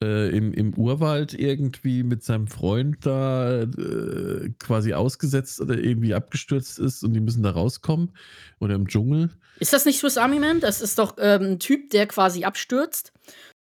äh, 0.01 0.29
im, 0.35 0.53
im 0.53 0.73
Urwald 0.73 1.33
irgendwie 1.33 2.03
mit 2.03 2.23
seinem 2.23 2.47
Freund 2.47 3.05
da 3.05 3.61
äh, 3.61 4.49
quasi 4.59 4.93
ausgesetzt 4.93 5.61
oder 5.61 5.77
irgendwie 5.77 6.13
abgestürzt 6.13 6.79
ist 6.79 7.03
und 7.03 7.13
die 7.13 7.19
müssen 7.19 7.43
da 7.43 7.51
rauskommen? 7.51 8.11
Oder 8.59 8.75
im 8.75 8.87
Dschungel? 8.87 9.31
Ist 9.59 9.73
das 9.73 9.85
nicht 9.85 9.99
Swiss 9.99 10.17
Army 10.17 10.39
Man? 10.39 10.59
Das 10.59 10.81
ist 10.81 10.97
doch 10.97 11.15
ähm, 11.19 11.53
ein 11.53 11.59
Typ, 11.59 11.89
der 11.91 12.07
quasi 12.07 12.43
abstürzt 12.43 13.13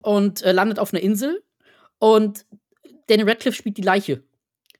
und 0.02 0.44
äh, 0.44 0.52
landet 0.52 0.80
auf 0.80 0.94
einer 0.94 1.02
Insel. 1.02 1.44
Und 2.00 2.46
Danny 3.08 3.24
Radcliffe 3.24 3.58
spielt 3.58 3.78
die 3.78 3.84
Leiche. 3.84 4.24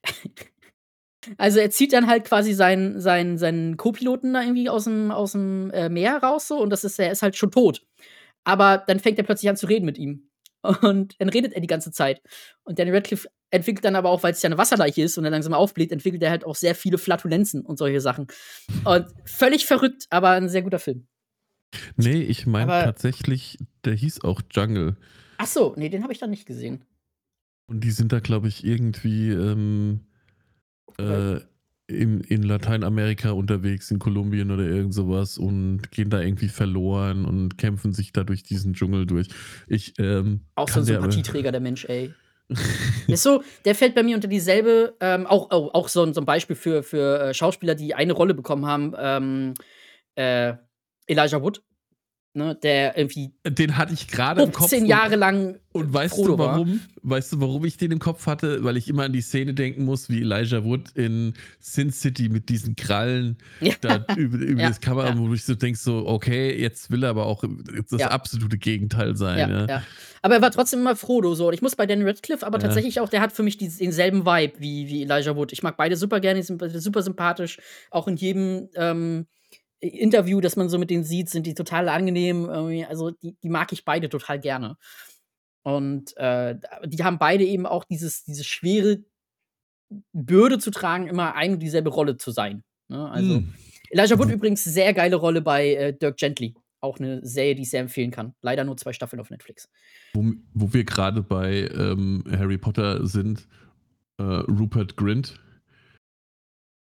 also 1.36 1.58
er 1.58 1.70
zieht 1.70 1.92
dann 1.92 2.06
halt 2.06 2.24
quasi 2.24 2.52
seinen, 2.52 3.00
seinen, 3.00 3.38
seinen 3.38 3.76
Co-Piloten 3.76 4.32
da 4.32 4.42
irgendwie 4.42 4.68
aus 4.68 4.84
dem, 4.84 5.10
aus 5.10 5.32
dem 5.32 5.70
äh, 5.70 5.88
Meer 5.88 6.18
raus 6.22 6.48
so 6.48 6.60
und 6.60 6.70
das 6.70 6.84
ist, 6.84 6.98
er 6.98 7.10
ist 7.10 7.22
halt 7.22 7.36
schon 7.36 7.50
tot. 7.50 7.84
Aber 8.44 8.78
dann 8.86 9.00
fängt 9.00 9.18
er 9.18 9.24
plötzlich 9.24 9.50
an 9.50 9.56
zu 9.56 9.66
reden 9.66 9.84
mit 9.84 9.98
ihm. 9.98 10.27
Und 10.62 11.14
dann 11.18 11.28
redet 11.28 11.52
er 11.52 11.60
die 11.60 11.66
ganze 11.66 11.92
Zeit. 11.92 12.20
Und 12.64 12.78
Danny 12.78 12.90
Radcliffe 12.90 13.28
entwickelt 13.50 13.84
dann 13.84 13.96
aber 13.96 14.10
auch, 14.10 14.22
weil 14.22 14.32
es 14.32 14.42
ja 14.42 14.48
eine 14.48 14.58
Wasserleiche 14.58 15.02
ist 15.02 15.16
und 15.16 15.24
er 15.24 15.30
langsam 15.30 15.54
aufbläht, 15.54 15.92
entwickelt 15.92 16.22
er 16.22 16.30
halt 16.30 16.44
auch 16.44 16.56
sehr 16.56 16.74
viele 16.74 16.98
Flatulenzen 16.98 17.64
und 17.64 17.78
solche 17.78 18.00
Sachen. 18.00 18.26
Und 18.84 19.06
völlig 19.24 19.66
verrückt, 19.66 20.06
aber 20.10 20.30
ein 20.30 20.48
sehr 20.48 20.62
guter 20.62 20.78
Film. 20.78 21.06
Nee, 21.96 22.22
ich 22.22 22.46
meine 22.46 22.70
tatsächlich, 22.70 23.58
der 23.84 23.94
hieß 23.94 24.24
auch 24.24 24.42
Jungle. 24.50 24.96
Ach 25.38 25.46
so, 25.46 25.74
nee, 25.76 25.88
den 25.88 26.02
habe 26.02 26.12
ich 26.12 26.18
dann 26.18 26.30
nicht 26.30 26.46
gesehen. 26.46 26.84
Und 27.66 27.84
die 27.84 27.90
sind 27.90 28.12
da, 28.12 28.20
glaube 28.20 28.48
ich, 28.48 28.64
irgendwie 28.64 29.30
ähm, 29.30 30.06
äh, 30.98 31.40
in, 31.88 32.20
in 32.20 32.42
Lateinamerika 32.42 33.30
unterwegs, 33.30 33.90
in 33.90 33.98
Kolumbien 33.98 34.50
oder 34.50 34.64
irgend 34.64 34.92
sowas 34.94 35.38
und 35.38 35.90
gehen 35.90 36.10
da 36.10 36.20
irgendwie 36.20 36.48
verloren 36.48 37.24
und 37.24 37.56
kämpfen 37.58 37.92
sich 37.94 38.12
da 38.12 38.24
durch 38.24 38.42
diesen 38.42 38.74
Dschungel 38.74 39.06
durch. 39.06 39.28
Ich, 39.66 39.94
ähm, 39.98 40.42
Auch 40.54 40.68
so 40.68 40.80
ein 40.80 40.84
Sympathieträger, 40.84 41.50
der 41.50 41.60
Mensch, 41.62 41.86
ey. 41.86 42.12
Der 42.50 42.56
ist 43.14 43.22
so, 43.22 43.42
der 43.64 43.74
fällt 43.74 43.94
bei 43.94 44.02
mir 44.02 44.16
unter 44.16 44.28
dieselbe, 44.28 44.96
ähm, 45.00 45.26
auch, 45.26 45.50
auch, 45.50 45.72
auch 45.74 45.88
so, 45.88 46.02
ein- 46.02 46.14
so 46.14 46.20
ein 46.20 46.26
Beispiel 46.26 46.56
für, 46.56 46.82
für 46.82 47.20
äh, 47.20 47.34
Schauspieler, 47.34 47.74
die 47.74 47.94
eine 47.94 48.12
Rolle 48.12 48.34
bekommen 48.34 48.66
haben, 48.66 48.92
ähm, 48.98 49.54
äh, 50.14 50.54
Elijah 51.06 51.40
Wood, 51.42 51.62
ne, 52.34 52.54
der 52.62 52.96
irgendwie 52.96 53.32
Den 53.46 53.76
hatte 53.76 53.92
ich 53.94 54.06
gerade 54.08 54.42
im 54.42 54.52
Kopf. 54.52 54.68
15 54.68 54.82
und- 54.82 54.88
Jahre 54.88 55.16
lang 55.16 55.58
Und 55.72 55.92
weißt 55.92 56.14
Frodo 56.14 56.32
du 56.32 56.38
war. 56.38 56.52
warum? 56.54 56.80
Weißt 57.02 57.32
du, 57.32 57.40
warum 57.40 57.64
ich 57.64 57.76
den 57.76 57.90
im 57.92 57.98
Kopf 57.98 58.26
hatte? 58.26 58.62
Weil 58.64 58.76
ich 58.76 58.88
immer 58.88 59.04
an 59.04 59.12
die 59.12 59.20
Szene 59.20 59.54
denken 59.54 59.84
muss, 59.84 60.08
wie 60.10 60.20
Elijah 60.20 60.62
Wood 60.64 60.90
in 60.94 61.34
Sin 61.58 61.90
City 61.90 62.28
mit 62.28 62.48
diesen 62.48 62.76
Krallen 62.76 63.38
Ja. 63.60 63.74
da 63.80 64.04
über, 64.16 64.36
über 64.38 64.60
Ja, 64.62 64.68
das 64.68 64.80
Kamera, 64.80 65.08
ja. 65.08 65.18
wo 65.18 65.28
du 65.28 65.36
so 65.36 65.54
denkst, 65.54 65.80
so, 65.80 66.06
okay, 66.06 66.60
jetzt 66.60 66.90
will 66.90 67.02
er 67.04 67.10
aber 67.10 67.26
auch 67.26 67.44
das 67.90 68.02
absolute 68.02 68.58
Gegenteil 68.58 69.16
sein. 69.16 69.38
Ja, 69.50 69.66
Ja. 69.66 69.82
Aber 70.22 70.34
er 70.34 70.42
war 70.42 70.50
trotzdem 70.50 70.80
immer 70.80 70.96
Frodo 70.96 71.34
so. 71.34 71.48
Und 71.48 71.54
ich 71.54 71.62
muss 71.62 71.76
bei 71.76 71.86
Danny 71.86 72.04
Radcliffe 72.04 72.44
aber 72.46 72.58
tatsächlich 72.58 72.98
auch, 73.00 73.08
der 73.08 73.20
hat 73.20 73.32
für 73.32 73.42
mich 73.44 73.56
die, 73.56 73.68
denselben 73.68 74.26
Vibe 74.26 74.54
wie, 74.58 74.88
wie 74.88 75.02
Elijah 75.02 75.36
Wood. 75.36 75.52
Ich 75.52 75.62
mag 75.62 75.76
beide 75.76 75.96
super 75.96 76.18
gerne, 76.20 76.40
die 76.40 76.46
sind 76.46 76.60
super 76.82 77.02
sympathisch. 77.02 77.58
Auch 77.90 78.08
in 78.08 78.16
jedem 78.16 78.68
ähm, 78.74 79.26
Interview, 79.80 80.40
das 80.40 80.56
man 80.56 80.68
so 80.68 80.78
mit 80.78 80.90
denen 80.90 81.04
sieht, 81.04 81.30
sind 81.30 81.46
die 81.46 81.54
total 81.54 81.88
angenehm. 81.88 82.48
Also 82.88 83.10
die, 83.10 83.36
die 83.42 83.48
mag 83.48 83.72
ich 83.72 83.84
beide 83.84 84.08
total 84.08 84.40
gerne. 84.40 84.76
Und 85.62 86.16
äh, 86.16 86.56
die 86.86 87.02
haben 87.04 87.18
beide 87.18 87.44
eben 87.44 87.66
auch 87.66 87.84
dieses, 87.84 88.24
diese 88.24 88.44
schwere 88.44 89.04
Bürde 90.12 90.58
zu 90.58 90.70
tragen, 90.70 91.06
immer 91.06 91.34
ein 91.34 91.54
und 91.54 91.60
dieselbe 91.60 91.90
Rolle 91.90 92.16
zu 92.16 92.30
sein. 92.30 92.64
Ne? 92.88 93.08
Also 93.10 93.36
Hm. 93.36 93.54
Elijah 93.90 94.18
Wood 94.18 94.28
Mhm. 94.28 94.34
übrigens 94.34 94.64
sehr 94.64 94.92
geile 94.92 95.16
Rolle 95.16 95.40
bei 95.40 95.74
äh, 95.74 95.92
Dirk 95.96 96.16
Gently. 96.18 96.54
Auch 96.80 96.98
eine 96.98 97.24
Serie, 97.26 97.54
die 97.54 97.62
ich 97.62 97.70
sehr 97.70 97.80
empfehlen 97.80 98.10
kann. 98.10 98.34
Leider 98.42 98.64
nur 98.64 98.76
zwei 98.76 98.92
Staffeln 98.92 99.18
auf 99.20 99.30
Netflix. 99.30 99.68
Wo, 100.14 100.32
wo 100.54 100.72
wir 100.72 100.84
gerade 100.84 101.22
bei 101.22 101.68
ähm, 101.74 102.22
Harry 102.30 102.58
Potter 102.58 103.06
sind, 103.06 103.48
äh, 104.18 104.22
Rupert 104.22 104.96
Grint. 104.96 105.40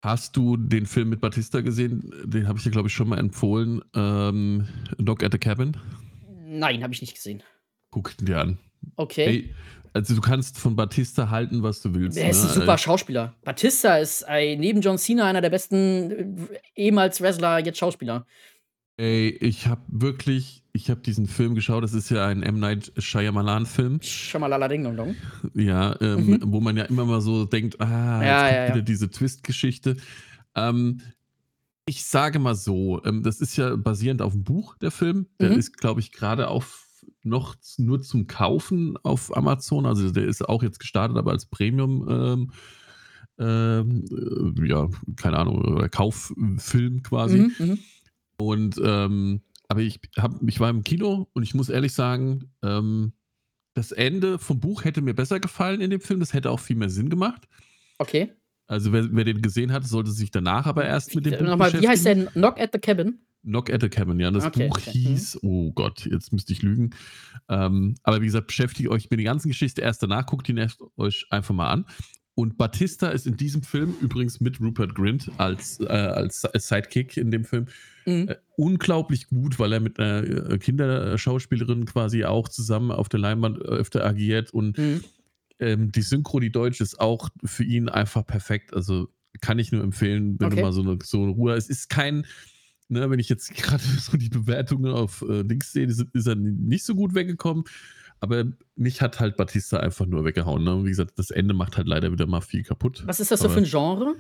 Hast 0.02 0.36
du 0.36 0.56
den 0.56 0.86
Film 0.86 1.10
mit 1.10 1.20
Batista 1.20 1.60
gesehen? 1.60 2.10
Den 2.24 2.48
habe 2.48 2.58
ich 2.58 2.64
dir, 2.64 2.70
glaube 2.70 2.88
ich, 2.88 2.94
schon 2.94 3.08
mal 3.08 3.18
empfohlen. 3.18 3.82
Ähm, 3.94 4.66
Dog 4.98 5.22
at 5.22 5.32
the 5.32 5.38
Cabin. 5.38 5.76
Nein, 6.46 6.82
habe 6.82 6.94
ich 6.94 7.02
nicht 7.02 7.14
gesehen. 7.14 7.42
Guck 7.90 8.12
ihn 8.18 8.26
dir 8.26 8.40
an. 8.40 8.58
Okay. 8.96 9.26
Ey, 9.26 9.54
also 9.92 10.14
du 10.14 10.20
kannst 10.20 10.58
von 10.58 10.74
Batista 10.74 11.30
halten, 11.30 11.62
was 11.62 11.82
du 11.82 11.94
willst. 11.94 12.16
Er 12.16 12.30
ist 12.30 12.42
ein 12.42 12.48
ne? 12.48 12.54
super 12.54 12.78
Schauspieler. 12.78 13.34
Batista 13.44 13.98
ist 13.98 14.26
ein, 14.26 14.58
neben 14.60 14.80
John 14.80 14.96
Cena 14.98 15.26
einer 15.26 15.40
der 15.40 15.50
besten 15.50 16.48
äh, 16.48 16.58
ehemals 16.76 17.20
Wrestler, 17.20 17.58
jetzt 17.58 17.78
Schauspieler. 17.78 18.26
Ey, 19.00 19.30
ich 19.40 19.66
habe 19.66 19.80
wirklich, 19.88 20.62
ich 20.74 20.90
habe 20.90 21.00
diesen 21.00 21.26
Film 21.26 21.54
geschaut. 21.54 21.82
Das 21.82 21.94
ist 21.94 22.10
ja 22.10 22.26
ein 22.26 22.42
M. 22.42 22.58
Night 22.60 22.92
Shyamalan-Film. 22.98 24.02
Shamalala 24.02 24.68
Ding 24.68 24.84
Dong 24.84 24.94
Dong. 24.96 25.16
Ja, 25.54 25.96
ähm, 26.02 26.26
Mhm. 26.26 26.38
wo 26.52 26.60
man 26.60 26.76
ja 26.76 26.84
immer 26.84 27.06
mal 27.06 27.22
so 27.22 27.46
denkt, 27.46 27.80
ah, 27.80 27.86
Ja, 27.88 28.20
jetzt 28.20 28.28
ja, 28.28 28.42
kommt 28.58 28.68
ja. 28.68 28.74
wieder 28.74 28.84
diese 28.84 29.10
Twist-Geschichte. 29.10 29.96
Ähm, 30.54 31.00
ich 31.86 32.04
sage 32.04 32.38
mal 32.38 32.54
so, 32.54 33.02
ähm, 33.06 33.22
das 33.22 33.40
ist 33.40 33.56
ja 33.56 33.74
basierend 33.74 34.20
auf 34.20 34.32
dem 34.34 34.44
Buch, 34.44 34.76
der 34.76 34.90
Film. 34.90 35.28
Der 35.40 35.52
Mhm. 35.52 35.58
ist, 35.58 35.78
glaube 35.78 36.00
ich, 36.00 36.12
gerade 36.12 36.48
auf 36.48 36.86
noch 37.22 37.54
nur 37.78 38.02
zum 38.02 38.26
Kaufen 38.26 38.98
auf 39.02 39.34
Amazon. 39.34 39.86
Also 39.86 40.10
der 40.10 40.24
ist 40.26 40.46
auch 40.46 40.62
jetzt 40.62 40.78
gestartet, 40.78 41.16
aber 41.16 41.30
als 41.30 41.46
Premium, 41.46 42.06
ähm, 42.06 42.50
ähm, 43.38 44.04
äh, 44.60 44.68
ja, 44.68 44.88
keine 45.16 45.38
Ahnung, 45.38 45.88
Kauffilm 45.90 47.02
quasi. 47.02 47.38
Mhm, 47.38 47.52
mhm. 47.58 47.78
Und 48.40 48.80
ähm, 48.82 49.42
aber 49.68 49.80
ich 49.82 50.00
hab, 50.16 50.34
ich 50.46 50.58
war 50.58 50.70
im 50.70 50.82
Kino 50.82 51.28
und 51.32 51.42
ich 51.42 51.54
muss 51.54 51.68
ehrlich 51.68 51.92
sagen, 51.92 52.50
ähm, 52.62 53.12
das 53.74 53.92
Ende 53.92 54.38
vom 54.38 54.58
Buch 54.58 54.84
hätte 54.84 55.00
mir 55.00 55.14
besser 55.14 55.38
gefallen 55.38 55.80
in 55.80 55.90
dem 55.90 56.00
Film. 56.00 56.20
Das 56.20 56.32
hätte 56.32 56.50
auch 56.50 56.60
viel 56.60 56.76
mehr 56.76 56.90
Sinn 56.90 57.08
gemacht. 57.08 57.46
Okay. 57.98 58.32
Also 58.66 58.92
wer, 58.92 59.08
wer 59.12 59.24
den 59.24 59.42
gesehen 59.42 59.72
hat, 59.72 59.84
sollte 59.86 60.10
sich 60.10 60.30
danach 60.30 60.66
aber 60.66 60.84
erst 60.84 61.14
mit 61.14 61.26
dem 61.26 61.38
Buch 61.38 61.40
Nochmal, 61.40 61.72
wie 61.72 61.88
heißt 61.88 62.04
beschäftigen. 62.04 62.24
der? 62.24 62.32
Knock 62.32 62.60
at 62.60 62.70
the 62.72 62.78
Cabin? 62.78 63.20
Knock 63.42 63.70
at 63.70 63.80
the 63.80 63.88
Cabin, 63.88 64.20
ja. 64.20 64.30
Das 64.30 64.44
Okay, 64.44 64.68
Buch 64.68 64.76
okay. 64.76 64.90
hieß, 64.90 65.40
oh 65.42 65.72
Gott, 65.72 66.06
jetzt 66.06 66.32
müsste 66.32 66.52
ich 66.52 66.62
lügen. 66.62 66.90
Ähm, 67.48 67.94
aber 68.02 68.20
wie 68.20 68.26
gesagt, 68.26 68.48
beschäftigt 68.48 68.88
euch 68.88 69.10
mit 69.10 69.18
der 69.18 69.24
ganzen 69.24 69.48
Geschichte 69.48 69.80
erst 69.80 70.02
danach, 70.02 70.26
guckt 70.26 70.48
ihn 70.48 70.56
erst 70.56 70.80
euch 70.96 71.26
einfach 71.30 71.54
mal 71.54 71.70
an. 71.70 71.86
Und 72.34 72.56
Batista 72.56 73.08
ist 73.08 73.26
in 73.26 73.36
diesem 73.36 73.62
Film 73.62 73.94
übrigens 74.00 74.40
mit 74.40 74.60
Rupert 74.60 74.94
Grint 74.94 75.30
als, 75.36 75.78
äh, 75.80 75.86
als 75.86 76.42
Sidekick 76.54 77.16
in 77.16 77.30
dem 77.30 77.44
Film 77.44 77.66
Mhm. 78.06 78.28
äh, 78.28 78.36
unglaublich 78.56 79.28
gut, 79.28 79.58
weil 79.58 79.72
er 79.74 79.80
mit 79.80 79.98
einer 80.00 80.22
äh, 80.50 80.58
Kinderschauspielerin 80.58 81.84
quasi 81.84 82.24
auch 82.24 82.48
zusammen 82.48 82.90
auf 82.92 83.08
der 83.08 83.20
Leinwand 83.20 83.58
öfter 83.58 84.04
agiert 84.06 84.52
und 84.52 84.78
Mhm. 84.78 85.00
ähm, 85.58 85.92
die 85.92 86.02
Synchro, 86.02 86.40
die 86.40 86.50
Deutsch, 86.52 86.80
ist 86.80 86.98
auch 86.98 87.28
für 87.44 87.64
ihn 87.64 87.88
einfach 87.90 88.26
perfekt. 88.26 88.72
Also 88.74 89.08
kann 89.42 89.58
ich 89.58 89.72
nur 89.72 89.82
empfehlen, 89.84 90.36
wenn 90.40 90.46
Okay. 90.46 90.56
du 90.56 90.62
mal 90.62 90.72
so 90.72 90.80
eine, 90.82 90.98
so 91.02 91.22
eine 91.22 91.32
Ruhe. 91.32 91.54
Es 91.54 91.68
ist 91.68 91.90
kein, 91.90 92.24
ne, 92.88 93.10
wenn 93.10 93.18
ich 93.18 93.28
jetzt 93.28 93.50
gerade 93.54 93.82
so 93.82 94.16
die 94.16 94.30
Bewertungen 94.30 94.92
auf 94.92 95.22
äh, 95.28 95.42
Links 95.42 95.72
sehe, 95.72 95.86
ist, 95.86 96.04
ist 96.14 96.26
er 96.26 96.36
nicht 96.36 96.84
so 96.84 96.94
gut 96.94 97.14
weggekommen. 97.14 97.64
Aber 98.20 98.44
mich 98.76 99.00
hat 99.00 99.18
halt 99.18 99.36
Batista 99.36 99.78
einfach 99.78 100.06
nur 100.06 100.24
weggehauen. 100.24 100.62
Ne? 100.62 100.84
Wie 100.84 100.90
gesagt, 100.90 101.18
das 101.18 101.30
Ende 101.30 101.54
macht 101.54 101.76
halt 101.76 101.86
leider 101.86 102.12
wieder 102.12 102.26
mal 102.26 102.42
viel 102.42 102.62
kaputt. 102.62 103.02
Was 103.06 103.18
ist 103.18 103.30
das 103.30 103.40
so 103.40 103.48
für 103.48 103.58
ein 103.58 103.64
Genre? 103.64 104.14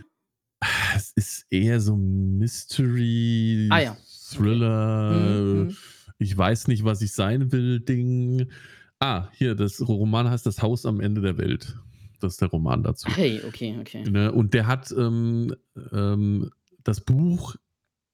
Es 0.94 1.12
ist 1.12 1.46
eher 1.50 1.80
so 1.80 1.96
Mystery, 1.96 3.68
Ah 3.70 3.80
ja. 3.80 3.96
Thriller. 4.30 5.12
Mhm, 5.12 5.62
mhm. 5.62 5.76
Ich 6.18 6.36
weiß 6.36 6.68
nicht, 6.68 6.84
was 6.84 7.00
ich 7.02 7.12
sein 7.12 7.52
will, 7.52 7.80
Ding. 7.80 8.50
Ah, 8.98 9.28
hier, 9.32 9.54
das 9.54 9.80
Roman 9.86 10.28
heißt 10.28 10.44
Das 10.44 10.60
Haus 10.60 10.84
am 10.84 11.00
Ende 11.00 11.22
der 11.22 11.38
Welt. 11.38 11.76
Das 12.20 12.34
ist 12.34 12.42
der 12.42 12.48
Roman 12.48 12.82
dazu. 12.82 13.08
Hey, 13.08 13.40
okay, 13.46 13.76
okay. 13.80 14.04
Ne? 14.08 14.30
Und 14.30 14.52
der 14.52 14.66
hat, 14.66 14.92
ähm, 14.92 15.54
ähm, 15.92 16.50
das 16.84 17.00
Buch 17.00 17.56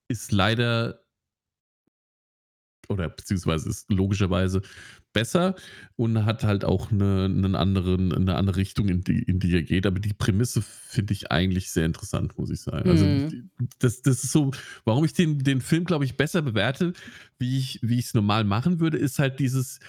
ist 0.07 0.31
leider, 0.31 1.01
oder 2.89 3.09
beziehungsweise 3.09 3.69
ist 3.69 3.91
logischerweise 3.91 4.63
besser 5.17 5.55
und 5.97 6.27
hat 6.27 6.45
halt 6.45 6.65
auch 6.67 6.93
eine, 6.93 7.25
einen 7.25 7.55
anderen, 7.55 8.13
eine 8.13 8.37
andere 8.37 8.57
Richtung, 8.59 8.89
in 8.91 9.01
die, 9.01 9.23
in 9.23 9.39
die 9.41 9.55
er 9.55 9.63
geht. 9.63 9.87
Aber 9.87 9.99
die 9.99 10.13
Prämisse 10.13 10.61
finde 10.61 11.15
ich 11.15 11.31
eigentlich 11.33 11.71
sehr 11.71 11.87
interessant, 11.87 12.37
muss 12.39 12.51
ich 12.51 12.61
sagen. 12.61 12.91
Also 12.91 13.07
Mhm. 13.07 13.51
das, 13.79 14.03
das 14.03 14.25
ist 14.25 14.33
so, 14.33 14.51
warum 14.85 15.07
ich 15.07 15.15
den, 15.15 15.39
den 15.39 15.63
Film, 15.63 15.85
glaube 15.85 16.05
ich, 16.05 16.19
besser 16.19 16.43
bewerte, 16.43 16.93
wie 17.39 17.59
ich 17.59 17.81
es 17.83 18.13
normal 18.13 18.45
machen 18.45 18.79
würde, 18.79 18.99
ist 18.99 19.19
halt 19.19 19.39
dieses, 19.41 19.81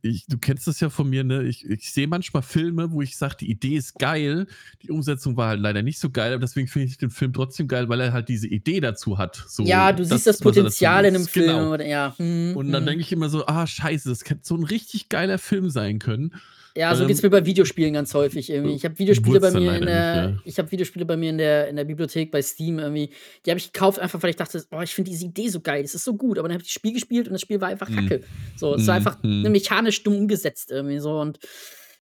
ich, 0.00 0.26
du 0.26 0.38
kennst 0.38 0.66
das 0.66 0.80
ja 0.80 0.88
von 0.88 1.08
mir, 1.08 1.22
ne? 1.22 1.42
Ich, 1.42 1.68
ich 1.68 1.92
sehe 1.92 2.06
manchmal 2.08 2.42
Filme, 2.42 2.90
wo 2.92 3.02
ich 3.02 3.16
sage, 3.16 3.36
die 3.40 3.50
Idee 3.50 3.76
ist 3.76 3.98
geil, 3.98 4.46
die 4.82 4.90
Umsetzung 4.90 5.36
war 5.36 5.48
halt 5.48 5.60
leider 5.60 5.82
nicht 5.82 5.98
so 5.98 6.08
geil, 6.08 6.32
aber 6.32 6.40
deswegen 6.40 6.66
finde 6.66 6.88
ich 6.88 6.96
den 6.96 7.10
Film 7.10 7.34
trotzdem 7.34 7.68
geil, 7.68 7.88
weil 7.90 8.00
er 8.00 8.14
halt 8.14 8.30
diese 8.30 8.48
Idee 8.48 8.80
dazu 8.80 9.18
hat. 9.18 9.44
So, 9.46 9.62
ja, 9.64 9.92
du 9.92 10.04
siehst 10.04 10.26
das 10.26 10.38
Potenzial 10.38 11.04
in 11.04 11.14
einem. 11.14 11.26
Film. 11.26 11.46
Genau. 11.46 11.72
Oder, 11.72 11.86
ja. 11.86 12.14
Mhm, 12.18 12.56
Und 12.56 12.72
dann 12.72 12.84
mhm. 12.84 12.86
denke 12.86 13.02
ich 13.02 13.12
immer 13.12 13.28
so, 13.28 13.46
ah, 13.46 13.66
scheiße, 13.66 14.08
das 14.08 14.24
könnte 14.24 14.46
so 14.46 14.56
ein 14.56 14.64
richtig 14.64 15.10
geiler 15.10 15.38
Film 15.38 15.68
sein 15.68 15.98
können. 15.98 16.32
Ja, 16.76 16.94
so 16.94 17.02
Ähm, 17.02 17.08
geht's 17.08 17.22
mir 17.22 17.30
bei 17.30 17.46
Videospielen 17.46 17.94
ganz 17.94 18.12
häufig 18.14 18.50
irgendwie. 18.50 18.74
Ich 18.74 18.84
habe 18.84 18.98
Videospiele 18.98 19.38
bei 19.38 19.52
mir 19.52 19.76
in 19.76 19.86
der, 19.86 20.26
nicht, 20.26 20.34
ja. 20.34 20.42
ich 20.44 20.58
habe 20.58 20.72
Videospiele 20.72 21.04
bei 21.04 21.16
mir 21.16 21.30
in 21.30 21.38
der, 21.38 21.68
in 21.68 21.76
der 21.76 21.84
Bibliothek 21.84 22.32
bei 22.32 22.42
Steam 22.42 22.80
irgendwie. 22.80 23.10
Die 23.46 23.50
habe 23.50 23.58
ich 23.58 23.72
gekauft 23.72 24.00
einfach, 24.00 24.20
weil 24.22 24.30
ich 24.30 24.36
dachte, 24.36 24.64
oh, 24.72 24.80
ich 24.80 24.92
finde 24.92 25.10
diese 25.10 25.26
Idee 25.26 25.48
so 25.48 25.60
geil, 25.60 25.82
das 25.82 25.94
ist 25.94 26.04
so 26.04 26.14
gut. 26.14 26.36
Aber 26.38 26.48
dann 26.48 26.54
habe 26.54 26.62
ich 26.62 26.68
das 26.68 26.74
Spiel 26.74 26.92
gespielt 26.92 27.28
und 27.28 27.34
das 27.34 27.42
Spiel 27.42 27.60
war 27.60 27.68
einfach 27.68 27.88
Mhm. 27.88 27.94
kacke. 28.08 28.20
So, 28.56 28.74
es 28.74 28.86
war 28.88 28.94
Mhm, 28.98 29.06
einfach 29.06 29.22
mhm. 29.22 29.42
mechanisch 29.52 30.02
dumm 30.02 30.16
umgesetzt 30.16 30.72
irgendwie 30.72 30.98
so 30.98 31.20
und 31.20 31.38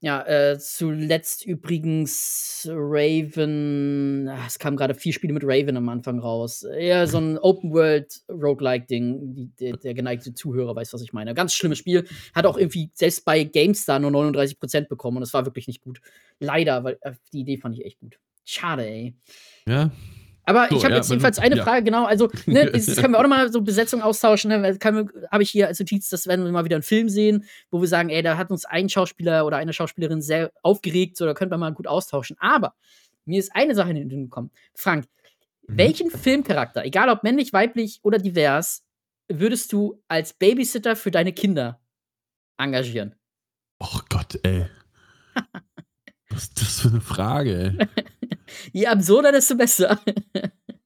ja, 0.05 0.21
äh, 0.27 0.59
zuletzt 0.59 1.43
übrigens 1.47 2.69
Raven. 2.71 4.27
ah, 4.29 4.43
Es 4.45 4.59
kamen 4.59 4.77
gerade 4.77 4.93
vier 4.93 5.13
Spiele 5.13 5.33
mit 5.33 5.41
Raven 5.43 5.75
am 5.77 5.89
Anfang 5.89 6.19
raus. 6.19 6.61
Eher 6.61 7.07
so 7.07 7.17
ein 7.21 7.39
Open-World-Roguelike-Ding. 7.39 9.53
Der, 9.59 9.77
der 9.77 9.95
geneigte 9.95 10.35
Zuhörer 10.35 10.75
weiß, 10.75 10.93
was 10.93 11.01
ich 11.01 11.11
meine. 11.11 11.33
Ganz 11.33 11.55
schlimmes 11.55 11.79
Spiel. 11.79 12.05
Hat 12.35 12.45
auch 12.45 12.55
irgendwie 12.55 12.91
selbst 12.93 13.25
bei 13.25 13.45
GameStar 13.45 13.97
nur 13.97 14.11
39% 14.11 14.87
bekommen 14.87 15.17
und 15.17 15.23
es 15.23 15.33
war 15.33 15.43
wirklich 15.45 15.65
nicht 15.65 15.81
gut. 15.81 16.01
Leider, 16.39 16.83
weil 16.83 16.99
äh, 17.01 17.13
die 17.33 17.39
Idee 17.39 17.57
fand 17.57 17.75
ich 17.75 17.83
echt 17.83 17.99
gut. 17.99 18.19
Schade, 18.43 18.85
ey. 18.85 19.15
Ja, 19.67 19.89
Aber 20.45 20.67
So, 20.69 20.77
ich 20.77 20.83
habe 20.83 20.93
ja, 20.93 20.97
jetzt 20.99 21.09
jedenfalls 21.09 21.39
eine 21.39 21.57
ja. 21.57 21.63
Frage, 21.63 21.83
genau. 21.83 22.05
Also, 22.05 22.29
ne, 22.45 22.69
das 22.71 22.95
können 22.97 23.13
wir 23.13 23.17
auch 23.19 23.23
nochmal 23.23 23.51
so 23.51 23.61
Besetzung 23.61 24.01
austauschen. 24.01 24.49
Ne? 24.49 24.77
Habe 25.31 25.43
ich 25.43 25.49
hier 25.49 25.67
als 25.67 25.79
Notiz, 25.79 26.09
dass 26.09 26.27
wenn 26.27 26.43
wir 26.43 26.51
mal 26.51 26.65
wieder 26.65 26.75
einen 26.75 26.83
Film 26.83 27.09
sehen, 27.09 27.45
wo 27.71 27.81
wir 27.81 27.87
sagen, 27.87 28.09
ey, 28.09 28.21
da 28.21 28.37
hat 28.37 28.51
uns 28.51 28.65
ein 28.65 28.87
Schauspieler 28.89 29.45
oder 29.45 29.57
eine 29.57 29.73
Schauspielerin 29.73 30.21
sehr 30.21 30.51
aufgeregt, 30.61 31.17
so, 31.17 31.25
da 31.25 31.33
könnte 31.33 31.51
man 31.57 31.59
mal 31.71 31.73
gut 31.73 31.87
austauschen. 31.87 32.37
Aber 32.39 32.75
mir 33.25 33.39
ist 33.39 33.55
eine 33.55 33.73
Sache 33.73 33.89
in 33.89 33.95
den 33.95 34.09
Sinn 34.09 34.23
gekommen. 34.25 34.51
Frank, 34.75 35.05
Mhm. 35.67 35.77
welchen 35.77 36.11
Filmcharakter, 36.11 36.85
egal 36.85 37.09
ob 37.09 37.23
männlich, 37.23 37.51
weiblich 37.51 37.99
oder 38.03 38.19
divers, 38.19 38.83
würdest 39.27 39.73
du 39.73 39.99
als 40.07 40.33
Babysitter 40.33 40.95
für 40.95 41.09
deine 41.09 41.33
Kinder 41.33 41.79
engagieren? 42.57 43.15
Oh 43.79 43.99
Gott, 44.09 44.39
ey. 44.43 44.67
Was 46.29 46.43
ist 46.43 46.61
das 46.61 46.79
für 46.81 46.89
eine 46.89 47.01
Frage, 47.01 47.77
ey? 47.79 48.03
Je 48.71 48.85
absurder, 48.87 49.31
desto 49.31 49.55
besser. 49.55 49.99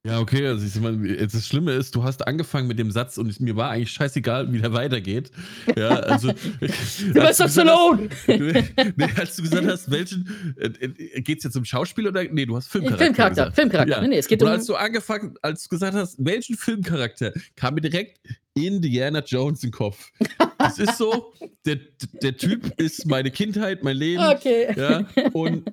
Ja, 0.06 0.20
okay, 0.20 0.48
also 0.48 0.66
ich 0.66 0.82
meine, 0.82 1.08
jetzt 1.10 1.36
das 1.36 1.46
Schlimme 1.46 1.74
ist, 1.74 1.94
du 1.94 2.04
hast 2.04 2.26
angefangen 2.26 2.68
mit 2.68 2.80
dem 2.80 2.90
Satz 2.90 3.18
und 3.18 3.38
mir 3.42 3.58
war 3.58 3.72
eigentlich 3.72 3.92
scheißegal, 3.92 4.52
wie 4.54 4.60
der 4.60 4.72
weitergeht. 4.72 5.30
Ja, 5.78 5.90
also. 5.90 6.32
Sylvester 6.62 7.50
Stallone! 7.50 8.08
nee, 8.28 9.10
als 9.18 9.36
du 9.36 9.44
gesagt 9.44 9.68
hast, 9.68 9.92
welchen. 9.92 10.56
Äh, 10.58 11.22
Geht 11.22 11.40
es 11.40 11.44
jetzt 11.44 11.58
um 11.58 11.66
Schauspiel 11.66 12.08
oder. 12.08 12.24
Nee, 12.24 12.46
du 12.46 12.56
hast 12.56 12.70
Filmcharakter. 12.70 13.06
Filmcharakter, 13.06 13.42
gesagt. 13.44 13.56
Filmcharakter. 13.56 13.96
Ja. 13.96 14.02
Nee, 14.02 14.08
nee, 14.08 14.18
es 14.18 14.28
geht 14.28 14.42
Oder 14.42 14.54
um. 14.54 14.58
als 14.58 14.66
du 14.68 14.76
angefangen, 14.76 15.36
als 15.42 15.64
du 15.64 15.70
gesagt 15.70 15.96
hast, 15.96 16.16
welchen 16.18 16.56
Filmcharakter, 16.56 17.34
kam 17.58 17.76
mir 17.76 17.82
direkt 17.82 18.20
Indiana 18.54 19.22
Jones 19.26 19.64
in 19.64 19.70
den 19.70 19.74
Kopf. 19.74 20.12
Das 20.58 20.80
ist 20.80 20.98
so, 20.98 21.34
der, 21.66 21.78
der 22.22 22.38
Typ 22.38 22.80
ist 22.80 23.06
meine 23.06 23.32
Kindheit, 23.32 23.84
mein 23.84 23.98
Leben. 23.98 24.24
Okay. 24.24 24.74
Ja, 24.78 25.06
und 25.34 25.68
äh, 25.68 25.72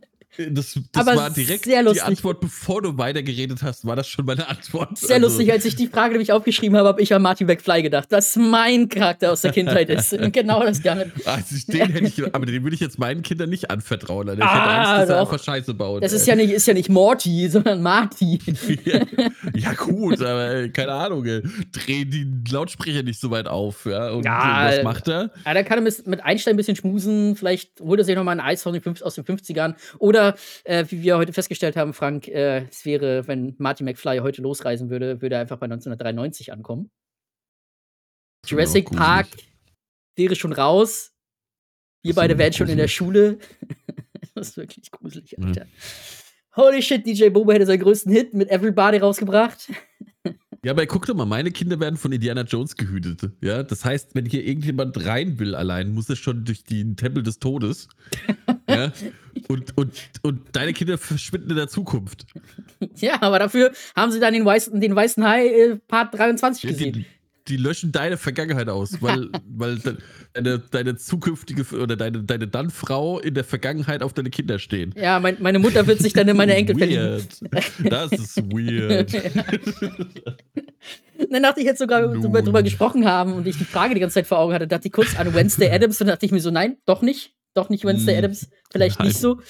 das, 0.51 0.79
das 0.93 1.07
war 1.07 1.31
direkt 1.31 1.67
die. 1.67 1.77
Antwort, 1.77 2.41
bevor 2.41 2.83
du 2.83 2.97
weitergeredet 2.99 3.63
hast, 3.63 3.85
war 3.87 3.97
das 3.97 4.07
schon 4.09 4.25
meine 4.27 4.49
Antwort. 4.49 4.99
Sehr 4.99 5.17
Also, 5.17 5.29
lustig, 5.29 5.53
als 5.53 5.65
ich 5.65 5.77
die 5.77 5.87
Frage 5.87 6.13
nämlich 6.13 6.33
aufgeschrieben 6.33 6.77
habe, 6.77 6.89
habe 6.89 7.01
ich 7.03 7.13
an 7.15 7.23
Martin 7.23 7.47
McFly 7.47 7.83
gedacht, 7.83 8.11
dass 8.13 8.37
mein 8.37 8.89
Charakter 8.89 9.33
aus 9.33 9.41
der 9.43 9.53
Kindheit 9.53 9.89
ist. 9.91 10.13
Und 10.13 10.33
genau 10.33 10.63
das 10.63 10.83
gerne. 10.83 11.11
Also 11.25 11.57
den 11.73 11.89
hätte 11.91 12.07
ich, 12.07 12.35
aber 12.35 12.47
den 12.47 12.63
würde 12.63 12.75
ich 12.75 12.81
jetzt 12.81 12.99
meinen 12.99 13.23
Kindern 13.23 13.51
nicht 13.51 13.71
anvertrauen. 13.71 14.29
Alter. 14.29 14.43
Ich 14.43 14.49
Ah, 14.49 14.55
hätte 14.55 14.71
Angst, 14.71 14.91
dass 15.03 15.09
er 15.11 15.15
doch. 15.25 15.33
einfach 15.33 15.45
Scheiße 15.45 15.75
baut. 15.75 16.03
Das 16.03 16.13
ist 16.13 16.27
ja 16.27 16.35
nicht, 16.35 16.51
ist 16.53 16.67
ja 16.67 16.75
nicht 16.75 16.89
Morty, 16.89 17.49
sondern 17.49 17.83
Marty. 17.83 18.39
ja, 19.55 19.73
gut, 19.75 20.21
aber 20.23 20.69
keine 20.69 20.93
Ahnung, 20.93 21.25
dreh 21.25 22.05
die 22.05 22.27
Lautsprecher 22.51 23.03
nicht 23.03 23.21
so 23.21 23.31
weit 23.31 23.47
auf. 23.49 23.87
Ja, 23.87 24.11
und 24.11 24.25
Ja, 24.25 24.67
was 24.69 24.83
macht 24.83 25.09
er? 25.09 25.31
Ja, 25.45 25.55
da 25.55 25.63
kann 25.63 25.79
er 25.79 25.83
mit, 25.83 26.25
Einstein 26.25 26.55
ein 26.55 26.57
bisschen 26.57 26.77
schmusen. 26.77 27.37
Vielleicht 27.37 27.81
holt 27.81 28.01
er 28.01 28.05
sich 28.05 28.17
nochmal 28.17 28.39
ein 28.39 28.45
Eis 28.47 28.67
aus 28.67 28.73
den, 28.73 28.83
fünf- 28.83 29.03
aus 29.03 29.15
den 29.15 29.25
50ern. 29.25 29.75
Oder, 29.99 30.26
äh, 30.65 30.85
wie 30.89 31.03
wir 31.03 31.17
heute 31.19 31.33
festgestellt 31.33 31.77
haben, 31.77 31.93
Frank, 31.93 32.29
äh, 32.29 32.67
es 32.69 32.85
wäre, 32.85 33.27
wenn 33.29 33.55
Marty 33.59 33.85
McFly 33.85 34.19
heute 34.19 34.43
losreisen 34.43 34.91
würde, 34.91 35.21
würde 35.21 35.37
er 35.37 35.41
einfach 35.43 35.59
bei 35.59 35.65
1993 35.67 36.53
ankommen. 36.53 36.91
Jurassic 38.47 38.87
gruselig. 38.87 39.05
Park 39.05 39.27
wäre 40.17 40.37
schon 40.37 40.53
raus. 40.53 41.13
Wir 42.03 42.11
Das 42.13 42.17
beide 42.17 42.35
wäre 42.35 42.39
wären 42.39 42.53
schon 42.53 42.69
in 42.69 42.79
der. 42.79 42.89
Schule. 42.89 43.39
das 44.35 44.51
ist 44.51 44.57
wirklich 44.57 44.91
gruselig, 44.91 45.33
Ja. 45.33 45.45
Alter. 45.45 45.67
Holy 46.57 46.81
shit, 46.81 47.05
DJ 47.07 47.29
Bobo 47.29 47.53
hätte 47.53 47.67
seinen 47.67 47.81
größten 47.81 48.11
Hit 48.11 48.33
mit 48.33 48.51
Everybody 48.51 48.99
rausgebracht. 48.99 49.71
Ja, 50.65 50.73
aber 50.73 50.85
guck 50.87 51.07
doch 51.07 51.15
mal, 51.15 51.27
meine 51.27 51.53
Kinder 51.53 51.79
werden 51.79 51.97
von 51.97 52.11
Indiana 52.11 52.41
Jones 52.41 52.75
gehütet. 52.75 53.31
Ja, 53.41 53.63
das 53.63 53.85
heißt, 53.85 54.17
wenn 54.17 54.25
hier 54.25 54.45
irgendjemand 54.45 55.07
rein 55.07 55.39
will 55.39 55.55
allein, 55.55 55.91
muss 55.91 56.09
er 56.09 56.17
schon 56.17 56.45
durch 56.45 56.65
den 56.65 56.97
Tempel 56.97 57.23
des 57.23 57.39
Todes. 57.39 57.87
ja, 58.69 58.93
und, 59.49 59.77
und, 59.77 59.93
und 60.23 60.41
deine 60.53 60.73
Kinder 60.73 60.99
verschwinden 60.99 61.51
in 61.51 61.57
der 61.57 61.69
Zukunft. 61.69 62.27
Ja, 62.97 63.23
aber 63.23 63.39
dafür 63.39 63.73
haben 63.95 64.13
sie 64.13 64.21
dann 64.21 64.35
den 64.35 64.45
weißen, 64.45 64.79
den 64.81 64.95
weißen 64.95 65.25
Hai 65.27 65.47
äh, 65.49 65.77
Part 65.89 66.13
23 66.19 66.63
Ja, 66.65 66.71
gesehen. 66.71 66.93
die, 66.93 67.07
die 67.49 67.57
löschen 67.57 67.91
deine 67.91 68.19
Vergangenheit 68.19 68.69
aus, 68.69 69.01
weil, 69.01 69.31
weil 69.49 69.77
de- 69.79 69.97
deine, 70.35 70.59
deine 70.59 70.97
zukünftige 70.97 71.63
oder 71.79 71.97
deine, 71.97 72.23
deine 72.25 72.47
Dann-Frau 72.49 73.19
in 73.21 73.33
der 73.35 73.45
Vergangenheit 73.45 74.03
auf 74.03 74.13
deine 74.13 74.29
Kinder 74.29 74.59
stehen. 74.59 74.93
Ja, 74.97 75.21
mein, 75.21 75.37
meine 75.41 75.59
Mutter 75.59 75.87
wird 75.87 76.01
sich 76.01 76.13
dann 76.13 76.29
in 76.29 76.37
meine 76.37 76.55
Enkel 76.55 76.77
verlieben. 76.77 77.03
Weird. 77.05 77.65
Das 77.91 78.13
ist 78.13 78.37
weird. 78.53 79.15
Dann 81.31 81.43
dachte 81.43 81.61
ich 81.61 81.67
jetzt 81.67 81.79
sogar, 81.79 82.03
Nun. 82.15 82.33
wir 82.35 82.43
drüber 82.43 82.63
gesprochen 82.63 83.07
haben 83.07 83.33
und 83.33 83.47
ich 83.47 83.57
die 83.57 83.65
Frage 83.65 83.95
die 83.95 84.01
ganze 84.01 84.15
Zeit 84.15 84.27
vor 84.27 84.39
Augen 84.39 84.53
hatte, 84.53 84.69
dachte 84.69 84.89
ich 84.89 84.93
kurz 84.93 85.19
an 85.19 85.33
Wednesday 85.35 85.71
Adams 85.71 86.01
und 86.01 86.09
dachte 86.09 86.27
ich 86.27 86.33
mir 86.33 86.41
so, 86.41 86.51
nein, 86.51 86.77
doch 86.85 87.01
nicht. 87.01 87.33
Doch 87.57 87.71
nicht 87.71 87.85
Wednesday 87.85 88.13
Hm. 88.13 88.19
Adams. 88.19 88.49
Vielleicht 88.71 88.99
Nein. 88.99 89.09
nicht 89.09 89.19
so. 89.19 89.41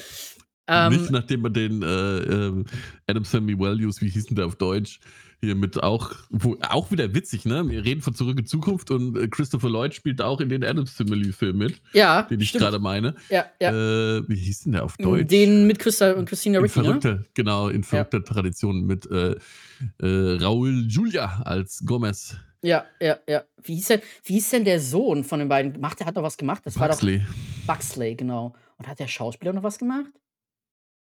Ähm, 0.68 0.92
Nicht 0.92 1.10
nachdem 1.10 1.42
man 1.42 1.52
den 1.52 1.82
äh, 1.82 1.86
ähm, 1.86 2.64
Adam 3.06 3.24
Sammy 3.24 3.58
Values, 3.58 4.00
wie 4.00 4.08
hieß 4.08 4.26
denn 4.26 4.36
der 4.36 4.46
auf 4.46 4.56
Deutsch, 4.56 4.98
hier 5.40 5.54
mit 5.54 5.80
auch, 5.82 6.12
wo, 6.30 6.56
auch 6.68 6.90
wieder 6.90 7.14
witzig, 7.14 7.44
ne? 7.44 7.68
Wir 7.68 7.84
reden 7.84 8.00
von 8.00 8.14
Zurück 8.14 8.38
in 8.38 8.46
Zukunft 8.46 8.90
und 8.90 9.16
äh, 9.16 9.28
Christopher 9.28 9.68
Lloyd 9.68 9.94
spielt 9.94 10.20
auch 10.20 10.40
in 10.40 10.48
den 10.48 10.64
Adam 10.64 10.86
Family 10.86 11.32
Film 11.32 11.58
mit, 11.58 11.80
ja, 11.92 12.22
den 12.22 12.40
ich 12.40 12.52
gerade 12.52 12.78
meine. 12.78 13.14
Ja, 13.28 13.46
ja. 13.60 13.70
Äh, 13.70 14.28
wie 14.28 14.36
hieß 14.36 14.64
denn 14.64 14.72
der 14.72 14.84
auf 14.84 14.96
Deutsch? 14.96 15.28
Den 15.28 15.66
mit 15.66 15.78
Christa 15.78 16.12
und 16.12 16.26
Christina 16.28 16.58
in 16.58 16.64
Ricci, 16.64 16.80
ne? 16.80 17.24
genau, 17.34 17.68
in 17.68 17.84
verrückter 17.84 18.24
Tradition 18.24 18.86
mit 18.86 19.08
äh, 19.10 19.36
äh, 20.00 20.42
Raul 20.42 20.86
Julia 20.88 21.42
als 21.44 21.84
Gomez. 21.84 22.36
Ja, 22.66 22.84
ja, 23.00 23.18
ja. 23.28 23.44
Wie 23.62 23.74
hieß, 23.76 23.86
denn, 23.88 24.00
wie 24.24 24.32
hieß 24.34 24.50
denn 24.50 24.64
der 24.64 24.80
Sohn 24.80 25.22
von 25.24 25.38
den 25.38 25.48
beiden? 25.48 25.80
Macht, 25.80 26.00
der 26.00 26.06
hat 26.06 26.16
doch 26.16 26.22
was 26.22 26.36
gemacht. 26.36 26.62
Das 26.64 26.78
Huxley. 26.78 27.20
war 27.20 27.26
doch 27.26 27.74
Buxley, 27.74 28.14
genau. 28.16 28.54
Und 28.78 28.88
hat 28.88 28.98
der 28.98 29.06
Schauspieler 29.08 29.52
noch 29.52 29.62
was 29.62 29.78
gemacht? 29.78 30.10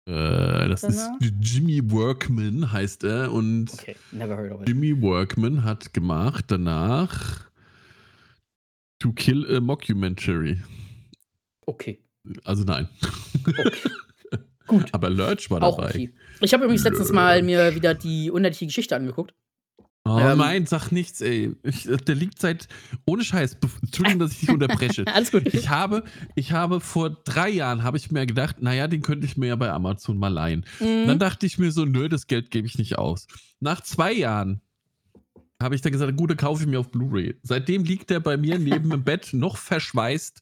Äh, 0.08 0.68
das 0.70 0.82
Danach? 0.82 1.20
ist 1.20 1.34
Jimmy 1.40 1.80
Workman, 1.92 2.72
heißt 2.72 3.04
er. 3.04 3.32
Und 3.32 3.72
Okay, 3.74 3.96
never 4.12 4.36
heard 4.36 4.52
of 4.52 4.62
it. 4.62 4.68
Jimmy 4.70 5.00
Workman 5.02 5.64
hat 5.64 5.94
gemacht 5.94 6.46
danach 6.48 7.50
To 9.00 9.12
Kill 9.14 9.46
a 9.56 9.60
Mockumentary. 9.60 10.62
Okay, 11.68 12.00
Also 12.44 12.64
nein. 12.64 12.90
gut. 14.68 14.86
Aber 14.94 15.10
Lurch 15.10 15.50
war 15.52 15.62
Auch 15.64 15.78
dabei. 15.78 15.90
okay. 15.90 16.14
Ich 16.40 16.54
habe 16.54 16.64
übrigens 16.64 16.84
letztens 16.84 17.12
mal 17.12 17.42
mir 17.44 17.76
wieder 17.76 17.94
die 17.94 18.32
unendliche 18.32 18.66
Geschichte 18.66 18.96
angeguckt. 18.96 19.34
Oh 20.04 20.18
Ähm, 20.20 20.40
nein, 20.40 20.66
sag 20.66 20.92
nichts, 20.92 21.22
ey. 21.22 21.56
Ich, 21.64 21.84
der 21.84 22.16
liegt 22.16 22.40
seit. 22.40 22.68
Ohne 23.06 23.24
Scheiß. 23.24 23.58
Entschuldigung, 23.84 24.20
dass 24.20 24.32
ich 24.32 24.40
dich 24.40 24.50
unterbreche. 24.50 25.06
Alles 25.14 25.32
gut. 25.32 25.54
Ich 25.54 25.70
habe, 25.70 26.04
ich 26.34 26.52
habe 26.54 26.80
vor 26.80 27.12
drei 27.24 27.50
Jahren 27.50 27.84
habe 27.84 27.98
ich 27.98 28.12
mir 28.12 28.26
gedacht, 28.26 28.62
naja, 28.62 28.88
den 28.88 29.04
könnte 29.04 29.28
ich 29.28 29.38
mir 29.38 29.48
ja 29.48 29.56
bei 29.56 29.72
Amazon 29.72 30.18
mal 30.18 30.30
leihen. 30.30 30.66
Mhm. 30.80 31.08
Dann 31.08 31.20
dachte 31.20 31.46
ich 31.46 31.60
mir 31.60 31.72
so, 31.72 31.86
nö, 31.86 32.10
das 32.10 32.26
Geld 32.26 32.50
gebe 32.50 32.66
ich 32.66 32.80
nicht 32.80 32.98
aus. 32.98 33.28
Nach 33.60 33.82
zwei 33.82 34.12
Jahren 34.12 34.62
habe 35.62 35.76
ich 35.76 35.82
dann 35.82 35.92
gesagt, 35.92 36.18
gut, 36.18 36.32
dann 36.32 36.38
kaufe 36.38 36.64
ich 36.64 36.68
mir 36.68 36.80
auf 36.80 36.90
Blu-ray. 36.90 37.36
Seitdem 37.44 37.84
liegt 37.84 38.10
der 38.10 38.20
bei 38.20 38.38
mir 38.38 38.58
neben 38.58 38.90
dem 38.90 39.04
Bett 39.04 39.30
noch 39.34 39.58
verschweißt. 39.58 40.42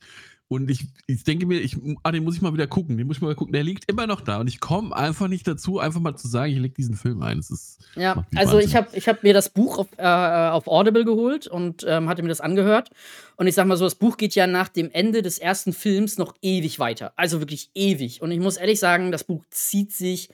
Und 0.51 0.71
ich, 0.71 0.87
ich 1.05 1.23
denke 1.23 1.45
mir, 1.45 1.59
ich, 1.59 1.77
ah, 2.01 2.11
den 2.11 2.23
muss 2.23 2.35
ich 2.35 2.41
mal 2.41 2.51
wieder 2.53 2.65
gucken. 2.65 2.97
Den 2.97 3.05
muss 3.05 3.17
ich 3.17 3.21
mal 3.21 3.35
gucken. 3.35 3.53
Der 3.53 3.61
liegt 3.61 3.87
immer 3.87 4.07
noch 4.07 4.19
da. 4.19 4.39
Und 4.39 4.47
ich 4.47 4.59
komme 4.59 4.95
einfach 4.95 5.27
nicht 5.27 5.47
dazu, 5.47 5.77
einfach 5.77 5.99
mal 5.99 6.15
zu 6.15 6.27
sagen, 6.27 6.51
ich 6.51 6.57
lege 6.57 6.73
diesen 6.73 6.95
Film 6.95 7.21
ein. 7.21 7.37
Das 7.37 7.51
ist, 7.51 7.77
Ja, 7.95 8.25
also 8.33 8.57
ich 8.57 8.75
habe 8.75 8.87
ich 8.93 9.07
hab 9.07 9.21
mir 9.21 9.35
das 9.35 9.49
Buch 9.49 9.77
auf, 9.77 9.87
äh, 9.97 10.03
auf 10.03 10.67
Audible 10.67 11.05
geholt 11.05 11.45
und 11.45 11.85
ähm, 11.87 12.09
hatte 12.09 12.23
mir 12.23 12.29
das 12.29 12.41
angehört. 12.41 12.89
Und 13.35 13.45
ich 13.45 13.53
sag 13.53 13.67
mal 13.67 13.77
so, 13.77 13.85
das 13.85 13.93
Buch 13.93 14.17
geht 14.17 14.33
ja 14.33 14.47
nach 14.47 14.69
dem 14.69 14.89
Ende 14.89 15.21
des 15.21 15.37
ersten 15.37 15.71
Films 15.71 16.17
noch 16.17 16.33
ewig 16.41 16.79
weiter. 16.79 17.13
Also 17.15 17.41
wirklich 17.41 17.69
ewig. 17.75 18.23
Und 18.23 18.31
ich 18.31 18.39
muss 18.39 18.57
ehrlich 18.57 18.79
sagen, 18.79 19.11
das 19.11 19.25
Buch 19.25 19.45
zieht 19.51 19.93
sich 19.93 20.29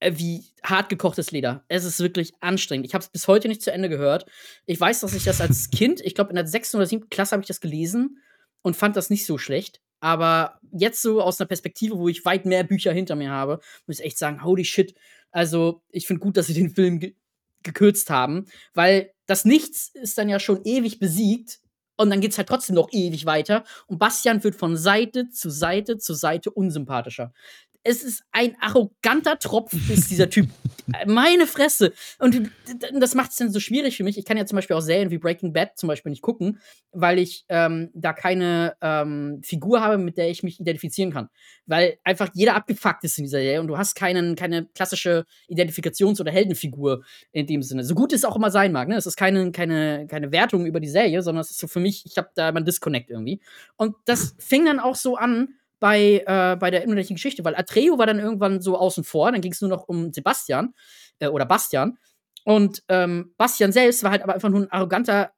äh, 0.00 0.12
wie 0.16 0.44
hart 0.62 0.90
gekochtes 0.90 1.30
Leder. 1.30 1.64
Es 1.68 1.86
ist 1.86 1.98
wirklich 2.00 2.34
anstrengend. 2.40 2.84
Ich 2.84 2.92
habe 2.92 3.02
es 3.02 3.08
bis 3.08 3.26
heute 3.26 3.48
nicht 3.48 3.62
zu 3.62 3.72
Ende 3.72 3.88
gehört. 3.88 4.26
Ich 4.66 4.78
weiß, 4.78 5.00
dass 5.00 5.14
ich 5.14 5.24
das 5.24 5.40
als 5.40 5.70
Kind, 5.70 6.02
ich 6.02 6.14
glaube 6.14 6.28
in 6.28 6.36
der 6.36 6.46
sechsten 6.46 6.76
oder 6.76 6.84
siebten 6.84 7.08
Klasse 7.08 7.32
habe 7.32 7.42
ich 7.42 7.48
das 7.48 7.62
gelesen 7.62 8.18
und 8.62 8.76
fand 8.76 8.96
das 8.96 9.10
nicht 9.10 9.26
so 9.26 9.38
schlecht. 9.38 9.80
Aber 10.00 10.58
jetzt 10.72 11.02
so 11.02 11.20
aus 11.20 11.40
einer 11.40 11.48
Perspektive, 11.48 11.98
wo 11.98 12.08
ich 12.08 12.24
weit 12.24 12.46
mehr 12.46 12.64
Bücher 12.64 12.92
hinter 12.92 13.16
mir 13.16 13.30
habe, 13.30 13.60
muss 13.86 14.00
ich 14.00 14.06
echt 14.06 14.18
sagen, 14.18 14.42
holy 14.44 14.64
shit. 14.64 14.94
Also 15.30 15.82
ich 15.90 16.06
finde 16.06 16.20
gut, 16.20 16.36
dass 16.36 16.46
sie 16.46 16.54
den 16.54 16.70
Film 16.70 17.00
ge 17.00 17.14
gekürzt 17.62 18.08
haben, 18.08 18.46
weil 18.72 19.12
das 19.26 19.44
Nichts 19.44 19.88
ist 19.88 20.16
dann 20.16 20.30
ja 20.30 20.40
schon 20.40 20.64
ewig 20.64 20.98
besiegt 20.98 21.60
und 21.98 22.08
dann 22.08 22.22
geht's 22.22 22.38
halt 22.38 22.48
trotzdem 22.48 22.74
noch 22.74 22.88
ewig 22.90 23.26
weiter 23.26 23.64
und 23.86 23.98
Bastian 23.98 24.42
wird 24.42 24.54
von 24.54 24.78
Seite 24.78 25.28
zu 25.28 25.50
Seite 25.50 25.98
zu 25.98 26.14
Seite 26.14 26.50
unsympathischer. 26.50 27.34
Es 27.82 28.02
ist 28.02 28.24
ein 28.32 28.56
arroganter 28.60 29.38
Tropf, 29.38 29.72
ist 29.90 30.10
dieser 30.10 30.28
Typ. 30.28 30.48
Meine 31.06 31.46
Fresse. 31.46 31.92
Und 32.18 32.50
das 32.92 33.14
macht 33.14 33.30
es 33.30 33.36
dann 33.36 33.50
so 33.50 33.60
schwierig 33.60 33.96
für 33.96 34.04
mich. 34.04 34.18
Ich 34.18 34.24
kann 34.24 34.36
ja 34.36 34.44
zum 34.44 34.56
Beispiel 34.56 34.76
auch 34.76 34.80
Serien 34.80 35.10
wie 35.10 35.18
Breaking 35.18 35.52
Bad 35.52 35.78
zum 35.78 35.86
Beispiel 35.88 36.10
nicht 36.10 36.22
gucken, 36.22 36.60
weil 36.92 37.18
ich 37.18 37.44
ähm, 37.48 37.90
da 37.94 38.12
keine 38.12 38.74
ähm, 38.80 39.40
Figur 39.42 39.80
habe, 39.80 39.98
mit 39.98 40.16
der 40.18 40.30
ich 40.30 40.42
mich 40.42 40.60
identifizieren 40.60 41.12
kann. 41.12 41.28
Weil 41.66 41.98
einfach 42.04 42.30
jeder 42.34 42.54
abgefuckt 42.54 43.04
ist 43.04 43.18
in 43.18 43.24
dieser 43.24 43.38
Serie 43.38 43.60
und 43.60 43.68
du 43.68 43.78
hast 43.78 43.94
keinen, 43.94 44.36
keine 44.36 44.66
klassische 44.74 45.24
Identifikations- 45.48 46.20
oder 46.20 46.32
Heldenfigur 46.32 47.04
in 47.32 47.46
dem 47.46 47.62
Sinne. 47.62 47.84
So 47.84 47.94
gut 47.94 48.12
es 48.12 48.24
auch 48.24 48.36
immer 48.36 48.50
sein 48.50 48.72
mag. 48.72 48.88
Ne? 48.88 48.96
Es 48.96 49.06
ist 49.06 49.16
keine, 49.16 49.52
keine, 49.52 50.06
keine 50.08 50.32
Wertung 50.32 50.66
über 50.66 50.80
die 50.80 50.88
Serie, 50.88 51.22
sondern 51.22 51.42
es 51.42 51.50
ist 51.50 51.60
so 51.60 51.68
für 51.68 51.80
mich, 51.80 52.04
ich 52.04 52.18
habe 52.18 52.28
da 52.34 52.48
immer 52.48 52.58
einen 52.58 52.66
Disconnect 52.66 53.10
irgendwie. 53.10 53.40
Und 53.76 53.94
das 54.04 54.34
fing 54.38 54.64
dann 54.64 54.80
auch 54.80 54.96
so 54.96 55.16
an 55.16 55.54
bei, 55.80 56.22
äh, 56.26 56.56
bei 56.56 56.70
der 56.70 56.84
innerlichen 56.84 57.16
Geschichte, 57.16 57.44
weil 57.44 57.56
Atreo 57.56 57.98
war 57.98 58.06
dann 58.06 58.18
irgendwann 58.18 58.60
so 58.60 58.78
außen 58.78 59.02
vor, 59.02 59.32
dann 59.32 59.40
ging 59.40 59.52
es 59.52 59.60
nur 59.60 59.70
noch 59.70 59.88
um 59.88 60.12
Sebastian 60.12 60.74
äh, 61.18 61.28
oder 61.28 61.46
Bastian. 61.46 61.98
Und 62.44 62.82
ähm, 62.88 63.34
Bastian 63.36 63.72
selbst 63.72 64.02
war 64.02 64.12
halt 64.12 64.22
aber 64.22 64.34
einfach 64.34 64.48
nur 64.48 64.60
ein 64.60 64.70
arroganter 64.70 65.32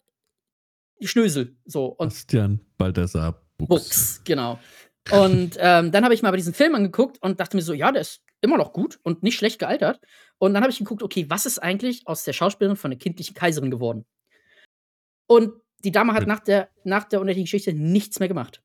Schnösel. 1.00 1.56
So. 1.64 1.86
Und 1.86 2.10
Bastian 2.10 2.60
Balthasar 2.76 3.40
Buchs. 3.56 3.68
Books, 3.68 4.22
genau. 4.24 4.58
Und 5.10 5.56
ähm, 5.58 5.90
dann 5.92 6.04
habe 6.04 6.14
ich 6.14 6.22
mal 6.22 6.30
bei 6.30 6.36
diesen 6.36 6.54
Film 6.54 6.74
angeguckt 6.74 7.22
und 7.22 7.40
dachte 7.40 7.56
mir 7.56 7.62
so, 7.62 7.72
ja, 7.72 7.90
der 7.92 8.02
ist 8.02 8.22
immer 8.40 8.56
noch 8.56 8.72
gut 8.72 8.98
und 9.02 9.22
nicht 9.22 9.36
schlecht 9.36 9.58
gealtert. 9.58 10.00
Und 10.38 10.54
dann 10.54 10.62
habe 10.62 10.72
ich 10.72 10.78
geguckt, 10.78 11.02
okay, 11.02 11.26
was 11.28 11.46
ist 11.46 11.60
eigentlich 11.60 12.06
aus 12.06 12.24
der 12.24 12.32
Schauspielerin 12.32 12.76
von 12.76 12.90
der 12.90 12.98
kindlichen 12.98 13.34
Kaiserin 13.34 13.70
geworden? 13.70 14.04
Und 15.28 15.52
die 15.84 15.92
Dame 15.92 16.12
hat 16.14 16.26
nach 16.26 16.40
der, 16.40 16.68
nach 16.84 17.04
der 17.04 17.20
unendlichen 17.20 17.44
Geschichte 17.44 17.72
nichts 17.72 18.18
mehr 18.18 18.28
gemacht. 18.28 18.62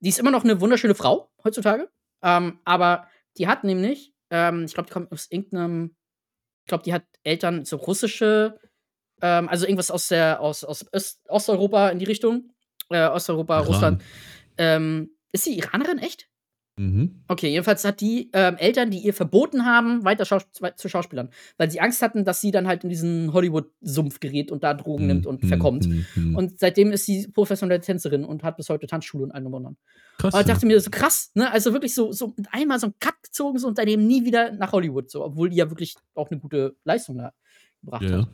Die 0.00 0.08
ist 0.08 0.18
immer 0.18 0.30
noch 0.30 0.44
eine 0.44 0.60
wunderschöne 0.60 0.94
Frau 0.94 1.30
heutzutage, 1.44 1.90
ähm, 2.22 2.58
aber 2.64 3.06
die 3.36 3.48
hat 3.48 3.64
nämlich, 3.64 4.14
ähm, 4.30 4.64
ich 4.64 4.74
glaube, 4.74 4.88
die 4.88 4.92
kommt 4.92 5.12
aus 5.12 5.30
irgendeinem, 5.30 5.96
ich 6.64 6.68
glaube, 6.68 6.84
die 6.84 6.92
hat 6.92 7.04
Eltern, 7.22 7.64
so 7.64 7.76
russische, 7.76 8.58
ähm, 9.22 9.48
also 9.48 9.66
irgendwas 9.66 9.90
aus 9.90 10.08
der, 10.08 10.40
aus, 10.40 10.64
aus 10.64 10.86
Öst, 10.94 11.20
Osteuropa 11.28 11.90
in 11.90 11.98
die 11.98 12.06
Richtung. 12.06 12.52
Äh, 12.88 13.08
Osteuropa, 13.08 13.58
Iran. 13.58 13.66
Russland. 13.66 14.02
Ähm, 14.56 15.10
ist 15.32 15.44
sie 15.44 15.56
Iranerin, 15.58 15.98
echt? 15.98 16.29
Mhm. 16.76 17.24
Okay, 17.28 17.48
jedenfalls 17.50 17.84
hat 17.84 18.00
die 18.00 18.30
ähm, 18.32 18.56
Eltern, 18.56 18.90
die 18.90 18.98
ihr 19.00 19.12
verboten 19.12 19.66
haben, 19.66 20.02
weiter 20.04 20.24
Schaus 20.24 20.44
zu 20.76 20.88
Schauspielern. 20.88 21.28
Weil 21.58 21.70
sie 21.70 21.80
Angst 21.80 22.00
hatten, 22.00 22.24
dass 22.24 22.40
sie 22.40 22.52
dann 22.52 22.66
halt 22.66 22.84
in 22.84 22.90
diesen 22.90 23.32
Hollywood-Sumpf 23.34 24.18
gerät 24.20 24.50
und 24.50 24.64
da 24.64 24.72
Drogen 24.72 25.06
nimmt 25.06 25.26
und 25.26 25.42
Mhm, 25.42 25.48
verkommt. 25.48 25.86
mhm, 25.88 26.06
mhm. 26.14 26.36
Und 26.36 26.58
seitdem 26.58 26.90
ist 26.92 27.04
sie 27.04 27.28
professionelle 27.28 27.80
Tänzerin 27.80 28.24
und 28.24 28.42
hat 28.44 28.56
bis 28.56 28.68
heute 28.70 28.86
Tanzschule 28.86 29.24
und 29.24 29.32
allem 29.32 29.54
anderen. 29.54 29.76
Krass. 30.16 30.32
Und 30.32 30.40
ich 30.40 30.46
dachte 30.46 30.64
mir 30.66 30.80
so 30.80 30.90
krass, 30.90 31.32
ne? 31.34 31.50
Also 31.52 31.72
wirklich 31.74 31.94
so, 31.94 32.12
so 32.12 32.32
mit 32.36 32.46
einmal 32.52 32.78
so 32.78 32.86
ein 32.86 32.94
Cut 32.98 33.22
gezogen 33.22 33.58
so 33.58 33.68
und 33.68 33.76
seitdem 33.76 34.06
nie 34.06 34.24
wieder 34.24 34.52
nach 34.52 34.72
Hollywood, 34.72 35.10
so, 35.10 35.22
obwohl 35.24 35.50
die 35.50 35.56
ja 35.56 35.68
wirklich 35.70 35.96
auch 36.14 36.30
eine 36.30 36.40
gute 36.40 36.76
Leistung 36.84 37.18
da 37.18 37.32
gebracht 37.82 38.04
ja, 38.08 38.18
hat. 38.20 38.28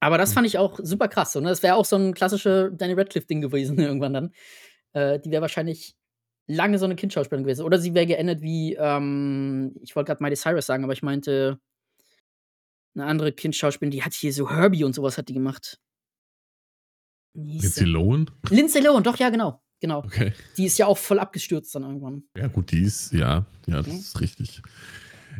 Aber 0.00 0.18
das 0.18 0.30
Mhm. 0.30 0.34
fand 0.34 0.46
ich 0.48 0.58
auch 0.58 0.80
super 0.82 1.08
krass. 1.08 1.32
So, 1.32 1.40
ne? 1.40 1.48
Das 1.48 1.62
wäre 1.62 1.76
auch 1.76 1.84
so 1.84 1.96
ein 1.96 2.12
klassische 2.14 2.72
Danny 2.76 2.94
Radcliffe-Ding 2.94 3.40
gewesen 3.40 3.78
irgendwann 3.78 4.12
dann. 4.12 4.32
Äh, 4.92 5.20
die 5.20 5.30
wäre 5.30 5.42
wahrscheinlich 5.42 5.96
lange 6.46 6.78
so 6.78 6.84
eine 6.84 6.96
Kindschauspielerin 6.96 7.44
gewesen. 7.44 7.64
Oder 7.64 7.78
sie 7.78 7.94
wäre 7.94 8.06
geendet 8.06 8.40
wie, 8.42 8.74
ähm, 8.74 9.74
ich 9.82 9.94
wollte 9.96 10.08
gerade 10.08 10.22
Miley 10.22 10.36
Cyrus 10.36 10.66
sagen, 10.66 10.84
aber 10.84 10.92
ich 10.92 11.02
meinte 11.02 11.58
eine 12.94 13.06
andere 13.06 13.32
Kindschauspielerin, 13.32 13.90
die 13.90 14.02
hat 14.02 14.12
hier 14.12 14.32
so 14.32 14.50
Herbie 14.50 14.84
und 14.84 14.94
sowas 14.94 15.16
hat 15.18 15.28
die 15.28 15.34
gemacht. 15.34 15.78
Lindsay? 17.34 17.84
Lohan? 17.84 18.30
Lindsay 18.50 18.82
Lohan, 18.82 19.02
doch, 19.02 19.16
ja, 19.16 19.30
genau. 19.30 19.62
Genau. 19.80 19.98
Okay. 19.98 20.32
Die 20.56 20.66
ist 20.66 20.78
ja 20.78 20.86
auch 20.86 20.98
voll 20.98 21.18
abgestürzt 21.18 21.74
dann 21.74 21.82
irgendwann. 21.82 22.22
Ja, 22.36 22.46
gut, 22.48 22.70
die 22.70 22.82
ist, 22.82 23.12
ja, 23.12 23.46
ja, 23.66 23.76
das 23.78 23.86
Mhm. 23.88 23.92
ist 23.94 24.20
richtig. 24.20 24.62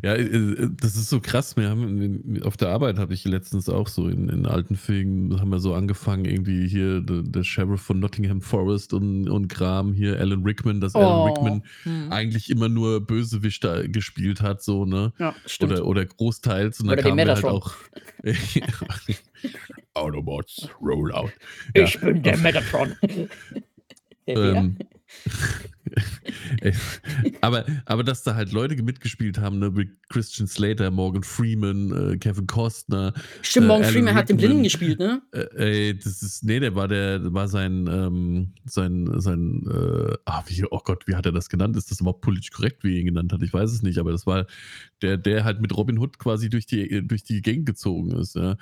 Ja, 0.03 0.15
äh, 0.15 0.69
das 0.81 0.97
ist 0.97 1.11
so 1.11 1.21
krass. 1.21 1.57
Wir 1.57 1.69
haben 1.69 2.41
auf 2.45 2.57
der 2.57 2.69
Arbeit 2.71 2.99
habe 2.99 3.15
ich 3.15 3.25
letztens 3.25 3.69
auch 3.69 3.89
so 3.89 4.09
in, 4.09 4.29
in 4.29 4.47
alten 4.47 4.77
Filmen 4.77 5.41
haben 5.41 5.51
wir 5.51 5.61
so 5.61 5.75
angefangen, 5.75 6.25
irgendwie 6.25 6.67
hier 6.69 7.01
der, 7.01 7.23
der 7.23 7.45
Sheriff 7.45 7.83
von 7.83 8.01
Nottingham 8.01 8.41
Forest 8.41 8.93
und, 8.95 9.29
und 9.29 9.49
Kram, 9.49 9.93
hier 9.93 10.19
Alan 10.19 10.43
Rickman, 10.43 10.81
dass 10.81 10.95
Alan 10.95 11.29
Rickman 11.29 11.63
Hm. 11.85 12.13
eigentlich 12.13 12.51
immer 12.51 12.69
nur 12.69 13.01
Bösewichter 13.07 13.89
gespielt 13.89 14.41
hat, 14.43 14.63
so, 14.63 14.85
ne? 14.85 15.13
Ja, 15.19 15.35
stimmt. 15.47 15.73
Oder, 15.73 15.87
oder 15.87 16.05
großteils. 16.05 16.81
Und 16.81 16.87
da 16.87 16.93
Oder 16.93 17.03
den 17.03 17.17
kamen 17.17 17.27
wir 17.27 17.35
halt 17.35 17.45
auch. 17.45 17.75
Autobots, 19.95 20.69
roll 20.81 21.13
out. 21.13 21.33
Ja, 21.77 21.85
ich 21.85 22.01
bin 22.01 22.23
der 22.23 22.39
Metatron. 22.39 22.95
Ähm, 24.25 24.77
aber, 27.41 27.65
aber 27.85 28.05
dass 28.05 28.23
da 28.23 28.35
halt 28.35 28.53
Leute 28.53 28.81
mitgespielt 28.83 29.39
haben, 29.39 29.59
ne, 29.59 29.77
wie 29.77 29.91
Christian 30.09 30.47
Slater, 30.47 30.91
Morgan 30.91 31.23
Freeman, 31.23 32.13
äh, 32.13 32.17
Kevin 32.17 32.47
Costner. 32.47 33.13
Stimmt, 33.43 33.69
Morgan 33.69 33.89
äh, 33.89 33.93
Freeman 33.93 34.15
hat 34.15 34.29
den 34.29 34.37
Blinden 34.37 34.63
gespielt, 34.63 34.99
ne? 34.99 35.23
Äh, 35.33 35.47
ey, 35.57 35.99
das 35.99 36.23
ist, 36.23 36.45
nee, 36.45 36.61
der 36.61 36.75
war 36.75 36.89
der, 36.89 37.33
war 37.33 37.49
sein, 37.49 37.89
ähm, 37.91 38.53
sein, 38.65 39.21
sein, 39.21 39.65
äh, 39.69 40.17
ah, 40.25 40.43
wie, 40.47 40.65
oh 40.71 40.81
Gott, 40.85 41.07
wie 41.07 41.15
hat 41.15 41.27
er 41.27 41.33
das 41.33 41.49
genannt? 41.49 41.77
Ist 41.77 41.91
das 41.91 42.01
überhaupt 42.01 42.23
politisch 42.23 42.51
korrekt, 42.51 42.85
wie 42.85 42.95
er 42.95 43.01
ihn 43.01 43.07
genannt 43.07 43.33
hat? 43.33 43.43
Ich 43.43 43.53
weiß 43.53 43.71
es 43.71 43.83
nicht, 43.83 43.99
aber 43.99 44.13
das 44.13 44.27
war 44.27 44.47
der, 45.03 45.17
der 45.17 45.45
halt 45.45 45.61
mit 45.61 45.77
Robin 45.77 45.99
Hood 45.99 46.19
quasi 46.19 46.49
durch 46.49 46.67
die, 46.67 47.07
durch 47.07 47.25
die 47.25 47.43
Gang 47.43 47.67
gezogen 47.67 48.13
ist, 48.13 48.37
ja. 48.37 48.57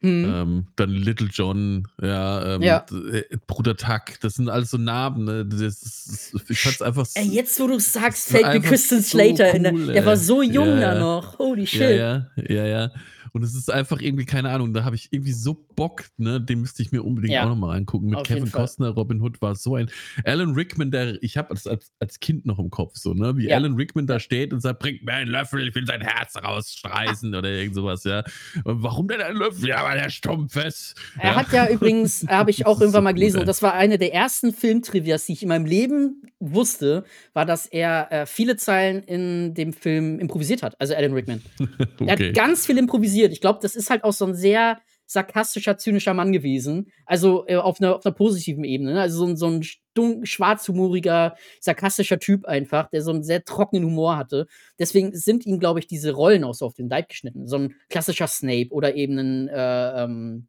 Mhm. 0.00 0.24
Ähm, 0.32 0.66
dann 0.76 0.90
Little 0.90 1.28
John, 1.32 1.88
ja, 2.00 2.54
ähm, 2.54 2.62
ja. 2.62 2.86
Äh, 3.12 3.24
Bruder 3.48 3.76
Tuck, 3.76 4.20
das 4.20 4.34
sind 4.34 4.48
alles 4.48 4.70
so 4.70 4.78
Namen. 4.78 5.24
Ne? 5.24 5.44
Das 5.44 5.60
ist, 5.60 6.34
ich 6.48 6.60
fand's 6.60 6.82
einfach 6.82 7.04
so, 7.04 7.20
ey, 7.20 7.26
Jetzt, 7.26 7.58
wo 7.58 7.66
du 7.66 7.80
sagst, 7.80 8.28
fällt 8.28 8.46
mir 8.46 8.60
Kristen 8.60 9.02
Slater 9.02 9.50
so 9.50 9.58
cool, 9.58 9.66
in. 9.66 9.86
Der 9.88 10.06
war 10.06 10.16
so 10.16 10.42
jung 10.42 10.80
ja, 10.80 10.94
da 10.94 11.00
noch. 11.00 11.38
Holy 11.40 11.66
shit. 11.66 11.80
Ja, 11.80 12.26
ja, 12.36 12.44
ja. 12.48 12.66
ja. 12.66 12.90
Und 13.32 13.42
es 13.42 13.54
ist 13.54 13.70
einfach 13.70 14.00
irgendwie, 14.00 14.24
keine 14.24 14.50
Ahnung, 14.50 14.72
da 14.74 14.84
habe 14.84 14.96
ich 14.96 15.08
irgendwie 15.12 15.32
so 15.32 15.54
Bock, 15.76 16.04
ne? 16.16 16.40
Den 16.40 16.60
müsste 16.60 16.82
ich 16.82 16.92
mir 16.92 17.04
unbedingt 17.04 17.34
ja. 17.34 17.44
auch 17.44 17.48
nochmal 17.48 17.76
angucken. 17.76 18.06
Mit 18.06 18.18
Auf 18.18 18.22
Kevin 18.24 18.50
Costner, 18.50 18.88
Robin 18.90 19.20
Hood 19.20 19.40
war 19.40 19.54
so 19.54 19.76
ein. 19.76 19.90
Alan 20.24 20.54
Rickman, 20.54 20.90
der, 20.90 21.22
ich 21.22 21.36
habe 21.36 21.54
das 21.54 21.66
als, 21.66 21.92
als 22.00 22.20
Kind 22.20 22.46
noch 22.46 22.58
im 22.58 22.70
Kopf, 22.70 22.96
so, 22.96 23.14
ne? 23.14 23.36
Wie 23.36 23.48
ja. 23.48 23.56
Alan 23.56 23.74
Rickman 23.74 24.06
da 24.06 24.18
steht 24.18 24.52
und 24.52 24.60
sagt, 24.60 24.80
bringt 24.80 25.04
mir 25.04 25.12
einen 25.12 25.30
Löffel, 25.30 25.68
ich 25.68 25.74
will 25.74 25.86
sein 25.86 26.00
Herz 26.00 26.34
rausstreißen 26.36 27.34
oder 27.34 27.48
irgend 27.48 27.74
sowas, 27.74 28.04
ja. 28.04 28.24
Und 28.64 28.82
warum 28.82 29.08
denn 29.08 29.20
ein 29.20 29.36
Löffel? 29.36 29.68
Ja, 29.68 29.84
weil 29.84 29.98
er 29.98 30.10
stumpf 30.10 30.56
ist. 30.56 30.94
Er 31.18 31.30
ja. 31.30 31.36
hat 31.36 31.52
ja 31.52 31.68
übrigens, 31.68 32.26
habe 32.28 32.50
ich 32.50 32.66
auch 32.66 32.80
irgendwann 32.80 33.04
mal 33.04 33.12
gelesen, 33.12 33.40
und 33.40 33.46
das 33.46 33.62
war 33.62 33.74
eine 33.74 33.98
der 33.98 34.14
ersten 34.14 34.52
Filmtrivias, 34.52 35.26
die 35.26 35.34
ich 35.34 35.42
in 35.42 35.48
meinem 35.48 35.66
Leben 35.66 36.22
wusste, 36.40 37.04
war, 37.34 37.44
dass 37.44 37.66
er 37.66 38.10
äh, 38.10 38.26
viele 38.26 38.56
Zeilen 38.56 39.02
in 39.02 39.54
dem 39.54 39.72
Film 39.72 40.18
improvisiert 40.18 40.62
hat, 40.62 40.80
also 40.80 40.94
Alan 40.94 41.12
Rickman. 41.12 41.42
okay. 41.60 42.06
Er 42.08 42.12
hat 42.12 42.34
ganz 42.34 42.66
viel 42.66 42.78
improvisiert. 42.78 43.17
Ich 43.26 43.40
glaube, 43.40 43.58
das 43.62 43.76
ist 43.76 43.90
halt 43.90 44.04
auch 44.04 44.12
so 44.12 44.24
ein 44.26 44.34
sehr 44.34 44.78
sarkastischer, 45.08 45.78
zynischer 45.78 46.14
Mann 46.14 46.32
gewesen. 46.32 46.92
Also 47.06 47.46
äh, 47.46 47.56
auf, 47.56 47.80
einer, 47.80 47.96
auf 47.96 48.04
einer 48.04 48.14
positiven 48.14 48.62
Ebene. 48.62 48.92
Ne? 48.92 49.00
Also 49.00 49.18
so 49.18 49.26
ein, 49.26 49.36
so 49.36 49.46
ein 49.46 49.62
stunk, 49.62 50.28
schwarzhumoriger, 50.28 51.34
sarkastischer 51.60 52.18
Typ 52.18 52.44
einfach, 52.44 52.90
der 52.90 53.02
so 53.02 53.10
einen 53.10 53.24
sehr 53.24 53.42
trockenen 53.44 53.86
Humor 53.86 54.16
hatte. 54.18 54.46
Deswegen 54.78 55.16
sind 55.16 55.46
ihm, 55.46 55.58
glaube 55.58 55.80
ich, 55.80 55.86
diese 55.86 56.12
Rollen 56.12 56.44
auch 56.44 56.54
so 56.54 56.66
auf 56.66 56.74
den 56.74 56.90
Leib 56.90 57.08
geschnitten. 57.08 57.46
So 57.48 57.56
ein 57.56 57.74
klassischer 57.88 58.26
Snape 58.26 58.68
oder 58.70 58.94
eben 58.94 59.18
ein 59.18 59.48
äh, 59.48 60.04
ähm, 60.04 60.48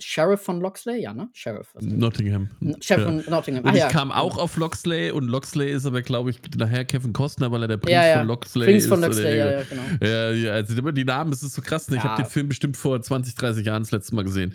Sheriff 0.00 0.42
von 0.42 0.60
Loxley, 0.60 1.02
ja, 1.02 1.12
ne? 1.12 1.28
Sheriff. 1.32 1.74
Nottingham. 1.80 2.50
Sheriff 2.80 3.04
ja. 3.04 3.10
von 3.10 3.24
Nottingham. 3.30 3.64
Und 3.64 3.74
ich 3.74 3.80
ja. 3.80 3.88
kam 3.88 4.12
auch 4.12 4.38
auf 4.38 4.56
Loxley 4.56 5.10
und 5.10 5.26
Loxley 5.28 5.72
ist 5.72 5.86
aber, 5.86 6.02
glaube 6.02 6.30
ich, 6.30 6.40
nachher 6.56 6.84
Kevin 6.84 7.12
Costner, 7.12 7.50
weil 7.50 7.62
er 7.62 7.68
der 7.68 7.76
Prinz 7.78 7.94
ja, 7.94 8.18
von 8.18 8.28
Loxley 8.28 8.66
Prinz 8.66 8.84
ist. 8.84 8.90
Prinz 8.90 9.02
von 9.02 9.10
Loxley, 9.10 9.36
ja, 9.36 9.50
ja, 9.50 9.62
genau. 9.64 9.82
Ja, 10.00 10.30
ja, 10.30 10.52
also 10.52 10.90
die 10.92 11.04
Namen, 11.04 11.32
das 11.32 11.42
ist 11.42 11.54
so 11.54 11.62
krass. 11.62 11.90
Ne? 11.90 11.96
Ich 11.96 12.02
habe 12.04 12.22
den 12.22 12.30
Film 12.30 12.48
bestimmt 12.48 12.76
vor 12.76 13.00
20, 13.00 13.34
30 13.34 13.66
Jahren 13.66 13.82
das 13.82 13.90
letzte 13.90 14.14
Mal 14.14 14.22
gesehen. 14.22 14.54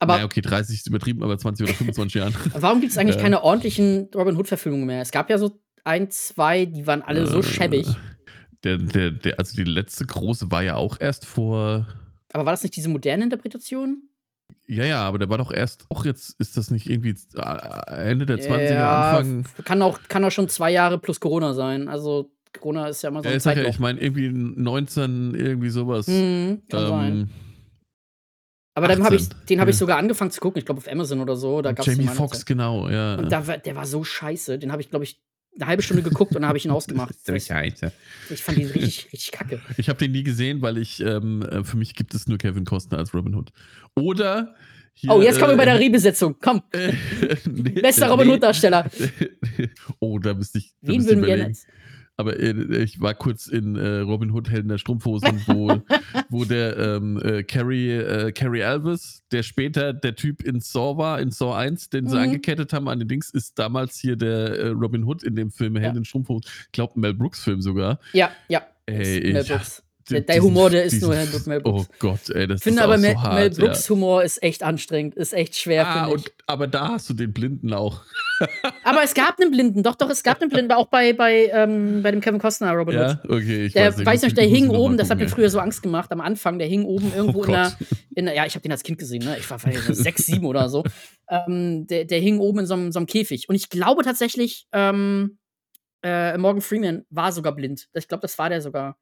Aber 0.00 0.14
naja, 0.14 0.24
okay, 0.24 0.40
30 0.40 0.78
ist 0.78 0.88
übertrieben, 0.88 1.22
aber 1.22 1.38
20 1.38 1.64
oder 1.64 1.74
25 1.74 2.14
Jahren. 2.14 2.34
Warum 2.54 2.80
gibt 2.80 2.90
es 2.90 2.98
eigentlich 2.98 3.18
keine 3.18 3.44
ordentlichen 3.44 4.08
Robin 4.12 4.36
Hood-Verfilmungen 4.36 4.86
mehr? 4.86 5.00
Es 5.00 5.12
gab 5.12 5.30
ja 5.30 5.38
so 5.38 5.60
ein, 5.84 6.10
zwei, 6.10 6.64
die 6.64 6.88
waren 6.88 7.02
alle 7.02 7.28
so 7.28 7.38
äh, 7.38 7.42
schäbig. 7.44 7.86
Der, 8.64 8.78
der, 8.78 9.12
der, 9.12 9.38
also 9.38 9.54
die 9.54 9.62
letzte 9.62 10.04
große 10.04 10.50
war 10.50 10.64
ja 10.64 10.74
auch 10.74 11.00
erst 11.00 11.24
vor. 11.24 11.86
Aber 12.32 12.46
war 12.46 12.52
das 12.52 12.64
nicht 12.64 12.74
diese 12.74 12.88
moderne 12.88 13.22
Interpretation? 13.22 14.02
Ja, 14.66 14.84
ja, 14.84 15.02
aber 15.02 15.18
der 15.18 15.28
war 15.28 15.38
doch 15.38 15.52
erst, 15.52 15.86
auch 15.90 16.04
jetzt 16.04 16.38
ist 16.38 16.56
das 16.56 16.70
nicht 16.70 16.88
irgendwie 16.88 17.14
äh, 17.34 18.10
Ende 18.10 18.26
der 18.26 18.38
20er, 18.38 18.74
ja, 18.74 19.18
Anfang. 19.18 19.44
Kann 19.64 19.82
auch, 19.82 19.98
kann 20.08 20.24
auch 20.24 20.30
schon 20.30 20.48
zwei 20.48 20.70
Jahre 20.70 20.98
plus 20.98 21.20
Corona 21.20 21.52
sein. 21.52 21.88
Also 21.88 22.30
Corona 22.58 22.88
ist 22.88 23.02
ja 23.02 23.08
immer 23.08 23.22
so 23.22 23.28
ein 23.28 23.38
ja, 23.38 23.52
ja, 23.52 23.68
Ich 23.68 23.78
meine, 23.78 24.00
irgendwie 24.00 24.28
19, 24.30 25.34
irgendwie 25.34 25.70
sowas. 25.70 26.06
Mhm, 26.06 26.62
kann 26.68 26.82
ähm, 26.82 26.88
sein. 26.88 27.30
Aber 28.74 28.88
den 28.88 29.04
habe 29.04 29.16
ich, 29.16 29.28
den 29.28 29.60
hab 29.60 29.68
ich 29.68 29.76
sogar 29.76 29.98
angefangen 29.98 30.30
zu 30.30 30.40
gucken, 30.40 30.58
ich 30.58 30.64
glaube 30.64 30.78
auf 30.78 30.90
Amazon 30.90 31.20
oder 31.20 31.36
so. 31.36 31.60
Da 31.60 31.72
gab's 31.72 31.86
Jamie 31.86 32.06
Foxx, 32.06 32.46
genau, 32.46 32.88
ja. 32.88 33.16
Und 33.16 33.30
da, 33.30 33.40
der 33.40 33.76
war 33.76 33.84
so 33.84 34.02
scheiße. 34.02 34.58
Den 34.58 34.72
habe 34.72 34.80
ich, 34.80 34.88
glaube 34.88 35.04
ich, 35.04 35.20
eine 35.56 35.66
halbe 35.66 35.82
Stunde 35.82 36.02
geguckt 36.02 36.34
und 36.34 36.42
dann 36.42 36.48
habe 36.48 36.58
ich 36.58 36.64
ihn 36.64 36.70
ausgemacht. 36.70 37.14
ich, 37.28 37.50
ich 38.30 38.42
fand 38.42 38.58
ihn 38.58 38.68
richtig, 38.68 39.12
richtig 39.12 39.32
kacke. 39.32 39.60
Ich 39.76 39.88
habe 39.88 39.98
den 39.98 40.12
nie 40.12 40.22
gesehen, 40.22 40.62
weil 40.62 40.78
ich, 40.78 41.00
ähm, 41.00 41.42
äh, 41.42 41.64
für 41.64 41.76
mich 41.76 41.94
gibt 41.94 42.14
es 42.14 42.26
nur 42.26 42.38
Kevin 42.38 42.64
Costner 42.64 42.98
als 42.98 43.14
Robin 43.14 43.34
Hood. 43.34 43.52
Oder. 43.94 44.54
Hier, 44.94 45.10
oh, 45.10 45.22
jetzt 45.22 45.38
kommen 45.38 45.52
wir 45.52 45.56
bei 45.56 45.64
der 45.64 45.74
äh, 45.74 45.78
Rebesetzung. 45.78 46.36
Komm. 46.40 46.62
Äh, 46.72 46.92
nee, 47.46 47.70
Bester 47.70 48.08
Robin 48.08 48.26
nee. 48.26 48.34
Hood-Darsteller. 48.34 48.90
oh, 50.00 50.18
da 50.18 50.34
müsste 50.34 50.58
ich. 50.58 50.74
Da 50.82 50.92
Wen 50.92 51.04
würden 51.06 51.24
wir 51.24 51.36
jetzt? 51.38 51.66
Aber 52.16 52.38
äh, 52.38 52.82
ich 52.82 53.00
war 53.00 53.14
kurz 53.14 53.46
in 53.46 53.76
äh, 53.76 53.98
Robin 53.98 54.30
Hood 54.30 54.50
Helden 54.50 54.68
der 54.68 54.78
Strumpfhosen, 54.78 55.42
wo, 55.46 55.82
wo 56.28 56.44
der 56.44 56.76
ähm, 56.76 57.20
äh, 57.22 57.42
Carrie, 57.42 57.90
äh, 57.90 58.32
Carrie 58.32 58.62
Alvis, 58.62 59.22
der 59.32 59.42
später 59.42 59.92
der 59.92 60.14
Typ 60.14 60.42
in 60.42 60.60
Saw 60.60 60.98
war, 60.98 61.20
in 61.20 61.30
Saw 61.30 61.54
1, 61.54 61.90
den 61.90 62.08
sie 62.08 62.16
mhm. 62.16 62.22
angekettet 62.22 62.72
haben 62.72 62.88
an 62.88 62.98
den 62.98 63.08
Dings, 63.08 63.30
ist 63.30 63.58
damals 63.58 63.98
hier 63.98 64.16
der 64.16 64.58
äh, 64.58 64.68
Robin 64.68 65.04
Hood 65.04 65.22
in 65.22 65.36
dem 65.36 65.50
Film 65.50 65.76
Helden 65.76 65.98
ja. 65.98 66.04
Strumpfhosen. 66.04 66.50
Ich 66.66 66.72
glaube, 66.72 66.98
Mel 67.00 67.14
Brooks 67.14 67.42
Film 67.42 67.62
sogar. 67.62 67.98
Ja, 68.12 68.30
ja. 68.48 68.62
Ey, 68.86 69.32
Mel 69.32 69.44
Brooks. 69.44 69.82
Der, 70.12 70.20
der 70.20 70.42
Humor, 70.42 70.70
der 70.70 70.84
ist 70.84 71.00
nur 71.00 71.14
Helmut 71.14 71.46
Mel 71.46 71.60
Brooks. 71.60 71.88
Oh 71.88 71.94
Gott, 71.98 72.30
ey, 72.30 72.46
das 72.46 72.60
ich 72.60 72.64
finde 72.64 72.80
ist 72.80 72.84
aber 72.84 72.94
auch 72.94 72.98
Mel, 72.98 73.12
so 73.12 73.22
hart, 73.22 73.34
Mel 73.34 73.50
Brooks 73.50 73.88
ja. 73.88 73.94
Humor 73.94 74.22
ist 74.22 74.42
echt 74.42 74.62
anstrengend, 74.62 75.14
ist 75.14 75.32
echt 75.32 75.56
schwer, 75.56 75.86
ah, 75.86 76.06
und, 76.06 76.32
Aber 76.46 76.66
da 76.66 76.88
hast 76.88 77.08
du 77.10 77.14
den 77.14 77.32
Blinden 77.32 77.72
auch. 77.72 78.02
aber 78.84 79.02
es 79.02 79.14
gab 79.14 79.40
einen 79.40 79.50
Blinden, 79.50 79.82
doch, 79.82 79.94
doch, 79.94 80.10
es 80.10 80.22
gab 80.22 80.40
einen 80.40 80.50
Blinden, 80.50 80.72
auch 80.72 80.86
bei, 80.86 81.12
bei, 81.12 81.50
ähm, 81.52 82.02
bei 82.02 82.10
dem 82.10 82.20
Kevin 82.20 82.40
Costner 82.40 82.72
Robin 82.72 82.94
Ja, 82.94 83.20
okay, 83.28 83.66
ich 83.66 83.72
der, 83.72 83.88
weiß 83.88 83.96
nicht. 83.98 84.06
Weiß 84.06 84.22
nicht, 84.22 84.36
der 84.36 84.46
hing 84.46 84.68
oben, 84.68 84.96
das 84.96 85.10
hat 85.10 85.18
mir 85.18 85.28
früher 85.28 85.50
so 85.50 85.58
Angst 85.58 85.82
gemacht, 85.82 86.12
am 86.12 86.20
Anfang, 86.20 86.58
der 86.58 86.68
hing 86.68 86.84
oben 86.84 87.12
irgendwo 87.16 87.40
oh 87.40 87.44
in, 87.44 87.52
der, 87.52 87.72
in 88.14 88.24
der, 88.26 88.34
ja, 88.34 88.46
ich 88.46 88.54
habe 88.54 88.62
den 88.62 88.72
als 88.72 88.82
Kind 88.82 88.98
gesehen, 88.98 89.24
ne? 89.24 89.36
ich 89.38 89.48
war 89.50 89.58
vielleicht 89.58 89.94
sechs, 89.94 90.26
sieben 90.26 90.46
oder 90.46 90.68
so. 90.68 90.84
Ähm, 91.28 91.86
der, 91.86 92.04
der 92.04 92.20
hing 92.20 92.38
oben 92.38 92.60
in 92.60 92.66
so 92.66 92.74
einem, 92.74 92.92
so 92.92 92.98
einem 92.98 93.06
Käfig. 93.06 93.48
Und 93.48 93.54
ich 93.54 93.70
glaube 93.70 94.02
tatsächlich, 94.02 94.66
ähm, 94.72 95.38
äh, 96.02 96.36
Morgan 96.36 96.60
Freeman 96.60 97.04
war 97.10 97.32
sogar 97.32 97.54
blind. 97.54 97.88
Ich 97.94 98.08
glaube, 98.08 98.22
das 98.22 98.38
war 98.38 98.48
der 98.48 98.60
sogar. 98.60 98.98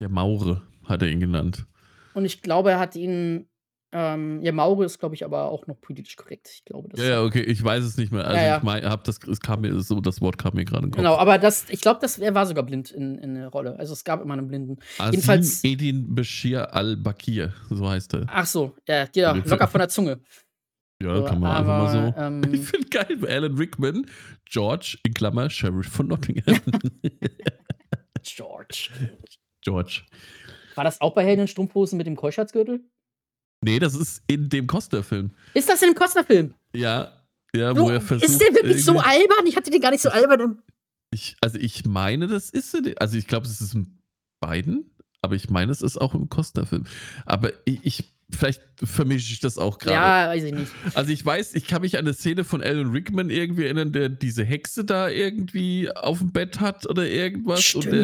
Der 0.00 0.08
Maure 0.08 0.62
hat 0.84 1.02
er 1.02 1.08
ihn 1.08 1.20
genannt. 1.20 1.66
Und 2.14 2.24
ich 2.24 2.42
glaube, 2.42 2.70
er 2.72 2.78
hat 2.78 2.96
ihn. 2.96 3.48
Ähm, 3.92 4.42
ja, 4.42 4.50
Maure 4.52 4.84
ist, 4.84 4.98
glaube 4.98 5.14
ich, 5.14 5.24
aber 5.24 5.44
auch 5.44 5.66
noch 5.68 5.80
politisch 5.80 6.16
korrekt. 6.16 6.50
Ich 6.52 6.64
glaube, 6.64 6.88
das 6.88 7.00
ja, 7.00 7.06
ja, 7.06 7.22
okay, 7.22 7.42
ich 7.42 7.62
weiß 7.62 7.84
es 7.84 7.96
nicht 7.96 8.10
mehr. 8.10 8.24
Also, 8.24 8.36
ja, 8.36 8.46
ja. 8.46 8.56
ich 8.58 8.62
mein, 8.62 8.84
hab 8.84 9.04
das, 9.04 9.20
es 9.22 9.40
kam 9.40 9.60
mir 9.60 9.78
so, 9.80 10.00
das 10.00 10.20
Wort 10.20 10.36
kam 10.36 10.54
mir 10.54 10.64
gerade 10.64 10.84
in 10.84 10.86
den 10.86 10.90
Kopf. 10.90 10.98
Genau, 10.98 11.16
aber 11.16 11.38
das, 11.38 11.70
ich 11.70 11.80
glaube, 11.80 12.04
er 12.20 12.34
war 12.34 12.46
sogar 12.46 12.64
blind 12.64 12.90
in, 12.90 13.16
in 13.18 13.34
der 13.36 13.48
Rolle. 13.48 13.78
Also, 13.78 13.92
es 13.92 14.02
gab 14.02 14.20
immer 14.20 14.34
einen 14.34 14.48
Blinden. 14.48 14.78
Asim 14.98 15.12
Jedenfalls. 15.12 15.64
Edin 15.64 16.14
Bashir 16.14 16.74
al-Bakir, 16.74 17.54
so 17.70 17.88
heißt 17.88 18.14
er. 18.14 18.26
Ach 18.28 18.46
so, 18.46 18.74
ja, 18.88 19.06
ja 19.14 19.32
locker 19.32 19.68
von 19.68 19.78
der 19.78 19.88
Zunge. 19.88 20.20
Ja, 21.02 21.22
kann 21.22 21.40
man 21.40 21.50
aber, 21.52 21.58
einfach 21.58 21.94
mal 21.94 22.12
so. 22.14 22.20
Ähm, 22.20 22.54
ich 22.54 22.62
finde 22.62 22.88
geil, 22.88 23.18
Alan 23.28 23.56
Rickman, 23.56 24.06
George, 24.46 24.98
in 25.04 25.12
Klammer, 25.12 25.50
Sheriff 25.50 25.88
von 25.88 26.08
Nottingham. 26.08 26.60
George. 28.22 28.90
George. 29.66 30.02
War 30.76 30.84
das 30.84 31.00
auch 31.00 31.14
bei 31.14 31.24
Helden 31.24 31.42
in 31.42 31.48
Strumpfhosen 31.48 31.96
mit 31.96 32.06
dem 32.06 32.16
Keuschatzgürtel? 32.16 32.80
Nee, 33.64 33.78
das 33.78 33.94
ist 33.94 34.22
in 34.28 34.48
dem 34.48 34.66
Costner-Film. 34.66 35.32
Ist 35.54 35.68
das 35.68 35.82
in 35.82 35.90
dem 35.90 35.94
Costner-Film? 35.96 36.54
Ja, 36.72 37.24
ja, 37.54 37.76
wo 37.76 37.90
er 37.90 38.00
versucht. 38.00 38.30
Ist 38.30 38.40
der 38.40 38.54
wirklich 38.54 38.84
so 38.84 38.98
albern? 38.98 39.46
Ich 39.46 39.56
hatte 39.56 39.70
den 39.70 39.80
gar 39.80 39.90
nicht 39.90 40.02
so 40.02 40.10
albern. 40.10 40.62
Ich, 41.10 41.36
also 41.40 41.58
ich 41.58 41.84
meine, 41.84 42.26
das 42.26 42.50
ist 42.50 42.76
also 43.00 43.16
ich 43.16 43.26
glaube, 43.26 43.46
es 43.46 43.60
ist 43.60 43.74
in 43.74 43.98
beiden, 44.40 44.90
aber 45.22 45.34
ich 45.34 45.50
meine, 45.50 45.72
es 45.72 45.82
ist 45.82 45.96
auch 45.98 46.14
im 46.14 46.28
Costner-Film. 46.28 46.84
Aber 47.24 47.52
ich, 47.64 47.84
ich 47.84 48.15
Vielleicht 48.30 48.60
vermische 48.82 49.32
ich 49.32 49.40
das 49.40 49.56
auch 49.56 49.78
gerade. 49.78 49.94
Ja, 49.94 50.28
weiß 50.28 50.44
ich 50.44 50.52
nicht. 50.52 50.72
Also 50.94 51.12
ich 51.12 51.24
weiß, 51.24 51.54
ich 51.54 51.66
kann 51.66 51.82
mich 51.82 51.96
an 51.96 52.04
eine 52.04 52.12
Szene 52.12 52.44
von 52.44 52.62
Alan 52.62 52.90
Rickman 52.90 53.30
irgendwie 53.30 53.64
erinnern, 53.64 53.92
der 53.92 54.08
diese 54.08 54.44
Hexe 54.44 54.84
da 54.84 55.08
irgendwie 55.08 55.90
auf 55.90 56.18
dem 56.18 56.32
Bett 56.32 56.60
hat 56.60 56.86
oder 56.86 57.06
irgendwas. 57.06 57.62
Stimmt. 57.62 57.86
Und 57.86 57.92
der, 57.92 58.02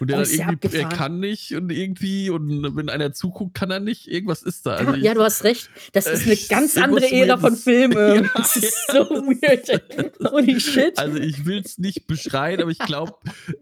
und 0.00 0.10
der 0.10 0.18
oh, 0.18 0.22
dann 0.22 0.30
irgendwie, 0.30 0.76
er 0.76 0.88
kann 0.88 1.20
nicht 1.20 1.54
und 1.54 1.70
irgendwie, 1.70 2.30
und 2.30 2.76
wenn 2.76 2.88
einer 2.88 3.12
zuguckt, 3.12 3.54
kann 3.54 3.70
er 3.70 3.80
nicht. 3.80 4.08
Irgendwas 4.08 4.42
ist 4.42 4.66
da. 4.66 4.74
Also 4.74 4.94
ja, 4.94 5.12
ich, 5.12 5.16
du 5.16 5.22
hast 5.22 5.44
recht. 5.44 5.70
Das 5.92 6.06
ist 6.06 6.26
eine 6.26 6.36
ganz 6.48 6.76
andere 6.76 7.10
Ära 7.10 7.36
von 7.38 7.56
Filmen. 7.56 7.90
Ja, 8.00 8.22
das 8.36 8.56
ist 8.56 8.86
so 8.88 9.08
weird. 9.08 9.82
Holy 10.32 10.58
shit. 10.58 10.98
Also 10.98 11.18
ich 11.18 11.44
will 11.44 11.60
es 11.64 11.78
nicht 11.78 12.06
beschreien, 12.06 12.60
aber 12.60 12.70
ich 12.70 12.78
glaube, 12.78 13.14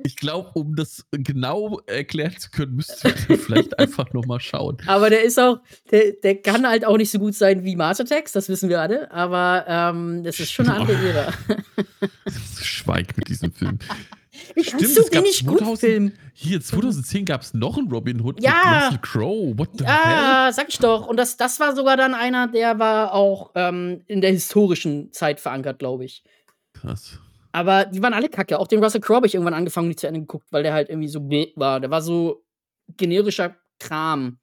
ich 0.05 0.17
glaube, 0.17 0.51
um 0.55 0.77
das 0.77 1.05
genau 1.11 1.81
erklären 1.87 2.37
zu 2.39 2.51
können, 2.51 2.77
müsste 2.77 3.09
ich 3.29 3.41
vielleicht 3.41 3.79
einfach 3.79 4.13
nochmal 4.13 4.41
schauen. 4.41 4.79
Aber 4.87 5.11
der 5.11 5.25
ist 5.25 5.39
auch, 5.39 5.61
der 5.91 5.98
der, 5.99 6.13
der, 6.13 6.43
kann 6.43 6.67
halt 6.67 6.85
auch 6.85 6.97
nicht 6.97 7.11
so 7.11 7.19
gut 7.19 7.35
sein 7.35 7.65
wie 7.65 7.77
Mars 7.77 8.01
Attacks, 8.01 8.33
das 8.33 8.49
wissen 8.49 8.69
wir 8.69 8.81
alle, 8.81 9.11
aber 9.11 9.65
ähm, 9.67 10.23
das 10.23 10.39
ist 10.39 10.53
schon 10.53 10.69
eine 10.69 10.81
andere 10.81 10.97
Ära. 10.97 11.33
Schweig 12.63 13.17
mit 13.17 13.29
diesem 13.29 13.53
Film. 13.53 13.79
Wie 14.55 14.63
kannst 14.63 14.93
Stimmt, 14.93 15.07
du 15.07 15.11
den 15.11 15.23
nicht 15.23 15.45
2000, 15.45 15.69
gut 15.69 15.79
filmen? 15.79 16.13
Hier, 16.33 16.61
2010 16.61 17.25
gab 17.25 17.43
es 17.43 17.55
noch 17.55 17.77
einen 17.77 17.91
Robin 17.91 18.21
Hood 18.21 18.43
ja, 18.43 18.53
mit 18.53 18.85
Russell 18.85 18.99
Crowe. 19.03 19.59
What 19.59 19.71
the 19.79 19.85
ja, 19.85 20.45
hell? 20.45 20.53
sag 20.53 20.69
ich 20.69 20.79
doch. 20.79 21.07
Und 21.07 21.17
das, 21.17 21.37
das 21.37 21.59
war 21.59 21.75
sogar 21.75 21.97
dann 21.97 22.15
einer, 22.15 22.47
der 22.47 22.79
war 22.79 23.13
auch 23.13 23.51
ähm, 23.57 24.03
in 24.07 24.21
der 24.21 24.31
historischen 24.31 25.13
Zeit 25.13 25.41
verankert, 25.41 25.81
glaube 25.81 26.05
ich. 26.05 26.23
Krass. 26.75 27.19
Aber 27.51 27.87
die 27.87 28.01
waren 28.03 28.15
alle 28.15 28.29
kacke. 28.29 28.59
Auch 28.59 28.69
den 28.69 28.83
Russell 28.83 29.01
Crowe 29.01 29.17
habe 29.17 29.27
ich 29.27 29.35
irgendwann 29.35 29.55
angefangen, 29.55 29.89
nicht 29.89 29.99
zu 29.99 30.07
Ende 30.07 30.21
geguckt, 30.21 30.47
weil 30.51 30.63
der 30.63 30.73
halt 30.73 30.89
irgendwie 30.89 31.09
so 31.09 31.21
bläh 31.21 31.53
war. 31.57 31.81
Der 31.81 31.91
war 31.91 32.03
so 32.03 32.45
generischer 32.97 33.57
Kram. 33.81 34.39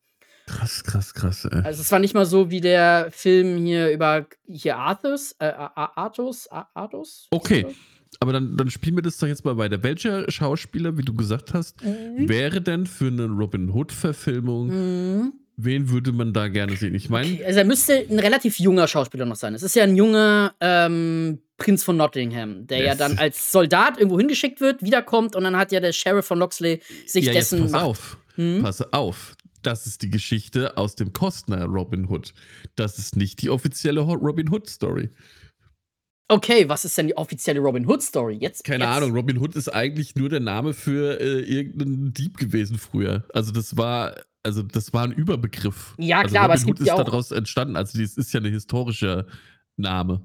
Krass, 0.48 0.84
krass, 0.84 1.14
krass, 1.14 1.46
ey. 1.46 1.62
Also 1.64 1.82
es 1.82 1.92
war 1.92 2.00
nicht 2.00 2.14
mal 2.14 2.26
so 2.26 2.52
wie 2.52 2.62
der 2.62 3.08
Film 3.12 3.58
hier 3.66 3.90
über 3.92 4.28
hier 4.48 4.78
Arthurs, 4.78 5.36
äh, 5.40 5.46
Arthos, 5.56 6.48
Arthos? 6.74 7.28
Okay. 7.32 7.66
Aber 8.20 8.32
dann, 8.32 8.56
dann 8.56 8.70
spielen 8.70 8.96
wir 8.96 9.02
das 9.04 9.18
doch 9.18 9.28
jetzt 9.28 9.44
mal 9.44 9.58
weiter. 9.58 9.82
Welcher 9.84 10.30
Schauspieler, 10.32 10.98
wie 10.98 11.02
du 11.02 11.14
gesagt 11.14 11.54
hast, 11.54 11.84
Mhm. 11.84 12.30
wäre 12.30 12.62
denn 12.62 12.86
für 12.86 13.08
eine 13.08 13.26
Robin 13.26 13.70
Hood-Verfilmung, 13.72 14.68
Mhm. 14.68 15.34
wen 15.58 15.90
würde 15.90 16.12
man 16.14 16.32
da 16.32 16.48
gerne 16.48 16.76
sehen? 16.78 16.96
Ich 16.96 17.10
meine, 17.10 17.28
Okay, 17.34 17.46
also 17.46 17.60
er 17.60 17.66
müsste 17.66 17.94
ein 18.10 18.20
relativ 18.20 18.60
junger 18.60 18.88
Schauspieler 18.88 19.26
noch 19.26 19.36
sein. 19.36 19.54
Es 19.56 19.64
ist 19.64 19.76
ja 19.76 19.84
ein 19.84 19.96
junger 19.98 20.54
ähm, 20.62 21.40
Prinz 21.58 21.84
von 21.84 21.98
Nottingham, 21.98 22.68
der 22.68 22.80
ja 22.80 22.86
Yes. 22.92 22.98
dann 23.00 23.18
als 23.18 23.52
Soldat 23.52 23.98
irgendwo 23.98 24.18
hingeschickt 24.20 24.62
wird, 24.62 24.82
wiederkommt 24.84 25.36
und 25.36 25.44
dann 25.44 25.58
hat 25.58 25.72
ja 25.72 25.80
der 25.80 25.92
Sheriff 25.92 26.26
von 26.26 26.38
Loxley 26.40 26.82
sich 27.06 27.26
ja, 27.26 27.34
jetzt 27.34 27.52
dessen 27.52 27.64
pass 27.64 27.72
Macht- 27.72 27.84
auf. 27.84 28.18
Hm? 28.36 28.62
Pass 28.62 28.94
auf. 28.94 29.36
Das 29.66 29.88
ist 29.88 30.04
die 30.04 30.10
Geschichte 30.12 30.78
aus 30.78 30.96
dem 30.96 31.12
Kostner 31.12 31.66
Robin 31.66 32.08
Hood. 32.08 32.34
Das 32.76 33.00
ist 33.00 33.16
nicht 33.16 33.42
die 33.42 33.50
offizielle 33.50 34.02
Robin 34.02 34.50
Hood 34.52 34.70
Story. 34.70 35.10
Okay, 36.28 36.68
was 36.70 36.86
ist 36.86 36.98
denn 36.98 37.08
die 37.08 37.18
offizielle 37.18 37.60
Robin 37.60 37.88
Hood 37.88 38.02
Story? 38.02 38.38
Jetzt 38.40 38.64
Keine 38.64 38.84
jetzt. 38.84 38.94
Ahnung, 38.96 39.12
Robin 39.14 39.38
Hood 39.40 39.56
ist 39.56 39.70
eigentlich 39.70 40.16
nur 40.16 40.30
der 40.30 40.40
Name 40.40 40.74
für 40.74 41.20
äh, 41.20 41.40
irgendeinen 41.42 42.14
Dieb 42.14 42.38
gewesen 42.38 42.78
früher. 42.78 43.24
Also 43.34 43.52
das 43.52 43.78
war, 43.78 44.16
also 44.44 44.64
das 44.64 44.92
war 44.94 45.04
ein 45.04 45.12
Überbegriff. 45.12 45.94
Ja, 45.98 46.20
also 46.20 46.30
klar, 46.32 46.44
aber 46.46 46.54
Robin 46.54 46.62
es 46.62 46.66
gibt 46.66 46.80
Hood 46.82 46.88
ja 46.88 46.94
ist 46.96 47.00
auch- 47.00 47.06
daraus 47.06 47.32
entstanden. 47.32 47.76
Also 47.76 48.00
das 48.00 48.18
ist 48.18 48.34
ja 48.34 48.40
ein 48.40 48.46
historischer 48.46 49.26
Name. 49.78 50.22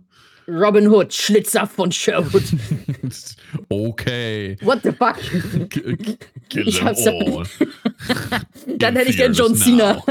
Robin 0.47 0.87
Hood, 0.91 1.13
Schlitzer 1.13 1.67
von 1.67 1.91
Sherwood. 1.93 2.43
okay. 3.69 4.57
What 4.63 4.83
the 4.83 4.93
fuck? 4.93 5.17
K- 5.71 6.19
Kill 6.49 6.69
Ich 6.69 6.79
them 6.79 6.87
hab's- 6.89 7.07
all. 7.07 7.45
Dann 8.79 8.97
hätte 8.97 9.11
ich 9.11 9.17
gern 9.17 9.33
John 9.33 9.55
Cena. 9.55 10.03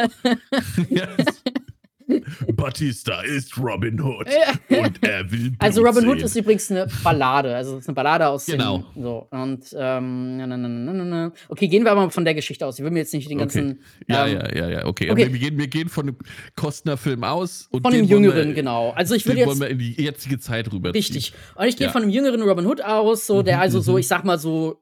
yes. 0.89 1.43
Batista 2.55 3.21
ist 3.21 3.57
Robin 3.57 4.01
Hood 4.01 4.27
und 4.69 5.03
er 5.03 5.31
will 5.31 5.49
Blut 5.51 5.55
Also 5.59 5.81
Robin 5.83 6.07
Hood 6.07 6.21
ist 6.21 6.35
übrigens 6.35 6.71
eine 6.71 6.87
Ballade. 7.03 7.55
Also 7.55 7.75
es 7.75 7.81
ist 7.83 7.87
eine 7.89 7.95
Ballade 7.95 8.27
aus 8.27 8.45
Genau. 8.45 8.83
dem, 8.95 9.03
so 9.03 9.27
und 9.31 9.63
ähm, 9.77 10.37
na, 10.37 10.47
na, 10.47 10.57
na, 10.57 10.67
na, 10.67 10.93
na, 11.05 11.31
okay, 11.49 11.67
gehen 11.67 11.83
wir 11.83 11.91
aber 11.91 12.01
mal 12.05 12.09
von 12.09 12.25
der 12.25 12.33
Geschichte 12.33 12.65
aus. 12.65 12.77
Ich 12.79 12.83
will 12.83 12.91
mir 12.91 12.99
jetzt 12.99 13.13
nicht 13.13 13.29
den 13.29 13.37
ganzen 13.37 13.81
Ja, 14.07 14.25
ähm, 14.27 14.33
ja, 14.37 14.55
ja, 14.55 14.69
ja, 14.69 14.85
okay. 14.85 15.09
okay. 15.11 15.23
Aber 15.23 15.33
wir, 15.33 15.39
gehen, 15.39 15.57
wir 15.57 15.67
gehen 15.67 15.89
von 15.89 16.07
dem 16.07 16.17
Kostner-Film 16.55 17.23
aus 17.23 17.67
und 17.71 17.83
von 17.83 17.91
dem 17.91 18.01
wollen 18.01 18.09
Jüngeren, 18.23 18.47
wir, 18.49 18.55
genau. 18.55 18.91
Also 18.91 19.15
ich 19.15 19.25
würde 19.25 19.39
wollen 19.45 19.49
jetzt 19.49 19.59
wir 19.61 19.67
in 19.69 19.79
die 19.79 20.01
jetzige 20.01 20.39
Zeit 20.39 20.71
rüber. 20.71 20.93
richtig. 20.93 21.33
Und 21.55 21.67
ich 21.67 21.77
gehe 21.77 21.87
Ja. 21.87 21.93
von 21.93 22.01
einem 22.03 22.11
jüngeren 22.11 22.41
Robin 22.41 22.65
Hood 22.65 22.81
aus, 22.81 23.27
so 23.27 23.41
der 23.43 23.57
Mhm, 23.57 23.61
also 23.61 23.79
so, 23.81 23.93
mhm. 23.93 23.97
ich 23.99 24.07
sag 24.07 24.25
mal 24.25 24.37
so 24.39 24.81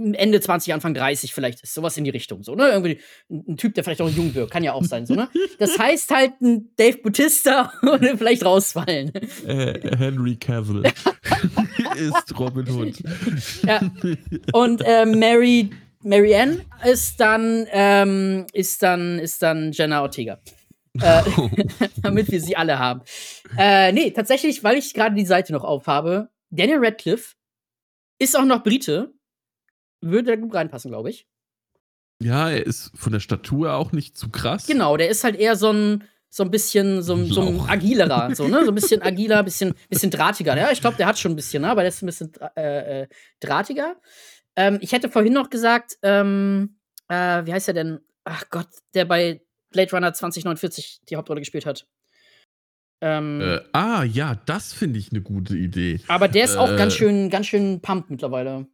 Ende 0.00 0.40
20, 0.40 0.72
Anfang 0.72 0.94
30 0.94 1.34
vielleicht 1.34 1.62
ist, 1.62 1.74
sowas 1.74 1.96
in 1.96 2.04
die 2.04 2.10
Richtung, 2.10 2.42
so, 2.42 2.54
ne? 2.54 2.68
Irgendwie 2.68 3.00
ein, 3.30 3.56
Typ, 3.56 3.74
der 3.74 3.84
vielleicht 3.84 4.00
auch 4.00 4.08
jung 4.08 4.34
wirkt, 4.34 4.52
kann 4.52 4.64
ja 4.64 4.72
auch 4.72 4.84
sein, 4.84 5.06
so, 5.06 5.14
ne? 5.14 5.28
Das 5.58 5.78
heißt 5.78 6.10
halt 6.10 6.40
ein 6.40 6.70
Dave 6.76 6.98
Bautista 6.98 7.72
und 7.82 8.04
vielleicht 8.18 8.44
rausfallen. 8.44 9.12
Äh, 9.46 9.96
Henry 9.96 10.36
Cavill 10.36 10.84
ist 11.96 12.38
Robin 12.38 12.68
Hood. 12.70 12.94
Ja. 13.66 13.80
Und 14.52 14.82
äh, 14.84 15.04
Mary, 15.04 15.70
Mary 16.02 16.34
Ann 16.34 16.62
ist 16.84 17.20
dann, 17.20 17.66
ähm, 17.70 18.46
ist 18.52 18.82
dann, 18.82 19.18
ist 19.18 19.42
dann 19.42 19.72
Jenna 19.72 20.02
Ortega. 20.02 20.40
Äh, 21.00 21.22
damit 22.02 22.30
wir 22.30 22.40
sie 22.40 22.56
alle 22.56 22.78
haben. 22.78 23.02
Äh, 23.56 23.92
nee, 23.92 24.10
tatsächlich, 24.10 24.64
weil 24.64 24.76
ich 24.76 24.92
gerade 24.94 25.14
die 25.14 25.26
Seite 25.26 25.52
noch 25.52 25.64
aufhabe, 25.64 26.30
Daniel 26.50 26.78
Radcliffe 26.80 27.36
ist 28.18 28.36
auch 28.36 28.44
noch 28.44 28.62
Brite. 28.62 29.12
Würde 30.00 30.30
da 30.32 30.36
gut 30.36 30.54
reinpassen, 30.54 30.90
glaube 30.90 31.10
ich. 31.10 31.26
Ja, 32.22 32.50
er 32.50 32.66
ist 32.66 32.90
von 32.94 33.12
der 33.12 33.20
Statur 33.20 33.74
auch 33.74 33.92
nicht 33.92 34.16
zu 34.16 34.28
krass. 34.30 34.66
Genau, 34.66 34.96
der 34.96 35.08
ist 35.08 35.24
halt 35.24 35.36
eher 35.36 35.56
so 35.56 35.72
ein, 35.72 36.04
so 36.28 36.42
ein 36.44 36.50
bisschen, 36.50 37.02
so, 37.02 37.14
ein- 37.14 37.26
so 37.26 37.40
ein 37.42 37.60
agilerer, 37.68 38.34
so, 38.34 38.46
ne? 38.46 38.64
So 38.64 38.70
ein 38.70 38.74
bisschen 38.74 39.00
agiler, 39.02 39.42
bisschen, 39.42 39.74
bisschen 39.88 40.10
drahtiger. 40.10 40.56
Ja, 40.56 40.70
ich 40.70 40.80
glaube, 40.80 40.96
der 40.96 41.06
hat 41.06 41.18
schon 41.18 41.32
ein 41.32 41.36
bisschen, 41.36 41.62
ne? 41.62 41.70
aber 41.70 41.80
der 41.82 41.88
ist 41.88 42.02
ein 42.02 42.06
bisschen 42.06 42.32
äh, 42.56 43.02
äh, 43.02 43.08
drahtiger. 43.40 43.96
Ähm, 44.56 44.78
ich 44.82 44.92
hätte 44.92 45.08
vorhin 45.08 45.32
noch 45.32 45.48
gesagt, 45.50 45.96
ähm, 46.02 46.76
äh, 47.08 47.44
wie 47.46 47.52
heißt 47.52 47.68
er 47.68 47.74
denn? 47.74 48.00
Ach 48.24 48.44
Gott, 48.50 48.68
der 48.94 49.06
bei 49.06 49.42
Blade 49.70 49.90
Runner 49.92 50.12
2049 50.12 51.00
die 51.08 51.16
Hauptrolle 51.16 51.40
gespielt 51.40 51.64
hat. 51.66 51.86
Ähm, 53.00 53.40
Äh, 53.40 53.60
ah, 53.72 54.04
ja, 54.04 54.34
das 54.46 54.72
finde 54.74 54.98
ich 54.98 55.10
eine 55.10 55.22
gute 55.22 55.56
Idee. 55.56 56.00
aber 56.08 56.28
der 56.28 56.44
ist 56.44 56.56
auch 56.56 56.70
äh, 56.70 56.76
ganz 56.76 56.92
schön, 56.94 57.30
ganz 57.30 57.46
schön 57.46 57.80
pumped 57.80 58.10
mittlerweile. 58.10 58.66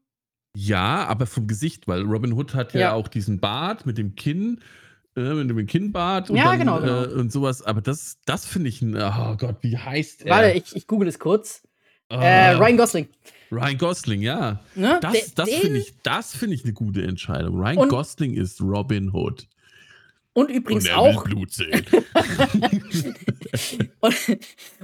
Ja, 0.58 1.04
aber 1.06 1.26
vom 1.26 1.46
Gesicht, 1.46 1.86
weil 1.86 2.00
Robin 2.00 2.32
Hood 2.32 2.54
hat 2.54 2.72
ja, 2.72 2.80
Ja. 2.80 2.92
auch 2.94 3.08
diesen 3.08 3.40
Bart 3.40 3.84
mit 3.84 3.98
dem 3.98 4.14
Kinn, 4.14 4.60
äh, 5.14 5.34
mit 5.34 5.50
dem 5.50 5.66
Kinnbart 5.66 6.30
und, 6.30 6.36
Ja, 6.36 6.44
dann, 6.46 6.58
genau, 6.60 6.80
genau. 6.80 7.04
Äh, 7.04 7.08
und 7.08 7.30
sowas. 7.30 7.60
Aber 7.60 7.82
das, 7.82 8.16
das 8.24 8.46
finde 8.46 8.70
ich 8.70 8.80
ein, 8.80 8.96
oh 8.96 9.36
Gott, 9.36 9.56
wie 9.60 9.76
heißt 9.76 10.22
er? 10.22 10.30
Warte, 10.34 10.52
ich, 10.52 10.74
ich 10.74 10.86
google 10.86 11.08
es 11.08 11.18
kurz. 11.18 11.62
Ah, 12.08 12.22
Äh, 12.24 12.52
Ryan 12.54 12.78
Gosling. 12.78 13.08
Ryan 13.50 13.76
Gosling, 13.76 14.22
ja. 14.22 14.60
Ne? 14.74 14.98
Das, 15.02 15.34
das 15.34 15.50
finde 15.50 15.78
ich, 15.80 15.92
das 16.02 16.34
finde 16.34 16.54
ich 16.54 16.64
eine 16.64 16.72
gute 16.72 17.02
Entscheidung. 17.02 17.54
Ryan 17.60 17.88
Gosling 17.88 18.32
ist 18.34 18.60
Robin 18.62 19.12
Hood. 19.12 19.46
Und 20.36 20.50
übrigens 20.50 20.84
und 20.84 20.90
er 20.90 20.98
auch. 20.98 21.24
will 21.24 21.34
Blut 21.34 21.50
sehen. 21.50 21.86
Und, 24.00 24.14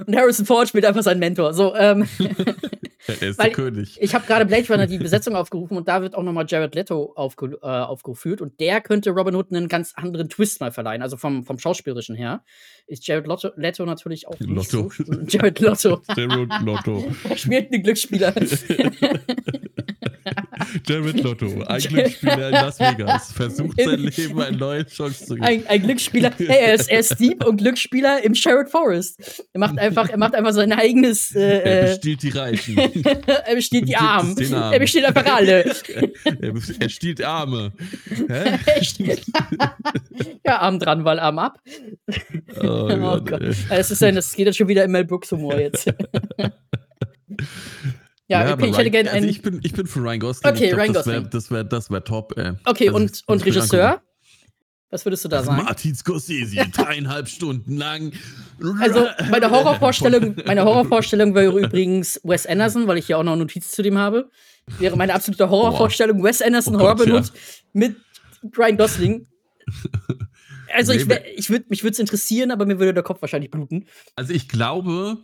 und 0.07 0.15
Harrison 0.15 0.45
Ford 0.45 0.67
spielt 0.67 0.85
einfach 0.85 1.03
seinen 1.03 1.19
Mentor. 1.19 1.53
So, 1.53 1.75
ähm, 1.75 2.07
er 3.07 3.21
ist 3.21 3.41
der 3.41 3.51
König. 3.51 3.97
ich 4.01 4.15
habe 4.15 4.25
gerade 4.25 4.45
Blade 4.45 4.67
Runner 4.67 4.87
die 4.87 4.97
Besetzung 4.97 5.35
aufgerufen 5.35 5.77
und 5.77 5.87
da 5.87 6.01
wird 6.01 6.15
auch 6.15 6.23
nochmal 6.23 6.45
Jared 6.47 6.75
Leto 6.75 7.13
aufge, 7.15 7.57
äh, 7.61 7.65
aufgeführt 7.65 8.41
und 8.41 8.59
der 8.59 8.81
könnte 8.81 9.11
Robin 9.11 9.35
Hood 9.35 9.51
einen 9.51 9.67
ganz 9.67 9.93
anderen 9.95 10.29
Twist 10.29 10.59
mal 10.59 10.71
verleihen. 10.71 11.01
Also 11.01 11.17
vom, 11.17 11.43
vom 11.43 11.59
Schauspielerischen 11.59 12.15
her 12.15 12.43
ist 12.87 13.05
Jared 13.07 13.27
Lotto, 13.27 13.51
Leto 13.55 13.85
natürlich 13.85 14.27
auch 14.27 14.35
Lotto. 14.39 14.89
so. 14.89 15.13
Jared 15.27 15.59
Lotto. 15.59 16.01
Jared 16.15 16.51
Lotto. 16.63 17.05
Er 17.29 17.37
spielt 17.37 17.71
einen 17.71 17.83
Glücksspieler. 17.83 18.33
Jared 20.85 21.21
Lotto, 21.21 21.63
ein 21.63 21.81
Glücksspieler 21.81 22.47
in 22.47 22.53
Las 22.53 22.79
Vegas, 22.79 23.31
versucht 23.31 23.79
sein 23.81 23.99
Leben 23.99 24.41
eine 24.41 24.57
neue 24.57 24.85
Chance 24.85 25.25
zu 25.25 25.35
geben. 25.35 25.45
Ein, 25.45 25.67
ein 25.67 25.81
Glücksspieler. 25.83 26.31
Hey, 26.37 26.47
er 26.47 26.73
ist, 26.75 26.89
er 26.89 26.99
ist 26.99 27.19
Dieb 27.19 27.45
und 27.45 27.57
Glücksspieler 27.57 28.23
im 28.23 28.35
Sherwood 28.35 28.69
Forest. 28.69 29.43
Er 29.53 29.59
macht 29.59 29.77
einfach, 29.77 30.09
er 30.09 30.17
macht 30.17 30.35
einfach 30.35 30.53
sein 30.53 30.71
eigenes. 30.73 31.35
Er 31.35 31.65
Äh, 31.65 31.79
äh, 31.79 31.89
bestiehlt 31.91 32.23
die 32.23 32.29
Reichen. 32.29 32.77
er 33.45 33.55
besteht 33.55 33.81
und 33.83 33.89
die 33.89 33.95
Armen. 33.95 34.37
Armen. 34.53 34.73
Er 34.73 34.79
besteht 34.79 35.05
einfach 35.05 35.25
alle. 35.25 35.63
er, 36.25 36.53
er 36.79 36.89
stiehlt 36.89 37.23
Arme. 37.23 37.71
Hä? 38.27 38.59
Ja, 40.45 40.59
Arm 40.59 40.79
dran, 40.79 41.05
weil 41.05 41.19
Arm 41.19 41.39
ab. 41.39 41.59
Oh, 42.61 42.89
Oh 42.91 42.97
Gott, 42.97 43.29
Gott. 43.29 43.41
Das, 43.69 43.91
ist 43.91 44.03
ein, 44.03 44.15
das 44.15 44.33
geht 44.33 44.45
jetzt 44.45 44.57
schon 44.57 44.67
wieder 44.67 44.83
im 44.83 44.91
Mel 44.91 45.05
Brooks 45.05 45.31
Humor 45.31 45.57
jetzt. 45.57 45.87
Ja, 48.27 48.41
aber 48.41 48.53
okay, 48.53 48.69
ich 48.71 48.77
hätte 48.77 48.91
gerne 48.91 49.09
also 49.11 49.17
einen. 49.21 49.29
ich 49.29 49.41
bin, 49.41 49.59
ich 49.63 49.73
bin 49.73 49.85
für 49.87 49.99
Ryan 49.99 50.19
Gosling. 50.19 50.53
Okay, 50.53 50.63
ich 50.65 50.69
glaub, 50.71 50.79
Ryan 50.81 50.93
das 50.93 51.05
wär, 51.07 51.13
Gosling. 51.15 51.29
Das 51.31 51.51
wäre 51.51 51.65
das 51.65 51.91
wär 51.91 52.03
top, 52.03 52.37
ey. 52.37 52.53
Okay, 52.65 52.87
Also, 52.87 52.97
und, 52.97 53.11
das 53.11 53.21
und 53.21 53.37
ich 53.41 53.45
Regisseur? 53.45 53.87
angucken. 53.87 54.07
Was 54.89 55.05
würdest 55.05 55.25
du 55.25 55.29
da 55.29 55.41
sagen? 55.43 55.63
Martin 55.63 55.95
Scorsese, 55.95 56.55
dreieinhalb 56.71 57.27
Stunden 57.27 57.77
lang. 57.77 58.13
Also, 58.79 59.07
meine 59.31 59.49
Horrorvorstellung, 59.49 60.35
meine 60.45 60.63
Horrorvorstellung 60.65 61.33
wäre 61.33 61.59
übrigens 61.59 62.19
Wes 62.23 62.45
Anderson, 62.45 62.85
weil 62.87 62.99
ich 62.99 63.07
ja 63.07 63.17
auch 63.17 63.23
noch 63.23 63.35
Notizen 63.35 63.71
zu 63.73 63.81
dem 63.81 63.97
habe. 63.97 64.29
Wäre 64.77 64.95
meine 64.95 65.13
absolute 65.15 65.49
Horrorvorstellung 65.49 66.23
Wes 66.23 66.41
Anderson, 66.43 66.75
Oh 66.75 66.79
Gott, 66.79 66.99
Robin 67.01 67.09
ja. 67.15 67.19
Hood 67.21 67.31
mit 67.73 67.95
Ryan 68.57 68.77
Gosling. 68.77 69.27
Also, 70.75 70.91
ich, 70.91 71.05
Nee, 71.05 71.09
wär- 71.11 71.37
ich 71.37 71.49
würd, 71.51 71.69
mich 71.69 71.83
würde 71.83 71.93
es 71.93 71.99
interessieren, 71.99 72.49
aber 72.49 72.65
mir 72.65 72.79
würde 72.79 72.95
der 72.95 73.03
Kopf 73.03 73.21
wahrscheinlich 73.21 73.51
bluten. 73.51 73.85
Also 74.15 74.33
ich 74.33 74.47
glaube, 74.49 75.17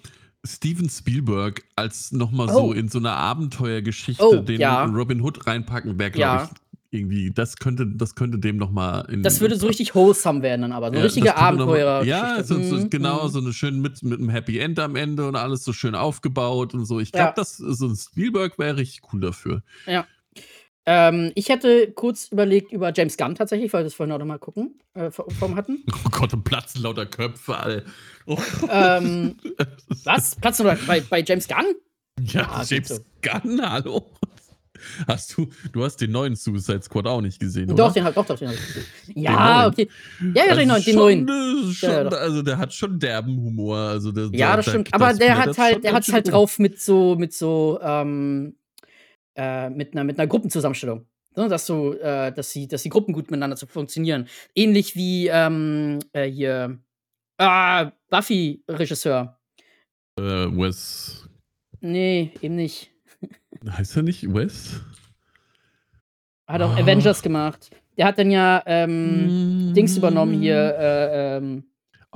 Steven 0.46 0.90
Spielberg 0.90 1.64
als 1.76 2.12
nochmal 2.12 2.48
Oh. 2.52 2.68
so 2.70 2.74
in 2.74 2.88
so 2.88 3.00
einer 3.00 3.14
Abenteuergeschichte 3.16 4.24
Oh, 4.24 4.36
den 4.42 4.60
ja. 4.62 4.86
Robin 4.86 5.22
Hood 5.22 5.46
reinpacken, 5.48 6.00
wäre, 6.00 6.12
glaube 6.12 6.38
Ja. 6.44 6.44
ich, 6.52 6.60
irgendwie, 6.92 7.30
das 7.32 7.58
könnte, 7.58 7.86
das 7.86 8.16
könnte 8.16 8.40
dem 8.40 8.58
nochmal 8.58 9.06
in. 9.12 9.22
Das 9.22 9.42
würde 9.42 9.58
so 9.58 9.68
richtig 9.68 9.94
wholesome 9.94 10.42
werden 10.42 10.64
dann 10.64 10.72
aber. 10.72 10.88
So 10.88 10.92
eine 10.94 10.98
Ja, 11.00 11.04
richtige 11.06 11.28
noch 11.28 11.36
mal- 11.36 11.42
Abenteuer. 11.42 12.04
Ja, 12.04 12.44
so, 12.44 12.56
so, 12.64 12.78
Mhm, 12.78 12.90
genau, 12.90 13.26
mhm. 13.26 13.30
so 13.32 13.40
eine 13.40 13.54
schöne 13.54 13.78
mit, 13.78 14.02
mit 14.02 14.18
einem 14.20 14.30
Happy 14.30 14.58
End 14.60 14.80
am 14.80 14.96
Ende 14.96 15.28
und 15.28 15.36
alles 15.36 15.64
so 15.64 15.72
schön 15.74 15.94
aufgebaut 15.94 16.74
und 16.74 16.86
so. 16.86 17.00
Ich 17.00 17.12
glaube, 17.12 17.28
Ja. 17.28 17.34
das 17.36 17.58
so 17.58 17.88
ein 17.88 17.96
Spielberg 17.96 18.58
wäre 18.58 18.78
richtig 18.78 19.02
cool 19.14 19.20
dafür. 19.20 19.62
Ähm, 20.92 21.32
ich 21.36 21.50
hätte 21.50 21.92
kurz 21.92 22.30
überlegt 22.32 22.72
über 22.72 22.92
James 22.96 23.16
Gunn 23.16 23.36
tatsächlich, 23.36 23.72
weil 23.74 23.82
wir 23.82 23.84
das 23.84 23.94
vorhin 23.94 24.12
auch 24.12 24.18
noch 24.18 24.26
mal 24.26 24.40
gucken, 24.40 24.80
äh, 24.96 25.12
vor, 25.12 25.30
vor 25.30 25.56
hatten. 25.56 25.84
Oh 26.06 26.10
Gott, 26.10 26.34
und 26.34 26.44
platzen 26.44 26.82
lauter 26.82 27.06
Köpfe, 27.06 27.56
all. 27.56 27.86
Oh. 28.26 28.38
ähm, 28.72 29.36
was? 30.04 30.36
Platz 30.38 30.60
oder 30.60 30.76
bei, 30.88 31.02
bei 31.02 31.24
James 31.24 31.48
Gunn? 31.48 31.76
Ja, 32.22 32.50
Ah, 32.52 32.64
James 32.68 32.88
so. 32.88 32.98
Gunn, 33.22 33.62
hallo. 33.62 34.10
Hast 35.08 35.38
du, 35.38 35.48
du 35.74 35.84
hast 35.84 35.98
den 35.98 36.12
neuen 36.12 36.36
Suicide 36.36 36.82
Squad 36.82 37.06
auch 37.06 37.22
nicht 37.22 37.40
gesehen, 37.40 37.68
Doch, 37.76 37.92
oder? 37.92 37.94
den 37.94 38.06
doch, 38.14 38.26
doch, 38.26 38.40
den 38.40 38.48
hab 38.48 38.56
ich 38.56 38.66
gesehen. 38.66 38.86
Ja, 39.14 39.68
okay. 39.68 39.90
Ja, 40.34 40.46
ja, 40.48 40.56
den 40.56 40.70
neuen, 40.70 40.84
den 40.84 40.94
schon, 40.94 41.26
neuen. 41.26 41.30
äh, 41.70 41.74
Schon, 41.74 41.90
Ja, 41.90 42.04
ja, 42.04 42.10
also 42.10 42.42
der 42.42 42.58
hat 42.58 42.74
schon 42.74 42.98
derben 42.98 43.36
Humor. 43.38 43.78
Also 43.78 44.12
der, 44.12 44.30
Ja, 44.34 44.52
da- 44.52 44.56
das 44.58 44.66
da- 44.66 44.72
stimmt. 44.72 44.94
Aber 44.94 45.14
der 45.14 45.38
hat 45.38 45.58
halt, 45.58 45.84
der 45.84 46.02
schön 46.02 46.14
halt 46.16 46.32
drauf 46.32 46.58
mit 46.60 46.82
so, 46.82 47.16
mit 47.16 47.34
so, 47.34 47.78
ähm, 47.84 48.56
äh, 49.40 49.70
mit 49.70 49.94
einer, 49.94 50.04
mit 50.04 50.20
einer 50.20 50.28
Gruppenzusammenstellung. 50.28 51.06
Ne, 51.38 51.48
dass 51.48 51.66
so, 51.66 51.94
äh, 51.94 52.34
dass 52.34 52.52
die, 52.52 52.68
dass 52.68 52.84
die 52.84 52.90
Gruppen 52.90 53.14
gut 53.14 53.32
miteinander 53.32 53.56
zu 53.56 53.68
funktionieren. 53.68 54.28
Ähnlich 54.56 54.96
wie 54.96 55.28
ähm, 55.28 56.00
äh, 56.12 56.30
hier 56.30 56.80
ah, 57.38 57.92
Buffy-Regisseur. 58.10 59.40
Äh, 60.18 60.22
Wes. 60.22 61.30
Nee, 61.80 62.34
eben 62.42 62.56
nicht. 62.56 62.92
Heißt 63.70 63.96
er 63.96 64.04
nicht 64.04 64.34
Wes? 64.34 64.82
Hat 66.48 66.62
auch 66.62 66.76
Ah. 66.76 66.82
Avengers 66.82 67.22
gemacht. 67.22 67.70
Der 67.96 68.08
hat 68.08 68.18
dann 68.18 68.32
ja 68.32 68.64
ähm, 68.66 69.74
Dings 69.76 69.96
übernommen 69.96 70.42
hier, 70.42 70.76
äh, 70.78 71.38
ähm, 71.38 71.64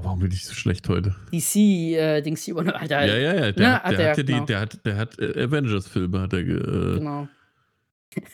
warum 0.03 0.19
bin 0.19 0.31
ich 0.31 0.45
so 0.45 0.53
schlecht 0.53 0.87
heute? 0.89 1.15
DC-Dings 1.31 2.47
übernommen. 2.47 2.75
Alter, 2.77 3.05
Ja, 3.05 3.15
ja, 3.17 3.33
ja. 3.33 3.51
Der, 3.51 3.67
Ne, 3.67 3.73
hat, 3.83 3.91
der, 3.91 3.99
er, 3.99 4.09
hat 4.11 4.17
ja 4.17 4.23
die, 4.23 4.33
genau. 4.33 4.45
der 4.45 4.59
hat, 4.59 4.85
der 4.85 4.95
hat 4.97 5.19
äh, 5.19 5.43
Avengers-Filme, 5.43 6.21
hat 6.21 6.33
er. 6.33 6.43
ge- 6.43 6.57
Äh, 6.57 6.97
genau. 6.99 7.27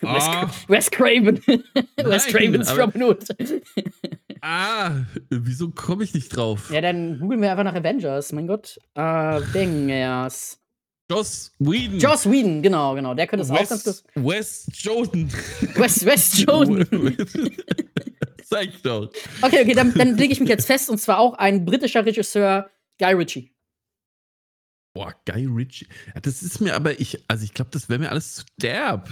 Ah. 0.04 0.50
Wes, 0.68 0.92
Craven. 0.92 1.38
Wes 2.04 2.26
Cravens 2.28 2.78
Robin 2.78 3.02
Hood. 3.04 3.24
ah, 4.42 4.92
wieso 5.30 5.70
komme 5.70 6.04
ich 6.04 6.14
nicht 6.14 6.36
drauf? 6.36 6.70
Ja, 6.70 6.82
dann 6.82 7.18
googeln 7.20 7.42
wir 7.42 7.50
einfach 7.52 7.64
nach 7.64 7.76
Avengers. 7.76 8.34
Mein 8.34 8.48
Gott. 8.48 8.78
Avengers. 8.96 10.60
Joss 11.10 11.56
Whedon. 11.60 12.00
Joss 12.00 12.30
Whedon, 12.30 12.62
genau, 12.62 12.94
genau. 12.96 13.14
Der 13.16 13.26
könnte 13.28 13.44
es 13.44 13.50
auch 13.52 13.58
ganz 13.68 13.86
Wes, 13.86 14.04
gut. 14.14 14.24
Wes 14.26 14.68
Jordan. 14.74 15.32
Wes, 15.76 16.06
Wes 16.06 16.42
Jordan. 16.46 17.18
Ich 18.62 18.82
doch. 18.82 19.12
Okay, 19.42 19.62
okay, 19.62 19.74
dann, 19.74 19.94
dann 19.94 20.18
lege 20.18 20.34
ich 20.34 20.40
mich 20.40 20.50
jetzt 20.50 20.66
fest. 20.66 20.90
Und 20.90 20.98
zwar 21.00 21.20
auch 21.20 21.34
ein 21.36 21.66
britischer 21.66 22.06
Regisseur, 22.06 22.70
Guy 23.00 23.14
Ritchie. 23.14 23.54
Boah, 24.96 25.14
Guy 25.26 25.46
Ritchie. 25.46 25.88
Das 26.24 26.42
ist 26.42 26.60
mir 26.60 26.76
aber, 26.76 27.00
ich, 27.00 27.24
also 27.28 27.44
ich 27.44 27.54
glaube, 27.54 27.70
das 27.72 27.90
wäre 27.90 28.00
mir 28.00 28.10
alles 28.10 28.36
zu 28.36 28.44
derb. 28.60 29.08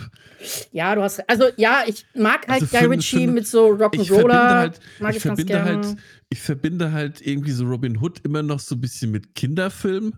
Ja, 0.71 0.95
du 0.95 1.03
hast. 1.03 1.27
Also, 1.29 1.45
ja, 1.57 1.83
ich 1.85 2.03
mag 2.15 2.47
halt 2.47 2.63
Also 2.63 2.77
Guy 2.77 2.85
Ritchie 2.87 3.25
für- 3.27 3.31
mit 3.31 3.47
so 3.47 3.67
Rock'n'Roller. 3.69 4.49
halt, 4.57 4.79
mag 4.99 5.11
ich 5.11 5.17
ich 5.17 5.21
verbinde 5.21 5.63
halt, 5.63 5.95
ich 6.29 6.39
verbinde 6.41 6.91
halt 6.91 7.21
irgendwie 7.25 7.51
so 7.51 7.65
Robin 7.65 8.01
Hood 8.01 8.21
immer 8.25 8.41
noch 8.41 8.59
so 8.59 8.73
ein 8.75 8.81
bisschen 8.81 9.11
mit 9.11 9.35
Kinderfilm. 9.35 10.13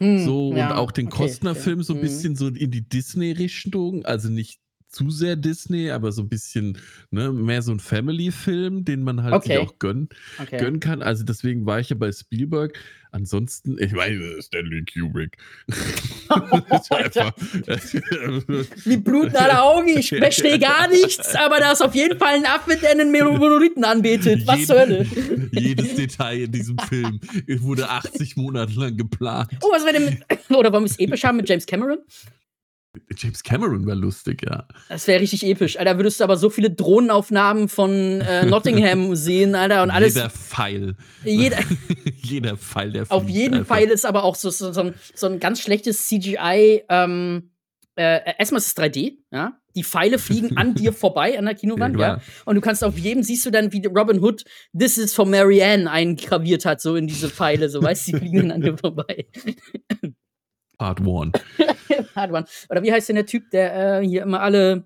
Hm, 0.00 0.16
So 0.16 0.54
ja, 0.56 0.70
und 0.70 0.72
auch 0.72 0.90
den 0.92 1.08
okay, 1.08 1.10
Costner-Film 1.10 1.80
okay. 1.80 1.82
so 1.82 1.94
ein 1.94 2.00
Hm. 2.00 2.00
bisschen 2.00 2.36
so 2.36 2.48
in 2.48 2.70
die 2.70 2.88
Disney-Richtung. 2.88 4.04
Also 4.04 4.28
nicht 4.28 4.60
zu 4.88 5.10
sehr 5.10 5.36
Disney, 5.36 5.90
aber 5.90 6.12
so 6.12 6.22
ein 6.22 6.28
bisschen 6.28 6.78
ne, 7.10 7.30
mehr 7.32 7.62
so 7.62 7.72
ein 7.72 7.80
Family-Film, 7.80 8.84
den 8.84 9.02
man 9.02 9.22
halt 9.22 9.34
Okay. 9.34 9.48
sich 9.48 9.58
auch 9.58 9.78
gönnen, 9.78 10.08
Okay. 10.38 10.58
gönnen 10.58 10.80
kann. 10.80 11.02
Also 11.02 11.24
deswegen 11.24 11.66
war 11.66 11.78
ich 11.80 11.90
ja 11.90 11.96
bei 11.96 12.10
Spielberg. 12.12 12.78
Ansonsten, 13.10 13.76
ich 13.80 13.92
meine, 13.92 14.40
Stanley 14.42 14.84
Kubrick. 14.84 15.38
Die 18.84 18.96
bluten 18.96 19.36
alle 19.36 19.62
Augen, 19.62 19.88
ich 19.88 20.10
verstehe 20.10 20.58
gar 20.58 20.88
nichts, 20.88 21.34
aber 21.34 21.58
da 21.58 21.72
ist 21.72 21.82
auf 21.82 21.94
jeden 21.94 22.18
Fall 22.18 22.34
ein 22.36 22.44
Affe, 22.46 22.76
der 22.76 22.90
einen 22.90 23.10
Monolithen 23.12 23.84
anbetet. 23.84 24.46
Was 24.46 24.66
zur 24.66 24.78
Hölle? 24.80 25.06
Jedes 25.52 25.94
Detail 25.94 26.42
in 26.44 26.52
diesem 26.52 26.78
Film 26.78 27.20
wurde 27.60 27.88
80 27.88 28.36
Monate 28.36 28.72
lang 28.72 28.96
geplant. 28.96 29.50
Oh, 29.62 29.70
was 29.72 29.84
wäre 29.84 29.94
denn 29.94 30.04
mit. 30.04 30.50
Oder 30.50 30.72
wollen 30.72 30.84
wir 30.84 30.90
es 30.90 30.98
episch 30.98 31.24
haben 31.24 31.36
mit 31.38 31.48
James 31.48 31.66
Cameron? 31.66 31.98
James 33.16 33.42
Cameron 33.42 33.86
war 33.86 33.94
lustig, 33.94 34.42
ja. 34.44 34.66
Das 34.88 35.06
wäre 35.06 35.20
richtig 35.20 35.44
episch. 35.44 35.78
Alter, 35.78 35.98
würdest 35.98 36.20
du 36.20 36.24
aber 36.24 36.36
so 36.36 36.50
viele 36.50 36.70
Drohnenaufnahmen 36.70 37.68
von 37.68 38.20
äh, 38.20 38.46
Nottingham 38.46 39.14
sehen, 39.14 39.54
Alter, 39.54 39.82
und 39.82 39.90
alles. 39.90 40.14
Jeder 40.14 40.30
Pfeil. 40.30 40.96
Jeder, 41.24 41.58
Jeder 42.22 42.56
Pfeil, 42.56 42.92
der 42.92 43.06
auf 43.08 43.28
jeden. 43.28 43.64
Fall 43.64 43.84
ist 43.84 44.06
aber 44.06 44.24
auch 44.24 44.34
so, 44.34 44.50
so, 44.50 44.72
so, 44.72 44.80
ein, 44.80 44.94
so 45.14 45.26
ein 45.26 45.38
ganz 45.38 45.60
schlechtes 45.60 46.06
CGI. 46.08 46.84
Ähm, 46.88 47.50
äh, 47.96 48.20
erstmal 48.38 48.58
ist 48.58 48.68
es 48.68 48.76
3D, 48.76 49.18
ja. 49.32 49.58
Die 49.74 49.84
Pfeile 49.84 50.18
fliegen 50.18 50.56
an 50.56 50.74
dir 50.74 50.92
vorbei, 50.92 51.38
an 51.38 51.44
der 51.44 51.54
Kinowand, 51.54 51.98
Ja. 52.00 52.20
Und 52.44 52.56
du 52.56 52.60
kannst 52.60 52.82
auf 52.82 52.98
jedem, 52.98 53.22
siehst 53.22 53.46
du 53.46 53.50
dann, 53.50 53.72
wie 53.72 53.84
Robin 53.86 54.20
Hood 54.20 54.44
This 54.76 54.98
is 54.98 55.14
for 55.14 55.26
Marianne 55.26 55.88
eingraviert 55.88 56.64
hat, 56.64 56.80
so 56.80 56.96
in 56.96 57.06
diese 57.06 57.28
Pfeile, 57.28 57.68
so 57.68 57.80
weißt 57.82 58.08
du, 58.08 58.12
die 58.12 58.18
fliegen 58.18 58.50
an 58.50 58.60
dir 58.60 58.76
vorbei. 58.76 59.26
Part 60.78 61.00
One. 61.00 61.32
Hard 62.14 62.32
one. 62.32 62.44
Oder 62.70 62.82
wie 62.82 62.92
heißt 62.92 63.08
denn 63.08 63.16
der 63.16 63.26
Typ, 63.26 63.50
der 63.50 64.00
äh, 64.00 64.06
hier 64.06 64.22
immer 64.22 64.40
alle. 64.40 64.84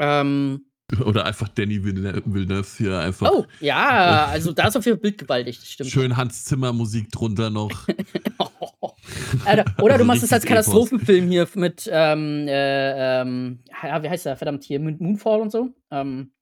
Ähm, 0.00 0.66
Oder 1.04 1.26
einfach 1.26 1.48
Danny 1.48 1.84
Villeneuve 1.84 2.66
hier 2.78 2.98
einfach. 3.00 3.30
oh, 3.32 3.44
ja, 3.60 4.26
also 4.26 4.52
da 4.52 4.68
ist 4.68 4.76
auf 4.76 4.84
jeden 4.86 4.96
Fall 4.96 5.02
bildgewaltig, 5.02 5.58
das 5.58 5.68
stimmt. 5.68 5.90
Schön 5.90 6.16
Hans 6.16 6.44
Zimmer 6.44 6.72
Musik 6.72 7.10
drunter 7.10 7.50
noch. 7.50 7.70
Alter, 9.44 9.64
oder 9.78 9.88
du 9.88 9.92
Also 9.92 10.04
machst 10.04 10.22
es 10.22 10.32
als. 10.32 10.44
Katastrophenfilm 10.44 11.28
hier 11.28 11.46
mit, 11.54 11.88
ähm, 11.92 12.46
äh, 12.48 13.20
ähm, 13.20 13.60
ja, 13.82 14.02
wie 14.02 14.08
heißt 14.08 14.26
der, 14.26 14.36
verdammt, 14.36 14.64
hier, 14.64 14.80
mit 14.80 15.00
Moonfall 15.00 15.40
und 15.40 15.50
so. 15.52 15.70
Ähm, 15.90 16.32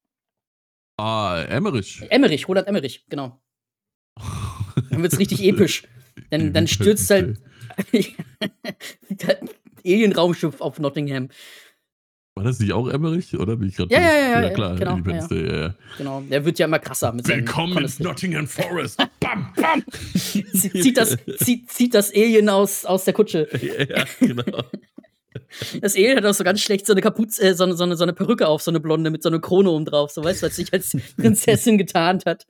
Ah, 1.01 1.43
Emmerich. 1.49 2.03
Emmerich, 2.11 2.49
Roland 2.49 2.67
Emmerich, 2.67 3.07
genau. 3.09 3.41
Dann 4.91 5.03
wird's 5.03 5.19
richtig 5.19 5.45
episch. 5.45 5.85
Dann, 6.31 6.53
dann 6.53 6.67
stürzt 6.67 7.09
halt 7.11 7.39
Alien-Raumschiff 9.85 10.61
auf 10.61 10.79
Nottingham. 10.79 11.29
War 12.39 12.45
das 12.45 12.61
nicht 12.61 12.73
auch 12.73 12.87
Emmerich? 12.87 13.37
Oder 13.37 13.57
bin 13.57 13.69
ich 13.69 13.75
gerade. 13.75 13.93
Ja, 13.93 14.01
ja, 14.01 14.15
ja, 14.15 14.43
ja, 14.43 14.51
klar, 14.51 14.77
genau, 14.77 14.93
Independence 14.93 15.29
Day, 15.29 15.45
ja, 15.45 15.61
ja. 15.61 15.75
Genau, 15.97 16.21
der 16.21 16.45
wird 16.45 16.57
ja 16.61 16.67
immer 16.67 16.79
krasser 16.79 17.13
mit 17.13 17.27
Willkommen 17.27 17.85
in. 17.85 17.93
Nottingham 17.99 18.47
Forest. 18.47 19.03
Bam, 19.21 19.53
bam. 19.57 19.83
Zieht, 20.15 20.97
das, 20.97 21.17
zieht, 21.39 21.69
zieht 21.69 21.95
das 21.95 22.15
Alien 22.15 22.49
aus, 22.49 22.85
aus 22.85 23.05
der 23.07 23.15
Kutsche. 23.15 23.49
ja, 23.61 23.85
ja, 23.97 24.05
genau. 24.21 24.63
Das 25.81 25.97
Alien 25.97 26.17
hat 26.17 26.27
auch 26.27 26.35
so 26.35 26.45
ganz 26.45 26.61
schlecht 26.61 26.87
so 26.87 26.93
eine 26.93 27.01
Kapuze, 27.01 27.43
äh, 27.43 27.55
so, 27.55 27.65
eine, 27.65 27.75
so, 27.75 27.83
eine, 27.83 27.97
so 27.97 28.05
eine 28.05 28.13
Perücke 28.13 28.47
auf, 28.47 28.63
so 28.63 28.71
eine 28.71 28.79
blonde 28.79 29.11
mit 29.11 29.25
so 29.25 29.31
einer 29.31 29.41
Krone 29.41 29.71
oben 29.71 29.85
drauf, 29.85 30.13
so 30.13 30.23
weißt 30.23 30.43
du, 30.43 30.47
als 30.47 30.55
sich 30.55 30.73
als 30.73 30.97
Prinzessin 31.17 31.77
getarnt 31.77 32.25
hat. 32.25 32.47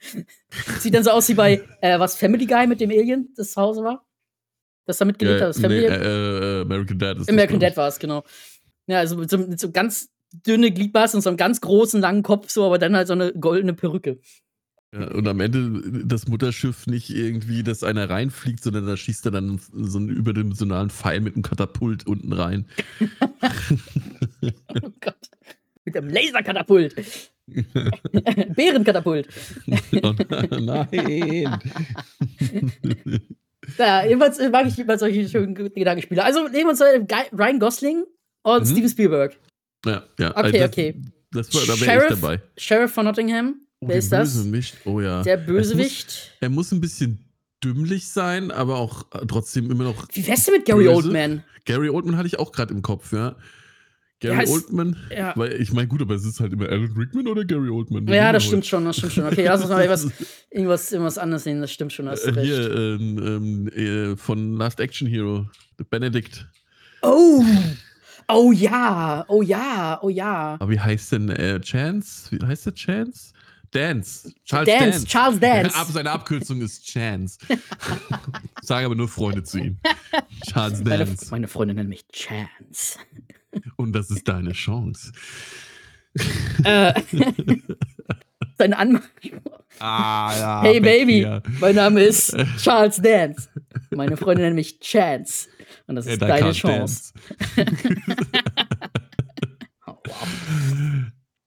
Sieht 0.81 0.93
dann 0.93 1.05
so 1.05 1.12
aus 1.12 1.31
wie 1.31 1.35
bei, 1.35 1.62
äh, 1.81 1.99
was, 1.99 2.14
Family 2.14 2.45
Guy 2.45 2.66
mit 2.66 2.83
dem 2.83 2.91
Alien, 2.91 3.33
das 3.37 3.53
zu 3.53 3.61
Hause 3.62 3.85
war? 3.85 4.05
Das 4.89 4.97
da 4.97 5.05
mitgelebt 5.05 5.41
Ja, 5.41 5.49
hat, 5.49 5.55
das 5.55 5.62
nee, 5.62 5.84
äh, 5.84 6.61
äh, 6.61 6.61
American 6.62 6.99
Dad 6.99 7.18
ist 7.18 7.28
das, 7.28 7.28
American 7.28 7.59
glaub 7.59 7.70
Dad 7.70 7.76
war 7.76 7.89
es, 7.89 7.99
genau. 7.99 8.24
Ja, 8.86 9.01
also 9.01 9.18
mit 9.18 9.28
so, 9.28 9.36
mit 9.36 9.61
so 9.61 9.70
ganz 9.70 10.09
dünne 10.32 10.70
Gliedmaßen 10.70 11.18
und 11.18 11.22
so 11.22 11.28
einem 11.28 11.36
ganz 11.36 11.61
großen, 11.61 12.01
langen 12.01 12.22
Kopf, 12.22 12.49
so, 12.49 12.64
aber 12.64 12.78
dann 12.78 12.97
halt 12.97 13.07
so 13.07 13.12
eine 13.12 13.34
goldene 13.34 13.74
Perücke. 13.74 14.18
Ja, 14.95 15.11
und 15.11 15.28
am 15.28 15.41
Ende 15.41 16.07
das 16.07 16.26
Mutterschiff 16.26 16.86
nicht 16.86 17.11
irgendwie, 17.11 17.62
dass 17.62 17.84
einer 17.84 18.09
reinfliegt, 18.09 18.62
sondern 18.62 18.86
da 18.86 18.97
schießt 18.97 19.26
er 19.26 19.32
dann 19.32 19.61
so 19.72 19.99
einen 19.99 20.09
überdimensionalen 20.09 20.89
Pfeil 20.89 21.20
mit 21.20 21.34
einem 21.34 21.43
Katapult 21.43 22.07
unten 22.07 22.32
rein. 22.32 22.66
Oh 24.41 24.93
Gott. 25.01 25.16
Mit 25.84 25.95
dem 25.97 26.09
Laserkatapult. 26.09 26.95
Bärenkatapult. 28.55 29.28
oh, 30.03 30.14
nein. 30.61 31.59
Ja, 33.77 34.05
jedenfalls 34.05 34.39
mag 34.51 34.66
ich 34.66 34.79
immer 34.79 34.99
solche 34.99 35.29
schönen 35.29 35.55
Gedankenspiele. 35.55 36.23
Also 36.25 36.49
nehmen 36.49 36.64
wir 36.64 36.71
uns 36.71 36.81
Ryan 36.81 37.59
Gosling 37.59 38.05
und 38.43 38.62
Mhm. 38.62 38.66
Steven 38.66 38.89
Spielberg. 38.89 39.37
Ja, 39.85 40.05
ja. 40.19 40.37
Okay, 40.37 40.59
das, 40.59 40.69
okay. 40.71 41.01
Das 41.31 41.55
war, 41.55 41.61
da 41.62 41.69
wäre 41.69 41.75
ich 41.75 41.85
Sheriff, 42.03 42.21
dabei. 42.21 42.43
Sheriff 42.57 42.93
von 42.93 43.05
Nottingham. 43.05 43.61
Oh, 43.81 43.87
Wer 43.87 43.89
der 43.89 43.99
ist 43.99 44.12
das? 44.12 44.35
Bösewicht. 44.35 44.77
Oh 44.87 45.01
ja. 45.01 45.23
Der 45.23 45.37
Bösewicht. 45.37 46.07
Muss, 46.07 46.31
er 46.41 46.49
muss 46.49 46.73
ein 46.73 46.81
bisschen 46.81 47.25
dümmlich 47.62 48.09
sein, 48.09 48.51
aber 48.51 48.77
auch 48.79 49.05
äh, 49.12 49.27
trotzdem 49.27 49.71
immer 49.71 49.85
noch. 49.85 50.07
Wie 50.12 50.27
wär's 50.27 50.45
denn 50.45 50.55
mit 50.55 50.64
Gary 50.64 50.85
Böse? 50.85 50.97
Oldman? 50.97 51.45
Gary 51.64 51.89
Oldman 51.91 52.16
hatte 52.16 52.27
ich 52.27 52.39
auch 52.39 52.53
gerade 52.53 52.73
im 52.73 52.83
Kopf, 52.83 53.12
ja. 53.12 53.37
Gary 54.21 54.45
Ja, 54.47 54.53
Oldman. 54.53 54.97
Ja. 55.16 55.33
Weil 55.37 55.61
ich 55.61 55.73
meine, 55.73 55.87
gut, 55.87 56.03
aber 56.03 56.14
es 56.14 56.25
ist 56.25 56.41
halt 56.41 56.53
immer 56.53 56.69
Alan 56.69 56.93
Rickman 56.97 57.29
oder 57.29 57.45
Gary 57.45 57.69
Oldman. 57.69 58.07
Ja, 58.09 58.33
das 58.33 58.45
stimmt 58.45 58.66
schon, 58.66 58.85
das 58.85 58.97
stimmt 58.97 59.12
schon. 59.12 59.27
Okay, 59.27 59.45
lass 59.45 59.61
uns 59.61 59.71
mal 59.71 59.81
irgendwas, 59.83 60.09
irgendwas, 60.51 60.93
irgendwas 60.93 61.19
anderes 61.19 61.45
sehen, 61.45 61.61
das 61.61 61.71
stimmt 61.71 61.93
schon, 61.93 62.09
hast 62.09 62.27
Äh. 62.27 62.43
Hier, 62.43 62.75
ähm, 62.75 63.69
ähm, 63.77 64.12
äh, 64.12 64.16
von 64.16 64.57
Last 64.57 64.81
Action 64.81 65.07
Hero, 65.07 65.49
Benedict. 65.91 66.47
Oh! 67.03 67.45
Oh 68.31 68.53
ja, 68.53 69.25
oh 69.29 69.41
ja, 69.41 69.99
oh 70.03 70.11
ja. 70.11 70.57
Aber 70.61 70.71
wie 70.71 70.79
heißt 70.79 71.12
denn 71.12 71.31
äh, 71.31 71.61
Chance? 71.61 72.31
Wie 72.31 72.45
heißt 72.45 72.66
der 72.66 72.75
Chance? 72.75 73.33
Dance. 73.71 74.33
Charles 74.45 74.66
Dance, 74.69 74.91
Dance. 74.91 75.07
Charles 75.07 75.41
Dance. 75.41 75.77
Ab, 75.77 75.87
seine 75.91 76.11
Abkürzung 76.11 76.61
ist 76.61 76.85
Chance. 76.87 77.39
Sage 78.62 78.87
aber 78.87 78.95
nur 78.95 79.09
Freunde 79.09 79.43
zu 79.45 79.59
ihm. 79.59 79.79
Charles 80.51 80.83
Meine, 80.85 81.05
Dance. 81.07 81.29
meine 81.31 81.49
Freundin 81.49 81.77
nennt 81.77 81.89
mich 81.89 82.07
Chance. 82.09 82.99
Und 83.77 83.93
das 83.93 84.11
ist 84.11 84.27
deine 84.29 84.53
Chance. 84.53 85.12
äh, 86.64 86.93
seine 88.59 88.77
Anmachung. 88.79 89.09
Ah, 89.79 90.35
ja. 90.39 90.62
Hey 90.62 90.81
Baby, 90.81 91.23
Ja. 91.23 91.43
mein 91.61 91.75
Name 91.77 92.03
ist 92.03 92.37
Charles 92.59 92.97
Dance. 92.97 93.49
Meine 93.91 94.16
Freundin 94.16 94.47
nennt 94.47 94.57
mich 94.57 94.81
Chance. 94.81 95.49
Und 95.87 95.97
das 95.97 96.07
ist 96.07 96.21
da 96.21 96.27
deine 96.27 96.53
Chance. 96.53 97.12
Dance. 97.57 97.77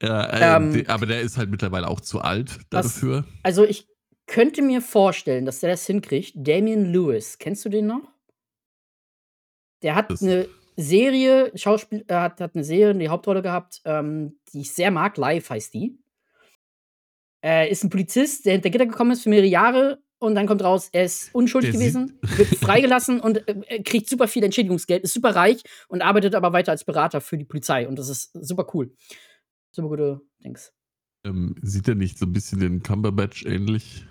Ja, 0.02 0.26
äh, 0.26 0.58
Ähm. 0.58 0.84
aber 0.88 1.06
der 1.06 1.22
ist 1.22 1.38
halt 1.38 1.50
mittlerweile 1.52 1.88
auch 1.88 2.00
zu 2.02 2.22
alt 2.22 2.60
dafür. 2.70 3.26
Also, 3.44 3.64
ich 3.64 3.88
könnte 4.28 4.62
mir 4.62 4.82
vorstellen, 4.82 5.46
dass 5.46 5.60
der 5.60 5.70
das 5.72 5.86
hinkriegt. 5.86 6.34
Damian 6.36 6.86
Lewis, 6.86 7.38
kennst 7.38 7.66
du 7.66 7.70
den 7.70 7.88
noch? 7.88 8.02
Der 9.84 9.96
hat 9.96 10.12
Das- 10.12 10.22
'ne 10.22 10.48
Serie 10.78 11.52
Schauspiel 11.56 12.04
er 12.08 12.22
hat 12.22 12.40
hat 12.40 12.56
'ne 12.56 12.64
Serie, 12.64 12.96
die 12.96 13.10
Hauptrolle 13.10 13.42
gehabt, 13.42 13.82
ähm, 13.86 14.40
die 14.54 14.62
ich 14.62 14.72
sehr 14.72 14.90
mag. 14.92 15.18
Live 15.18 15.50
heißt 15.50 15.74
die. 15.74 15.98
Er 17.44 17.70
ist 17.70 17.84
'n 17.84 17.90
Polizist, 17.90 18.46
der 18.46 18.54
hinter 18.54 18.70
Gitter 18.70 18.86
gekommen 18.86 19.12
ist 19.12 19.24
für 19.24 19.30
mehrere 19.30 19.48
Jahre 19.48 20.00
und 20.20 20.36
dann 20.36 20.46
kommt 20.48 20.64
raus, 20.64 20.90
er 20.92 21.04
ist 21.06 21.34
unschuldig 21.34 21.72
Der 21.72 21.80
gewesen, 21.80 22.20
wird 22.38 22.48
freigelassen 22.90 23.20
und, 23.20 23.48
äh, 23.48 23.56
äh, 23.68 23.84
kriegt 23.84 24.08
super 24.10 24.28
viel 24.28 24.44
Entschädigungsgeld, 24.44 25.04
ist 25.04 25.14
super 25.14 25.36
reich 25.36 25.64
und 25.88 26.02
arbeitet 26.04 26.36
aber 26.36 26.54
weiter 26.54 26.72
als 26.72 26.84
Berater 26.86 27.20
für 27.20 27.38
die 27.38 27.46
Polizei 27.46 27.88
und 27.88 27.98
das 27.98 28.10
ist 28.10 28.32
super 28.34 28.68
cool. 28.74 28.92
Super 29.72 29.90
gute 29.90 30.22
Dings. 30.44 30.74
Ähm, 31.26 31.56
sieht 31.62 31.88
er 31.88 31.96
nicht 31.96 32.18
so 32.18 32.26
ein 32.26 32.34
bisschen 32.34 32.60
den 32.60 32.84
Cumberbatch 32.84 33.46
ähnlich? 33.46 34.06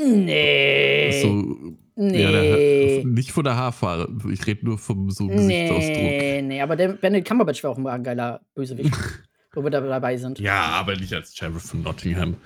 Ne. 0.00 1.20
So, 1.22 1.76
Ne. 2.00 2.22
ja, 2.22 2.30
der, 2.30 3.04
nicht 3.04 3.32
von 3.32 3.42
der 3.42 3.56
Haarfarbe. 3.56 4.32
Ich 4.32 4.46
rede 4.46 4.64
nur 4.64 4.78
vom 4.78 5.10
so 5.10 5.26
Gesichtsausdruck. 5.26 5.96
Nee, 5.96 6.42
nee, 6.42 6.62
aber 6.62 6.76
der 6.76 6.90
Benedict 6.90 7.26
Cumberbatch 7.26 7.64
wäre 7.64 7.72
auch 7.72 7.78
ein 7.78 8.04
geiler 8.04 8.40
Bösewicht, 8.54 8.94
wo 9.52 9.64
wir 9.64 9.70
da 9.70 9.80
dabei 9.80 10.16
sind. 10.16 10.38
Ja, 10.38 10.60
aber 10.60 10.94
nicht 10.94 11.12
als 11.12 11.34
Sheriff 11.34 11.64
von 11.64 11.82
Nottingham. 11.82 12.36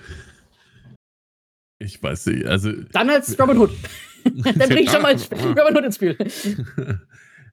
Ich 1.78 2.02
weiß 2.02 2.26
nicht, 2.26 2.46
also. 2.46 2.72
Dann 2.92 3.10
als 3.10 3.38
Robin 3.38 3.58
Hood. 3.58 3.72
Dann 4.24 4.68
bring 4.70 4.84
ich 4.84 4.90
schon 4.90 5.02
mal 5.02 5.14
Robin 5.14 5.76
Hood 5.76 5.84
ins 5.84 5.96
Spiel. 5.96 6.16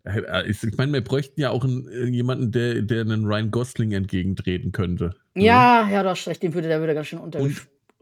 Äh, 0.05 0.49
ich 0.49 0.77
meine, 0.77 0.93
wir 0.93 1.03
bräuchten 1.03 1.39
ja 1.41 1.49
auch 1.49 1.63
einen, 1.63 1.87
äh, 1.89 2.05
jemanden, 2.05 2.51
der, 2.51 2.81
der 2.81 3.01
einen 3.01 3.25
Ryan 3.25 3.51
Gosling 3.51 3.91
entgegentreten 3.91 4.71
könnte. 4.71 5.15
Ja, 5.35 5.87
ja, 5.89 6.03
du 6.03 6.09
hast 6.09 6.27
recht, 6.27 6.41
den 6.43 6.53
würde 6.53 6.67
der 6.67 6.79
würde 6.79 6.93
ganz 6.93 7.07
schön 7.07 7.19
unter. 7.19 7.39
Und 7.39 7.55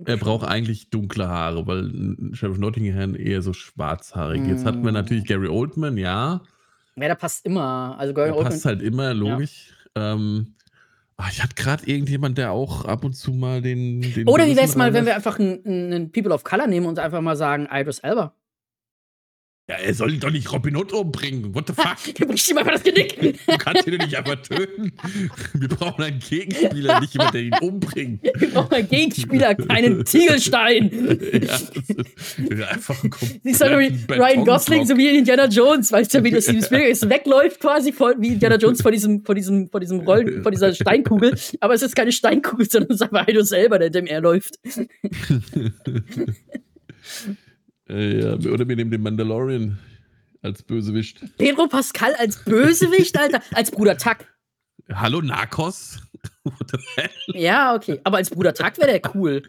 Er 0.05 0.17
braucht 0.17 0.47
eigentlich 0.47 0.89
dunkle 0.91 1.27
Haare, 1.27 1.65
weil 1.65 1.91
Sheriff 2.33 2.59
Nottingham 2.59 3.15
eher 3.15 3.41
so 3.41 3.53
schwarzhaarig. 3.53 4.45
Jetzt 4.47 4.63
hatten 4.65 4.83
wir 4.83 4.91
Mm. 4.91 4.95
natürlich 4.95 5.25
Gary 5.25 5.47
Oldman, 5.47 5.97
ja. 5.97 6.41
Ja, 6.95 7.07
der 7.07 7.15
passt 7.15 7.45
immer. 7.45 7.95
Also 7.97 8.13
Gary 8.13 8.27
Der 8.27 8.35
Oldman. 8.35 8.51
passt 8.53 8.65
halt 8.65 8.81
immer, 8.83 9.13
logisch. 9.15 9.73
Ähm, 9.95 10.53
ah, 11.17 11.25
ich 11.31 11.41
hatte 11.41 11.55
gerade 11.55 11.87
irgendjemand, 11.89 12.37
der 12.37 12.51
auch 12.51 12.85
ab 12.85 13.03
und 13.05 13.13
zu 13.13 13.33
mal 13.33 13.61
den. 13.63 14.01
den 14.01 14.27
Oder 14.27 14.43
wie 14.45 14.49
Bösen 14.49 14.57
wär's 14.61 14.75
mal, 14.75 14.93
wenn 14.93 15.07
wir 15.07 15.15
einfach 15.15 15.39
einen, 15.39 15.65
einen 15.65 16.11
People 16.11 16.31
of 16.31 16.43
Color 16.43 16.67
nehmen 16.67 16.85
und 16.85 16.99
einfach 16.99 17.21
mal 17.21 17.35
sagen, 17.35 17.67
Idris 17.71 17.97
Elba? 17.99 18.33
Ja, 19.69 19.75
er 19.75 19.93
soll 19.93 20.15
doch 20.17 20.31
nicht 20.31 20.49
Robin 20.53 20.77
Hood 20.77 20.93
umbringen. 20.93 21.53
What 21.53 21.67
the 21.67 21.73
fuck? 21.73 21.97
Du 22.17 22.25
brichst 22.25 22.49
ihm 22.49 22.57
einfach 22.57 22.71
das 22.71 22.83
Genick. 22.83 23.19
Du 23.19 23.57
kannst 23.57 23.85
ihn 23.85 23.97
doch 23.97 24.05
nicht 24.05 24.15
einfach 24.15 24.41
töten. 24.41 24.93
Wir 25.53 25.67
brauchen 25.67 26.05
einen 26.05 26.19
Gegenspieler, 26.19 27.01
nicht 27.01 27.13
jemand, 27.13 27.33
der 27.33 27.41
ihn 27.41 27.53
umbringt. 27.59 28.23
Wir 28.23 28.49
brauchen 28.51 28.73
einen 28.73 28.87
Gegenspieler, 28.87 29.55
keinen 29.55 30.05
Ziegelstein. 30.05 31.17
Ja, 31.37 31.39
das 31.39 31.69
ist 32.37 32.63
einfach 32.63 33.03
ein 33.03 33.11
Siehst 33.43 33.61
du, 33.61 33.65
wie 33.79 34.13
Ryan 34.13 34.45
Gosling, 34.45 34.85
so 34.85 34.97
wie 34.97 35.17
Indiana 35.17 35.47
Jones, 35.47 35.91
weißt 35.91 36.13
du, 36.13 36.23
wie 36.23 36.31
das 36.31 36.45
Steven 36.45 36.63
Spielberg 36.63 36.89
ist, 36.89 37.09
wegläuft 37.09 37.59
quasi 37.59 37.91
vor, 37.91 38.13
wie 38.17 38.29
Indiana 38.29 38.55
Jones 38.55 38.81
vor 38.81 38.91
diesem, 38.91 39.23
vor 39.23 39.35
diesem, 39.35 39.69
vor 39.69 39.79
diesem 39.79 39.99
Rollen, 40.01 40.41
vor 40.43 40.51
dieser 40.51 40.73
Steinkugel. 40.73 41.37
Aber 41.59 41.73
es 41.73 41.81
ist 41.81 41.95
keine 41.95 42.11
Steinkugel, 42.11 42.69
sondern 42.69 42.91
es 42.91 43.01
ist 43.01 43.01
einfach 43.01 43.27
Heido 43.27 43.41
selber, 43.43 43.79
der 43.79 43.89
dem 43.89 44.07
er 44.07 44.21
läuft. 44.21 44.59
Äh, 47.89 48.21
ja, 48.21 48.33
oder 48.51 48.67
wir 48.67 48.75
nehmen 48.75 48.91
den 48.91 49.01
Mandalorian 49.01 49.79
als 50.41 50.61
Bösewicht. 50.63 51.21
Pedro 51.37 51.67
Pascal 51.67 52.13
als 52.15 52.43
Bösewicht, 52.43 53.17
Alter, 53.17 53.41
als 53.53 53.71
Bruder 53.71 53.97
Tuck. 53.97 54.17
Hallo 54.91 55.21
Narcos? 55.21 55.99
What 56.43 56.71
the 56.71 56.77
hell? 56.95 57.09
Ja, 57.41 57.75
okay. 57.75 57.99
Aber 58.03 58.17
als 58.17 58.29
Bruder 58.29 58.53
Tuck 58.53 58.77
wäre 58.77 58.99
der 58.99 59.15
cool. 59.15 59.43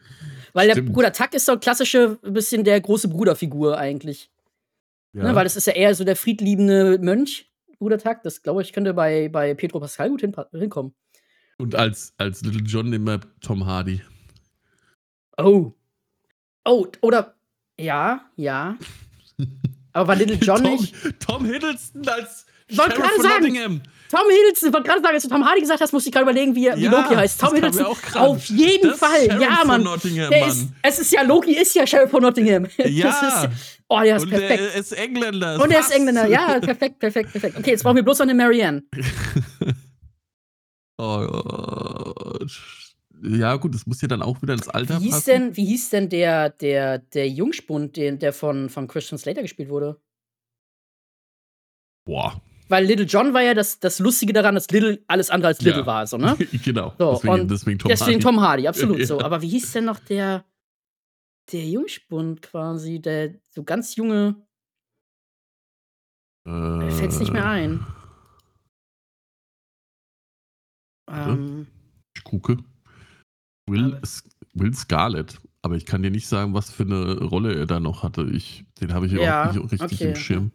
Weil 0.53 0.67
der 0.67 0.75
Stimmt. 0.75 0.93
Bruder 0.93 1.13
Tuck 1.13 1.35
ist 1.35 1.47
so 1.47 1.59
klassische, 1.59 2.19
bisschen 2.23 2.65
der 2.65 2.81
große 2.81 3.09
Bruderfigur 3.09 3.79
eigentlich. 3.79 4.31
Ja. 5.13 5.25
Ne, 5.25 5.35
weil 5.35 5.45
das 5.45 5.57
ist 5.57 5.67
ja 5.67 5.73
eher 5.75 5.95
so 5.95 6.05
der 6.05 6.17
friedliebende 6.17 6.99
Mönch, 6.99 7.51
Bruder 7.79 7.99
Tuck. 7.99 8.19
Das 8.25 8.43
glaube 8.43 8.63
ich, 8.63 8.73
könnte 8.73 8.95
bei, 8.95 9.29
bei 9.29 9.55
Pedro 9.55 9.81
Pascal 9.81 10.11
gut 10.11 10.23
hinpa- 10.23 10.49
hinkommen. 10.57 10.95
Und 11.59 11.75
als, 11.75 12.15
als 12.19 12.43
Little 12.43 12.63
John 12.63 12.93
immer 12.93 13.21
Tom 13.41 13.67
Hardy. 13.67 14.01
Oh. 15.37 15.73
Oh, 16.65 16.87
oder. 17.01 17.35
Ja, 17.81 18.21
ja. 18.37 18.77
Aber 19.93 20.09
war 20.09 20.17
Little 20.17 20.37
John 20.37 20.63
Tom, 20.63 20.73
nicht? 20.73 20.95
Tom 21.21 21.45
Hiddleston 21.45 22.07
als 22.09 22.47
Sheriff 22.69 22.95
von 22.95 23.23
sagen. 23.23 23.45
Nottingham. 23.45 23.81
Tom 24.11 24.21
Hiddleston, 24.31 24.69
ich 24.69 24.75
wollte 24.75 24.89
gerade 24.89 25.03
sagen, 25.03 25.15
als 25.15 25.23
du 25.23 25.29
Tom 25.29 25.45
Hardy 25.45 25.61
gesagt 25.61 25.81
hast, 25.81 25.93
musste 25.93 26.09
ich 26.09 26.15
gerade 26.15 26.25
überlegen, 26.25 26.55
wie, 26.55 26.63
wie 26.77 26.85
Ja, 26.85 26.91
Loki 26.91 27.15
heißt. 27.15 27.41
Tom 27.41 27.55
Hiddleston. 27.55 27.87
Auf 28.15 28.45
jeden 28.47 28.91
Das 28.91 28.99
Fall. 28.99 29.27
Ja, 29.41 29.65
Mann. 29.65 29.83
Nottingham, 29.83 30.31
Mann. 30.31 30.49
ist, 30.49 30.69
es 30.83 30.99
ist 31.01 31.13
ja, 31.13 31.23
Loki 31.23 31.53
ist 31.57 31.75
ja 31.75 31.87
Sheriff 31.87 32.11
von 32.11 32.23
Nottingham. 32.23 32.67
Ja. 32.79 33.11
Ist, 33.11 33.49
oh, 33.89 34.01
der 34.01 34.17
ist 34.17 34.23
Und 34.25 34.31
perfekt. 34.31 34.61
der 34.61 34.75
ist 34.75 34.93
Engländer. 34.93 35.61
Und 35.63 35.71
er 35.71 35.81
ist. 35.81 35.91
Engländer. 35.91 36.27
Ja, 36.27 36.59
perfekt, 36.61 36.99
perfekt, 36.99 37.33
perfekt. 37.33 37.57
Okay, 37.59 37.71
jetzt 37.71 37.83
brauchen 37.83 37.97
wir 37.97 38.03
bloß 38.03 38.19
noch 38.21 38.27
eine 38.27 38.35
Marianne. 38.35 38.83
oh, 40.99 41.27
oh, 41.29 42.39
ja, 43.23 43.57
gut, 43.57 43.75
das 43.75 43.87
muss 43.87 44.01
ja 44.01 44.09
dann 44.09 44.23
auch 44.23 44.41
wieder 44.43 44.55
ins 44.55 44.69
Alter 44.69 44.99
Wie 45.01 45.05
hieß 45.05 45.11
passen. 45.13 45.31
denn, 45.31 45.57
wie 45.57 45.65
hieß 45.67 45.91
denn 45.91 46.09
der, 46.09 46.51
der, 46.51 46.99
der 46.99 47.29
Jungspund, 47.29 47.97
den, 47.97 48.19
der 48.19 48.33
von, 48.33 48.69
von 48.69 48.87
Christian 48.89 49.19
Slater 49.19 49.43
gespielt 49.43 49.69
wurde? 49.69 50.01
Boah. 52.07 52.41
Weil 52.69 52.85
Little 52.85 53.07
John 53.07 53.33
war 53.35 53.43
ja 53.43 53.55
das, 53.55 53.81
das 53.81 53.99
Lustige 53.99 54.33
daran, 54.33 54.55
dass 54.55 54.69
Little 54.71 55.03
alles 55.09 55.31
andere 55.31 55.49
als 55.49 55.61
Little 55.63 55.81
Ja. 55.81 55.87
war, 55.87 56.07
so, 56.07 56.19
ne? 56.19 56.37
genau. 56.65 56.95
So, 56.99 57.13
deswegen, 57.13 57.49
deswegen 57.49 57.79
Tom 57.79 57.89
Deswegen 57.89 58.13
Hardy. 58.13 58.25
Tom 58.25 58.41
Hardy, 58.41 58.69
absolut 58.69 58.99
Ja. 59.01 59.07
so. 59.07 59.21
Aber 59.21 59.41
wie 59.43 59.49
hieß 59.49 59.73
denn 59.73 59.85
noch 59.87 59.99
der, 60.01 60.45
der 61.53 61.65
Jungspund 61.67 62.43
quasi, 62.43 63.01
der 63.01 63.35
so 63.49 63.65
ganz 63.65 63.97
junge, 63.97 64.37
mir 66.45 66.91
fällt's 66.93 67.19
nicht 67.21 67.33
mehr 67.33 67.47
ein. 67.47 67.85
Warte. 71.07 71.31
Ähm, 71.31 71.67
Ich 72.15 72.25
gucke. 72.25 72.59
Will, 73.69 74.01
Will 74.55 74.75
Scarlett. 74.75 75.39
Aber 75.63 75.75
ich 75.77 75.87
kann 75.87 76.03
dir 76.03 76.11
nicht 76.11 76.27
sagen, 76.29 76.55
was 76.55 76.71
für 76.71 76.85
eine 76.85 77.19
Rolle 77.21 77.55
er 77.55 77.67
da 77.67 77.81
noch 77.81 78.03
hatte. 78.03 78.29
Ich, 78.33 78.65
den 78.81 78.95
habe 78.95 79.07
ich 79.07 79.13
Ja, 79.13 79.51
überhaupt 79.51 79.73
nicht 79.73 79.83
richtig 79.83 80.01
okay. 80.01 80.09
im 80.11 80.17
Schirm. 80.17 80.53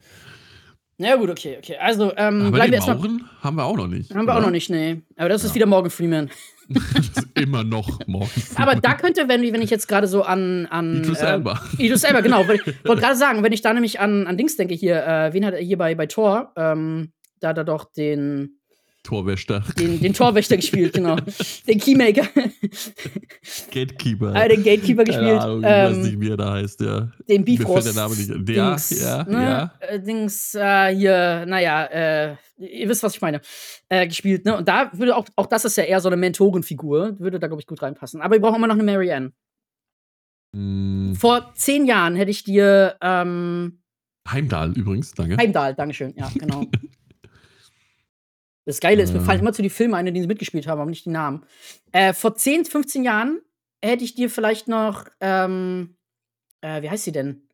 na 0.97 1.16
gut, 1.18 1.30
okay, 1.30 1.57
okay. 1.57 1.76
Also, 1.78 2.14
ähm, 2.16 2.51
bleiben 2.51 2.72
wir 2.72 2.76
erstmal. 2.78 2.97
Haben 3.41 3.57
wir 3.57 3.66
auch 3.66 3.76
noch 3.76 3.88
nicht. 3.88 4.14
Haben 4.16 4.26
wir 4.26 4.36
auch 4.36 4.41
noch 4.41 4.49
nicht, 4.51 4.70
nee. 4.70 5.01
Aber 5.18 5.30
das 5.30 5.43
ist 5.43 5.51
Ja. 5.51 5.55
wieder 5.55 5.66
Morgan 5.66 5.91
Freeman. 5.91 6.30
das 6.70 7.09
ist 7.09 7.28
immer 7.39 7.64
noch 7.66 7.99
morgen. 8.07 8.30
Aber 8.55 8.76
da 8.76 8.93
könnte, 8.93 9.28
wenn, 9.28 9.41
wenn 9.41 9.61
ich 9.61 9.70
jetzt 9.70 9.88
gerade 9.88 10.07
so 10.07 10.24
an. 10.24 10.66
an 10.68 10.97
Idris 10.99 11.20
äh, 11.20 11.26
Elba. 11.34 11.61
Idris 11.78 12.03
Elba, 12.05 12.22
genau. 12.22 12.43
Ich 12.43 12.66
wollte 12.86 13.01
gerade 13.01 13.18
sagen, 13.18 13.43
wenn 13.43 13.51
ich 13.51 13.61
da 13.61 13.74
nämlich 13.74 13.99
an, 13.99 14.26
an 14.28 14.38
Dings 14.38 14.55
denke, 14.55 14.74
hier, 14.74 15.05
äh, 15.05 15.34
wen 15.34 15.45
hat 15.45 15.53
er 15.53 15.59
hier 15.61 15.78
bei, 15.78 15.93
bei 15.95 16.05
Thor? 16.05 16.53
Ähm, 16.55 17.11
da 17.41 17.49
hat 17.49 17.57
er 17.57 17.66
doch 17.66 17.91
den, 17.91 18.59
Torwächter. 19.04 19.64
den, 19.78 19.99
den 19.99 20.14
Torwächter 20.14 20.56
gespielt, 20.56 20.93
genau. 20.93 21.18
Den 21.68 21.78
Keymaker. 21.80 22.26
Gatekeeper. 23.72 24.34
äh, 24.34 24.47
den 24.49 24.64
Gatekeeper 24.64 25.04
Keine 25.04 25.18
gespielt. 25.18 25.41
Ahnung, 25.41 25.60
ich 25.60 25.66
weiß 25.66 25.95
ähm, 25.97 26.01
nicht, 26.04 26.20
wie 26.22 26.30
er 26.30 26.38
da 26.38 26.54
heißt. 26.54 26.82
Ja. 26.82 27.12
den 27.28 27.41
Mir 27.43 27.45
fällt 27.45 27.45
Bifrost. 27.45 27.88
der 27.88 27.93
Name 27.93 28.16
nicht. 28.16 28.30
Ja, 28.30 28.70
Dings, 28.70 29.01
ja, 29.01 29.24
ne? 29.26 29.43
ja. 29.43 29.74
Äh, 29.82 29.99
Dings, 30.01 30.56
äh, 30.56 30.95
hier, 30.95 31.45
naja, 31.45 31.84
äh, 31.86 32.36
ihr 32.58 32.88
wisst, 32.89 33.04
was 33.04 33.16
ich 33.16 33.22
meine, 33.22 33.41
äh, 33.89 34.08
gespielt, 34.08 34.45
ne? 34.45 34.56
Und 34.58 34.68
da 34.68 34.89
würde 34.93 35.16
auch, 35.18 35.26
auch 35.36 35.47
das 35.47 35.66
ist 35.66 35.76
ja 35.78 35.84
eher 35.84 35.99
so 35.99 36.08
eine 36.08 36.18
Mentorenfigur, 36.18 37.20
würde 37.20 37.39
da, 37.39 37.47
glaube 37.47 37.62
ich, 37.62 37.68
gut 37.68 37.82
reinpassen. 37.82 38.22
Aber 38.22 38.36
wir 38.36 38.41
brauchen 38.41 38.56
immer 38.56 38.68
noch 38.68 38.76
eine 38.76 38.84
Marianne. 38.84 39.34
Hm, 40.56 41.16
Vor 41.20 41.51
zehn 41.56 41.86
Jahren 41.86 42.16
hätte 42.16 42.32
ich 42.32 42.43
dir, 42.43 42.95
ähm, 43.01 43.80
Heimdall 44.30 44.72
übrigens, 44.78 45.12
danke. 45.12 45.36
Heimdall, 45.36 45.76
Dankeschön, 45.76 46.14
ja, 46.16 46.32
genau. 46.36 46.66
Das 48.66 48.80
Geile 48.80 49.03
ist, 49.03 49.14
mir 49.14 49.22
fallen 49.22 49.41
immer 49.41 49.51
zu 49.53 49.61
die 49.61 49.70
Filme 49.70 49.97
ein, 49.97 50.07
in 50.07 50.14
denen 50.14 50.24
sie 50.24 50.28
mitgespielt 50.28 50.68
haben, 50.68 50.80
aber 50.80 50.89
nicht 50.89 51.05
die 51.05 51.09
Namen. 51.09 51.45
Äh, 51.91 52.14
vor 52.14 52.36
10, 52.36 52.66
15 52.66 53.03
Jahren 53.03 53.41
hätte 53.84 54.03
ich 54.03 54.16
dir 54.16 54.30
vielleicht 54.30 54.68
noch, 54.68 55.07
ähm, 55.20 55.97
äh, 56.61 56.82
wie 56.82 56.89
heißt 56.89 57.03
sie 57.03 57.11
denn? 57.11 57.47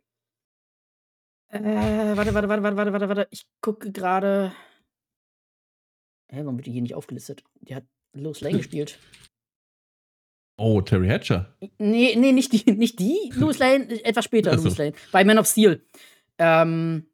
Äh, 1.51 1.61
warte, 2.15 2.33
warte, 2.35 2.47
warte, 2.47 2.63
warte, 2.63 2.77
warte, 2.77 2.93
warte, 2.93 3.09
warte. 3.09 3.27
Ich 3.31 3.47
gucke 3.61 3.91
gerade. 3.91 4.53
Hä, 6.31 6.41
warum 6.43 6.57
wird 6.57 6.67
die 6.67 6.71
hier 6.71 6.83
nicht 6.83 6.93
aufgelistet? 6.93 7.43
Die 7.61 7.73
hat 7.75 7.85
Lois 8.13 8.41
Lane 8.41 8.57
gespielt. 8.57 8.99
Oh, 10.57 10.81
Terry 10.81 11.07
Hatcher. 11.07 11.55
Nee, 11.79 12.15
nee, 12.17 12.33
nicht 12.33 12.51
die, 12.53 12.71
nicht 12.73 12.99
die. 12.99 13.31
Lois 13.33 13.57
Lane, 13.59 14.03
etwas 14.03 14.25
später, 14.25 14.51
Ach 14.51 14.59
so. 14.59 14.65
Lois 14.65 14.77
Lane. 14.77 14.93
Bei 15.11 15.23
Man 15.23 15.39
of 15.39 15.47
Steel. 15.47 15.83
Ähm, 16.37 17.09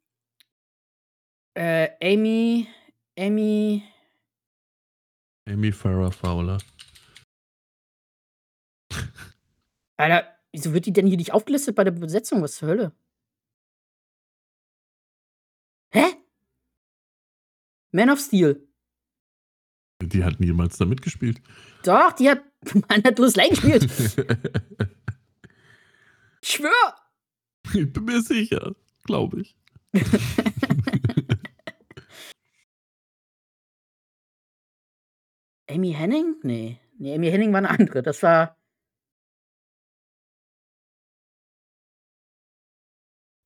äh, 1.53 1.89
Amy, 2.03 2.67
Amy, 3.17 3.83
Amy 5.47 5.71
Farrah 5.71 6.11
Fowler. 6.11 6.57
Alter, 9.97 10.27
wieso 10.51 10.73
wird 10.73 10.85
die 10.85 10.93
denn 10.93 11.07
hier 11.07 11.17
nicht 11.17 11.31
aufgelistet 11.31 11.75
bei 11.75 11.83
der 11.83 11.91
Besetzung? 11.91 12.41
Was 12.41 12.55
zur 12.55 12.69
Hölle? 12.69 12.91
Hä? 15.93 16.03
Man 17.91 18.09
of 18.09 18.19
Steel. 18.19 18.67
Die 20.01 20.23
hat 20.23 20.41
niemals 20.41 20.77
da 20.77 20.85
mitgespielt. 20.85 21.41
Doch, 21.83 22.11
die 22.11 22.29
hat 22.29 22.43
man 22.89 23.03
hat 23.03 23.17
Louis 23.17 23.35
Lane 23.35 23.49
gespielt. 23.49 23.83
ich 26.41 26.49
schwör. 26.49 26.95
Ich 27.73 27.91
bin 27.93 28.03
mir 28.03 28.21
sicher, 28.21 28.75
glaube 29.05 29.41
ich. 29.41 29.55
Amy 35.69 35.93
Henning? 35.93 36.35
Nee. 36.43 36.79
Nee, 36.97 37.15
Amy 37.15 37.29
Henning 37.29 37.51
war 37.51 37.59
eine 37.59 37.69
andere. 37.69 38.01
Das 38.01 38.21
war. 38.23 38.57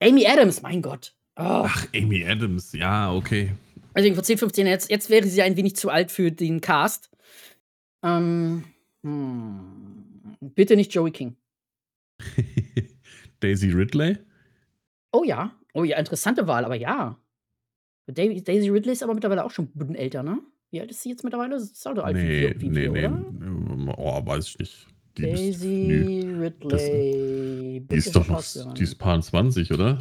Amy 0.02 0.26
Adams, 0.26 0.62
mein 0.62 0.82
Gott. 0.82 1.16
Oh. 1.36 1.64
Ach, 1.66 1.88
Amy 1.94 2.26
Adams, 2.26 2.72
ja, 2.74 3.14
okay. 3.14 3.54
Also 3.94 4.14
vor 4.14 4.24
10, 4.24 4.38
15 4.38 4.66
Jahren, 4.66 4.74
jetzt, 4.74 4.90
jetzt 4.90 5.10
wäre 5.10 5.28
sie 5.28 5.42
ein 5.42 5.58
wenig 5.58 5.76
zu 5.76 5.90
alt 5.90 6.12
für 6.12 6.32
den 6.32 6.62
Cast. 6.62 7.10
Ähm, 8.04 8.64
hm. 9.04 10.38
Bitte 10.40 10.76
nicht 10.76 10.94
Joey 10.94 11.12
King. 11.12 11.36
Daisy 13.40 13.72
Ridley? 13.72 14.18
Oh 15.12 15.24
ja. 15.24 15.56
Oh 15.74 15.84
ja, 15.84 15.98
interessante 15.98 16.48
Wahl, 16.48 16.66
aber 16.66 16.76
ja. 16.76 17.18
Daisy 18.08 18.70
Ridley 18.70 18.94
ist 18.94 19.04
aber 19.04 19.14
mittlerweile 19.14 19.44
auch 19.44 19.52
schon 19.52 19.72
ein 19.80 19.96
älter, 19.96 20.24
ne? 20.24 20.40
Wie 20.72 20.82
alt 20.82 20.92
ist 20.92 21.02
sie 21.02 21.10
jetzt 21.10 21.24
mittlerweile? 21.24 21.56
ist 21.56 21.88
auch 21.88 21.98
alt 21.98 22.16
nee, 22.16 22.54
wie, 22.58 22.70
nee, 22.70 22.94
wir, 22.94 23.10
nee. 23.10 23.94
Oh, 23.98 24.26
weiß 24.26 24.50
ich 24.50 24.60
nicht. 24.60 24.88
Die 25.18 25.24
Daisy 25.24 25.88
ist, 25.88 26.40
Ridley. 26.40 27.86
Das, 27.88 27.90
die 27.90 27.98
ist 27.98 28.16
doch 28.16 28.28
noch, 28.28 28.74
die 28.74 28.84
ist 28.84 28.96
paar 28.96 29.20
20, 29.20 29.72
oder? 29.74 30.00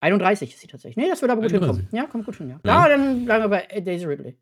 31 0.00 0.52
ist 0.52 0.60
sie 0.60 0.66
tatsächlich. 0.66 0.96
Nee, 0.96 1.10
das 1.10 1.20
wird 1.20 1.30
aber 1.30 1.42
gut 1.42 1.52
31. 1.52 1.82
hinkommen. 1.82 1.88
Ja, 1.92 2.10
kommt 2.10 2.24
gut 2.24 2.36
hin, 2.36 2.48
ja. 2.48 2.60
Ja, 2.64 2.82
ja 2.82 2.88
dann 2.88 3.24
bleiben 3.24 3.44
wir 3.44 3.48
bei 3.48 3.80
Daisy 3.80 4.06
Ridley. 4.06 4.36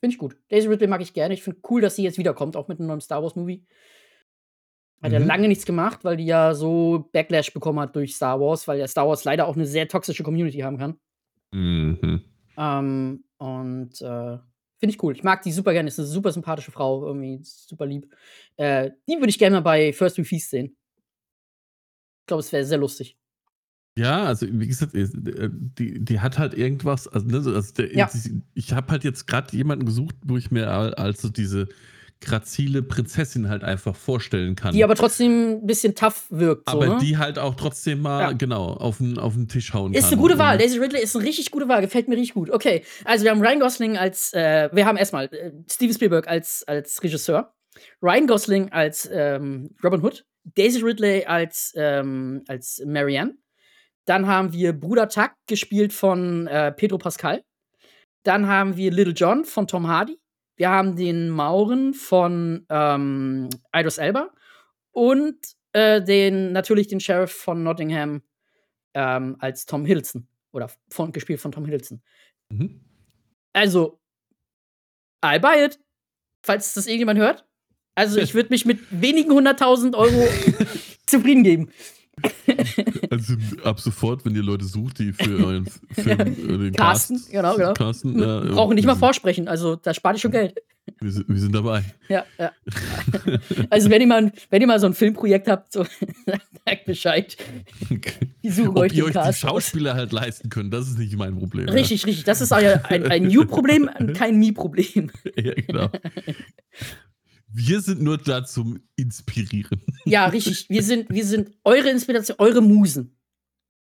Finde 0.00 0.14
ich 0.14 0.18
gut. 0.18 0.36
Daisy 0.48 0.68
Ridley 0.68 0.86
mag 0.86 1.00
ich 1.00 1.14
gerne. 1.14 1.34
Ich 1.34 1.42
finde 1.42 1.60
cool, 1.70 1.80
dass 1.80 1.96
sie 1.96 2.02
jetzt 2.02 2.18
wiederkommt, 2.18 2.56
auch 2.56 2.68
mit 2.68 2.78
einem 2.78 2.88
neuen 2.88 3.00
Star 3.00 3.22
Wars 3.22 3.36
Movie. 3.36 3.64
Hat 5.02 5.12
mhm. 5.12 5.18
ja 5.18 5.24
lange 5.24 5.48
nichts 5.48 5.66
gemacht, 5.66 6.04
weil 6.04 6.16
die 6.16 6.26
ja 6.26 6.54
so 6.54 7.08
Backlash 7.12 7.52
bekommen 7.52 7.80
hat 7.80 7.94
durch 7.96 8.14
Star 8.16 8.40
Wars, 8.40 8.66
weil 8.68 8.78
ja 8.78 8.86
Star 8.86 9.08
Wars 9.08 9.24
leider 9.24 9.46
auch 9.46 9.56
eine 9.56 9.66
sehr 9.66 9.88
toxische 9.88 10.22
Community 10.22 10.58
haben 10.58 10.78
kann. 10.78 10.98
Mhm. 11.52 12.22
Ähm, 12.56 13.24
und 13.44 14.00
äh, 14.00 14.38
finde 14.78 14.94
ich 14.94 15.02
cool. 15.02 15.14
Ich 15.14 15.22
mag 15.22 15.42
die 15.42 15.52
super 15.52 15.74
gerne. 15.74 15.88
Ist 15.88 15.98
eine 15.98 16.08
super 16.08 16.32
sympathische 16.32 16.72
Frau, 16.72 17.06
irgendwie 17.06 17.40
super 17.42 17.84
lieb. 17.84 18.10
Äh, 18.56 18.92
die 19.06 19.16
würde 19.18 19.28
ich 19.28 19.38
gerne 19.38 19.56
mal 19.56 19.60
bei 19.60 19.92
First 19.92 20.16
We 20.16 20.24
Feast 20.24 20.48
sehen. 20.48 20.74
Ich 22.22 22.26
glaube, 22.26 22.40
es 22.40 22.50
wäre 22.52 22.64
sehr 22.64 22.78
lustig. 22.78 23.18
Ja, 23.98 24.24
also 24.24 24.46
wie 24.50 24.66
gesagt, 24.66 24.94
äh, 24.94 25.06
die, 25.52 26.02
die 26.02 26.20
hat 26.20 26.38
halt 26.38 26.54
irgendwas, 26.54 27.06
also, 27.06 27.26
ne, 27.26 27.36
also 27.36 27.74
der, 27.74 27.94
ja. 27.94 28.10
ich 28.54 28.72
habe 28.72 28.90
halt 28.90 29.04
jetzt 29.04 29.26
gerade 29.26 29.54
jemanden 29.54 29.84
gesucht, 29.84 30.16
wo 30.24 30.38
ich 30.38 30.50
mir 30.50 30.70
also 30.98 31.28
diese 31.28 31.68
grazile 32.20 32.82
Prinzessin 32.82 33.48
halt 33.48 33.64
einfach 33.64 33.94
vorstellen 33.94 34.56
kann. 34.56 34.72
Die 34.72 34.82
aber 34.82 34.94
trotzdem 34.94 35.58
ein 35.58 35.66
bisschen 35.66 35.94
tough 35.94 36.26
wirkt. 36.30 36.66
Aber 36.66 36.86
so, 36.86 36.92
ne? 36.94 36.98
die 37.00 37.18
halt 37.18 37.38
auch 37.38 37.54
trotzdem 37.54 38.00
mal, 38.02 38.20
ja. 38.20 38.32
genau, 38.32 38.68
auf 38.68 38.98
den, 38.98 39.18
auf 39.18 39.34
den 39.34 39.48
Tisch 39.48 39.74
hauen 39.74 39.92
ist 39.92 40.00
kann. 40.00 40.08
Ist 40.08 40.12
eine 40.12 40.22
gute 40.22 40.38
Wahl. 40.38 40.58
Daisy 40.58 40.78
Ridley 40.78 41.02
ist 41.02 41.14
eine 41.14 41.24
richtig 41.24 41.50
gute 41.50 41.68
Wahl. 41.68 41.82
Gefällt 41.82 42.08
mir 42.08 42.16
richtig 42.16 42.34
gut. 42.34 42.50
Okay, 42.50 42.82
also 43.04 43.24
wir 43.24 43.30
haben 43.30 43.42
Ryan 43.42 43.60
Gosling 43.60 43.96
als, 43.96 44.32
äh, 44.32 44.68
wir 44.72 44.86
haben 44.86 44.96
erstmal 44.96 45.26
äh, 45.26 45.52
Steven 45.70 45.94
Spielberg 45.94 46.26
als, 46.26 46.64
als 46.66 47.02
Regisseur, 47.02 47.54
Ryan 48.02 48.26
Gosling 48.26 48.72
als 48.72 49.08
ähm, 49.12 49.70
Robin 49.82 50.02
Hood, 50.02 50.24
Daisy 50.44 50.80
Ridley 50.80 51.24
als, 51.24 51.72
ähm, 51.76 52.42
als 52.48 52.82
Marianne. 52.86 53.34
Dann 54.06 54.26
haben 54.26 54.52
wir 54.52 54.72
Bruder 54.72 55.08
Tuck, 55.08 55.32
gespielt 55.46 55.92
von 55.92 56.46
äh, 56.46 56.72
Pedro 56.72 56.98
Pascal. 56.98 57.42
Dann 58.22 58.46
haben 58.46 58.76
wir 58.76 58.90
Little 58.90 59.14
John 59.14 59.44
von 59.44 59.66
Tom 59.66 59.88
Hardy. 59.88 60.18
Wir 60.56 60.70
haben 60.70 60.96
den 60.96 61.30
Mauren 61.30 61.94
von 61.94 62.66
ähm, 62.68 63.48
Idris 63.74 63.98
Elba. 63.98 64.30
Und 64.92 65.36
äh, 65.72 66.02
den, 66.02 66.52
natürlich 66.52 66.86
den 66.86 67.00
Sheriff 67.00 67.32
von 67.32 67.62
Nottingham 67.62 68.22
ähm, 68.94 69.36
als 69.40 69.66
Tom 69.66 69.84
Hiddleston. 69.84 70.28
Oder 70.52 70.70
von, 70.90 71.12
gespielt 71.12 71.40
von 71.40 71.50
Tom 71.50 71.64
Hiddleston. 71.64 72.00
Mhm. 72.48 72.80
Also, 73.52 74.00
I 75.24 75.38
buy 75.38 75.64
it. 75.64 75.80
Falls 76.42 76.74
das 76.74 76.86
irgendjemand 76.86 77.18
hört. 77.18 77.44
Also, 77.96 78.20
ich 78.20 78.34
würde 78.34 78.50
mich 78.50 78.64
mit 78.64 78.80
wenigen 78.90 79.32
hunderttausend 79.32 79.96
Euro 79.96 80.28
zufrieden 81.06 81.42
geben. 81.42 81.72
Also 83.10 83.34
ab 83.64 83.80
sofort, 83.80 84.24
wenn 84.24 84.34
ihr 84.34 84.42
Leute 84.42 84.64
sucht, 84.64 84.98
die 84.98 85.12
für 85.12 85.38
euren 85.46 85.66
Film 85.92 86.20
äh, 86.20 86.58
den 86.58 86.72
Carsten, 86.72 87.16
Cast, 87.16 87.30
genau, 87.30 87.56
genau. 87.56 87.74
Carsten, 87.74 88.18
ja, 88.18 88.40
Brauchen 88.40 88.74
nicht 88.74 88.86
mal 88.86 88.96
vorsprechen, 88.96 89.48
also 89.48 89.76
da 89.76 89.94
spart 89.94 90.16
ihr 90.16 90.20
schon 90.20 90.32
Geld. 90.32 90.54
Wir 91.00 91.12
sind, 91.12 91.28
wir 91.28 91.38
sind 91.38 91.54
dabei. 91.54 91.82
Ja, 92.08 92.24
ja. 92.38 92.52
Also 93.70 93.88
wenn 93.88 94.00
ihr 94.02 94.06
mal, 94.06 94.32
wenn 94.50 94.60
ihr 94.60 94.66
mal 94.66 94.78
so 94.78 94.86
ein 94.86 94.94
Filmprojekt 94.94 95.48
habt, 95.48 95.72
so, 95.72 95.84
sagt 96.66 96.84
Bescheid. 96.84 97.36
Ich 98.42 98.54
suche 98.54 98.76
euch 98.76 98.92
ihr 98.92 99.06
euch 99.06 99.12
Cast 99.14 99.42
die 99.42 99.46
Schauspieler 99.46 99.92
aus. 99.92 99.96
halt 99.96 100.12
leisten 100.12 100.50
könnt, 100.50 100.74
das 100.74 100.88
ist 100.88 100.98
nicht 100.98 101.16
mein 101.16 101.38
Problem. 101.38 101.68
Richtig, 101.68 102.02
ja. 102.02 102.06
richtig. 102.06 102.24
Das 102.24 102.40
ist 102.40 102.52
ein, 102.52 102.82
ein 102.84 103.24
New-Problem, 103.24 103.88
kein 104.14 104.38
Me-Problem. 104.38 105.10
Ja, 105.36 105.54
genau. 105.54 105.88
Wir 107.56 107.80
sind 107.80 108.02
nur 108.02 108.18
da 108.18 108.44
zum 108.44 108.80
Inspirieren. 108.96 109.80
Ja, 110.04 110.26
richtig. 110.26 110.68
Wir 110.68 110.82
sind, 110.82 111.08
wir 111.08 111.24
sind 111.24 111.52
eure 111.62 111.88
Inspiration, 111.88 112.36
eure 112.40 112.60
Musen. 112.60 113.16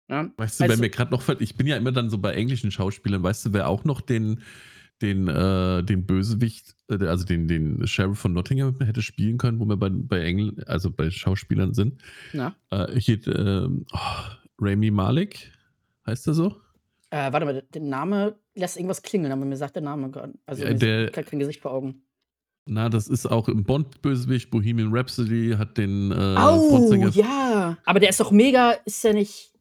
Ja? 0.08 0.30
Weißt 0.36 0.60
du, 0.60 0.64
also, 0.64 0.74
wer 0.74 0.80
mir 0.80 0.90
gerade 0.90 1.10
noch 1.10 1.26
ich 1.40 1.56
bin 1.56 1.66
ja 1.66 1.76
immer 1.76 1.90
dann 1.90 2.10
so 2.10 2.18
bei 2.18 2.34
englischen 2.34 2.70
Schauspielern, 2.70 3.22
weißt 3.22 3.46
du, 3.46 3.52
wer 3.54 3.68
auch 3.68 3.84
noch 3.84 4.02
den, 4.02 4.42
den, 5.00 5.26
äh, 5.26 5.82
den 5.82 6.04
Bösewicht, 6.04 6.76
äh, 6.90 7.02
also 7.06 7.24
den, 7.24 7.48
den 7.48 7.86
Sheriff 7.86 8.18
von 8.18 8.34
Nottingham 8.34 8.78
hätte 8.80 9.00
spielen 9.00 9.38
können, 9.38 9.58
wo 9.58 9.64
wir 9.64 9.76
bei, 9.78 9.88
bei 9.90 10.20
Engl 10.20 10.62
also 10.66 10.90
bei 10.90 11.10
Schauspielern 11.10 11.72
sind. 11.72 12.02
Ja. 12.34 12.54
Äh, 12.70 13.00
hier, 13.00 13.26
äh, 13.26 13.68
oh, 13.68 13.98
Rami 14.58 14.90
Malik, 14.90 15.50
heißt 16.06 16.26
er 16.26 16.34
so? 16.34 16.56
Äh, 17.08 17.32
warte 17.32 17.46
mal, 17.46 17.62
der 17.72 17.82
Name 17.82 18.36
lässt 18.54 18.76
irgendwas 18.76 19.02
klingeln, 19.02 19.32
aber 19.32 19.44
mir 19.44 19.56
sagt 19.56 19.76
der 19.76 19.82
Name 19.82 20.10
gerade. 20.10 20.34
Also 20.44 20.64
ja, 20.64 20.74
der, 20.74 21.10
kein 21.10 21.38
Gesicht 21.38 21.60
vor 21.62 21.72
Augen. 21.72 22.02
Na, 22.68 22.88
das 22.88 23.06
ist 23.06 23.26
auch 23.26 23.48
im 23.48 23.62
Bond-Bösewicht. 23.62 24.50
Bohemian 24.50 24.92
Rhapsody 24.92 25.54
hat 25.56 25.78
den. 25.78 26.10
Äh, 26.10 26.36
oh, 26.36 26.92
ja. 26.94 27.78
Aber 27.84 28.00
der 28.00 28.10
ist 28.10 28.18
doch 28.18 28.32
mega. 28.32 28.72
Ist 28.84 29.04
ja 29.04 29.12
nicht. 29.12 29.52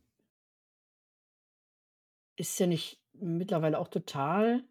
Ist 2.36 2.60
ja 2.60 2.66
nicht 2.66 3.00
mittlerweile 3.14 3.78
auch 3.78 3.90
total. 3.90 4.64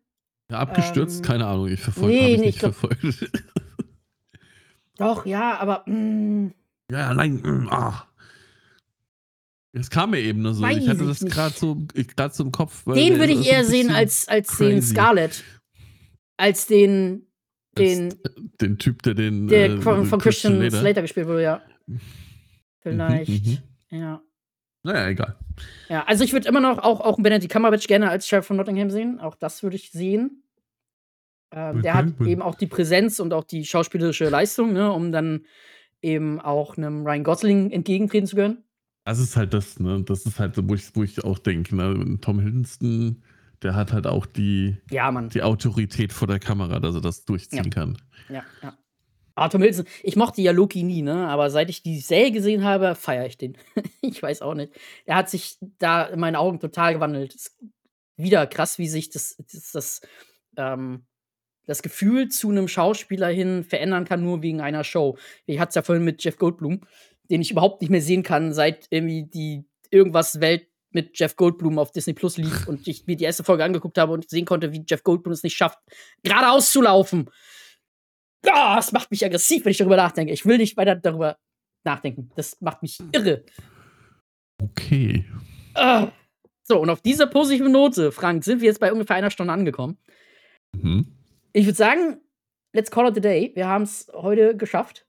Ja, 0.50 0.58
abgestürzt? 0.58 1.18
Ähm, 1.18 1.22
Keine 1.22 1.46
Ahnung. 1.46 1.68
Ich 1.68 1.80
verfolge 1.80 2.12
nee, 2.12 2.36
nee, 2.36 2.46
nicht 2.46 2.58
glaub, 2.58 2.74
verfolgt. 2.74 3.30
Doch, 4.96 5.26
ja, 5.26 5.58
aber. 5.58 5.84
Mm, 5.86 6.48
ja, 6.90 7.14
nein. 7.14 7.40
Mm, 7.40 7.68
ah. 7.70 8.08
Es 9.72 9.90
kam 9.90 10.10
mir 10.10 10.20
eben 10.20 10.42
nur 10.42 10.54
so. 10.54 10.66
Ich 10.66 10.88
hatte 10.88 11.06
das 11.06 11.20
gerade 11.20 11.54
so, 11.54 11.86
grad 12.16 12.34
so 12.34 12.42
im 12.42 12.52
Kopf. 12.52 12.84
Den 12.84 13.18
würde 13.18 13.32
ich 13.32 13.46
eher 13.46 13.64
sehen 13.64 13.90
als, 13.90 14.26
als 14.26 14.56
den 14.58 14.82
Scarlett. 14.82 15.44
Als 16.36 16.66
den 16.66 17.28
den, 17.78 18.14
den 18.60 18.78
Typ, 18.78 19.02
der 19.02 19.14
den. 19.14 19.48
Der 19.48 19.66
äh, 19.66 19.80
von, 19.80 20.06
von 20.06 20.20
Christian, 20.20 20.60
Christian 20.60 20.80
Slater 20.80 21.02
gespielt 21.02 21.26
wurde, 21.26 21.42
ja. 21.42 21.62
Vielleicht. 22.80 23.46
Mhm, 23.46 23.58
mhm, 23.90 23.98
ja. 23.98 24.22
Naja, 24.82 25.08
egal. 25.08 25.36
Ja, 25.88 26.04
also 26.04 26.24
ich 26.24 26.32
würde 26.32 26.46
immer 26.48 26.60
noch 26.60 26.78
auch, 26.78 27.00
auch 27.00 27.16
Benedict 27.16 27.50
Cumberbatch 27.50 27.86
gerne 27.86 28.10
als 28.10 28.28
Sheriff 28.28 28.46
von 28.46 28.56
Nottingham 28.56 28.90
sehen. 28.90 29.18
Auch 29.18 29.34
das 29.34 29.62
würde 29.62 29.76
ich 29.76 29.90
sehen. 29.90 30.42
Ähm, 31.52 31.82
der 31.82 31.94
hat 31.94 32.20
eben 32.26 32.42
auch 32.42 32.56
die 32.56 32.66
Präsenz 32.66 33.20
und 33.20 33.32
auch 33.32 33.44
die 33.44 33.64
schauspielerische 33.64 34.28
Leistung, 34.28 34.72
ne, 34.72 34.92
um 34.92 35.12
dann 35.12 35.46
eben 36.02 36.40
auch 36.40 36.76
einem 36.76 37.06
Ryan 37.06 37.24
Gosling 37.24 37.70
entgegentreten 37.70 38.26
zu 38.26 38.36
können. 38.36 38.64
Das 39.04 39.18
ist 39.18 39.36
halt 39.36 39.54
das, 39.54 39.78
ne? 39.80 40.02
Das 40.04 40.26
ist 40.26 40.38
halt, 40.38 40.54
wo 40.68 40.74
ich, 40.74 40.94
wo 40.94 41.02
ich 41.02 41.22
auch 41.24 41.38
denke, 41.38 41.76
ne? 41.76 42.18
Tom 42.20 42.40
Hiddleston 42.40 43.22
der 43.64 43.74
hat 43.74 43.92
halt 43.92 44.06
auch 44.06 44.26
die, 44.26 44.76
ja, 44.90 45.10
die 45.10 45.42
Autorität 45.42 46.12
vor 46.12 46.28
der 46.28 46.38
Kamera, 46.38 46.78
dass 46.78 46.94
er 46.94 47.00
das 47.00 47.24
durchziehen 47.24 47.64
ja. 47.64 47.70
kann. 47.70 47.98
Ja, 48.28 48.44
ja. 48.62 49.48
Tom 49.48 49.62
Hiddleston, 49.62 49.86
ich 50.02 50.14
mochte 50.14 50.42
ja 50.42 50.52
Loki 50.52 50.84
nie, 50.84 51.02
ne? 51.02 51.26
Aber 51.28 51.50
seit 51.50 51.68
ich 51.70 51.82
die 51.82 51.98
Serie 51.98 52.30
gesehen 52.30 52.62
habe, 52.62 52.94
feiere 52.94 53.26
ich 53.26 53.36
den. 53.36 53.56
ich 54.00 54.22
weiß 54.22 54.42
auch 54.42 54.54
nicht. 54.54 54.72
Er 55.06 55.16
hat 55.16 55.30
sich 55.30 55.58
da 55.78 56.04
in 56.04 56.20
meinen 56.20 56.36
Augen 56.36 56.60
total 56.60 56.94
gewandelt. 56.94 57.34
Ist 57.34 57.58
wieder 58.16 58.46
krass, 58.46 58.78
wie 58.78 58.86
sich 58.86 59.10
das, 59.10 59.36
das, 59.50 59.72
das, 59.72 60.00
ähm, 60.56 61.06
das 61.66 61.82
Gefühl 61.82 62.28
zu 62.28 62.50
einem 62.50 62.68
Schauspieler 62.68 63.28
hin 63.28 63.64
verändern 63.64 64.04
kann, 64.04 64.22
nur 64.22 64.42
wegen 64.42 64.60
einer 64.60 64.84
Show. 64.84 65.18
Ich 65.46 65.58
hatte 65.58 65.70
es 65.70 65.74
ja 65.74 65.82
vorhin 65.82 66.04
mit 66.04 66.22
Jeff 66.22 66.38
Goldblum, 66.38 66.82
den 67.30 67.40
ich 67.40 67.50
überhaupt 67.50 67.80
nicht 67.80 67.90
mehr 67.90 68.02
sehen 68.02 68.22
kann, 68.22 68.52
seit 68.52 68.86
irgendwie 68.90 69.24
die 69.24 69.64
irgendwas 69.90 70.40
Welt 70.40 70.68
mit 70.94 71.18
Jeff 71.18 71.36
Goldblum 71.36 71.78
auf 71.78 71.92
Disney 71.92 72.14
Plus 72.14 72.36
lief 72.36 72.66
und 72.68 72.86
ich 72.86 73.06
mir 73.06 73.16
die 73.16 73.24
erste 73.24 73.44
Folge 73.44 73.64
angeguckt 73.64 73.98
habe 73.98 74.12
und 74.12 74.28
sehen 74.28 74.44
konnte, 74.44 74.72
wie 74.72 74.84
Jeff 74.86 75.02
Goldblum 75.02 75.32
es 75.32 75.42
nicht 75.42 75.56
schafft, 75.56 75.78
geradeaus 76.22 76.70
zu 76.70 76.82
laufen. 76.82 77.30
Ja, 78.44 78.76
das 78.76 78.92
macht 78.92 79.10
mich 79.10 79.24
aggressiv, 79.24 79.64
wenn 79.64 79.72
ich 79.72 79.78
darüber 79.78 79.96
nachdenke. 79.96 80.32
Ich 80.32 80.44
will 80.44 80.58
nicht 80.58 80.76
weiter 80.76 80.94
darüber 80.94 81.38
nachdenken. 81.84 82.30
Das 82.36 82.60
macht 82.60 82.82
mich 82.82 83.00
irre. 83.12 83.44
Okay. 84.62 85.24
Ah. 85.74 86.12
So, 86.62 86.80
und 86.80 86.88
auf 86.88 87.02
dieser 87.02 87.26
positiven 87.26 87.72
Note, 87.72 88.12
Frank, 88.12 88.44
sind 88.44 88.60
wir 88.60 88.68
jetzt 88.68 88.80
bei 88.80 88.92
ungefähr 88.92 89.16
einer 89.16 89.30
Stunde 89.30 89.52
angekommen. 89.52 89.98
Mhm. 90.74 91.06
Ich 91.52 91.66
würde 91.66 91.76
sagen, 91.76 92.20
let's 92.72 92.90
call 92.90 93.08
it 93.08 93.16
a 93.16 93.20
day. 93.20 93.52
Wir 93.54 93.68
haben 93.68 93.82
es 93.82 94.10
heute 94.14 94.56
geschafft. 94.56 95.06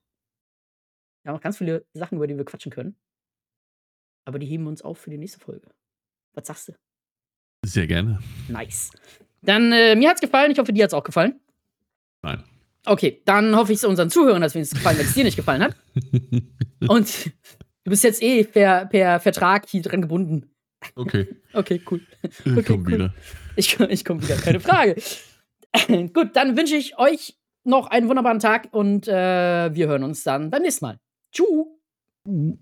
Wir 1.22 1.30
haben 1.30 1.38
auch 1.38 1.42
ganz 1.42 1.58
viele 1.58 1.86
Sachen, 1.94 2.16
über 2.16 2.26
die 2.26 2.36
wir 2.36 2.44
quatschen 2.44 2.70
können. 2.70 2.96
Aber 4.26 4.38
die 4.38 4.46
heben 4.46 4.64
wir 4.64 4.70
uns 4.70 4.82
auf 4.82 4.98
für 4.98 5.08
die 5.10 5.16
nächste 5.18 5.38
Folge. 5.40 5.68
Was 6.34 6.46
sagst 6.48 6.68
du? 6.68 6.72
Sehr 7.64 7.86
gerne. 7.86 8.20
Nice. 8.48 8.90
Dann, 9.40 9.72
äh, 9.72 9.94
mir 9.96 10.10
hat's 10.10 10.20
gefallen. 10.20 10.50
Ich 10.50 10.58
hoffe, 10.58 10.72
dir 10.72 10.84
hat's 10.84 10.92
auch 10.94 11.04
gefallen. 11.04 11.40
Nein. 12.22 12.42
Okay, 12.84 13.22
dann 13.24 13.56
hoffe 13.56 13.72
ich 13.72 13.78
es 13.78 13.84
unseren 13.84 14.10
Zuhörern, 14.10 14.42
dass 14.42 14.54
es 14.54 14.70
gefallen, 14.70 14.98
wenn 14.98 15.06
es 15.06 15.14
dir 15.14 15.24
nicht 15.24 15.36
gefallen 15.36 15.62
hat. 15.62 15.76
Und 16.88 17.26
du 17.84 17.90
bist 17.90 18.04
jetzt 18.04 18.22
eh 18.22 18.44
per, 18.44 18.86
per 18.86 19.18
Vertrag 19.20 19.66
hier 19.68 19.82
dran 19.82 20.02
gebunden. 20.02 20.50
Okay. 20.94 21.26
Okay, 21.52 21.80
cool. 21.90 22.00
Ich 22.22 22.40
Okay, 22.46 22.62
komme 22.62 22.84
cool. 22.84 22.92
wieder. 22.92 23.14
Ich, 23.56 23.80
ich 23.80 24.04
komme 24.04 24.22
wieder, 24.22 24.36
keine 24.36 24.60
Frage. 24.60 24.96
Gut, 26.12 26.36
dann 26.36 26.56
wünsche 26.56 26.76
ich 26.76 26.98
euch 26.98 27.36
noch 27.64 27.88
einen 27.88 28.08
wunderbaren 28.08 28.38
Tag 28.38 28.68
und 28.72 29.08
äh, 29.08 29.74
wir 29.74 29.88
hören 29.88 30.04
uns 30.04 30.22
dann 30.22 30.50
beim 30.50 30.62
nächsten 30.62 30.84
Mal. 30.84 31.00
Tschüss. 31.32 32.56